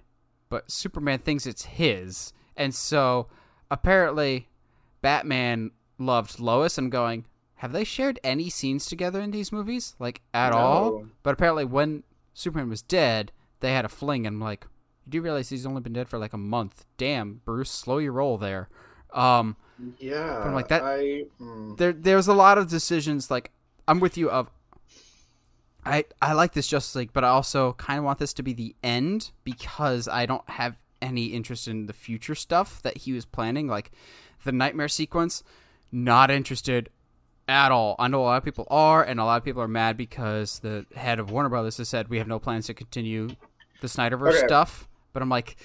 but 0.49 0.69
Superman 0.69 1.17
thinks 1.17 1.47
it's 1.47 1.65
his, 1.65 2.31
and 2.55 2.75
so 2.75 3.27
apparently, 3.71 4.47
Batman 5.01 5.71
loved 5.97 6.39
Lois. 6.39 6.77
I'm 6.77 6.91
going. 6.91 7.25
Have 7.55 7.71
they 7.71 7.85
shared 7.85 8.19
any 8.23 8.51
scenes 8.51 8.85
together 8.85 9.19
in 9.19 9.31
these 9.31 9.51
movies, 9.51 9.95
like 9.97 10.21
at 10.31 10.51
all? 10.51 11.07
But 11.23 11.33
apparently, 11.33 11.65
when 11.65 12.03
Superman 12.35 12.69
was 12.69 12.83
dead, 12.83 13.31
they 13.61 13.73
had 13.73 13.83
a 13.83 13.89
fling. 13.89 14.27
And 14.27 14.35
I'm 14.35 14.41
like, 14.41 14.67
you 15.15 15.21
do 15.21 15.23
realize 15.23 15.49
he's 15.49 15.65
only 15.65 15.81
been 15.81 15.93
dead 15.93 16.07
for 16.07 16.17
like 16.19 16.33
a 16.33 16.37
month? 16.37 16.85
Damn, 16.97 17.41
Bruce, 17.45 17.71
slow 17.71 17.97
your 17.97 18.13
roll 18.13 18.37
there. 18.37 18.69
Um, 19.13 19.55
Yeah, 19.97 20.43
I'm 20.43 20.53
like, 20.53 20.67
that- 20.67 20.83
I, 20.83 21.25
mm. 21.41 21.77
there 21.77 21.93
there's 21.93 22.27
a 22.27 22.33
lot 22.33 22.57
of 22.57 22.69
decisions 22.69 23.31
like 23.31 23.51
I'm 23.87 23.99
with 23.99 24.17
you 24.17 24.29
of 24.29 24.49
I 25.85 26.05
I 26.21 26.33
like 26.33 26.53
this 26.53 26.67
Justice 26.67 26.95
League, 26.95 27.13
but 27.13 27.23
I 27.23 27.29
also 27.29 27.73
kind 27.73 27.97
of 27.99 28.05
want 28.05 28.19
this 28.19 28.33
to 28.33 28.43
be 28.43 28.53
the 28.53 28.75
end 28.83 29.31
because 29.43 30.07
I 30.07 30.25
don't 30.25 30.47
have 30.49 30.75
any 31.01 31.27
interest 31.27 31.67
in 31.67 31.85
the 31.85 31.93
future 31.93 32.35
stuff 32.35 32.81
that 32.81 32.97
he 32.99 33.13
was 33.13 33.25
planning, 33.25 33.67
like 33.67 33.91
the 34.43 34.51
nightmare 34.51 34.89
sequence. 34.89 35.43
Not 35.91 36.29
interested 36.29 36.89
at 37.47 37.71
all. 37.71 37.95
I 37.97 38.09
know 38.09 38.21
a 38.21 38.25
lot 38.25 38.37
of 38.37 38.43
people 38.43 38.67
are, 38.69 39.01
and 39.03 39.19
a 39.19 39.25
lot 39.25 39.37
of 39.37 39.43
people 39.45 39.61
are 39.61 39.67
mad 39.67 39.97
because 39.97 40.59
the 40.59 40.85
head 40.95 41.17
of 41.17 41.31
Warner 41.31 41.49
Brothers 41.49 41.77
has 41.77 41.89
said 41.89 42.09
we 42.09 42.17
have 42.19 42.27
no 42.27 42.37
plans 42.39 42.67
to 42.67 42.73
continue 42.73 43.29
the 43.81 43.87
Snyderverse 43.87 44.37
Okay. 44.37 44.47
stuff. 44.47 44.88
But 45.13 45.21
I'm 45.21 45.29
like, 45.29 45.55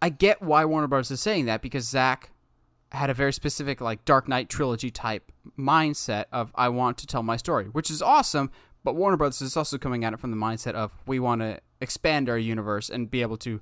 I 0.00 0.08
get 0.08 0.42
why 0.42 0.64
Warner 0.64 0.86
Bros. 0.86 1.10
is 1.10 1.20
saying 1.20 1.46
that 1.46 1.62
because 1.62 1.88
Zack 1.88 2.30
had 2.92 3.10
a 3.10 3.14
very 3.14 3.32
specific 3.32 3.80
like 3.80 4.04
Dark 4.04 4.28
Knight 4.28 4.48
trilogy 4.48 4.90
type 4.90 5.30
mindset 5.58 6.24
of 6.32 6.52
I 6.54 6.68
want 6.68 6.98
to 6.98 7.06
tell 7.06 7.22
my 7.22 7.36
story, 7.36 7.64
which 7.66 7.90
is 7.90 8.00
awesome. 8.00 8.50
But 8.84 8.94
Warner 8.94 9.16
Brothers 9.16 9.42
is 9.42 9.56
also 9.56 9.76
coming 9.76 10.04
at 10.04 10.12
it 10.12 10.20
from 10.20 10.30
the 10.30 10.36
mindset 10.36 10.72
of 10.72 10.92
we 11.06 11.18
want 11.18 11.40
to 11.42 11.60
expand 11.80 12.28
our 12.28 12.38
universe 12.38 12.88
and 12.88 13.10
be 13.10 13.22
able 13.22 13.36
to 13.38 13.60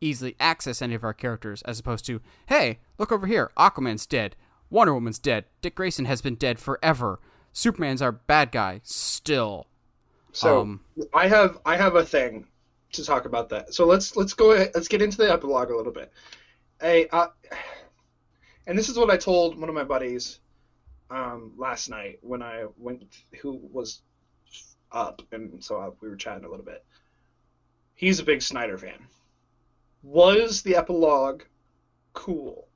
easily 0.00 0.34
access 0.40 0.82
any 0.82 0.94
of 0.94 1.04
our 1.04 1.12
characters, 1.14 1.62
as 1.62 1.78
opposed 1.78 2.04
to 2.06 2.20
hey, 2.46 2.80
look 2.98 3.12
over 3.12 3.26
here, 3.26 3.50
Aquaman's 3.56 4.06
dead, 4.06 4.34
Wonder 4.70 4.94
Woman's 4.94 5.18
dead, 5.18 5.44
Dick 5.60 5.76
Grayson 5.76 6.06
has 6.06 6.20
been 6.20 6.34
dead 6.34 6.58
forever, 6.58 7.20
Superman's 7.52 8.02
our 8.02 8.12
bad 8.12 8.50
guy 8.50 8.80
still. 8.82 9.66
So 10.32 10.62
Um, 10.62 10.80
I 11.12 11.28
have 11.28 11.58
I 11.64 11.76
have 11.76 11.94
a 11.94 12.04
thing 12.04 12.46
to 12.94 13.04
talk 13.04 13.24
about 13.26 13.48
that. 13.50 13.74
So 13.74 13.86
let's 13.86 14.16
let's 14.16 14.34
go 14.34 14.52
ahead, 14.52 14.70
let's 14.74 14.88
get 14.88 15.02
into 15.02 15.18
the 15.18 15.30
epilogue 15.32 15.70
a 15.70 15.76
little 15.76 15.92
bit. 15.92 16.12
Hey, 16.80 17.08
uh, 17.12 17.28
and 18.66 18.76
this 18.78 18.88
is 18.88 18.98
what 18.98 19.10
I 19.10 19.16
told 19.16 19.58
one 19.58 19.68
of 19.68 19.74
my 19.74 19.84
buddies 19.84 20.40
um, 21.10 21.52
last 21.56 21.88
night 21.88 22.18
when 22.22 22.42
I 22.42 22.66
went, 22.78 23.04
who 23.40 23.60
was 23.72 24.00
up, 24.92 25.22
and 25.32 25.62
so 25.62 25.78
uh, 25.80 25.90
we 26.00 26.08
were 26.08 26.16
chatting 26.16 26.44
a 26.44 26.48
little 26.48 26.64
bit. 26.64 26.84
He's 27.94 28.18
a 28.18 28.24
big 28.24 28.42
Snyder 28.42 28.76
fan. 28.78 29.06
Was 30.02 30.62
the 30.62 30.76
epilogue 30.76 31.42
cool? 32.12 32.68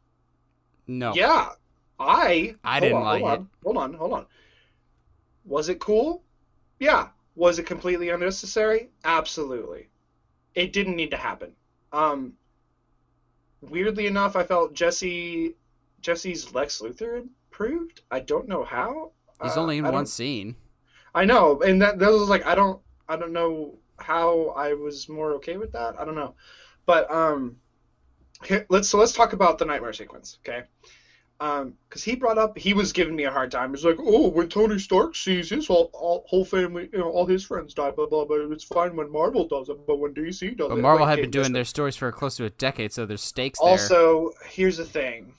No, 0.86 1.12
Yeah, 1.15 1.51
I. 1.99 2.55
I 2.65 2.81
didn't 2.81 2.97
on, 2.99 3.05
like 3.05 3.23
hold 3.23 3.32
it. 3.32 3.39
on, 3.40 3.49
Hold 3.65 3.77
on, 3.77 3.95
hold 3.95 4.12
on. 4.12 4.27
Was 5.45 5.69
it 5.69 5.81
cool? 5.81 6.23
Yeah. 6.78 7.09
Was 7.35 7.59
it 7.59 7.66
completely 7.66 8.09
unnecessary? 8.09 8.90
Absolutely. 9.05 9.89
It 10.59 10.72
didn't 10.72 10.97
need 10.97 11.12
to 11.12 11.16
happen. 11.16 11.52
Um, 11.93 12.32
weirdly 13.60 14.06
enough, 14.06 14.35
I 14.36 14.43
felt 14.44 14.74
Jesse 14.74 15.55
Jesse's 16.01 16.52
Lex 16.55 16.80
Luthor 16.80 17.22
improved. 17.22 18.01
I 18.10 18.20
don't 18.20 18.48
know 18.48 18.64
how. 18.64 19.12
he's 19.43 19.56
Uh, 19.56 19.60
only 19.62 19.78
in 19.78 19.85
I 19.85 19.90
one 19.90 19.98
don't- 20.01 20.06
scene. 20.06 20.56
I 21.14 21.24
know, 21.24 21.60
and 21.62 21.80
that 21.82 21.98
that 22.01 22.10
was 22.10 22.28
like 22.28 22.44
I 22.47 22.55
don't 22.55 22.80
I 23.09 23.16
don't 23.16 23.32
know 23.32 23.78
how 23.98 24.48
I 24.51 24.74
was 24.74 25.09
more 25.09 25.32
okay 25.35 25.56
with 25.56 25.72
that. 25.72 25.98
I 25.98 26.05
don't 26.05 26.14
know, 26.14 26.35
but 26.86 27.10
um, 27.10 27.56
here, 28.44 28.66
let's 28.68 28.89
so 28.89 28.98
let's 28.98 29.12
talk 29.12 29.32
about 29.32 29.59
the 29.59 29.64
nightmare 29.64 29.93
sequence, 29.93 30.39
okay? 30.47 30.64
Um, 31.40 31.74
because 31.89 32.02
he 32.02 32.16
brought 32.16 32.36
up 32.36 32.59
he 32.59 32.74
was 32.74 32.93
giving 32.93 33.15
me 33.15 33.24
a 33.24 33.31
hard 33.31 33.52
time. 33.52 33.73
He's 33.73 33.85
like, 33.85 33.98
oh, 34.01 34.28
when 34.28 34.48
Tony 34.48 34.78
Stark 34.78 35.15
sees 35.15 35.48
his 35.48 35.69
whole, 35.69 35.89
all, 35.93 36.24
whole 36.27 36.44
family, 36.44 36.89
you 36.93 36.98
know, 36.98 37.09
all 37.09 37.27
his 37.27 37.44
friends 37.44 37.74
die, 37.74 37.93
blah 37.93 38.06
blah 38.06 38.24
blah. 38.24 38.51
It's 38.51 38.65
fine 38.65 38.97
when 38.97 39.10
Marvel 39.12 39.47
does 39.47 39.69
it, 39.69 39.86
but 39.86 40.01
when 40.01 40.15
DC 40.15 40.56
does 40.56 40.66
it." 40.66 40.69
But 40.70 40.78
it, 40.78 40.82
Marvel 40.82 41.06
like, 41.06 41.16
had 41.16 41.23
been 41.23 41.31
doing 41.31 41.52
their 41.52 41.65
stories 41.65 41.94
for 41.94 42.10
close 42.10 42.36
to 42.39 42.44
a 42.44 42.51
decade, 42.51 42.93
so 42.93 43.06
there's 43.06 43.23
stakes 43.23 43.60
there. 43.60 43.69
Also, 43.69 44.32
here's 44.47 44.78
the 44.78 44.85
thing. 44.85 45.32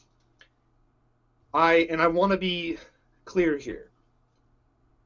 I 1.53 1.87
and 1.89 2.01
I 2.01 2.07
want 2.07 2.31
to 2.31 2.37
be 2.37 2.77
clear 3.25 3.57
here. 3.57 3.89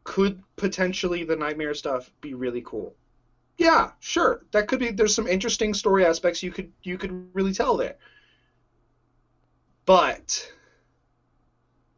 Could 0.04 0.44
potentially 0.58 1.24
the 1.24 1.36
nightmare 1.36 1.74
stuff 1.74 2.12
be 2.22 2.36
really 2.36 2.62
cool? 2.62 2.96
Yeah, 3.58 3.92
sure. 4.00 4.46
That 4.52 4.68
could 4.68 4.80
be. 4.80 4.92
There's 4.92 5.16
some 5.16 5.28
interesting 5.28 5.74
story 5.74 6.06
aspects 6.06 6.44
you 6.44 6.52
could 6.52 6.72
you 6.84 7.00
could 7.00 7.30
really 7.34 7.54
tell 7.54 7.78
there. 7.78 7.96
But 9.86 10.52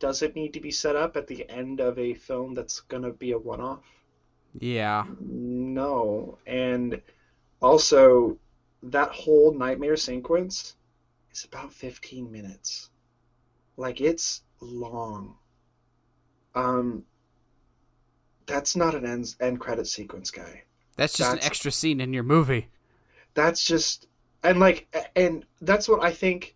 does 0.05 0.21
it 0.21 0.35
need 0.35 0.53
to 0.53 0.59
be 0.59 0.69
set 0.69 0.95
up 0.95 1.17
at 1.17 1.25
the 1.25 1.49
end 1.49 1.79
of 1.79 1.97
a 1.97 2.13
film 2.13 2.53
that's 2.53 2.81
gonna 2.81 3.11
be 3.11 3.31
a 3.31 3.39
one-off? 3.39 3.83
yeah. 4.59 5.03
No. 5.19 6.37
And 6.45 7.01
also, 7.59 8.37
that 8.83 9.09
whole 9.09 9.51
nightmare 9.51 9.97
sequence 9.97 10.75
is 11.33 11.45
about 11.45 11.73
15 11.73 12.31
minutes. 12.31 12.91
Like, 13.77 13.99
it's 13.99 14.43
long. 14.61 15.37
Um, 16.53 17.03
that's 18.45 18.75
not 18.75 18.93
an 18.93 19.07
end, 19.07 19.35
end 19.39 19.59
credit 19.59 19.87
sequence, 19.87 20.29
guy. 20.29 20.61
That's 20.97 21.17
just 21.17 21.33
an 21.33 21.43
extra 21.43 21.71
scene 21.71 21.99
in 21.99 22.13
your 22.13 22.21
movie. 22.21 22.69
That's 23.33 23.65
just, 23.65 24.05
and 24.43 24.59
like, 24.59 24.87
and 25.15 25.47
that's 25.61 25.89
what 25.89 26.03
I 26.03 26.11
think. 26.11 26.54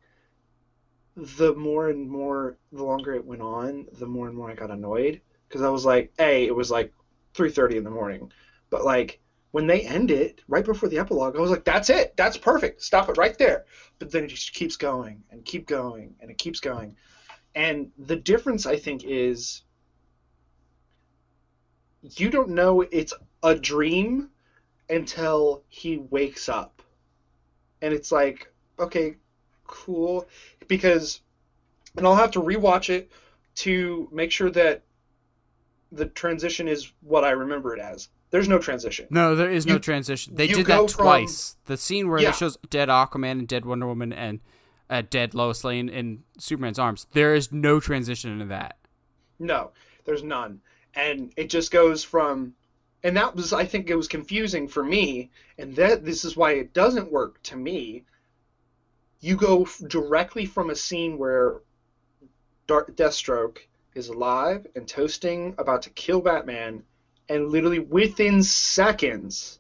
The 1.20 1.54
more 1.54 1.90
and 1.90 2.10
more, 2.10 2.56
the 2.72 2.84
longer 2.84 3.14
it 3.14 3.26
went 3.26 3.42
on, 3.42 3.86
the 3.92 4.08
more 4.08 4.28
and 4.28 4.36
more 4.36 4.50
I 4.50 4.54
got 4.54 4.72
annoyed 4.72 5.20
because 5.48 5.62
I 5.62 5.68
was 5.68 5.84
like, 5.84 6.10
a, 6.20 6.46
it 6.46 6.56
was 6.56 6.72
like 6.72 6.90
3:30 7.34 7.76
in 7.76 7.84
the 7.84 7.90
morning, 7.90 8.30
but 8.70 8.84
like 8.86 9.20
when 9.52 9.68
they 9.68 9.82
end 9.82 10.12
it 10.12 10.42
right 10.48 10.64
before 10.64 10.88
the 10.88 10.98
epilogue, 10.98 11.36
I 11.36 11.40
was 11.42 11.50
like, 11.50 11.66
that's 11.66 11.90
it, 11.90 12.14
that's 12.16 12.38
perfect, 12.38 12.82
stop 12.82 13.10
it 13.10 13.18
right 13.18 13.38
there. 13.38 13.64
But 14.00 14.12
then 14.12 14.24
it 14.24 14.28
just 14.28 14.54
keeps 14.54 14.78
going 14.78 15.24
and 15.30 15.44
keep 15.44 15.66
going 15.68 16.16
and 16.22 16.30
it 16.32 16.38
keeps 16.38 16.60
going, 16.62 16.96
and 17.56 17.90
the 17.98 18.16
difference 18.16 18.66
I 18.66 18.78
think 18.78 19.04
is 19.04 19.62
you 22.16 22.30
don't 22.30 22.50
know 22.50 22.84
it's 22.92 23.14
a 23.44 23.54
dream 23.54 24.28
until 24.90 25.62
he 25.68 25.98
wakes 25.98 26.50
up. 26.50 26.82
And 27.82 27.94
it's 27.94 28.12
like, 28.12 28.48
okay, 28.80 29.16
cool. 29.68 30.26
Because, 30.70 31.20
and 31.98 32.08
I'll 32.08 32.16
have 32.16 32.32
to 32.32 32.42
rewatch 32.42 32.90
it 32.90 33.12
to 33.56 34.08
make 34.14 34.32
sure 34.32 34.50
that 34.52 34.84
the 35.92 36.06
transition 36.06 36.70
is 36.70 36.94
what 37.02 37.26
I 37.26 37.32
remember 37.32 37.76
it 37.76 37.82
as. 37.82 38.08
There's 38.32 38.48
no 38.48 38.60
transition. 38.60 39.08
No, 39.10 39.36
there 39.36 39.50
is 39.52 39.66
no 39.66 39.80
transition. 39.80 40.36
They 40.36 40.48
did 40.48 40.68
that 40.68 40.92
from- 40.92 41.04
twice. 41.06 41.58
The 41.66 41.76
scene 41.78 42.08
where 42.10 42.22
Yeah. 42.22 42.30
it 42.30 42.36
shows 42.36 42.58
dead 42.70 42.88
Aquaman 42.88 43.32
and 43.32 43.48
dead 43.48 43.66
Wonder 43.66 43.88
Woman 43.88 44.14
and 44.14 44.40
uh, 44.90 45.02
dead 45.10 45.34
Lois 45.34 45.64
Lane 45.64 45.90
in 45.90 46.24
Superman's 46.38 46.80
arms. 46.80 47.08
There 47.14 47.34
is 47.36 47.52
no 47.52 47.80
transition 47.80 48.32
into 48.32 48.46
that. 48.46 48.78
No, 49.40 49.72
there's 50.06 50.24
none. 50.24 50.62
And 50.94 51.34
it 51.38 51.50
just 51.50 51.72
goes 51.72 52.04
from 52.04 52.54
and 53.04 53.16
that 53.18 53.36
was 53.36 53.54
I 53.54 53.66
think 53.66 53.90
it 53.90 53.96
was 53.96 54.08
confusing 54.08 54.68
for 54.68 54.84
me 54.84 55.32
and 55.58 55.76
that 55.76 56.06
this 56.06 56.24
is 56.26 56.36
why 56.38 56.52
it 56.54 56.74
doesn't 56.74 57.12
work 57.12 57.42
to 57.44 57.56
me. 57.56 58.04
You 59.20 59.36
go 59.36 59.64
f- 59.64 59.82
directly 59.88 60.46
from 60.46 60.70
a 60.70 60.76
scene 60.76 61.18
where 61.18 61.62
Deathstroke 62.68 63.58
is 63.96 64.10
alive 64.10 64.66
and 64.76 64.88
toasting 64.88 65.56
about 65.58 65.82
to 65.84 65.90
kill 65.92 66.22
Batman 66.22 66.84
and 67.28 67.52
literally 67.52 67.80
within 67.80 68.44
seconds 68.44 69.60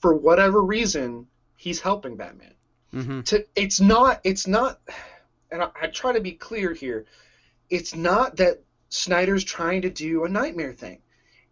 for 0.00 0.14
whatever 0.14 0.62
reason 0.62 1.26
he's 1.56 1.80
helping 1.80 2.16
Batman. 2.16 2.54
Hmm 2.92 3.20
to 3.22 3.44
it's 3.54 3.80
not 3.80 4.20
it's 4.24 4.46
not 4.46 4.78
and 5.50 5.62
I, 5.62 5.68
I 5.82 5.86
try 5.88 6.12
to 6.12 6.20
be 6.20 6.32
clear 6.32 6.72
here 6.72 7.04
it's 7.68 7.94
not 7.94 8.36
that 8.36 8.58
snyder's 8.88 9.44
trying 9.44 9.82
to 9.82 9.90
do 9.90 10.24
a 10.24 10.28
nightmare 10.28 10.72
thing. 10.72 10.98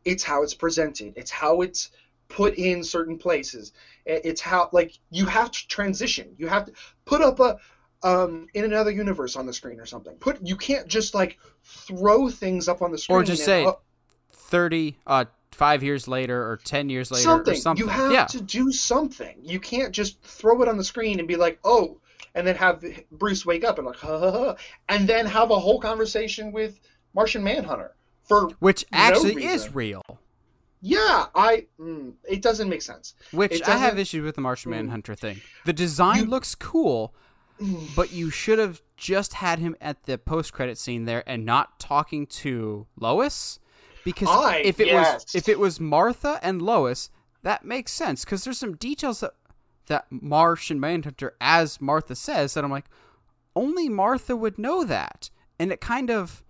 It's 0.05 0.23
how 0.23 0.43
it's 0.43 0.55
presented. 0.55 1.15
It's 1.16 1.31
how 1.31 1.62
it's 1.62 1.91
put 2.28 2.55
in 2.55 2.82
certain 2.82 3.18
places 3.18 3.72
it's 4.06 4.40
how 4.40 4.68
like 4.72 4.98
you 5.10 5.26
have 5.26 5.51
to 5.51 5.66
transition 5.68 6.34
you 6.38 6.46
have 6.46 6.66
to 6.66 6.72
put 7.05 7.20
up 7.20 7.40
a 7.40 7.56
um 8.02 8.46
in 8.55 8.64
another 8.64 8.90
universe 8.90 9.36
on 9.36 9.46
the 9.46 9.52
screen 9.52 9.80
or 9.80 9.86
something 9.86 10.14
put 10.16 10.38
you 10.42 10.56
can't 10.56 10.86
just 10.88 11.14
like 11.14 11.38
throw 11.62 12.28
things 12.28 12.68
up 12.68 12.82
on 12.82 12.90
the 12.90 12.98
screen 12.98 13.18
Or 13.18 13.22
just 13.22 13.40
and, 13.40 13.46
say 13.46 13.66
oh, 13.66 13.78
thirty, 14.55 14.96
uh, 15.06 15.24
five 15.52 15.82
years 15.82 16.06
later 16.06 16.40
or 16.48 16.59
ten 16.59 16.88
years 16.88 17.10
later 17.10 17.22
something. 17.22 17.55
or 17.55 17.56
something. 17.56 17.84
You 17.84 17.90
have 17.90 18.12
yeah. 18.12 18.26
to 18.26 18.40
do 18.40 18.70
something. 18.70 19.36
You 19.42 19.59
can't 19.60 19.92
just 19.92 20.22
throw 20.22 20.62
it 20.62 20.68
on 20.68 20.76
the 20.76 20.84
screen 20.84 21.18
and 21.18 21.26
be 21.26 21.36
like, 21.36 21.59
oh, 21.64 21.98
and 22.34 22.46
then 22.46 22.56
have 22.56 22.84
Bruce 23.10 23.46
wake 23.46 23.64
up 23.64 23.78
and 23.78 23.86
like, 23.86 23.96
ha 23.96 24.18
ha 24.18 24.30
ha, 24.30 24.56
and 24.88 25.09
then 25.09 25.26
have 25.26 25.51
a 25.51 25.59
whole 25.59 25.80
conversation 25.80 26.52
with 26.52 26.78
Martian 27.14 27.42
Manhunter. 27.42 27.94
For 28.24 28.48
Which 28.59 28.84
no 28.90 28.98
actually 28.98 29.44
is 29.44 29.74
real. 29.74 30.02
Yeah, 30.86 31.27
I 31.35 31.66
mm, 31.81 32.12
it 32.28 32.43
doesn't 32.43 32.69
make 32.69 32.82
sense. 32.82 33.15
Which 33.32 33.62
I 33.66 33.78
have 33.78 33.98
issues 33.98 34.23
with 34.23 34.35
the 34.35 34.43
Martian 34.43 34.70
Mm. 34.70 34.77
Manhunter 34.77 35.15
thing. 35.15 35.40
The 35.65 35.73
design 35.73 36.24
You- 36.24 36.31
looks 36.31 36.55
cool, 36.55 37.15
but 37.97 38.12
you 38.12 38.28
should 38.31 38.59
have 38.59 38.82
just 38.97 39.35
had 39.35 39.59
him 39.61 39.74
at 39.81 40.05
the 40.05 40.19
post-credit 40.19 40.77
scene 40.78 41.06
there 41.06 41.24
and 41.27 41.44
not 41.47 41.81
talking 41.81 42.27
to 42.27 42.86
Lois, 43.01 43.59
because 44.05 44.28
I- 44.28 44.59
if 44.59 44.78
it 44.78 44.89
yes. 44.89 45.24
was 45.24 45.35
if 45.35 45.48
it 45.48 45.59
was 45.59 45.81
Martha 45.81 46.39
and 46.43 46.61
Lois, 46.61 47.09
that 47.43 47.65
makes 47.65 47.90
sense 47.93 48.24
because 48.24 48.44
there's 48.44 48.59
some 48.59 48.77
details 48.77 49.20
that 49.20 49.32
that 49.86 50.06
Martian 50.11 50.78
Manhunter, 50.81 51.35
as 51.40 51.81
Martha 51.81 52.15
says, 52.15 52.52
that 52.55 52.65
I'm 52.65 52.70
like, 52.70 52.86
only 53.56 53.89
Martha 53.89 54.35
would 54.36 54.59
know 54.59 54.85
that, 54.85 55.31
and 55.59 55.73
it 55.73 55.81
kind 55.81 56.11
of 56.11 56.43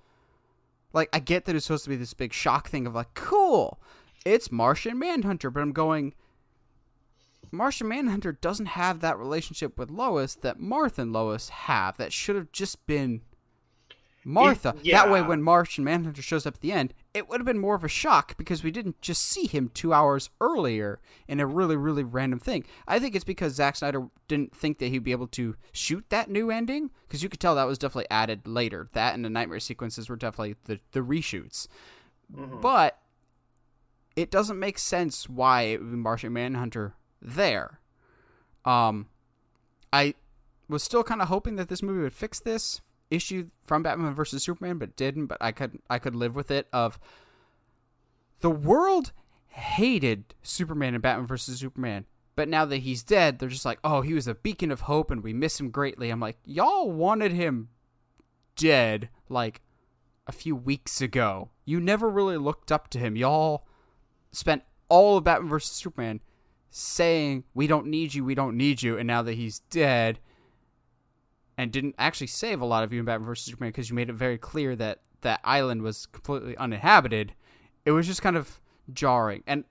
like 0.93 1.09
I 1.13 1.19
get 1.21 1.45
that 1.45 1.55
it's 1.55 1.67
supposed 1.67 1.85
to 1.85 1.91
be 1.91 1.97
this 1.97 2.15
big 2.15 2.33
shock 2.33 2.69
thing 2.69 2.87
of 2.87 2.95
like, 2.95 3.15
cool, 3.15 3.81
it's 4.25 4.51
Martian 4.51 4.99
Manhunter, 4.99 5.51
but 5.51 5.61
I'm 5.61 5.73
going. 5.73 6.15
Martian 7.51 7.87
Manhunter 7.87 8.33
doesn't 8.33 8.67
have 8.67 9.01
that 9.01 9.19
relationship 9.19 9.79
with 9.79 9.91
Lois 9.91 10.35
that 10.37 10.59
Martha 10.59 11.03
and 11.03 11.13
Lois 11.13 11.51
have. 11.51 11.97
That 11.99 12.13
should 12.13 12.35
have 12.35 12.51
just 12.51 12.85
been 12.87 13.21
Martha. 14.25 14.75
That 14.91 15.11
way, 15.11 15.21
yeah. 15.21 15.27
when 15.27 15.43
Martian 15.43 15.85
Manhunter 15.85 16.23
shows 16.23 16.47
up 16.47 16.55
at 16.55 16.61
the 16.61 16.73
end, 16.73 16.95
it 17.13 17.29
would 17.29 17.41
have 17.41 17.47
been 17.47 17.59
more 17.59 17.75
of 17.75 17.85
a 17.85 17.89
shock 17.89 18.37
because 18.37 18.65
we 18.65 18.71
didn't 18.71 19.01
just 19.01 19.23
see 19.23 19.47
him 19.47 19.71
two 19.73 19.93
hours 19.93 20.31
earlier 20.41 21.01
in 21.29 21.41
a 21.41 21.47
really, 21.47 21.77
really 21.77 22.03
random 22.03 22.39
thing. 22.39 22.65
I 22.89 22.99
think 22.99 23.15
it's 23.15 23.25
because 23.25 23.55
Zack 23.55 23.77
Snyder 23.77 24.09
didn't 24.27 24.57
think 24.57 24.79
that 24.79 24.89
he'd 24.89 25.05
be 25.05 25.13
able 25.13 25.29
to 25.29 25.57
shoot 25.73 26.05
that 26.09 26.31
new 26.31 26.51
ending 26.51 26.91
because 27.07 27.23
you 27.23 27.29
could 27.29 27.41
tell 27.41 27.55
that 27.55 27.65
was 27.65 27.79
definitely 27.79 28.11
added 28.11 28.47
later. 28.47 28.89
That 28.93 29.15
and 29.15 29.25
the 29.25 29.31
nightmare 29.31 29.61
sequences 29.61 30.09
were 30.09 30.17
definitely 30.17 30.57
the, 30.65 30.81
the 30.93 31.01
reshoots. 31.01 31.69
Mm-hmm. 32.35 32.61
But 32.61 32.99
it 34.17 34.31
doesn't 34.31 34.59
make 34.59 34.79
sense 34.79 35.29
why 35.29 35.63
it 35.63 35.81
would 35.81 35.91
be 35.91 35.97
Martian 35.97 36.33
Manhunter 36.33 36.95
there. 37.21 37.81
Um, 38.65 39.07
I 39.93 40.15
was 40.69 40.83
still 40.83 41.05
kind 41.05 41.21
of 41.21 41.29
hoping 41.29 41.57
that 41.57 41.69
this 41.69 41.83
movie 41.83 42.03
would 42.03 42.13
fix 42.13 42.41
this 42.41 42.81
issue 43.11 43.49
from 43.63 43.83
Batman 43.83 44.15
versus 44.15 44.43
Superman, 44.43 44.79
but 44.79 44.97
didn't. 44.97 45.27
But 45.27 45.39
I 45.41 45.53
could 45.53 45.79
I 45.91 45.99
could 45.99 46.15
live 46.15 46.37
with 46.37 46.51
it. 46.51 46.69
Of 46.73 46.99
the 48.41 48.51
world 48.51 49.13
hated 49.49 50.35
Superman 50.43 50.95
and 50.95 51.03
Batman 51.03 51.27
versus 51.27 51.61
Superman, 51.61 52.07
but 52.37 52.49
now 52.49 52.65
that 52.65 52.79
he's 52.79 53.03
dead, 53.03 53.39
they're 53.39 53.49
just 53.49 53.65
like, 53.65 53.79
oh, 53.85 54.01
he 54.01 54.15
was 54.15 54.27
a 54.27 54.35
beacon 54.35 54.71
of 54.71 54.83
hope, 54.83 55.11
and 55.11 55.23
we 55.23 55.33
miss 55.33 55.61
him 55.61 55.71
greatly. 55.71 56.11
I'm 56.11 56.21
like, 56.21 56.39
y'all 56.45 56.91
wanted 56.91 57.33
him 57.33 57.69
dead 58.57 59.09
like 59.29 59.61
a 60.27 60.33
few 60.33 60.57
weeks 60.57 61.01
ago. 61.01 61.51
You 61.65 61.81
never 61.81 62.09
really 62.09 62.37
looked 62.37 62.73
up 62.73 62.89
to 62.91 62.99
him. 62.99 63.17
Y'all 63.17 63.67
spent 64.37 64.63
all 64.89 65.17
of 65.17 65.25
Batman 65.25 65.49
vs 65.49 65.71
Superman 65.71 66.21
saying, 66.71 67.45
"We 67.55 67.67
don't 67.67 67.87
need 67.87 68.15
you, 68.15 68.25
we 68.25 68.35
don't 68.35 68.57
need 68.57 68.83
you," 68.83 68.99
and 68.99 69.07
now 69.07 69.23
that 69.23 69.35
he's 69.35 69.61
dead, 69.71 70.19
and 71.57 71.73
didn't 71.73 71.95
actually 71.99 72.27
save 72.27 72.61
a 72.61 72.67
lot 72.67 72.85
of 72.85 72.93
you 72.93 73.01
in 73.01 73.07
Batman 73.07 73.27
vs 73.27 73.45
Superman 73.45 73.71
because 73.71 73.91
you 73.91 73.97
made 73.97 74.11
it 74.11 74.15
very 74.15 74.39
clear 74.39 74.77
that 74.77 75.01
that 75.23 75.41
island 75.45 75.83
was 75.83 76.07
completely 76.07 76.57
uninhabited. 76.57 77.35
It 77.85 77.93
was 77.93 78.07
just 78.07 78.23
kind 78.23 78.37
of 78.37 78.61
jarring, 78.93 79.43
and 79.47 79.65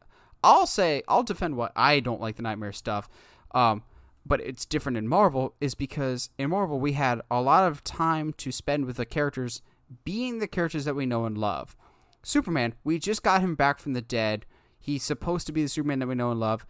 I'll 0.44 0.68
say 0.68 1.04
I'll 1.08 1.24
defend 1.24 1.56
what 1.56 1.72
I 1.76 2.00
don't 2.00 2.22
like 2.22 2.36
the 2.36 2.42
nightmare 2.42 2.74
stuff. 2.74 3.08
Um, 3.52 3.84
but 4.26 4.42
it's 4.42 4.66
different 4.66 4.98
in 4.98 5.08
Marvel 5.08 5.54
is 5.60 5.76
because 5.76 6.30
in 6.38 6.50
Marvel 6.50 6.80
we 6.80 6.94
had 6.94 7.22
a 7.30 7.42
lot 7.42 7.70
of 7.70 7.84
time 7.84 8.34
to 8.34 8.52
spend 8.52 8.86
with 8.86 8.98
the 8.98 9.06
characters 9.06 9.62
being 10.06 10.40
the 10.40 10.48
characters 10.48 10.86
that 10.86 10.96
we 10.96 11.06
know 11.06 11.26
and 11.26 11.38
love. 11.38 11.76
Superman, 12.24 12.74
we 12.84 13.00
just 13.00 13.22
got 13.22 13.42
him 13.42 13.56
back 13.56 13.80
from 13.80 13.94
the 13.94 14.02
dead. 14.02 14.46
He's 14.84 15.02
supposed 15.02 15.48
to 15.48 15.54
be 15.54 15.64
the 15.64 15.70
Superman 15.70 16.00
that 16.00 16.08
we 16.08 16.16
know 16.16 16.32
and 16.32 16.42
love, 16.42 16.66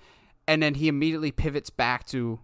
and 0.47 0.61
then 0.61 0.75
he 0.75 0.87
immediately 0.87 1.31
pivots 1.31 1.71
back 1.71 2.05
to 2.07 2.39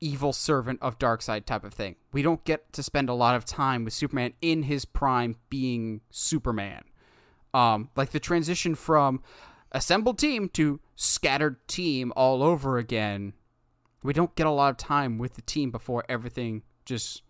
evil 0.00 0.32
servant 0.32 0.78
of 0.80 0.98
Darkseid 0.98 1.44
type 1.44 1.64
of 1.64 1.74
thing. 1.74 1.96
We 2.12 2.22
don't 2.22 2.42
get 2.44 2.72
to 2.72 2.82
spend 2.82 3.10
a 3.10 3.14
lot 3.14 3.36
of 3.36 3.44
time 3.44 3.84
with 3.84 3.92
Superman 3.92 4.32
in 4.40 4.62
his 4.62 4.86
prime 4.86 5.36
being 5.50 6.00
Superman. 6.10 6.84
Um, 7.52 7.90
like 7.94 8.12
the 8.12 8.20
transition 8.20 8.74
from 8.74 9.22
assembled 9.70 10.18
team 10.18 10.48
to 10.54 10.80
scattered 10.96 11.68
team 11.68 12.10
all 12.16 12.42
over 12.42 12.78
again. 12.78 13.34
We 14.02 14.14
don't 14.14 14.34
get 14.34 14.46
a 14.46 14.50
lot 14.50 14.70
of 14.70 14.78
time 14.78 15.18
with 15.18 15.34
the 15.34 15.42
team 15.42 15.70
before 15.70 16.04
everything 16.08 16.62
just 16.86 17.20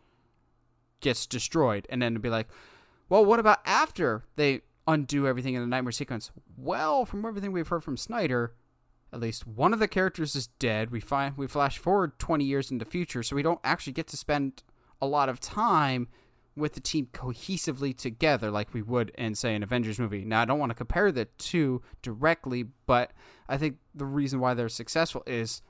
gets 1.01 1.27
destroyed, 1.27 1.89
and 1.91 2.01
then 2.01 2.15
to 2.15 2.21
be 2.21 2.31
like, 2.31 2.47
well, 3.09 3.25
what 3.25 3.41
about 3.41 3.59
after 3.67 4.23
they 4.37 4.61
undo 4.87 5.27
everything 5.27 5.55
in 5.55 5.61
the 5.61 5.67
nightmare 5.67 5.93
sequence? 5.93 6.31
Well, 6.57 7.05
from 7.05 7.25
everything 7.25 7.53
we've 7.53 7.69
heard 7.69 7.85
from 7.85 7.97
Snyder, 7.97 8.55
at 9.13 9.21
least 9.21 9.47
one 9.47 9.73
of 9.73 9.79
the 9.79 9.89
characters 9.89 10.35
is 10.35 10.47
dead. 10.47 10.91
We 10.91 11.01
find 11.01 11.37
we 11.37 11.47
flash 11.47 11.79
forward 11.79 12.19
20 12.19 12.45
years 12.45 12.71
into 12.71 12.85
the 12.85 12.91
future, 12.91 13.23
so 13.23 13.37
we 13.37 13.43
don't 13.43 13.61
actually 13.63 13.93
get 13.93 14.07
to 14.09 14.17
spend 14.17 14.63
a 15.01 15.07
lot 15.07 15.29
of 15.29 15.41
time 15.41 16.09
with 16.55 16.75
the 16.75 16.81
team 16.81 17.09
cohesively 17.13 17.97
together 17.97 18.51
like 18.51 18.75
we 18.75 18.83
would 18.83 19.11
in 19.17 19.35
say 19.35 19.55
an 19.55 19.63
Avengers 19.63 19.99
movie. 19.99 20.25
Now 20.25 20.43
I 20.43 20.45
don't 20.45 20.59
want 20.59 20.71
to 20.71 20.75
compare 20.75 21.11
the 21.11 21.27
two 21.39 21.83
directly, 22.03 22.65
but 22.87 23.13
I 23.49 23.57
think 23.57 23.77
the 23.95 24.05
reason 24.05 24.41
why 24.41 24.55
they're 24.55 24.69
successful 24.69 25.23
is 25.27 25.63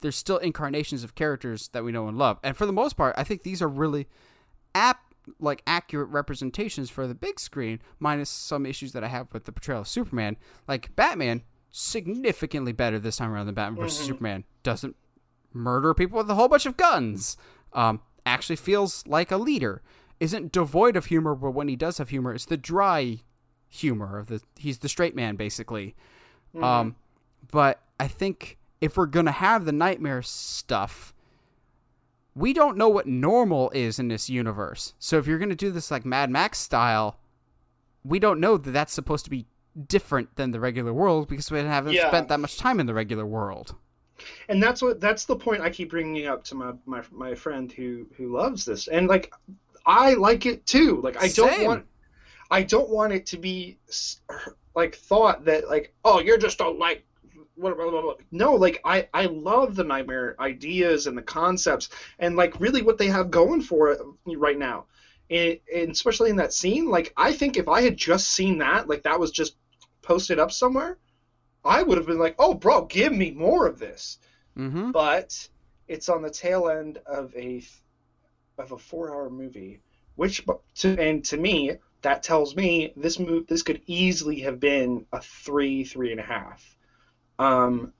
there's 0.00 0.16
still 0.16 0.38
incarnations 0.38 1.04
of 1.04 1.14
characters 1.14 1.68
that 1.68 1.84
we 1.84 1.92
know 1.92 2.08
and 2.08 2.16
love. 2.16 2.38
And 2.42 2.56
for 2.56 2.64
the 2.64 2.72
most 2.72 2.96
part, 2.96 3.14
I 3.18 3.24
think 3.24 3.42
these 3.42 3.60
are 3.60 3.68
really 3.68 4.06
apt 4.74 5.09
like 5.38 5.62
accurate 5.66 6.08
representations 6.08 6.90
for 6.90 7.06
the 7.06 7.14
big 7.14 7.38
screen 7.38 7.80
minus 7.98 8.28
some 8.30 8.66
issues 8.66 8.92
that 8.92 9.04
I 9.04 9.08
have 9.08 9.32
with 9.32 9.44
the 9.44 9.52
portrayal 9.52 9.80
of 9.82 9.88
Superman. 9.88 10.36
Like 10.66 10.94
Batman 10.96 11.42
significantly 11.70 12.72
better 12.72 12.98
this 12.98 13.16
time 13.18 13.30
around 13.32 13.46
than 13.46 13.54
Batman 13.54 13.80
versus 13.82 14.02
Mhm. 14.04 14.06
Superman. 14.08 14.44
Doesn't 14.62 14.96
murder 15.52 15.94
people 15.94 16.18
with 16.18 16.30
a 16.30 16.34
whole 16.34 16.48
bunch 16.48 16.66
of 16.66 16.76
guns. 16.76 17.36
Um, 17.72 18.00
actually 18.26 18.56
feels 18.56 19.06
like 19.06 19.30
a 19.30 19.36
leader. 19.36 19.82
Isn't 20.18 20.52
devoid 20.52 20.96
of 20.96 21.06
humor, 21.06 21.34
but 21.34 21.52
when 21.52 21.68
he 21.68 21.76
does 21.76 21.98
have 21.98 22.10
humor, 22.10 22.34
it's 22.34 22.44
the 22.44 22.56
dry 22.56 23.20
humor 23.68 24.18
of 24.18 24.26
the. 24.26 24.42
He's 24.56 24.78
the 24.78 24.88
straight 24.88 25.14
man, 25.16 25.36
basically. 25.36 25.94
Mhm. 26.54 26.62
Um, 26.62 26.96
but 27.52 27.80
I 27.98 28.08
think 28.08 28.58
if 28.80 28.96
we're 28.96 29.06
gonna 29.06 29.30
have 29.32 29.64
the 29.64 29.72
nightmare 29.72 30.22
stuff, 30.22 31.14
we 32.34 32.52
don't 32.52 32.76
know 32.76 32.88
what 32.88 33.06
normal 33.06 33.70
is 33.70 33.98
in 33.98 34.08
this 34.08 34.30
universe. 34.30 34.94
So 34.98 35.18
if 35.18 35.26
you're 35.26 35.38
gonna 35.38 35.54
do 35.54 35.70
this 35.70 35.90
like 35.90 36.04
Mad 36.04 36.30
Max 36.30 36.58
style, 36.58 37.18
we 38.04 38.18
don't 38.18 38.40
know 38.40 38.56
that 38.56 38.70
that's 38.70 38.92
supposed 38.92 39.24
to 39.24 39.30
be 39.30 39.46
different 39.86 40.34
than 40.36 40.50
the 40.50 40.60
regular 40.60 40.92
world 40.92 41.28
because 41.28 41.50
we 41.50 41.58
haven't 41.58 41.92
Yeah. 41.94 42.08
spent 42.08 42.28
that 42.28 42.40
much 42.40 42.56
time 42.56 42.80
in 42.80 42.86
the 42.86 42.94
regular 42.94 43.26
world. 43.26 43.74
and 44.48 44.62
that's 44.62 44.82
what 44.82 45.00
that's 45.00 45.24
the 45.24 45.34
point 45.36 45.62
I 45.62 45.70
keep 45.70 45.90
bringing 45.90 46.26
up 46.26 46.44
to 46.44 46.54
my 46.54 46.72
my, 46.86 47.02
my 47.10 47.34
friend 47.34 47.70
who 47.72 48.06
who 48.16 48.28
loves 48.36 48.64
this, 48.64 48.86
and 48.88 49.08
like 49.08 49.32
I 49.86 50.14
like 50.14 50.44
it 50.46 50.66
too. 50.66 51.00
Like 51.02 51.16
I 51.22 51.28
don't 51.28 51.64
want 51.64 51.86
I 52.50 52.62
don't 52.62 52.90
want 52.90 53.12
it 53.12 53.24
to 53.26 53.38
be 53.38 53.78
like 54.74 54.94
thought 54.94 55.44
that 55.46 55.68
like 55.68 55.94
oh 56.04 56.20
you're 56.20 56.38
just 56.38 56.58
don't 56.58 56.78
like. 56.78 57.04
No, 58.30 58.54
like 58.54 58.80
I, 58.84 59.04
I 59.14 59.26
love 59.26 59.74
the 59.76 59.84
nightmare 59.84 60.34
ideas 60.40 61.06
and 61.06 61.16
the 61.16 61.22
concepts 61.22 61.88
and 62.18 62.36
like 62.36 62.58
really 62.60 62.82
what 62.82 62.98
they 62.98 63.08
have 63.08 63.30
going 63.30 63.60
for 63.62 63.90
it 63.90 64.00
right 64.26 64.58
now, 64.58 64.86
and, 65.30 65.56
and 65.74 65.90
especially 65.90 66.30
in 66.30 66.36
that 66.36 66.52
scene. 66.52 66.88
Like 66.90 67.12
I 67.16 67.32
think 67.32 67.56
if 67.56 67.68
I 67.68 67.82
had 67.82 67.96
just 67.96 68.28
seen 68.30 68.58
that, 68.58 68.88
like 68.88 69.02
that 69.04 69.18
was 69.20 69.30
just 69.30 69.54
posted 70.02 70.38
up 70.38 70.52
somewhere, 70.52 70.96
I 71.64 71.82
would 71.82 71.98
have 71.98 72.06
been 72.06 72.18
like, 72.18 72.34
oh, 72.38 72.54
bro, 72.54 72.82
give 72.82 73.12
me 73.12 73.30
more 73.30 73.66
of 73.66 73.78
this 73.78 74.18
Mm-hmm. 74.58 74.90
but 74.90 75.48
it's 75.88 76.08
on 76.08 76.22
the 76.22 76.30
tail 76.30 76.68
end 76.68 76.98
of 77.06 77.34
a 77.36 77.62
of 78.58 78.72
a 78.72 78.78
four 78.78 79.10
hour 79.10 79.30
movie 79.30 79.80
which 80.16 80.42
to 80.74 80.98
and 80.98 81.24
to 81.24 81.36
me 81.36 81.72
that 82.02 82.22
tells 82.22 82.54
me 82.54 82.90
this 82.96 83.18
move 83.18 83.46
this 83.46 83.62
could 83.62 83.80
easily 83.86 84.40
have 84.40 84.60
been 84.60 85.04
a 85.12 85.20
three 85.20 85.84
three 85.84 86.10
and 86.10 86.20
a 86.20 86.24
half 86.24 86.76
um 87.40 87.92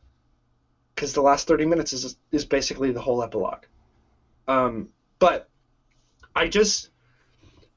because 0.94 1.14
the 1.14 1.22
last 1.22 1.48
30 1.48 1.64
minutes 1.66 1.92
is 1.92 2.16
is 2.30 2.44
basically 2.44 2.92
the 2.92 3.00
whole 3.00 3.22
epilogue 3.22 3.64
um 4.46 4.88
but 5.18 5.48
i 6.36 6.46
just 6.46 6.90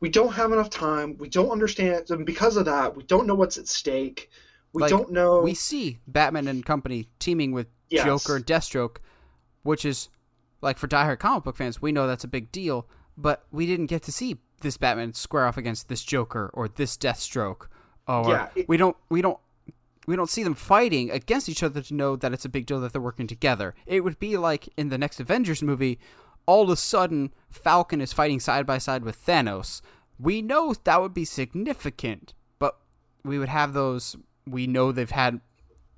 we 0.02 0.10
don't 0.10 0.34
have 0.34 0.52
enough 0.52 0.70
time 0.70 1.18
we 1.18 1.30
don't 1.30 1.50
understand 1.50 2.10
and 2.10 2.26
because 2.26 2.58
of 2.58 2.66
that 2.66 2.96
we 2.96 3.04
don't 3.04 3.26
know 3.26 3.34
what's 3.36 3.58
at 3.58 3.68
stake 3.68 4.30
we 4.74 4.82
Like, 4.82 4.90
don't 4.90 5.12
know 5.12 5.42
We 5.42 5.54
see 5.54 6.00
Batman 6.08 6.48
and 6.48 6.66
company 6.66 7.08
teaming 7.20 7.52
with 7.52 7.68
Yes. 7.92 8.06
Joker 8.06 8.38
and 8.38 8.44
Deathstroke, 8.44 8.98
which 9.62 9.86
is 9.86 10.10
like 10.62 10.80
for 10.80 10.88
diehard 10.88 11.20
comic 11.20 11.44
book 11.44 11.56
fans, 11.58 11.80
we 11.80 11.92
know 11.92 12.08
that's 12.08 12.24
a 12.24 12.28
big 12.28 12.52
deal. 12.52 12.88
But 13.16 13.46
we 13.52 13.68
didn't 13.68 13.86
get 13.86 14.02
to 14.04 14.12
see 14.12 14.38
this 14.62 14.78
Batman 14.78 15.14
square 15.14 15.46
off 15.46 15.58
against 15.58 15.90
this 15.90 16.04
Joker 16.04 16.50
or 16.56 16.68
this 16.68 16.98
Deathstroke, 16.98 17.68
or 18.08 18.30
Yeah, 18.32 18.50
it- 18.56 18.68
we 18.68 18.78
don't 18.78 18.98
we 19.10 19.22
don't 19.22 19.38
we 20.06 20.16
don't 20.16 20.30
see 20.30 20.44
them 20.44 20.56
fighting 20.56 21.12
against 21.12 21.50
each 21.50 21.64
other 21.64 21.82
to 21.82 21.94
know 21.94 22.16
that 22.16 22.34
it's 22.34 22.46
a 22.46 22.50
big 22.50 22.66
deal 22.66 22.82
that 22.82 22.94
they're 22.94 23.02
working 23.02 23.28
together. 23.28 23.74
It 23.86 24.04
would 24.04 24.20
be 24.20 24.38
like 24.38 24.70
in 24.78 24.90
the 24.90 24.98
next 24.98 25.20
Avengers 25.20 25.62
movie, 25.62 26.00
all 26.46 26.64
of 26.64 26.70
a 26.70 26.76
sudden 26.76 27.34
Falcon 27.50 28.02
is 28.02 28.14
fighting 28.14 28.40
side 28.40 28.66
by 28.66 28.78
side 28.78 29.04
with 29.04 29.26
Thanos. 29.26 29.82
We 30.20 30.42
know 30.42 30.74
that 30.84 31.02
would 31.02 31.14
be 31.14 31.26
significant, 31.26 32.34
but 32.60 32.78
we 33.24 33.40
would 33.40 33.50
have 33.50 33.74
those. 33.74 34.16
We 34.46 34.68
know 34.68 34.92
they've 34.92 35.10
had 35.10 35.42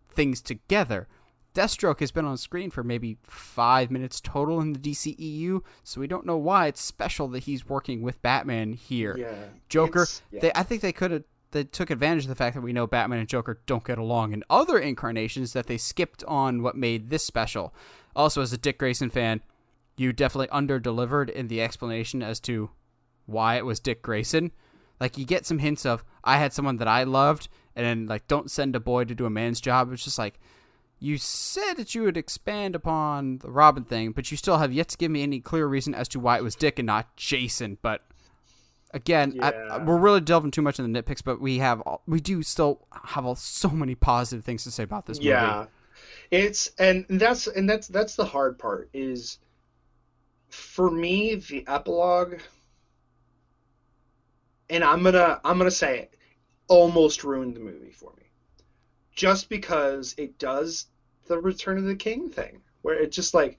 things 0.09 0.41
together. 0.41 1.07
Deathstroke 1.53 2.01
has 2.01 2.11
been 2.11 2.25
on 2.25 2.37
screen 2.37 2.69
for 2.69 2.83
maybe 2.83 3.17
five 3.23 3.89
minutes 3.89 4.19
total 4.19 4.59
in 4.59 4.73
the 4.73 4.79
DCEU, 4.79 5.61
so 5.83 6.01
we 6.01 6.07
don't 6.07 6.25
know 6.25 6.37
why 6.37 6.67
it's 6.67 6.81
special 6.81 7.29
that 7.29 7.43
he's 7.43 7.65
working 7.65 8.01
with 8.01 8.21
Batman 8.21 8.73
here. 8.73 9.15
yeah 9.17 9.33
Joker, 9.69 10.05
yeah. 10.31 10.41
they 10.41 10.51
I 10.53 10.63
think 10.63 10.81
they 10.81 10.91
could 10.91 11.11
have 11.11 11.23
they 11.55 11.63
took 11.63 11.89
advantage 11.89 12.25
of 12.25 12.29
the 12.29 12.35
fact 12.35 12.53
that 12.53 12.61
we 12.61 12.73
know 12.73 12.85
Batman 12.85 13.19
and 13.19 13.29
Joker 13.29 13.61
don't 13.65 13.85
get 13.85 13.97
along 13.97 14.33
in 14.33 14.43
other 14.49 14.77
incarnations 14.77 15.53
that 15.53 15.67
they 15.67 15.77
skipped 15.77 16.21
on 16.25 16.61
what 16.61 16.75
made 16.75 17.09
this 17.09 17.23
special. 17.23 17.73
Also, 18.13 18.41
as 18.41 18.51
a 18.51 18.57
Dick 18.57 18.77
Grayson 18.77 19.09
fan, 19.09 19.41
you 19.95 20.11
definitely 20.11 20.49
under 20.49 20.79
delivered 20.79 21.29
in 21.29 21.47
the 21.47 21.61
explanation 21.61 22.21
as 22.21 22.41
to 22.41 22.71
why 23.25 23.55
it 23.55 23.65
was 23.65 23.79
Dick 23.79 24.01
Grayson. 24.01 24.51
Like 24.99 25.17
you 25.17 25.25
get 25.25 25.45
some 25.45 25.59
hints 25.59 25.85
of 25.85 26.03
I 26.25 26.39
had 26.39 26.51
someone 26.51 26.75
that 26.77 26.89
I 26.89 27.03
loved, 27.03 27.47
and 27.73 27.85
then 27.85 28.05
like 28.05 28.27
don't 28.27 28.51
send 28.51 28.75
a 28.75 28.81
boy 28.81 29.05
to 29.05 29.15
do 29.15 29.25
a 29.25 29.29
man's 29.29 29.61
job. 29.61 29.93
It's 29.93 30.03
just 30.03 30.19
like 30.19 30.39
you 30.99 31.17
said 31.17 31.75
that 31.75 31.95
you 31.95 32.03
would 32.03 32.17
expand 32.17 32.75
upon 32.75 33.37
the 33.37 33.49
Robin 33.49 33.85
thing, 33.85 34.11
but 34.11 34.29
you 34.29 34.35
still 34.35 34.57
have 34.57 34.73
yet 34.73 34.89
to 34.89 34.97
give 34.97 35.11
me 35.11 35.23
any 35.23 35.39
clear 35.39 35.67
reason 35.67 35.95
as 35.95 36.09
to 36.09 36.19
why 36.19 36.35
it 36.37 36.43
was 36.43 36.55
Dick 36.55 36.79
and 36.79 36.87
not 36.87 37.15
Jason. 37.15 37.77
But 37.81 38.01
again, 38.95 39.37
I, 39.41 39.77
we're 39.83 39.97
really 39.97 40.21
delving 40.21 40.49
too 40.49 40.63
much 40.63 40.79
in 40.79 40.91
the 40.91 41.03
nitpicks, 41.03 41.23
but 41.23 41.39
we 41.39 41.59
have 41.59 41.81
all- 41.81 42.01
we 42.07 42.19
do 42.19 42.41
still 42.41 42.87
have 43.03 43.25
all, 43.25 43.35
so 43.35 43.69
many 43.69 43.93
positive 43.93 44.43
things 44.43 44.63
to 44.63 44.71
say 44.71 44.81
about 44.83 45.05
this 45.05 45.17
movie. 45.19 45.29
yeah. 45.29 45.65
It's 46.31 46.71
and 46.79 47.05
that's 47.07 47.45
and 47.47 47.69
that's 47.69 47.87
that's 47.87 48.15
the 48.15 48.25
hard 48.25 48.57
part 48.57 48.89
is 48.93 49.37
for 50.49 50.89
me 50.89 51.35
the 51.35 51.63
epilogue 51.67 52.39
and 54.69 54.83
i'm 54.83 55.03
gonna 55.03 55.39
i'm 55.43 55.57
gonna 55.57 55.69
say 55.71 55.99
it 55.99 56.13
almost 56.67 57.23
ruined 57.23 57.55
the 57.55 57.59
movie 57.59 57.91
for 57.91 58.11
me. 58.17 58.23
Just 59.13 59.49
because 59.49 60.15
it 60.17 60.37
does 60.39 60.87
the 61.27 61.37
return 61.39 61.77
of 61.77 61.83
the 61.85 61.95
king 61.95 62.29
thing 62.29 62.61
where 62.81 62.95
it's 62.95 63.15
just 63.15 63.33
like 63.35 63.57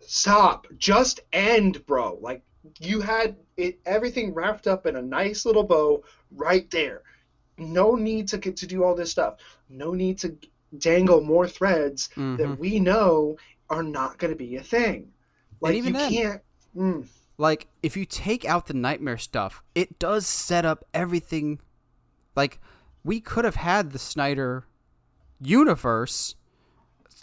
stop 0.00 0.66
just 0.76 1.20
end 1.32 1.84
bro. 1.86 2.18
Like 2.20 2.42
you 2.80 3.00
had 3.00 3.36
it 3.56 3.78
everything 3.86 4.34
wrapped 4.34 4.66
up 4.66 4.86
in 4.86 4.96
a 4.96 5.02
nice 5.02 5.44
little 5.46 5.62
bow 5.64 6.02
right 6.32 6.70
there 6.70 7.02
no 7.58 7.94
need 7.94 8.28
to 8.28 8.38
get 8.38 8.56
to 8.56 8.66
do 8.66 8.84
all 8.84 8.94
this 8.94 9.10
stuff 9.10 9.38
no 9.70 9.92
need 9.92 10.18
to 10.18 10.36
dangle 10.78 11.20
more 11.22 11.46
threads 11.48 12.08
Mhm. 12.16 12.36
that 12.38 12.58
we 12.58 12.78
know 12.80 13.36
are 13.70 13.82
not 13.82 14.18
going 14.18 14.32
to 14.32 14.36
be 14.36 14.56
a 14.56 14.62
thing. 14.62 15.10
Like 15.60 15.74
even 15.74 15.94
you 15.94 15.98
then- 15.98 16.12
can't. 16.12 16.42
Mm, 16.76 17.06
like 17.38 17.66
if 17.82 17.96
you 17.96 18.04
take 18.04 18.44
out 18.44 18.66
the 18.66 18.74
nightmare 18.74 19.18
stuff, 19.18 19.62
it 19.74 19.98
does 19.98 20.26
set 20.26 20.64
up 20.64 20.84
everything. 20.94 21.58
Like 22.36 22.60
we 23.02 23.20
could 23.20 23.44
have 23.44 23.56
had 23.56 23.92
the 23.92 23.98
Snyder 23.98 24.66
universe 25.40 26.34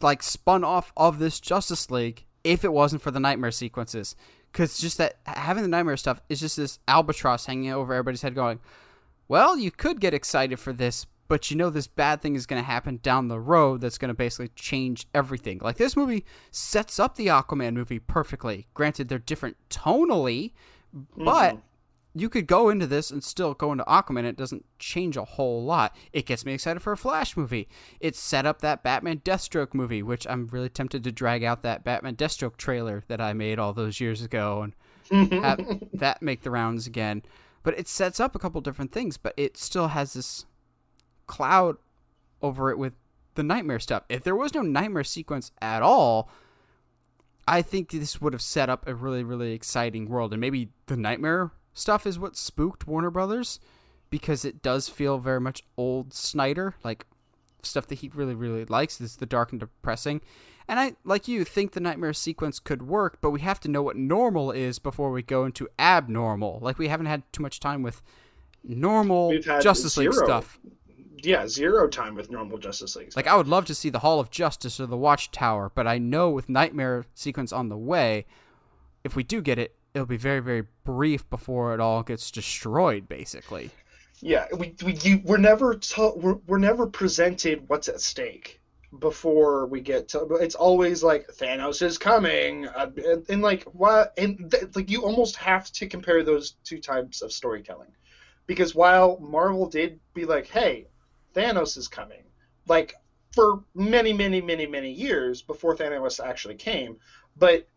like 0.02 0.24
spun 0.24 0.64
off 0.64 0.92
of 0.98 1.20
this 1.20 1.40
Justice 1.40 1.90
League 1.90 2.26
if 2.44 2.64
it 2.64 2.74
wasn't 2.74 3.02
for 3.02 3.12
the 3.12 3.20
nightmare 3.20 3.52
sequences. 3.52 4.16
Because 4.54 4.78
just 4.78 4.98
that 5.00 5.18
having 5.26 5.64
the 5.64 5.68
nightmare 5.68 5.98
stuff 5.98 6.22
is 6.30 6.40
just 6.40 6.56
this 6.56 6.80
albatross 6.88 7.48
hanging 7.48 7.72
over 7.72 7.94
everybody's 7.94 8.22
head, 8.22 8.36
going, 8.36 8.60
"Well, 9.28 9.58
you 9.58 9.72
could 9.72 10.00
get 10.00 10.14
excited 10.14 10.60
for 10.60 10.72
this, 10.72 11.08
but 11.28 11.50
you 11.50 11.58
know 11.58 11.70
this 11.70 11.88
bad 11.88 12.22
thing 12.22 12.36
is 12.36 12.46
going 12.46 12.62
to 12.62 12.66
happen 12.66 13.00
down 13.02 13.28
the 13.28 13.40
road 13.40 13.82
that's 13.82 13.98
going 13.98 14.10
to 14.10 14.14
basically 14.14 14.50
change 14.56 15.08
everything." 15.14 15.60
Like 15.62 15.78
this 15.78 15.98
movie 15.98 16.24
sets 16.52 17.00
up 17.00 17.16
the 17.16 17.28
Aquaman 17.28 17.74
movie 17.74 18.00
perfectly. 18.00 18.68
Granted, 18.76 19.10
they're 19.10 19.20
different 19.20 19.58
tonally, 19.70 20.54
but 20.94 21.56
mm-hmm. 21.56 21.60
You 22.16 22.30
could 22.30 22.46
go 22.46 22.70
into 22.70 22.86
this 22.86 23.10
and 23.10 23.24
still 23.24 23.54
go 23.54 23.72
into 23.72 23.84
Aquaman. 23.86 24.24
It 24.24 24.38
doesn't 24.38 24.66
change 24.78 25.18
a 25.18 25.24
whole 25.26 25.64
lot. 25.64 25.96
It 26.12 26.26
gets 26.26 26.46
me 26.46 26.54
excited 26.54 26.82
for 26.82 26.94
a 26.94 26.98
Flash 26.98 27.36
movie. 27.36 27.68
It 28.00 28.16
set 28.16 28.46
up 28.46 28.62
that 28.62 28.84
Batman 28.84 29.20
Deathstroke 29.20 29.74
movie, 29.74 30.04
which 30.04 30.28
I'm 30.30 30.48
really 30.48 30.70
tempted 30.70 31.04
to 31.04 31.12
drag 31.12 31.44
out 31.44 31.64
that 31.64 31.84
Batman 31.84 32.16
Deathstroke 32.16 32.58
trailer 32.58 33.04
that 33.08 33.20
I 33.20 33.34
made 33.34 33.58
all 33.58 33.74
those 33.74 34.00
years 34.00 34.22
ago 34.22 34.62
and 35.12 35.34
have 35.34 35.60
that 35.94 36.22
make 36.22 36.44
the 36.44 36.52
rounds 36.52 36.86
again. 36.86 37.24
But 37.64 37.78
it 37.80 37.88
sets 37.88 38.20
up 38.20 38.36
a 38.36 38.40
couple 38.40 38.62
different 38.62 38.92
things, 38.92 39.18
but 39.18 39.34
it 39.36 39.58
still 39.58 39.90
has 39.90 40.14
this 40.14 40.46
cloud 41.26 41.78
over 42.42 42.70
it 42.70 42.78
with 42.78 42.94
the 43.36 43.44
nightmare 43.44 43.80
stuff. 43.80 44.04
If 44.10 44.24
there 44.24 44.36
was 44.36 44.54
no 44.54 44.62
nightmare 44.62 45.04
sequence 45.04 45.52
at 45.62 45.82
all, 45.82 46.30
I 47.48 47.62
think 47.62 47.90
this 47.90 48.22
would 48.22 48.34
have 48.34 48.42
set 48.42 48.70
up 48.70 48.88
a 48.88 48.94
really, 48.94 49.24
really 49.24 49.54
exciting 49.54 50.08
world. 50.08 50.34
And 50.34 50.42
maybe 50.42 50.70
the 50.86 50.98
nightmare 50.98 51.52
stuff 51.74 52.06
is 52.06 52.20
what 52.20 52.36
spooked 52.36 52.88
Warner 52.88 53.12
Brothers 53.12 53.60
because 54.10 54.46
it 54.46 54.62
does 54.62 54.90
feel 54.90 55.18
very 55.18 55.42
much 55.42 55.64
old 55.78 56.14
Snyder, 56.14 56.76
like 56.84 57.06
stuff 57.62 57.88
that 57.88 57.96
he 57.96 58.12
really, 58.14 58.36
really 58.36 58.66
likes 58.66 59.02
is 59.02 59.18
the 59.18 59.26
dark 59.26 59.52
and 59.52 59.60
depressing. 59.60 60.22
And 60.68 60.80
I, 60.80 60.96
like 61.04 61.28
you, 61.28 61.44
think 61.44 61.72
the 61.72 61.80
nightmare 61.80 62.14
sequence 62.14 62.60
could 62.60 62.84
work, 62.84 63.18
but 63.22 63.32
we 63.32 63.42
have 63.42 63.60
to 63.62 63.70
know 63.70 63.82
what 63.82 63.98
normal 63.98 64.52
is 64.52 64.80
before 64.80 65.12
we 65.12 65.22
go 65.22 65.46
into 65.46 65.68
abnormal. 65.78 66.60
Like 66.62 66.78
we 66.78 66.88
haven't 66.88 67.08
had 67.08 67.24
too 67.34 67.42
much 67.42 67.60
time 67.60 67.82
with 67.82 68.02
normal 68.64 69.38
Justice 69.40 69.98
League 69.98 70.14
stuff 70.14 70.60
yeah, 71.26 71.48
zero 71.48 71.88
time 71.88 72.16
with 72.16 72.30
normal 72.30 72.58
Justice 72.58 72.96
League. 72.96 73.14
Like 73.16 73.28
I 73.28 73.36
would 73.36 73.48
love 73.48 73.66
to 73.66 73.76
see 73.76 73.90
the 73.90 74.00
Hall 74.00 74.20
of 74.20 74.30
Justice 74.30 74.80
or 74.80 74.86
the 74.86 74.98
Watchtower, 74.98 75.72
but 75.74 75.88
I 75.88 75.98
know 75.98 76.30
with 76.30 76.50
Nightmare 76.50 77.06
sequence 77.14 77.52
on 77.52 77.70
the 77.70 77.78
way, 77.78 78.26
if 79.04 79.16
we 79.16 79.24
do 79.24 79.42
get 79.42 79.58
it, 79.58 79.76
it'll 79.94 80.06
be 80.06 80.18
very 80.18 80.40
very 80.40 80.64
brief 80.84 81.30
before 81.30 81.74
it 81.74 81.80
all 81.80 82.04
gets 82.04 82.32
destroyed, 82.32 83.08
basically. 83.08 83.72
Yeah, 84.20 84.46
we 84.58 84.76
we 84.84 84.94
you, 84.96 85.22
we're 85.24 85.38
never 85.38 85.76
to, 85.76 86.14
we're, 86.16 86.38
we're 86.48 86.58
never 86.58 86.88
presented 86.88 87.68
what's 87.68 87.90
at 87.90 88.02
stake 88.02 88.62
before 89.00 89.66
we 89.66 89.82
get 89.82 90.08
to. 90.10 90.36
It's 90.36 90.56
always 90.56 91.04
like 91.04 91.28
Thanos 91.28 91.82
is 91.82 91.98
coming, 91.98 92.68
uh, 92.68 92.92
and, 92.96 93.26
and, 93.30 93.42
like 93.42 93.64
what 93.74 94.14
and 94.18 94.52
th- 94.52 94.76
like 94.76 94.90
you 94.90 95.04
almost 95.04 95.36
have 95.38 95.72
to 95.74 95.88
compare 95.88 96.24
those 96.24 96.56
two 96.64 96.80
types 96.80 97.22
of 97.22 97.32
storytelling 97.32 97.92
because 98.48 98.76
while 98.76 99.20
Marvel 99.20 99.68
did 99.68 100.00
be 100.14 100.26
like, 100.26 100.48
hey, 100.48 100.88
Thanos 101.36 101.78
is 101.78 101.88
coming. 101.88 102.24
Like 102.68 102.96
for 103.34 103.64
many, 103.74 104.14
many, 104.14 104.42
many, 104.42 104.68
many 104.68 104.92
years 104.92 105.42
before 105.42 105.76
Thanos 105.76 106.24
actually 106.24 106.56
came. 106.56 106.98
But 107.36 107.68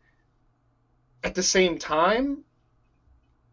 at 1.24 1.34
the 1.34 1.42
same 1.42 1.78
time, 1.78 2.44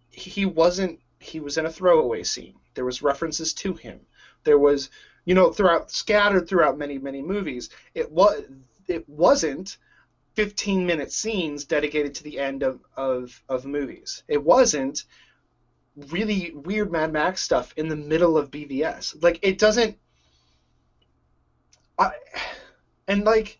he 0.09 0.45
wasn't. 0.45 0.99
He 1.19 1.39
was 1.39 1.57
in 1.57 1.65
a 1.65 1.71
throwaway 1.71 2.23
scene. 2.23 2.55
There 2.73 2.85
was 2.85 3.01
references 3.01 3.53
to 3.55 3.73
him. 3.73 4.01
There 4.43 4.59
was, 4.59 4.89
you 5.25 5.35
know, 5.35 5.51
throughout 5.51 5.91
scattered 5.91 6.47
throughout 6.47 6.77
many, 6.77 6.97
many 6.97 7.21
movies. 7.21 7.69
It 7.93 8.11
was. 8.11 8.43
It 8.87 9.07
wasn't 9.07 9.77
15 10.35 10.85
minute 10.85 11.11
scenes 11.11 11.65
dedicated 11.65 12.15
to 12.15 12.23
the 12.23 12.39
end 12.39 12.63
of, 12.63 12.81
of, 12.97 13.41
of 13.47 13.65
movies. 13.65 14.23
It 14.27 14.43
wasn't 14.43 15.03
really 15.95 16.51
weird 16.53 16.91
Mad 16.91 17.13
Max 17.13 17.41
stuff 17.41 17.73
in 17.77 17.87
the 17.87 17.95
middle 17.95 18.37
of 18.37 18.49
BVS. 18.49 19.21
Like 19.21 19.39
it 19.41 19.59
doesn't. 19.59 19.97
I, 21.97 22.11
and 23.07 23.23
like, 23.23 23.59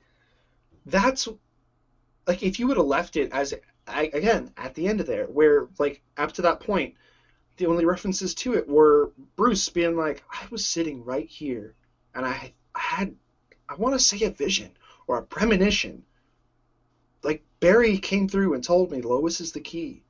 that's 0.86 1.28
like 2.28 2.44
if 2.44 2.60
you 2.60 2.68
would 2.68 2.78
have 2.78 2.86
left 2.86 3.16
it 3.16 3.32
as 3.32 3.54
I, 3.88 4.10
again 4.14 4.52
at 4.58 4.74
the 4.76 4.88
end 4.88 5.00
of 5.00 5.08
there, 5.08 5.26
where 5.26 5.68
like 5.80 6.02
up 6.18 6.32
to 6.34 6.44
that 6.44 6.60
point, 6.60 6.96
the 7.58 7.68
only 7.68 7.86
references 7.86 8.34
to 8.36 8.54
it 8.54 8.68
were 8.68 9.12
Bruce 9.36 9.70
being 9.70 9.96
like, 9.96 10.24
"I 10.32 10.46
was 10.50 10.66
sitting 10.66 11.04
right 11.04 11.28
here, 11.28 11.76
and 12.16 12.26
I, 12.26 12.54
I 12.76 12.80
had, 12.80 13.16
I 13.70 13.76
want 13.76 13.96
to 13.96 14.00
say 14.00 14.26
a 14.26 14.30
vision 14.30 14.72
or 15.08 15.18
a 15.18 15.24
premonition." 15.24 16.04
Like 17.24 17.44
Barry 17.60 17.98
came 17.98 18.28
through 18.28 18.54
and 18.54 18.64
told 18.64 18.92
me 18.92 19.02
Lois 19.02 19.40
is 19.40 19.54
the 19.54 19.62
key 19.62 20.04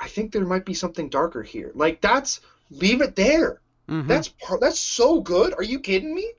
I 0.00 0.08
think 0.08 0.32
there 0.32 0.46
might 0.46 0.64
be 0.64 0.74
something 0.74 1.10
darker 1.10 1.42
here. 1.42 1.70
Like 1.74 2.00
that's 2.00 2.40
leave 2.70 3.02
it 3.02 3.14
there. 3.14 3.60
Mm-hmm. 3.88 4.08
That's 4.08 4.28
part, 4.28 4.60
that's 4.60 4.80
so 4.80 5.20
good. 5.20 5.52
Are 5.52 5.62
you 5.62 5.78
kidding 5.78 6.14
me? 6.14 6.32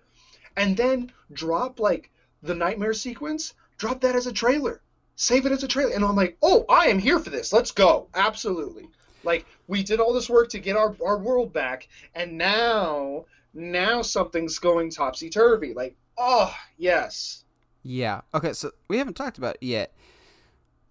And 0.58 0.76
then 0.76 1.12
drop 1.32 1.80
like 1.80 2.10
the 2.42 2.56
nightmare 2.56 2.94
sequence. 2.94 3.54
Drop 3.82 4.00
that 4.02 4.16
as 4.16 4.28
a 4.28 4.32
trailer. 4.32 4.80
Save 5.16 5.48
it 5.48 5.52
as 5.52 5.64
a 5.64 5.68
trailer. 5.68 5.92
And 5.92 6.06
I'm 6.06 6.16
like, 6.16 6.38
oh, 6.44 6.66
I 6.70 6.86
am 6.90 7.00
here 7.00 7.18
for 7.18 7.32
this. 7.32 7.52
Let's 7.52 7.72
go. 7.72 8.10
Absolutely. 8.14 8.88
Like 9.24 9.48
we 9.68 9.82
did 9.82 10.00
all 10.00 10.14
this 10.14 10.30
work 10.30 10.50
to 10.50 10.60
get 10.60 10.78
our, 10.78 10.96
our 11.04 11.18
world 11.18 11.52
back, 11.52 11.88
and 12.14 12.38
now 12.38 13.26
now 13.56 14.04
something's 14.04 14.60
going 14.60 14.92
topsy 14.92 15.32
turvy. 15.32 15.74
Like, 15.74 15.96
oh 16.16 16.54
yes. 16.78 17.44
Yeah. 17.82 18.22
Okay. 18.36 18.54
So 18.54 18.70
we 18.88 19.00
haven't 19.00 19.16
talked 19.16 19.40
about 19.40 19.56
it 19.60 19.66
yet. 19.66 19.96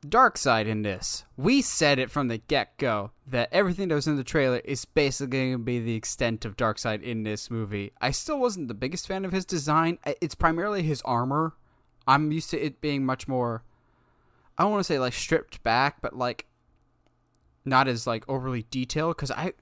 Darkseid 0.04 0.66
in 0.66 0.82
this. 0.82 1.24
We 1.36 1.62
said 1.62 2.00
it 2.00 2.10
from 2.10 2.26
the 2.26 2.38
get 2.38 2.76
go 2.76 3.12
that 3.24 3.50
everything 3.52 3.86
that 3.88 3.94
was 3.94 4.08
in 4.08 4.16
the 4.16 4.24
trailer 4.24 4.62
is 4.64 4.84
basically 4.84 5.38
going 5.38 5.52
to 5.52 5.58
be 5.58 5.78
the 5.78 5.94
extent 5.94 6.44
of 6.44 6.56
Darkseid 6.56 7.02
in 7.02 7.22
this 7.22 7.52
movie. 7.52 7.92
I 8.00 8.10
still 8.10 8.40
wasn't 8.40 8.66
the 8.66 8.74
biggest 8.74 9.06
fan 9.06 9.24
of 9.24 9.30
his 9.30 9.44
design. 9.44 9.98
It's 10.20 10.34
primarily 10.34 10.82
his 10.82 11.02
armor. 11.02 11.54
I'm 12.10 12.32
used 12.32 12.50
to 12.50 12.58
it 12.58 12.80
being 12.80 13.06
much 13.06 13.28
more. 13.28 13.62
I 14.58 14.64
don't 14.64 14.72
want 14.72 14.80
to 14.80 14.92
say 14.92 14.98
like 14.98 15.12
stripped 15.12 15.62
back, 15.62 16.02
but 16.02 16.16
like 16.16 16.46
not 17.64 17.86
as 17.86 18.04
like 18.04 18.28
overly 18.28 18.66
detailed. 18.68 19.16
Because 19.16 19.30
I 19.30 19.52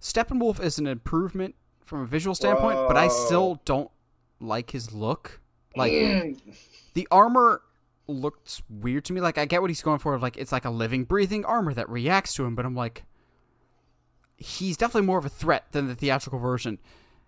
Steppenwolf 0.00 0.60
is 0.60 0.78
an 0.78 0.88
improvement 0.88 1.54
from 1.84 2.00
a 2.00 2.06
visual 2.06 2.34
standpoint, 2.34 2.76
Whoa. 2.76 2.88
but 2.88 2.96
I 2.96 3.06
still 3.06 3.60
don't 3.64 3.90
like 4.40 4.72
his 4.72 4.92
look. 4.92 5.40
Like 5.76 5.92
the 6.94 7.06
armor 7.12 7.62
looks 8.08 8.62
weird 8.68 9.04
to 9.04 9.12
me. 9.12 9.20
Like 9.20 9.38
I 9.38 9.44
get 9.44 9.60
what 9.60 9.70
he's 9.70 9.80
going 9.82 10.00
for. 10.00 10.18
Like 10.18 10.36
it's 10.36 10.50
like 10.50 10.64
a 10.64 10.70
living, 10.70 11.04
breathing 11.04 11.44
armor 11.44 11.72
that 11.72 11.88
reacts 11.88 12.34
to 12.34 12.44
him, 12.44 12.56
but 12.56 12.66
I'm 12.66 12.74
like, 12.74 13.04
he's 14.36 14.76
definitely 14.76 15.06
more 15.06 15.18
of 15.18 15.24
a 15.24 15.30
threat 15.30 15.66
than 15.70 15.86
the 15.86 15.94
theatrical 15.94 16.40
version. 16.40 16.80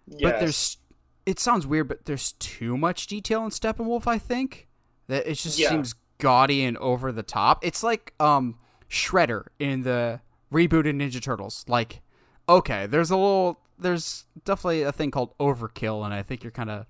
Yes. 0.09 0.21
But 0.21 0.41
there's, 0.41 0.79
it 1.27 1.39
sounds 1.39 1.67
weird, 1.67 1.89
but 1.89 2.05
there's 2.05 2.33
too 2.33 2.77
much 2.77 3.07
detail 3.07 3.45
in 3.45 3.51
Steppenwolf. 3.51 4.07
I 4.07 4.19
think 4.19 4.69
that 5.09 5.27
it 5.27 5.35
just 5.35 5.59
yeah. 5.59 5.71
seems 5.71 5.95
gaudy 6.19 6.65
and 6.65 6.77
over 6.79 7.13
the 7.13 7.23
top. 7.23 7.65
It's 7.65 7.83
like 7.83 8.15
um 8.21 8.59
Shredder 8.89 9.47
in 9.59 9.83
the 9.83 10.21
rebooted 10.53 10.95
Ninja 10.95 11.21
Turtles. 11.21 11.65
Like, 11.69 12.03
okay, 12.49 12.87
there's 12.87 13.11
a 13.11 13.17
little, 13.17 13.61
there's 13.79 14.27
definitely 14.45 14.83
a 14.83 14.93
thing 14.93 15.11
called 15.11 15.37
overkill, 15.39 16.05
and 16.05 16.15
I 16.15 16.23
think 16.23 16.45
you're 16.45 16.53
kind 16.53 16.71
of 16.71 16.87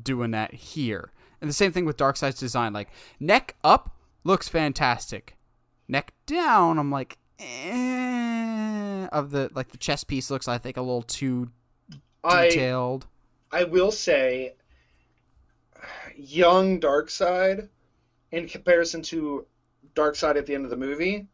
doing 0.00 0.32
that 0.32 0.54
here. 0.54 1.12
And 1.40 1.48
the 1.48 1.54
same 1.54 1.72
thing 1.72 1.84
with 1.84 1.96
Darkseid's 1.96 2.38
design. 2.38 2.72
Like 2.72 2.88
neck 3.20 3.56
up 3.62 3.96
looks 4.24 4.48
fantastic. 4.48 5.36
Neck 5.86 6.12
down, 6.26 6.78
I'm 6.78 6.90
like, 6.90 7.18
eh, 7.38 9.06
of 9.12 9.30
the 9.30 9.50
like 9.54 9.68
the 9.68 9.78
chest 9.78 10.08
piece 10.08 10.30
looks 10.30 10.48
I 10.48 10.58
think 10.58 10.76
a 10.76 10.82
little 10.82 11.02
too 11.02 11.50
detailed. 12.28 13.04
I, 13.04 13.13
I 13.54 13.62
will 13.62 13.92
say, 13.92 14.56
young 16.16 16.80
Darkseid, 16.80 17.68
in 18.32 18.48
comparison 18.48 19.00
to 19.02 19.46
Darkseid 19.94 20.34
at 20.34 20.46
the 20.46 20.56
end 20.56 20.64
of 20.64 20.70
the 20.70 20.76
movie, 20.76 21.28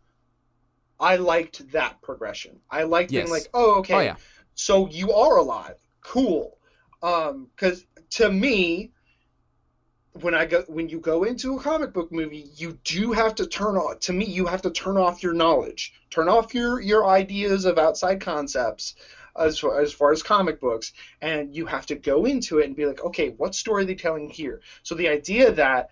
I 1.00 1.16
liked 1.16 1.72
that 1.72 2.02
progression. 2.02 2.60
I 2.70 2.82
liked 2.82 3.10
yes. 3.10 3.22
being 3.22 3.32
like, 3.32 3.48
oh 3.54 3.78
okay, 3.78 3.94
oh, 3.94 4.00
yeah. 4.00 4.16
so 4.54 4.86
you 4.90 5.14
are 5.14 5.38
alive, 5.38 5.76
cool. 6.02 6.58
Um, 7.02 7.48
because 7.56 7.86
to 8.10 8.30
me, 8.30 8.92
when 10.20 10.34
I 10.34 10.44
go 10.44 10.62
when 10.68 10.90
you 10.90 11.00
go 11.00 11.24
into 11.24 11.56
a 11.56 11.60
comic 11.62 11.94
book 11.94 12.12
movie, 12.12 12.50
you 12.54 12.78
do 12.84 13.12
have 13.12 13.34
to 13.36 13.46
turn 13.46 13.76
off. 13.76 14.00
To 14.00 14.12
me, 14.12 14.26
you 14.26 14.44
have 14.44 14.60
to 14.62 14.70
turn 14.70 14.98
off 14.98 15.22
your 15.22 15.32
knowledge, 15.32 15.94
turn 16.10 16.28
off 16.28 16.52
your 16.52 16.82
your 16.82 17.06
ideas 17.06 17.64
of 17.64 17.78
outside 17.78 18.20
concepts, 18.20 18.94
as 19.38 19.58
far, 19.58 19.80
as 19.80 19.92
far 19.92 20.12
as 20.12 20.22
comic 20.22 20.60
books, 20.60 20.92
and 21.20 21.54
you 21.54 21.66
have 21.66 21.86
to 21.86 21.94
go 21.94 22.24
into 22.24 22.58
it 22.58 22.66
and 22.66 22.76
be 22.76 22.86
like, 22.86 23.04
okay, 23.04 23.30
what 23.30 23.54
story 23.54 23.82
are 23.82 23.86
they 23.86 23.94
telling 23.94 24.28
here? 24.28 24.60
So 24.82 24.94
the 24.94 25.08
idea 25.08 25.52
that 25.52 25.90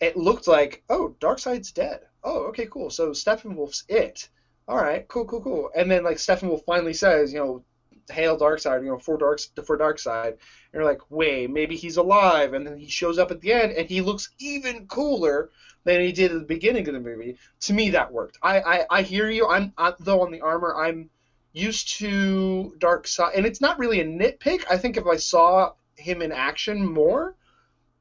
it 0.00 0.16
looked 0.16 0.48
like, 0.48 0.82
oh, 0.88 1.14
Darkseid's 1.20 1.72
dead. 1.72 2.00
Oh, 2.24 2.44
okay, 2.48 2.66
cool. 2.66 2.90
So 2.90 3.10
Steppenwolf's 3.10 3.84
it. 3.88 4.28
All 4.66 4.76
right, 4.76 5.06
cool, 5.08 5.24
cool, 5.24 5.42
cool. 5.42 5.70
And 5.74 5.90
then 5.90 6.04
like 6.04 6.18
Steppenwolf 6.18 6.64
finally 6.64 6.94
says, 6.94 7.32
you 7.32 7.38
know, 7.38 7.64
hail 8.10 8.38
Darkseid, 8.38 8.82
you 8.82 8.90
know, 8.90 8.98
for 8.98 9.16
dark 9.16 9.40
for 9.64 9.78
Darkseid. 9.78 10.28
And 10.28 10.38
you're 10.74 10.84
like, 10.84 11.00
wait, 11.10 11.50
maybe 11.50 11.76
he's 11.76 11.96
alive, 11.96 12.54
and 12.54 12.66
then 12.66 12.76
he 12.76 12.88
shows 12.88 13.18
up 13.18 13.30
at 13.30 13.40
the 13.40 13.52
end, 13.52 13.72
and 13.72 13.88
he 13.88 14.00
looks 14.00 14.30
even 14.38 14.86
cooler 14.86 15.50
than 15.84 16.00
he 16.00 16.12
did 16.12 16.32
at 16.32 16.40
the 16.40 16.46
beginning 16.46 16.86
of 16.88 16.94
the 16.94 17.00
movie. 17.00 17.36
To 17.60 17.72
me, 17.72 17.90
that 17.90 18.12
worked. 18.12 18.38
I 18.42 18.60
I, 18.60 18.86
I 18.90 19.02
hear 19.02 19.30
you. 19.30 19.48
I'm 19.48 19.72
I, 19.76 19.92
though 19.98 20.22
on 20.22 20.30
the 20.30 20.40
armor, 20.40 20.74
I'm 20.74 21.10
used 21.52 21.98
to 21.98 22.74
Darkseid, 22.78 23.36
and 23.36 23.44
it's 23.44 23.60
not 23.60 23.78
really 23.78 24.00
a 24.00 24.04
nitpick. 24.04 24.64
I 24.70 24.76
think 24.76 24.96
if 24.96 25.06
I 25.06 25.16
saw 25.16 25.72
him 25.96 26.22
in 26.22 26.32
action 26.32 26.86
more, 26.86 27.34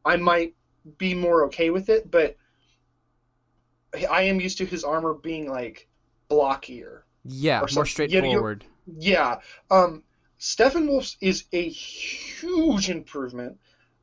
I 0.06 0.18
might 0.18 0.56
be 0.98 1.14
more 1.14 1.46
okay 1.46 1.70
with 1.70 1.90
it. 1.90 2.10
But 2.10 2.38
I 4.10 4.24
am 4.24 4.40
used 4.40 4.60
to 4.60 4.66
his 4.66 4.84
armor 4.84 5.14
being 5.14 5.50
like 5.50 5.88
blockier 6.30 7.02
Yeah, 7.26 7.60
more 7.60 7.68
some- 7.68 7.86
yeah, 7.86 7.92
straightforward. 7.92 8.66
Yeah. 8.98 9.40
Um, 9.72 10.04
Steppenwolf 10.40 11.18
is 11.20 11.46
a 11.52 11.68
huge 11.68 12.90
improvement. 12.90 13.58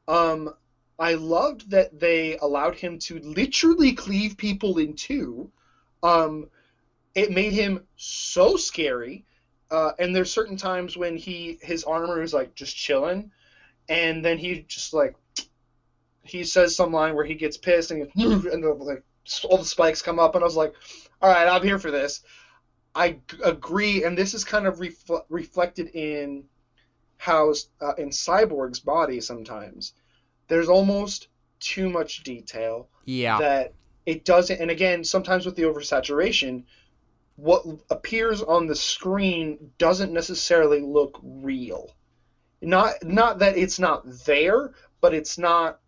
Um, 0.06 0.54
I 0.98 1.14
loved 1.14 1.70
that 1.70 1.98
they 1.98 2.36
allowed 2.38 2.74
him 2.76 2.98
to 3.00 3.18
literally 3.20 3.92
cleave 3.92 4.36
people 4.36 4.78
in 4.78 4.94
two. 4.94 5.50
Um, 6.02 6.48
it 7.14 7.30
made 7.30 7.52
him 7.52 7.86
so 7.96 8.56
scary. 8.56 9.24
Uh, 9.70 9.90
and 9.98 10.14
there's 10.14 10.30
certain 10.30 10.56
times 10.56 10.96
when 10.96 11.16
he 11.16 11.56
his 11.60 11.84
armor 11.84 12.22
is 12.22 12.32
like 12.32 12.54
just 12.54 12.76
chilling, 12.76 13.28
and 13.88 14.24
then 14.24 14.38
he 14.38 14.64
just 14.68 14.92
like 14.94 15.14
he 16.22 16.44
says 16.44 16.74
some 16.74 16.92
line 16.92 17.14
where 17.14 17.24
he 17.24 17.34
gets 17.34 17.56
pissed 17.56 17.90
and 17.90 18.08
he 18.16 18.24
goes, 18.24 18.44
and 18.46 18.62
the, 18.62 18.72
like 18.72 19.02
all 19.44 19.58
the 19.58 19.64
spikes 19.64 20.02
come 20.02 20.18
up, 20.18 20.34
and 20.34 20.42
I 20.42 20.46
was 20.46 20.56
like, 20.56 20.72
all 21.20 21.28
right, 21.28 21.48
I'm 21.48 21.62
here 21.62 21.78
for 21.78 21.90
this. 21.90 22.20
I 22.94 23.10
g- 23.10 23.18
agree, 23.44 24.04
and 24.04 24.16
this 24.16 24.34
is 24.34 24.44
kind 24.44 24.66
of 24.66 24.76
refl- 24.76 25.22
reflected 25.28 25.88
in 25.88 26.44
how 27.18 27.52
uh, 27.80 27.92
in 27.98 28.10
Cyborg's 28.10 28.78
body 28.78 29.20
sometimes 29.20 29.92
there's 30.48 30.68
almost 30.68 31.28
too 31.60 31.88
much 31.88 32.22
detail 32.22 32.86
Yeah. 33.04 33.38
that 33.38 33.72
it 34.04 34.24
doesn't. 34.24 34.60
And 34.60 34.70
again, 34.70 35.02
sometimes 35.04 35.44
with 35.44 35.56
the 35.56 35.62
oversaturation, 35.62 36.62
what 37.36 37.64
appears 37.90 38.42
on 38.42 38.66
the 38.66 38.74
screen 38.74 39.70
doesn't 39.78 40.12
necessarily 40.12 40.80
look 40.80 41.20
real. 41.22 41.90
Not 42.62 42.94
not 43.04 43.38
that 43.40 43.56
it's 43.56 43.78
not 43.78 44.04
there, 44.24 44.72
but 45.00 45.14
it's 45.14 45.38
not. 45.38 45.80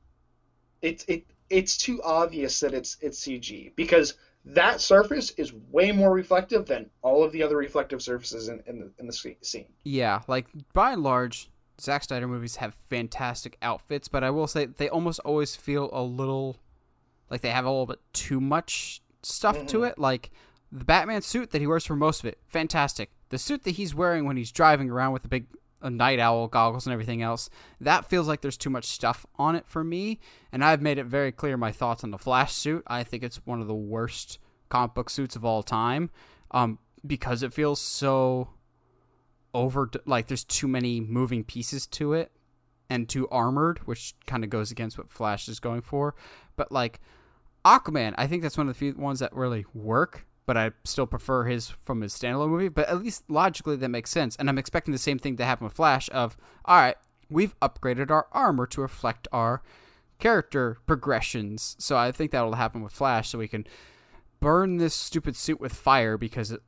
It's 0.82 1.04
it 1.08 1.24
it's 1.50 1.78
too 1.78 2.02
obvious 2.02 2.60
that 2.60 2.74
it's 2.74 2.98
it's 3.00 3.20
CG 3.20 3.74
because 3.74 4.14
that 4.44 4.80
surface 4.80 5.30
is 5.32 5.52
way 5.70 5.92
more 5.92 6.12
reflective 6.12 6.66
than 6.66 6.88
all 7.02 7.24
of 7.24 7.32
the 7.32 7.42
other 7.42 7.56
reflective 7.56 8.02
surfaces 8.02 8.48
in, 8.48 8.62
in 8.66 8.78
the 8.80 8.90
in 8.98 9.06
the 9.06 9.36
scene. 9.40 9.66
Yeah, 9.84 10.20
like 10.28 10.46
by 10.74 10.92
and 10.92 11.02
large, 11.02 11.50
Zack 11.80 12.04
Snyder 12.04 12.28
movies 12.28 12.56
have 12.56 12.74
fantastic 12.74 13.56
outfits, 13.62 14.08
but 14.08 14.22
I 14.22 14.30
will 14.30 14.46
say 14.46 14.66
they 14.66 14.88
almost 14.88 15.20
always 15.20 15.56
feel 15.56 15.88
a 15.92 16.02
little 16.02 16.56
like 17.30 17.40
they 17.40 17.50
have 17.50 17.64
a 17.64 17.70
little 17.70 17.86
bit 17.86 18.00
too 18.12 18.40
much 18.40 19.00
stuff 19.22 19.66
to 19.66 19.78
mm-hmm. 19.78 19.86
it. 19.86 19.98
Like 19.98 20.30
the 20.70 20.84
Batman 20.84 21.22
suit 21.22 21.50
that 21.50 21.60
he 21.60 21.66
wears 21.66 21.86
for 21.86 21.96
most 21.96 22.20
of 22.20 22.26
it, 22.26 22.38
fantastic. 22.46 23.10
The 23.30 23.38
suit 23.38 23.64
that 23.64 23.72
he's 23.72 23.94
wearing 23.94 24.24
when 24.24 24.36
he's 24.36 24.52
driving 24.52 24.90
around 24.90 25.12
with 25.12 25.22
the 25.22 25.28
big 25.28 25.46
uh, 25.80 25.88
night 25.88 26.18
owl 26.18 26.48
goggles 26.48 26.86
and 26.86 26.92
everything 26.92 27.22
else, 27.22 27.48
that 27.80 28.08
feels 28.08 28.28
like 28.28 28.40
there's 28.40 28.56
too 28.56 28.70
much 28.70 28.84
stuff 28.84 29.26
on 29.36 29.54
it 29.54 29.66
for 29.66 29.84
me. 29.84 30.18
And 30.52 30.64
I've 30.64 30.82
made 30.82 30.98
it 30.98 31.04
very 31.04 31.32
clear 31.32 31.56
my 31.56 31.72
thoughts 31.72 32.04
on 32.04 32.10
the 32.10 32.18
Flash 32.18 32.52
suit. 32.54 32.82
I 32.86 33.02
think 33.02 33.22
it's 33.22 33.44
one 33.46 33.60
of 33.60 33.66
the 33.66 33.74
worst 33.74 34.38
comic 34.68 34.94
book 34.94 35.10
suits 35.10 35.36
of 35.36 35.44
all 35.44 35.62
time 35.62 36.10
um, 36.50 36.78
because 37.06 37.42
it 37.42 37.52
feels 37.52 37.80
so 37.80 38.48
over 39.54 39.90
like 40.04 40.26
there's 40.26 40.44
too 40.44 40.68
many 40.68 41.00
moving 41.00 41.42
pieces 41.42 41.86
to 41.86 42.12
it 42.12 42.30
and 42.90 43.08
too 43.08 43.26
armored 43.30 43.78
which 43.86 44.14
kind 44.26 44.44
of 44.44 44.50
goes 44.50 44.70
against 44.70 44.98
what 44.98 45.10
flash 45.10 45.48
is 45.48 45.58
going 45.58 45.80
for 45.80 46.14
but 46.54 46.70
like 46.70 47.00
aquaman 47.64 48.14
i 48.18 48.26
think 48.26 48.42
that's 48.42 48.58
one 48.58 48.68
of 48.68 48.74
the 48.74 48.78
few 48.78 48.92
ones 48.92 49.20
that 49.20 49.34
really 49.34 49.64
work 49.72 50.26
but 50.48 50.56
i 50.56 50.70
still 50.82 51.06
prefer 51.06 51.44
his 51.44 51.68
from 51.68 52.00
his 52.00 52.14
standalone 52.14 52.48
movie 52.48 52.70
but 52.70 52.88
at 52.88 52.98
least 52.98 53.22
logically 53.28 53.76
that 53.76 53.90
makes 53.90 54.08
sense. 54.10 54.34
And 54.36 54.48
i'm 54.48 54.56
expecting 54.56 54.92
the 54.92 54.98
same 54.98 55.18
thing 55.18 55.36
to 55.36 55.44
happen 55.44 55.64
with 55.64 55.74
flash 55.74 56.08
of 56.10 56.38
all 56.64 56.78
right 56.78 56.96
we've 57.28 57.54
upgraded 57.60 58.10
our 58.10 58.26
armor 58.32 58.66
to 58.68 58.80
reflect 58.80 59.28
our 59.30 59.62
character 60.18 60.78
progressions. 60.86 61.76
So 61.78 61.98
i 61.98 62.10
think 62.10 62.30
that'll 62.30 62.54
happen 62.54 62.82
with 62.82 62.94
flash 62.94 63.28
so 63.28 63.38
we 63.38 63.46
can 63.46 63.66
burn 64.40 64.78
this 64.78 64.94
stupid 64.94 65.36
suit 65.36 65.60
with 65.60 65.74
fire 65.74 66.16
because 66.16 66.50
it 66.50 66.62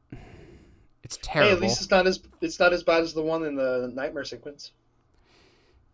it's 1.02 1.18
terrible 1.22 1.48
Hey, 1.48 1.56
at 1.56 1.62
least 1.62 1.80
it's 1.80 1.90
not 1.90 2.06
as 2.06 2.20
it's 2.42 2.60
not 2.60 2.74
as 2.74 2.82
bad 2.82 3.02
as 3.02 3.14
the 3.14 3.22
one 3.22 3.44
in 3.44 3.54
the 3.54 3.90
nightmare 3.94 4.24
sequence 4.24 4.72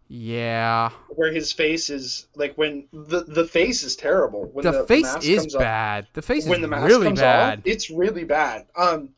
yeah 0.08 0.90
where 1.08 1.32
his 1.32 1.52
face 1.52 1.90
is 1.90 2.28
like 2.36 2.56
when 2.56 2.86
the 2.92 3.24
the 3.24 3.44
face 3.44 3.82
is 3.82 3.96
terrible. 3.96 4.44
When 4.52 4.64
the, 4.64 4.72
the, 4.72 4.84
face 4.86 5.16
is 5.24 5.40
comes 5.40 5.54
off- 5.54 5.60
bad. 5.60 6.06
The 6.12 6.22
face 6.22 6.46
when 6.46 6.60
is 6.60 6.62
the 6.62 6.68
mask 6.68 6.86
really 6.86 7.06
comes 7.06 7.20
bad. 7.20 7.58
off, 7.58 7.64
it's 7.66 7.90
really 7.90 8.24
bad. 8.24 8.66
Um, 8.76 9.10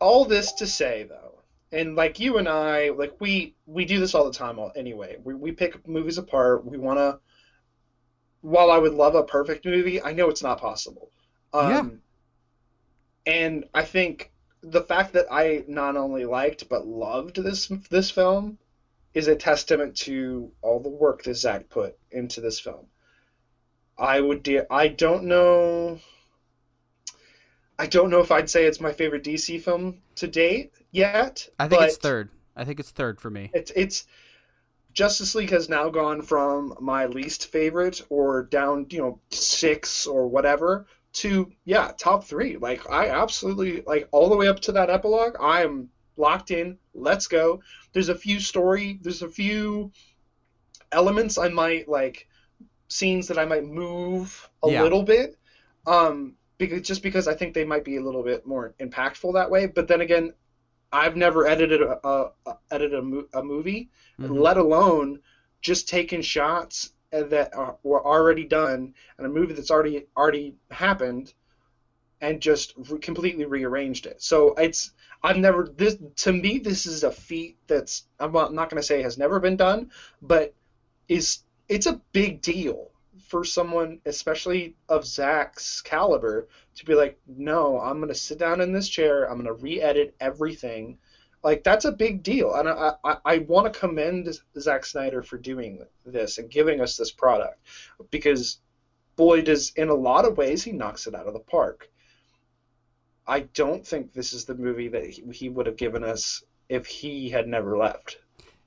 all 0.00 0.24
this 0.24 0.52
to 0.54 0.66
say 0.66 1.04
though, 1.08 1.40
and 1.70 1.96
like 1.96 2.20
you 2.20 2.38
and 2.38 2.48
I, 2.48 2.90
like 2.90 3.14
we 3.20 3.54
we 3.66 3.84
do 3.84 4.00
this 4.00 4.14
all 4.14 4.24
the 4.24 4.36
time. 4.36 4.58
Anyway, 4.76 5.16
we 5.24 5.34
we 5.34 5.52
pick 5.52 5.86
movies 5.88 6.18
apart. 6.18 6.64
We 6.66 6.76
want 6.76 6.98
to. 6.98 7.20
While 8.42 8.72
I 8.72 8.78
would 8.78 8.94
love 8.94 9.14
a 9.14 9.22
perfect 9.22 9.64
movie, 9.64 10.02
I 10.02 10.12
know 10.12 10.28
it's 10.28 10.42
not 10.42 10.60
possible. 10.60 11.10
Um, 11.52 11.70
Yeah. 11.70 11.88
And 13.24 13.64
I 13.72 13.84
think 13.84 14.31
the 14.62 14.82
fact 14.82 15.14
that 15.14 15.26
I 15.30 15.64
not 15.66 15.96
only 15.96 16.24
liked 16.24 16.68
but 16.68 16.86
loved 16.86 17.36
this 17.36 17.66
this 17.90 18.10
film 18.10 18.58
is 19.12 19.28
a 19.28 19.36
testament 19.36 19.96
to 19.96 20.50
all 20.62 20.80
the 20.80 20.88
work 20.88 21.24
that 21.24 21.34
Zack 21.34 21.68
put 21.68 21.98
into 22.10 22.40
this 22.40 22.60
film. 22.60 22.86
I 23.98 24.20
would 24.20 24.42
de- 24.42 24.72
I 24.72 24.88
don't 24.88 25.24
know 25.24 25.98
I 27.78 27.86
don't 27.86 28.10
know 28.10 28.20
if 28.20 28.30
I'd 28.30 28.50
say 28.50 28.64
it's 28.64 28.80
my 28.80 28.92
favorite 28.92 29.24
DC 29.24 29.60
film 29.62 29.98
to 30.16 30.28
date 30.28 30.72
yet. 30.90 31.48
I 31.58 31.68
think 31.68 31.82
it's 31.82 31.96
third. 31.96 32.30
I 32.54 32.64
think 32.64 32.78
it's 32.80 32.90
third 32.90 33.20
for 33.20 33.30
me. 33.30 33.50
It's 33.52 33.72
it's 33.74 34.06
Justice 34.92 35.34
League 35.34 35.50
has 35.50 35.68
now 35.68 35.88
gone 35.88 36.22
from 36.22 36.76
my 36.80 37.06
least 37.06 37.50
favorite 37.50 38.02
or 38.10 38.42
down, 38.44 38.86
you 38.90 38.98
know, 38.98 39.20
six 39.30 40.06
or 40.06 40.28
whatever 40.28 40.86
to 41.14 41.50
yeah, 41.64 41.92
top 41.98 42.24
three. 42.24 42.56
Like 42.56 42.88
I 42.90 43.08
absolutely 43.10 43.82
like 43.86 44.08
all 44.12 44.28
the 44.28 44.36
way 44.36 44.48
up 44.48 44.60
to 44.60 44.72
that 44.72 44.90
epilogue. 44.90 45.36
I 45.40 45.62
am 45.62 45.88
locked 46.16 46.50
in. 46.50 46.78
Let's 46.94 47.26
go. 47.26 47.60
There's 47.92 48.08
a 48.08 48.14
few 48.14 48.40
story. 48.40 48.98
There's 49.02 49.22
a 49.22 49.28
few 49.28 49.92
elements 50.90 51.38
I 51.38 51.48
might 51.48 51.88
like 51.88 52.26
scenes 52.88 53.28
that 53.28 53.38
I 53.38 53.44
might 53.44 53.64
move 53.64 54.48
a 54.62 54.70
Yeah. 54.70 54.82
little 54.82 55.02
bit. 55.02 55.36
Um, 55.86 56.36
because 56.58 56.82
just 56.82 57.02
because 57.02 57.26
I 57.26 57.34
think 57.34 57.54
they 57.54 57.64
might 57.64 57.84
be 57.84 57.96
a 57.96 58.02
little 58.02 58.22
bit 58.22 58.46
more 58.46 58.74
impactful 58.78 59.34
that 59.34 59.50
way. 59.50 59.66
But 59.66 59.88
then 59.88 60.00
again, 60.00 60.32
I've 60.92 61.16
never 61.16 61.46
edited 61.46 61.82
a, 61.82 62.06
a, 62.06 62.30
a 62.46 62.56
edited 62.70 62.98
a, 62.98 63.02
mo- 63.02 63.28
a 63.32 63.42
movie, 63.42 63.90
Mhm. 64.20 64.38
let 64.38 64.58
alone 64.58 65.20
just 65.62 65.88
taking 65.88 66.22
shots 66.22 66.90
that 67.12 67.54
are, 67.54 67.76
were 67.82 68.04
already 68.04 68.44
done 68.44 68.94
and 69.18 69.26
a 69.26 69.30
movie 69.30 69.54
that's 69.54 69.70
already 69.70 70.06
already 70.16 70.56
happened, 70.70 71.32
and 72.20 72.40
just 72.40 72.74
re- 72.90 72.98
completely 72.98 73.44
rearranged 73.44 74.06
it. 74.06 74.22
So 74.22 74.54
it's 74.54 74.92
I've 75.22 75.36
never 75.36 75.68
this 75.76 75.96
to 76.16 76.32
me 76.32 76.58
this 76.58 76.86
is 76.86 77.04
a 77.04 77.12
feat 77.12 77.58
that's 77.66 78.04
I'm 78.18 78.32
not, 78.32 78.54
not 78.54 78.70
going 78.70 78.80
to 78.80 78.86
say 78.86 79.02
has 79.02 79.18
never 79.18 79.38
been 79.40 79.56
done, 79.56 79.90
but 80.20 80.54
is 81.08 81.40
it's 81.68 81.86
a 81.86 82.00
big 82.12 82.40
deal 82.42 82.90
for 83.28 83.44
someone, 83.44 84.00
especially 84.06 84.74
of 84.88 85.06
Zack's 85.06 85.80
caliber, 85.80 86.48
to 86.76 86.84
be 86.84 86.94
like, 86.94 87.18
no, 87.26 87.78
I'm 87.78 88.00
gonna 88.00 88.14
sit 88.14 88.38
down 88.38 88.60
in 88.60 88.72
this 88.72 88.88
chair, 88.88 89.24
I'm 89.24 89.36
gonna 89.38 89.52
re-edit 89.52 90.14
everything. 90.20 90.98
Like 91.42 91.64
that's 91.64 91.84
a 91.84 91.92
big 91.92 92.22
deal, 92.22 92.54
and 92.54 92.68
I 92.68 92.92
I, 93.04 93.16
I 93.24 93.38
want 93.38 93.72
to 93.72 93.78
commend 93.78 94.28
Zack 94.58 94.84
Snyder 94.84 95.22
for 95.22 95.38
doing 95.38 95.84
this 96.06 96.38
and 96.38 96.50
giving 96.50 96.80
us 96.80 96.96
this 96.96 97.10
product, 97.10 97.58
because 98.10 98.60
boy 99.16 99.42
does 99.42 99.72
in 99.76 99.88
a 99.88 99.94
lot 99.94 100.24
of 100.24 100.36
ways 100.36 100.62
he 100.62 100.72
knocks 100.72 101.06
it 101.06 101.14
out 101.14 101.26
of 101.26 101.34
the 101.34 101.40
park. 101.40 101.90
I 103.26 103.40
don't 103.54 103.86
think 103.86 104.12
this 104.12 104.32
is 104.32 104.44
the 104.44 104.54
movie 104.54 104.88
that 104.88 105.04
he, 105.04 105.22
he 105.32 105.48
would 105.48 105.66
have 105.66 105.76
given 105.76 106.02
us 106.02 106.42
if 106.68 106.86
he 106.86 107.30
had 107.30 107.46
never 107.46 107.76
left. 107.76 108.18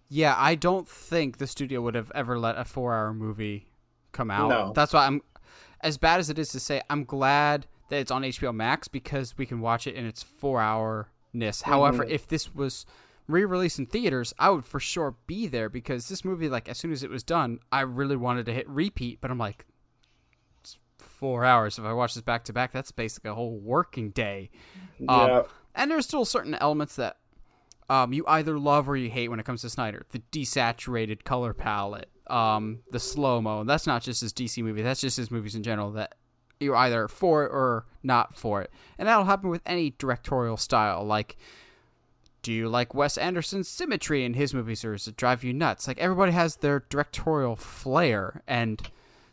Yeah, 0.07 0.35
I 0.37 0.55
don't 0.55 0.87
think 0.87 1.37
the 1.37 1.47
studio 1.47 1.81
would 1.81 1.95
have 1.95 2.11
ever 2.13 2.37
let 2.37 2.57
a 2.57 2.63
four-hour 2.63 3.13
movie 3.13 3.67
come 4.11 4.31
out. 4.31 4.49
No. 4.49 4.71
That's 4.73 4.93
why 4.93 5.07
I'm, 5.07 5.21
as 5.81 5.97
bad 5.97 6.19
as 6.19 6.29
it 6.29 6.39
is 6.39 6.49
to 6.49 6.59
say, 6.59 6.81
I'm 6.89 7.03
glad 7.03 7.67
that 7.89 7.97
it's 7.97 8.11
on 8.11 8.21
HBO 8.21 8.53
Max 8.53 8.87
because 8.87 9.37
we 9.37 9.45
can 9.45 9.59
watch 9.59 9.87
it 9.87 9.95
in 9.95 10.05
its 10.05 10.23
four-hourness. 11.39 11.61
However, 11.63 12.03
if 12.03 12.27
this 12.27 12.53
was 12.53 12.85
re-released 13.27 13.79
in 13.79 13.85
theaters, 13.85 14.33
I 14.37 14.49
would 14.49 14.65
for 14.65 14.79
sure 14.79 15.15
be 15.27 15.47
there 15.47 15.69
because 15.69 16.09
this 16.09 16.23
movie, 16.23 16.49
like 16.49 16.69
as 16.69 16.77
soon 16.77 16.91
as 16.91 17.03
it 17.03 17.09
was 17.09 17.23
done, 17.23 17.59
I 17.71 17.81
really 17.81 18.15
wanted 18.15 18.45
to 18.47 18.53
hit 18.53 18.67
repeat, 18.69 19.19
but 19.21 19.31
I'm 19.31 19.37
like, 19.37 19.65
it's 20.61 20.77
four 20.97 21.45
hours. 21.45 21.77
If 21.77 21.85
I 21.85 21.93
watch 21.93 22.13
this 22.13 22.23
back 22.23 22.43
to 22.45 22.53
back, 22.53 22.71
that's 22.71 22.91
basically 22.91 23.31
a 23.31 23.35
whole 23.35 23.57
working 23.57 24.11
day. 24.11 24.49
Um, 25.09 25.29
yeah, 25.29 25.41
and 25.73 25.91
there's 25.91 26.05
still 26.05 26.25
certain 26.25 26.55
elements 26.55 26.95
that 26.95 27.17
um, 27.89 28.13
you 28.13 28.23
either 28.27 28.57
love 28.57 28.89
or 28.89 28.95
you 28.95 29.09
hate 29.09 29.29
when 29.29 29.39
it 29.39 29.45
comes 29.45 29.61
to 29.61 29.69
Snyder. 29.69 30.05
The 30.11 30.19
desaturated 30.31 31.23
color 31.23 31.53
palette, 31.53 32.09
um, 32.27 32.79
the 32.91 32.99
slow 32.99 33.41
mo. 33.41 33.63
That's 33.63 33.85
not 33.85 34.01
just 34.01 34.21
his 34.21 34.33
DC 34.33 34.63
movie. 34.63 34.81
That's 34.81 35.01
just 35.01 35.17
his 35.17 35.29
movies 35.29 35.55
in 35.55 35.63
general. 35.63 35.91
That 35.91 36.15
you're 36.59 36.75
either 36.75 37.07
for 37.07 37.45
it 37.45 37.51
or 37.51 37.85
not 38.03 38.35
for 38.35 38.61
it, 38.61 38.71
and 38.97 39.07
that'll 39.07 39.25
happen 39.25 39.49
with 39.49 39.61
any 39.65 39.93
directorial 39.97 40.57
style. 40.57 41.03
Like, 41.03 41.37
do 42.41 42.53
you 42.53 42.69
like 42.69 42.93
Wes 42.93 43.17
Anderson's 43.17 43.67
symmetry 43.67 44.23
in 44.23 44.35
his 44.35 44.53
movies, 44.53 44.85
or 44.85 44.93
does 44.93 45.07
it 45.07 45.17
drive 45.17 45.43
you 45.43 45.53
nuts? 45.53 45.87
Like 45.87 45.97
everybody 45.99 46.31
has 46.31 46.57
their 46.57 46.85
directorial 46.89 47.55
flair, 47.55 48.43
and 48.47 48.81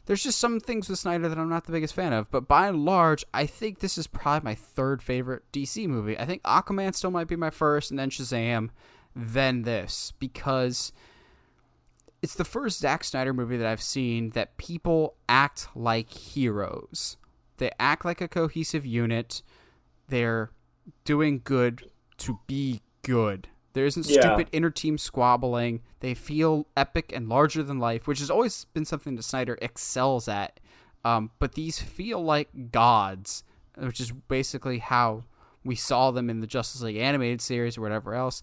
there's 0.07 0.23
just 0.23 0.39
some 0.39 0.61
things 0.61 0.89
with 0.89 0.99
Snyder 0.99 1.29
that 1.29 1.39
I'm 1.39 1.49
not 1.49 1.65
the 1.65 1.73
biggest 1.73 1.95
fan 1.95 2.13
of. 2.13 2.31
But 2.31 2.49
by 2.49 2.69
and 2.69 2.85
large, 2.85 3.25
I 3.33 3.47
think 3.47 3.79
this 3.79 3.97
is 3.97 4.07
probably 4.07 4.45
my 4.45 4.55
third 4.55 5.03
favorite 5.03 5.45
DC 5.53 5.87
movie. 5.87 6.19
I 6.19 6.25
think 6.25 6.43
Aquaman 6.43 6.95
still 6.95 7.11
might 7.11 7.29
be 7.29 7.37
my 7.37 7.51
first, 7.51 7.91
and 7.91 7.99
then 7.99 8.11
Shazam, 8.11 8.71
then 9.15 9.63
this 9.63 10.13
because 10.19 10.93
it's 12.23 12.35
the 12.35 12.45
first 12.45 12.79
Zack 12.79 13.05
Snyder 13.05 13.33
movie 13.35 13.57
that 13.57 13.67
I've 13.67 13.83
seen 13.83 14.31
that 14.31 14.57
people 14.57 15.17
act 15.29 15.69
like 15.75 16.11
heroes. 16.11 17.17
They 17.59 17.71
act 17.79 18.05
like 18.05 18.21
a 18.21 18.29
cohesive 18.29 18.87
unit. 18.87 19.43
They're 20.09 20.51
doing 21.05 21.41
good 21.45 21.91
to 22.19 22.39
be 22.47 22.83
good. 23.03 23.49
There 23.73 23.87
isn't 23.87 24.07
Yeah. 24.07 24.21
stupid 24.21 24.49
inter 24.53 24.71
team 24.71 24.99
squabbling. 24.99 25.81
They 26.01 26.15
feel 26.15 26.67
epic 26.77 27.13
and 27.15 27.29
larger 27.29 27.63
than 27.63 27.79
life, 27.79 28.07
which 28.07 28.19
has 28.21 28.31
always 28.31 28.67
been 28.67 28.85
something 28.85 29.17
that 29.17 29.23
Snyder 29.23 29.59
excels 29.63 30.29
at. 30.29 30.61
Um, 31.05 31.31
but 31.39 31.55
these 31.55 31.81
feel 31.81 32.23
like 32.23 32.71
gods, 32.71 33.43
which 33.77 33.99
is 34.01 34.13
basically 34.13 34.79
how 34.79 35.25
we 35.65 35.75
saw 35.75 36.11
them 36.11 36.29
in 36.29 36.41
the 36.41 36.47
Justice 36.47 36.83
League 36.83 36.97
animated 36.97 37.41
series 37.41 37.79
or 37.79 37.81
whatever 37.81 38.15
else. 38.15 38.43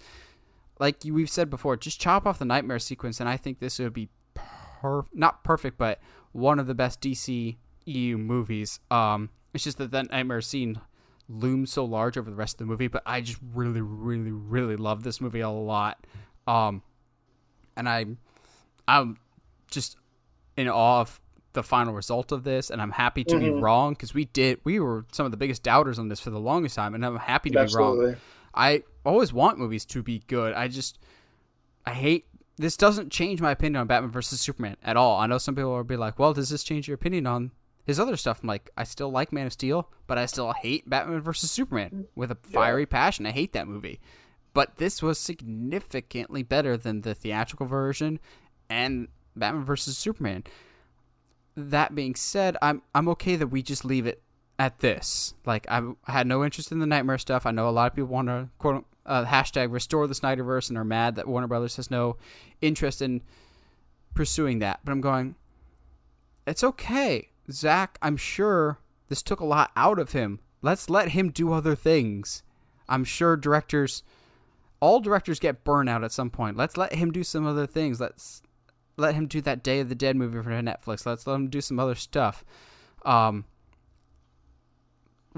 Like 0.79 0.97
we've 1.05 1.29
said 1.29 1.49
before, 1.49 1.75
just 1.77 1.99
chop 1.99 2.25
off 2.25 2.39
the 2.39 2.45
nightmare 2.45 2.79
sequence, 2.79 3.19
and 3.19 3.27
I 3.27 3.35
think 3.37 3.59
this 3.59 3.79
would 3.79 3.93
be 3.93 4.09
per- 4.33 5.03
not 5.13 5.43
perfect, 5.43 5.77
but 5.77 5.99
one 6.31 6.57
of 6.59 6.67
the 6.67 6.73
best 6.75 7.01
DC 7.01 7.57
EU 7.85 8.17
movies. 8.17 8.79
Um, 8.89 9.29
it's 9.53 9.63
just 9.63 9.77
that 9.79 9.91
that 9.91 10.09
nightmare 10.11 10.41
scene 10.41 10.79
looms 11.27 11.71
so 11.71 11.83
large 11.85 12.17
over 12.17 12.29
the 12.29 12.35
rest 12.35 12.55
of 12.55 12.59
the 12.59 12.65
movie, 12.65 12.87
but 12.87 13.03
I 13.05 13.21
just 13.21 13.39
really, 13.53 13.81
really, 13.81 14.31
really 14.31 14.75
love 14.77 15.03
this 15.03 15.19
movie 15.19 15.41
a 15.41 15.49
lot. 15.49 16.05
Um, 16.47 16.81
and 17.75 17.87
I, 17.89 18.05
I'm 18.87 19.17
just 19.69 19.97
in 20.55 20.67
awe 20.67 21.01
of 21.01 21.19
the 21.53 21.63
final 21.63 21.93
result 21.93 22.31
of 22.31 22.43
this, 22.43 22.69
and 22.69 22.81
I'm 22.81 22.91
happy 22.91 23.23
to 23.25 23.37
be 23.39 23.45
Mhm. 23.47 23.61
wrong 23.61 23.93
because 23.93 24.13
we 24.13 24.25
did 24.25 24.59
we 24.63 24.79
were 24.79 25.05
some 25.11 25.25
of 25.25 25.31
the 25.31 25.37
biggest 25.37 25.61
doubters 25.63 25.97
on 25.99 26.07
this 26.07 26.19
for 26.19 26.29
the 26.29 26.39
longest 26.39 26.75
time, 26.75 26.93
and 26.95 27.05
I'm 27.05 27.17
happy 27.17 27.49
to 27.49 27.65
be 27.65 27.77
wrong. 27.77 27.97
I 28.53 28.83
always 29.05 29.33
want 29.33 29.57
movies 29.57 29.85
to 29.85 30.03
be 30.03 30.23
good. 30.27 30.53
I 30.53 30.67
just 30.67 30.99
I 31.85 31.93
hate 31.93 32.25
this 32.57 32.75
doesn't 32.75 33.11
change 33.11 33.41
my 33.41 33.51
opinion 33.51 33.77
on 33.77 33.87
Batman 33.87 34.11
versus 34.11 34.41
Superman 34.41 34.75
at 34.83 34.97
all. 34.97 35.19
I 35.19 35.27
know 35.27 35.37
some 35.37 35.55
people 35.55 35.71
will 35.71 35.83
be 35.83 35.97
like, 35.97 36.19
"Well, 36.19 36.33
does 36.33 36.49
this 36.49 36.63
change 36.63 36.87
your 36.87 36.95
opinion 36.95 37.25
on 37.25 37.51
his 37.85 37.99
other 37.99 38.17
stuff?" 38.17 38.41
I'm 38.41 38.47
like, 38.47 38.69
I 38.77 38.83
still 38.83 39.09
like 39.09 39.31
Man 39.31 39.47
of 39.47 39.53
Steel, 39.53 39.89
but 40.07 40.17
I 40.17 40.25
still 40.25 40.51
hate 40.53 40.89
Batman 40.89 41.21
versus 41.21 41.51
Superman 41.51 42.07
with 42.15 42.31
a 42.31 42.35
fiery 42.35 42.85
passion. 42.85 43.25
I 43.25 43.31
hate 43.31 43.53
that 43.53 43.67
movie. 43.67 43.99
But 44.53 44.77
this 44.77 45.01
was 45.01 45.19
significantly 45.19 46.43
better 46.43 46.75
than 46.75 47.01
the 47.01 47.15
theatrical 47.15 47.67
version 47.67 48.19
and 48.69 49.07
Batman 49.35 49.63
versus 49.63 49.97
Superman. 49.97 50.43
That 51.55 51.95
being 51.95 52.15
said, 52.15 52.57
I'm 52.61 52.81
I'm 52.93 53.07
okay 53.09 53.35
that 53.35 53.47
we 53.47 53.61
just 53.61 53.85
leave 53.85 54.05
it 54.05 54.21
at 54.59 54.79
this. 54.79 55.33
Like 55.45 55.65
I, 55.71 55.81
I 56.05 56.11
had 56.11 56.27
no 56.27 56.43
interest 56.43 56.71
in 56.71 56.79
the 56.79 56.85
nightmare 56.85 57.17
stuff. 57.17 57.45
I 57.45 57.51
know 57.51 57.67
a 57.67 57.71
lot 57.71 57.89
of 57.89 57.95
people 57.95 58.09
want 58.09 58.27
to 58.27 58.49
quote 58.59 58.85
uh, 59.05 59.25
hashtag 59.25 59.71
restore 59.71 60.05
the 60.05 60.13
Snyderverse 60.13 60.69
and 60.69 60.77
are 60.77 60.83
mad 60.83 61.15
that 61.15 61.27
Warner 61.27 61.47
Brothers 61.47 61.77
has 61.77 61.89
no 61.89 62.17
interest 62.61 63.01
in 63.01 63.21
pursuing 64.13 64.59
that. 64.59 64.81
But 64.83 64.91
I'm 64.91 65.01
going, 65.01 65.35
it's 66.45 66.63
okay, 66.63 67.29
Zack. 67.49 67.97
I'm 68.01 68.17
sure 68.17 68.79
this 69.07 69.23
took 69.23 69.39
a 69.39 69.45
lot 69.45 69.71
out 69.75 69.97
of 69.97 70.11
him. 70.11 70.41
Let's 70.61 70.89
let 70.89 71.09
him 71.09 71.29
do 71.29 71.53
other 71.53 71.75
things. 71.75 72.43
I'm 72.89 73.05
sure 73.05 73.37
directors, 73.37 74.03
all 74.81 74.99
directors 74.99 75.39
get 75.39 75.63
burnout 75.63 76.03
at 76.03 76.11
some 76.11 76.29
point. 76.29 76.57
Let's 76.57 76.75
let 76.75 76.93
him 76.93 77.11
do 77.11 77.23
some 77.23 77.47
other 77.47 77.65
things. 77.65 78.01
Let's 78.01 78.43
let 78.97 79.15
him 79.15 79.27
do 79.27 79.39
that 79.41 79.63
Day 79.63 79.79
of 79.79 79.87
the 79.87 79.95
Dead 79.95 80.17
movie 80.17 80.41
for 80.41 80.49
Netflix. 80.49 81.05
Let's 81.05 81.25
let 81.25 81.35
him 81.35 81.47
do 81.47 81.61
some 81.61 81.79
other 81.79 81.95
stuff. 81.95 82.43
Um, 83.05 83.45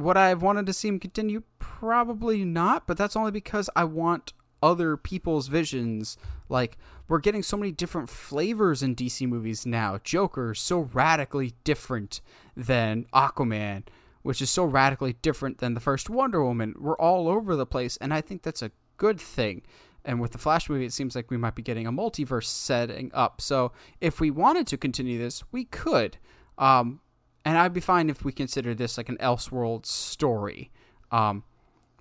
would 0.01 0.17
I 0.17 0.29
have 0.29 0.41
wanted 0.41 0.65
to 0.65 0.73
see 0.73 0.87
him 0.87 0.99
continue? 0.99 1.43
Probably 1.59 2.43
not, 2.43 2.87
but 2.87 2.97
that's 2.97 3.15
only 3.15 3.31
because 3.31 3.69
I 3.75 3.83
want 3.85 4.33
other 4.61 4.97
people's 4.97 5.47
visions. 5.47 6.17
Like, 6.49 6.77
we're 7.07 7.19
getting 7.19 7.43
so 7.43 7.57
many 7.57 7.71
different 7.71 8.09
flavors 8.09 8.83
in 8.83 8.95
DC 8.95 9.27
movies 9.27 9.65
now. 9.65 9.99
Joker 10.03 10.53
so 10.53 10.89
radically 10.93 11.53
different 11.63 12.21
than 12.55 13.05
Aquaman, 13.13 13.83
which 14.21 14.41
is 14.41 14.49
so 14.49 14.63
radically 14.63 15.13
different 15.21 15.57
than 15.57 15.73
the 15.73 15.79
first 15.79 16.09
Wonder 16.09 16.43
Woman. 16.43 16.75
We're 16.79 16.97
all 16.97 17.27
over 17.27 17.55
the 17.55 17.65
place, 17.65 17.97
and 17.97 18.13
I 18.13 18.21
think 18.21 18.43
that's 18.43 18.61
a 18.61 18.71
good 18.97 19.19
thing. 19.19 19.63
And 20.03 20.19
with 20.19 20.31
the 20.31 20.37
Flash 20.37 20.69
movie, 20.69 20.85
it 20.85 20.93
seems 20.93 21.15
like 21.15 21.29
we 21.29 21.37
might 21.37 21.55
be 21.55 21.61
getting 21.61 21.85
a 21.85 21.91
multiverse 21.91 22.45
setting 22.45 23.11
up. 23.13 23.39
So 23.39 23.71
if 23.99 24.19
we 24.19 24.31
wanted 24.31 24.65
to 24.67 24.77
continue 24.77 25.19
this, 25.19 25.43
we 25.51 25.65
could. 25.65 26.17
Um, 26.57 27.01
and 27.45 27.57
I'd 27.57 27.73
be 27.73 27.79
fine 27.79 28.09
if 28.09 28.23
we 28.23 28.31
consider 28.31 28.73
this 28.73 28.97
like 28.97 29.09
an 29.09 29.17
Elseworld 29.17 29.85
story. 29.85 30.71
Um, 31.11 31.43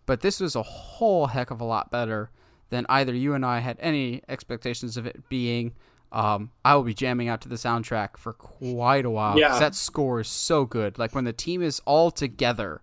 but 0.07 0.21
this 0.21 0.41
was 0.41 0.57
a 0.57 0.63
whole 0.63 1.29
heck 1.29 1.51
of 1.51 1.61
a 1.61 1.65
lot 1.65 1.91
better 1.91 2.31
than 2.71 2.87
either 2.89 3.15
you 3.15 3.35
and 3.35 3.45
I 3.45 3.61
had 3.61 3.77
any 3.81 4.23
expectations 4.29 4.97
of 4.97 5.07
it 5.07 5.29
being. 5.29 5.75
Um, 6.13 6.51
I 6.65 6.75
will 6.75 6.83
be 6.83 6.95
jamming 6.95 7.29
out 7.29 7.41
to 7.43 7.49
the 7.49 7.57
soundtrack 7.57 8.17
for 8.17 8.33
quite 8.33 9.05
a 9.05 9.11
while. 9.11 9.39
Yeah. 9.39 9.59
that 9.59 9.75
score 9.75 10.21
is 10.21 10.29
so 10.29 10.65
good. 10.65 10.99
Like 10.99 11.15
when 11.15 11.25
the 11.25 11.33
team 11.33 11.63
is 11.63 11.81
all 11.85 12.11
together, 12.11 12.83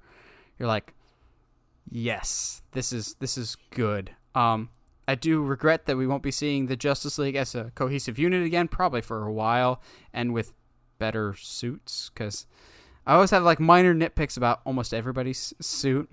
you're 0.58 0.68
like, 0.68 0.94
yes, 1.90 2.62
this 2.72 2.94
is 2.94 3.16
this 3.20 3.38
is 3.38 3.58
good. 3.72 4.12
Um, 4.34 4.70
I 5.08 5.16
do 5.16 5.42
regret 5.42 5.86
that 5.86 5.98
we 5.98 6.08
won't 6.08 6.24
be 6.24 6.32
seeing 6.32 6.66
the 6.68 6.76
Justice 6.76 7.18
League 7.18 7.36
as 7.36 7.56
a 7.56 7.72
cohesive 7.76 8.20
unit 8.20 8.46
again, 8.46 8.68
probably 8.68 9.02
for 9.02 9.26
a 9.26 9.32
while, 9.32 9.82
and 10.14 10.34
with 10.34 10.54
better 11.00 11.36
suits. 11.38 12.10
Because 12.14 12.46
I 13.06 13.14
always 13.16 13.32
have 13.32 13.44
like 13.44 13.60
minor 13.60 13.94
nitpicks 13.96 14.38
about 14.38 14.62
almost 14.66 14.94
everybody's 14.94 15.54
suit, 15.60 16.10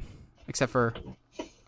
except 0.48 0.72
for 0.72 0.94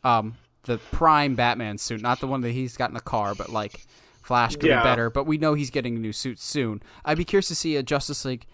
um, 0.05 0.36
the 0.64 0.78
Prime 0.93 1.34
Batman 1.34 1.78
suit, 1.78 2.01
not 2.02 2.20
the 2.20 2.26
one 2.26 2.40
that 2.43 2.52
he's 2.52 2.76
got 2.76 2.90
in 2.90 2.94
the 2.94 3.01
car, 3.01 3.34
but 3.34 3.51
like 3.51 3.86
Flash 4.22 4.56
could 4.56 4.68
Yeah. 4.68 4.80
be 4.80 4.84
better. 4.84 5.10
But 5.10 5.26
we 5.26 5.38
know 5.38 5.55
he's 5.55 5.70
getting 5.70 5.97
a 5.97 6.01
new 6.01 6.12
suit 6.12 6.38
soon. 6.40 6.82
I'd 7.05 7.18
be 7.18 7.24
curious 7.24 7.48
to 7.48 7.55
see 7.55 7.76
a 7.76 7.82
Justice 7.82 8.24
League 8.24 8.47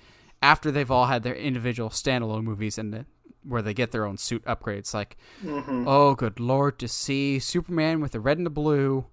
after 0.42 0.70
they've 0.70 0.90
all 0.90 1.06
had 1.06 1.22
their 1.22 1.34
individual 1.34 1.88
standalone 1.88 2.42
movies 2.44 2.76
and 2.76 2.92
the, 2.92 3.06
where 3.42 3.62
they 3.62 3.72
get 3.74 3.90
their 3.92 4.04
own 4.04 4.18
suit 4.18 4.44
upgrades. 4.44 4.92
Like, 4.92 5.16
Mhm. 5.42 5.84
oh, 5.86 6.14
good 6.14 6.38
lord, 6.40 6.78
to 6.80 6.88
see 6.88 7.38
Superman 7.38 8.00
with 8.00 8.12
the 8.12 8.20
red 8.20 8.36
and 8.38 8.44
the 8.46 8.50
blue, 8.50 9.06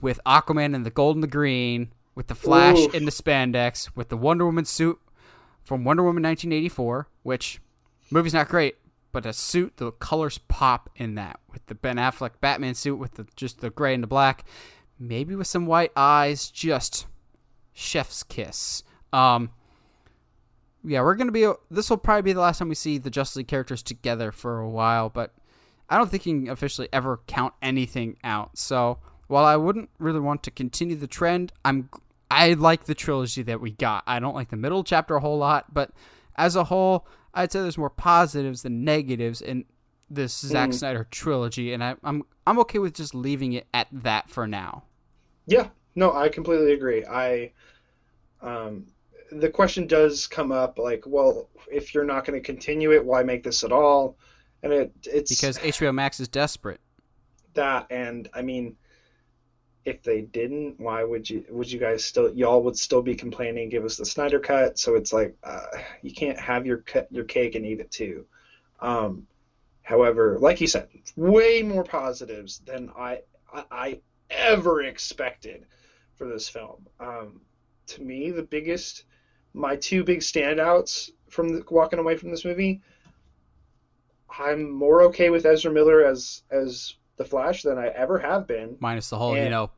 with 0.00 0.20
Aquaman 0.24 0.74
and 0.74 0.86
the 0.86 0.90
gold 0.90 1.16
and 1.16 1.22
the 1.22 1.26
green, 1.28 1.92
with 2.18 2.26
the 2.26 2.34
Flash 2.34 2.78
Oof. 2.78 2.94
in 2.94 3.04
the 3.04 3.12
spandex, 3.12 3.94
with 3.94 4.08
the 4.08 4.16
Wonder 4.16 4.44
Woman 4.44 4.64
suit 4.64 4.98
from 5.62 5.84
Wonder 5.84 6.02
Woman 6.02 6.24
1984, 6.24 7.06
which 7.22 7.60
movie's 8.10 8.34
not 8.34 8.48
great, 8.48 8.74
but 9.12 9.24
a 9.24 9.32
suit, 9.32 9.76
the 9.76 9.92
colors 9.92 10.36
pop 10.36 10.90
in 10.96 11.14
that 11.14 11.38
with 11.52 11.64
the 11.66 11.76
Ben 11.76 11.94
Affleck 11.94 12.32
Batman 12.40 12.74
suit 12.74 12.96
with 12.96 13.14
the 13.14 13.26
just 13.36 13.60
the 13.60 13.70
gray 13.70 13.94
and 13.94 14.02
the 14.02 14.08
black, 14.08 14.44
maybe 14.98 15.36
with 15.36 15.46
some 15.46 15.64
white 15.64 15.92
eyes, 15.94 16.50
just 16.50 17.06
chef's 17.72 18.24
kiss. 18.24 18.82
Um, 19.12 19.52
yeah, 20.82 21.02
we're 21.02 21.14
gonna 21.14 21.30
be. 21.30 21.48
This 21.70 21.88
will 21.88 21.98
probably 21.98 22.22
be 22.22 22.32
the 22.32 22.40
last 22.40 22.58
time 22.58 22.68
we 22.68 22.74
see 22.74 22.98
the 22.98 23.10
Justice 23.10 23.36
League 23.36 23.46
characters 23.46 23.80
together 23.80 24.32
for 24.32 24.58
a 24.58 24.68
while, 24.68 25.08
but 25.08 25.34
I 25.88 25.96
don't 25.96 26.10
think 26.10 26.26
you 26.26 26.40
can 26.40 26.50
officially 26.50 26.88
ever 26.92 27.20
count 27.28 27.54
anything 27.62 28.16
out. 28.24 28.58
So 28.58 28.98
while 29.28 29.44
I 29.44 29.54
wouldn't 29.54 29.90
really 30.00 30.18
want 30.18 30.42
to 30.42 30.50
continue 30.50 30.96
the 30.96 31.06
trend, 31.06 31.52
I'm 31.64 31.88
I 32.30 32.52
like 32.54 32.84
the 32.84 32.94
trilogy 32.94 33.42
that 33.42 33.60
we 33.60 33.70
got. 33.70 34.04
I 34.06 34.18
don't 34.20 34.34
like 34.34 34.50
the 34.50 34.56
middle 34.56 34.84
chapter 34.84 35.16
a 35.16 35.20
whole 35.20 35.38
lot, 35.38 35.72
but 35.72 35.90
as 36.36 36.56
a 36.56 36.64
whole, 36.64 37.06
I'd 37.34 37.50
say 37.52 37.60
there's 37.60 37.78
more 37.78 37.90
positives 37.90 38.62
than 38.62 38.84
negatives 38.84 39.40
in 39.40 39.64
this 40.10 40.34
Zack 40.38 40.70
Mm. 40.70 40.74
Snyder 40.74 41.06
trilogy, 41.10 41.72
and 41.72 41.82
I, 41.84 41.96
I'm 42.04 42.22
I'm 42.46 42.58
okay 42.60 42.78
with 42.78 42.94
just 42.94 43.14
leaving 43.14 43.52
it 43.52 43.66
at 43.74 43.88
that 43.92 44.28
for 44.30 44.46
now. 44.46 44.84
Yeah, 45.46 45.68
no, 45.94 46.12
I 46.12 46.28
completely 46.28 46.72
agree. 46.72 47.04
I, 47.04 47.52
um, 48.40 48.86
the 49.30 49.50
question 49.50 49.86
does 49.86 50.26
come 50.26 50.52
up 50.52 50.78
like, 50.78 51.04
well, 51.06 51.48
if 51.70 51.94
you're 51.94 52.04
not 52.04 52.24
going 52.24 52.38
to 52.40 52.44
continue 52.44 52.92
it, 52.92 53.04
why 53.04 53.22
make 53.22 53.42
this 53.44 53.64
at 53.64 53.72
all? 53.72 54.16
And 54.62 54.72
it 54.72 54.92
it's 55.04 55.30
Because 55.30 55.58
HBO 55.58 55.94
Max 55.94 56.20
is 56.20 56.28
desperate. 56.28 56.80
that, 57.54 57.86
and 57.90 58.28
I 58.34 58.42
mean, 58.42 58.76
if 59.88 60.02
they 60.02 60.20
didn't, 60.20 60.78
why 60.78 61.02
would 61.02 61.28
you? 61.28 61.44
Would 61.50 61.70
you 61.70 61.80
guys 61.80 62.04
still? 62.04 62.32
Y'all 62.32 62.62
would 62.62 62.76
still 62.76 63.02
be 63.02 63.14
complaining, 63.14 63.68
give 63.68 63.84
us 63.84 63.96
the 63.96 64.06
Snyder 64.06 64.38
cut. 64.38 64.78
So 64.78 64.94
it's 64.94 65.12
like, 65.12 65.36
uh, 65.42 65.66
you 66.02 66.12
can't 66.12 66.38
have 66.38 66.66
your 66.66 66.78
cut, 66.78 67.08
your 67.10 67.24
cake 67.24 67.54
and 67.54 67.64
eat 67.66 67.80
it 67.80 67.90
too. 67.90 68.26
Um, 68.80 69.26
however, 69.82 70.38
like 70.40 70.60
you 70.60 70.66
said, 70.66 70.88
way 71.16 71.62
more 71.62 71.84
positives 71.84 72.60
than 72.64 72.90
I 72.96 73.20
I, 73.52 73.64
I 73.70 74.00
ever 74.30 74.82
expected 74.82 75.66
for 76.16 76.26
this 76.26 76.48
film. 76.48 76.86
Um, 77.00 77.40
to 77.86 78.02
me, 78.02 78.30
the 78.30 78.42
biggest, 78.42 79.04
my 79.54 79.76
two 79.76 80.04
big 80.04 80.20
standouts 80.20 81.10
from 81.30 81.48
the, 81.48 81.64
walking 81.70 81.98
away 81.98 82.16
from 82.16 82.30
this 82.30 82.44
movie, 82.44 82.82
I'm 84.38 84.70
more 84.70 85.02
okay 85.04 85.30
with 85.30 85.46
Ezra 85.46 85.72
Miller 85.72 86.04
as 86.04 86.42
as 86.50 86.94
the 87.16 87.24
Flash 87.24 87.62
than 87.62 87.78
I 87.78 87.88
ever 87.88 88.18
have 88.18 88.46
been. 88.46 88.76
minus 88.80 89.10
the 89.10 89.18
whole 89.18 89.36
you 89.36 89.48
know 89.48 89.70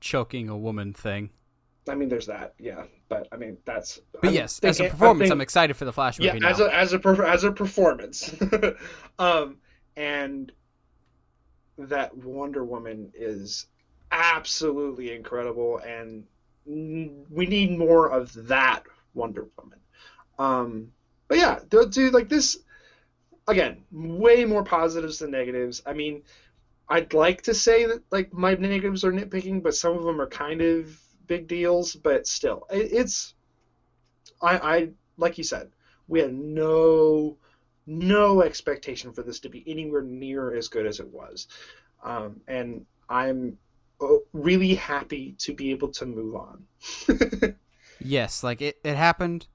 choking 0.00 0.48
a 0.48 0.56
woman 0.56 0.92
thing. 0.92 1.30
I 1.88 1.94
mean, 1.94 2.08
there's 2.08 2.26
that, 2.26 2.54
yeah. 2.58 2.84
But 3.08 3.28
I 3.32 3.36
mean, 3.36 3.56
that's. 3.64 4.00
But 4.12 4.28
I'm 4.28 4.34
yes, 4.34 4.58
as 4.62 4.80
a 4.80 4.88
performance, 4.88 5.30
I'm 5.30 5.38
I'm 5.38 5.40
excited 5.40 5.74
for 5.76 5.84
the 5.84 5.92
Flash 5.92 6.18
yeah, 6.18 6.34
movie 6.34 6.40
now. 6.40 6.50
as 6.50 6.60
a 6.60 6.74
as 6.74 6.92
a 6.92 7.26
as 7.26 7.44
a 7.44 7.52
performance, 7.52 8.34
um, 9.18 9.56
and 9.96 10.52
that 11.78 12.16
Wonder 12.16 12.64
Woman 12.64 13.10
is 13.14 13.66
absolutely 14.12 15.14
incredible, 15.14 15.78
and 15.78 16.24
we 16.66 17.46
need 17.46 17.78
more 17.78 18.10
of 18.10 18.32
that 18.48 18.82
Wonder 19.14 19.46
Woman. 19.56 19.78
Um, 20.38 20.92
but 21.28 21.38
yeah, 21.38 21.60
dude, 21.68 22.12
like 22.12 22.28
this 22.28 22.58
again, 23.48 23.82
way 23.90 24.44
more 24.44 24.62
positives 24.62 25.18
than 25.18 25.30
negatives. 25.30 25.82
I 25.86 25.94
mean, 25.94 26.22
I'd 26.88 27.12
like 27.12 27.42
to 27.42 27.54
say 27.54 27.86
that 27.86 28.02
like 28.10 28.32
my 28.32 28.54
negatives 28.54 29.04
are 29.04 29.12
nitpicking, 29.12 29.62
but 29.62 29.74
some 29.74 29.96
of 29.96 30.04
them 30.04 30.20
are 30.20 30.26
kind 30.26 30.60
of 30.60 30.98
big 31.26 31.46
deals. 31.46 31.94
But 31.94 32.26
still, 32.26 32.66
it, 32.70 32.92
it's 32.92 33.34
I, 34.40 34.58
I 34.58 34.88
like 35.16 35.38
you 35.38 35.44
said, 35.44 35.70
we 36.06 36.20
had 36.20 36.32
no 36.32 37.36
no 37.86 38.42
expectation 38.42 39.12
for 39.12 39.22
this 39.22 39.40
to 39.40 39.48
be 39.48 39.64
anywhere 39.66 40.02
near 40.02 40.54
as 40.54 40.68
good 40.68 40.86
as 40.86 41.00
it 41.00 41.08
was, 41.08 41.48
um, 42.02 42.40
and 42.46 42.86
I'm 43.08 43.58
uh, 44.00 44.06
really 44.32 44.74
happy 44.74 45.34
to 45.38 45.54
be 45.54 45.70
able 45.70 45.88
to 45.92 46.06
move 46.06 46.34
on. 46.34 46.64
Yes, 48.00 48.42
like 48.42 48.62
it, 48.62 48.78
it 48.84 48.96
happened. 48.96 49.46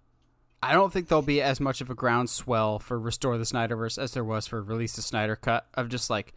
I 0.62 0.74
don't 0.74 0.94
think 0.94 1.08
there'll 1.08 1.22
be 1.22 1.42
as 1.42 1.60
much 1.60 1.82
of 1.82 1.90
a 1.90 1.96
groundswell 1.96 2.80
for 2.80 3.00
Restore 3.00 3.38
the 3.38 3.44
Snyderverse 3.44 3.98
as 3.98 4.14
there 4.14 4.24
was 4.24 4.48
for 4.48 4.62
Release 4.62 4.96
the 4.96 5.02
Snyder 5.02 5.36
Cut 5.36 5.68
of 5.74 5.90
just 5.90 6.10
like 6.10 6.34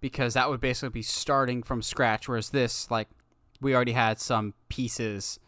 because 0.00 0.34
that 0.34 0.48
would 0.48 0.60
basically 0.60 0.90
be 0.90 1.02
starting 1.02 1.62
from 1.62 1.82
scratch, 1.82 2.28
whereas 2.28 2.50
this, 2.50 2.90
like, 2.90 3.08
we 3.60 3.74
already 3.74 3.92
had 3.92 4.20
some 4.20 4.54
pieces. 4.68 5.38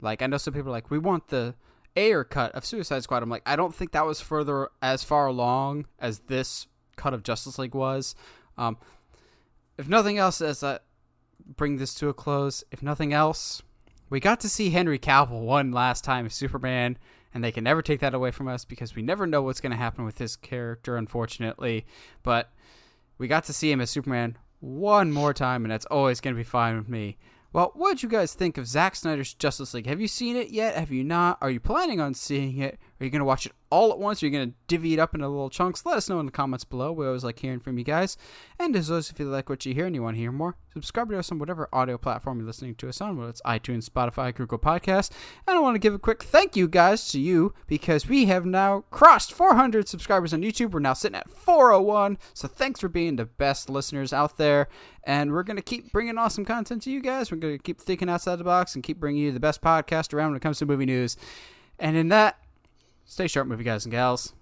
Like 0.00 0.22
I 0.22 0.26
know 0.26 0.36
some 0.36 0.54
people 0.54 0.72
like, 0.72 0.90
we 0.90 0.98
want 0.98 1.28
the 1.28 1.54
Ayer 1.96 2.24
cut 2.24 2.52
of 2.52 2.64
Suicide 2.64 3.02
Squad. 3.02 3.22
I'm 3.22 3.30
like, 3.30 3.42
I 3.46 3.56
don't 3.56 3.74
think 3.74 3.92
that 3.92 4.06
was 4.06 4.20
further 4.20 4.68
as 4.82 5.02
far 5.02 5.26
along 5.26 5.86
as 5.98 6.20
this 6.20 6.66
cut 6.96 7.14
of 7.14 7.22
Justice 7.22 7.58
League 7.58 7.74
was. 7.74 8.14
Um, 8.58 8.76
if 9.78 9.88
nothing 9.88 10.18
else, 10.18 10.40
as 10.40 10.62
I 10.62 10.80
bring 11.44 11.76
this 11.76 11.94
to 11.94 12.08
a 12.08 12.14
close, 12.14 12.64
if 12.70 12.82
nothing 12.82 13.12
else, 13.12 13.62
we 14.08 14.20
got 14.20 14.40
to 14.40 14.48
see 14.48 14.70
Henry 14.70 14.98
Cavill 14.98 15.42
one 15.42 15.72
last 15.72 16.04
time 16.04 16.26
as 16.26 16.34
Superman, 16.34 16.98
and 17.34 17.42
they 17.42 17.52
can 17.52 17.64
never 17.64 17.82
take 17.82 18.00
that 18.00 18.14
away 18.14 18.30
from 18.30 18.48
us 18.48 18.64
because 18.64 18.94
we 18.94 19.02
never 19.02 19.26
know 19.26 19.42
what's 19.42 19.60
going 19.60 19.72
to 19.72 19.76
happen 19.76 20.04
with 20.04 20.18
his 20.18 20.36
character, 20.36 20.96
unfortunately. 20.96 21.84
But 22.22 22.50
we 23.18 23.28
got 23.28 23.44
to 23.44 23.52
see 23.52 23.70
him 23.70 23.80
as 23.80 23.90
Superman 23.90 24.36
one 24.60 25.12
more 25.12 25.32
time, 25.32 25.64
and 25.64 25.72
that's 25.72 25.86
always 25.86 26.20
going 26.20 26.34
to 26.34 26.38
be 26.38 26.44
fine 26.44 26.76
with 26.76 26.88
me. 26.88 27.16
Well, 27.52 27.72
what 27.74 27.94
did 27.94 28.02
you 28.02 28.08
guys 28.08 28.34
think 28.34 28.58
of 28.58 28.66
Zack 28.66 28.96
Snyder's 28.96 29.32
Justice 29.32 29.72
League? 29.72 29.86
Have 29.86 30.00
you 30.00 30.08
seen 30.08 30.36
it 30.36 30.50
yet? 30.50 30.76
Have 30.76 30.90
you 30.90 31.02
not? 31.02 31.38
Are 31.40 31.50
you 31.50 31.60
planning 31.60 32.00
on 32.00 32.12
seeing 32.12 32.58
it? 32.58 32.78
Are 33.00 33.04
you 33.04 33.10
going 33.10 33.20
to 33.20 33.26
watch 33.26 33.44
it 33.44 33.52
all 33.70 33.92
at 33.92 33.98
once? 33.98 34.22
Are 34.22 34.26
you 34.26 34.32
going 34.32 34.50
to 34.50 34.56
divvy 34.68 34.94
it 34.94 34.98
up 34.98 35.14
into 35.14 35.28
little 35.28 35.50
chunks? 35.50 35.84
Let 35.84 35.98
us 35.98 36.08
know 36.08 36.18
in 36.18 36.26
the 36.26 36.32
comments 36.32 36.64
below. 36.64 36.92
We 36.92 37.06
always 37.06 37.24
like 37.24 37.38
hearing 37.38 37.60
from 37.60 37.76
you 37.76 37.84
guys. 37.84 38.16
And 38.58 38.74
as 38.74 38.90
always, 38.90 39.10
if 39.10 39.18
you 39.18 39.26
like 39.26 39.50
what 39.50 39.66
you 39.66 39.74
hear 39.74 39.84
and 39.84 39.94
you 39.94 40.02
want 40.02 40.16
to 40.16 40.20
hear 40.20 40.32
more, 40.32 40.56
subscribe 40.72 41.10
to 41.10 41.18
us 41.18 41.30
on 41.30 41.38
whatever 41.38 41.68
audio 41.74 41.98
platform 41.98 42.38
you're 42.38 42.46
listening 42.46 42.74
to 42.76 42.88
us 42.88 43.00
on, 43.02 43.18
whether 43.18 43.28
it's 43.28 43.42
iTunes, 43.42 43.88
Spotify, 43.88 44.34
Google 44.34 44.58
Podcasts. 44.58 45.10
And 45.46 45.58
I 45.58 45.60
want 45.60 45.74
to 45.74 45.78
give 45.78 45.92
a 45.92 45.98
quick 45.98 46.22
thank 46.22 46.56
you 46.56 46.68
guys 46.68 47.08
to 47.12 47.20
you 47.20 47.52
because 47.66 48.08
we 48.08 48.26
have 48.26 48.46
now 48.46 48.84
crossed 48.90 49.32
400 49.32 49.88
subscribers 49.88 50.32
on 50.32 50.40
YouTube. 50.40 50.70
We're 50.70 50.80
now 50.80 50.94
sitting 50.94 51.16
at 51.16 51.28
401. 51.28 52.16
So 52.32 52.48
thanks 52.48 52.80
for 52.80 52.88
being 52.88 53.16
the 53.16 53.26
best 53.26 53.68
listeners 53.68 54.14
out 54.14 54.38
there. 54.38 54.68
And 55.04 55.32
we're 55.32 55.42
going 55.42 55.56
to 55.56 55.62
keep 55.62 55.92
bringing 55.92 56.16
awesome 56.16 56.46
content 56.46 56.82
to 56.82 56.90
you 56.90 57.02
guys. 57.02 57.30
We're 57.30 57.38
going 57.38 57.58
to 57.58 57.62
keep 57.62 57.78
thinking 57.78 58.08
outside 58.08 58.36
the 58.36 58.44
box 58.44 58.74
and 58.74 58.82
keep 58.82 58.98
bringing 58.98 59.22
you 59.22 59.32
the 59.32 59.40
best 59.40 59.60
podcast 59.60 60.14
around 60.14 60.30
when 60.30 60.36
it 60.38 60.42
comes 60.42 60.58
to 60.60 60.66
movie 60.66 60.86
news. 60.86 61.16
And 61.78 61.96
in 61.96 62.08
that, 62.08 62.38
stay 63.06 63.26
sharp, 63.26 63.48
movie 63.48 63.64
guys 63.64 63.84
and 63.84 63.92
gals. 63.92 64.34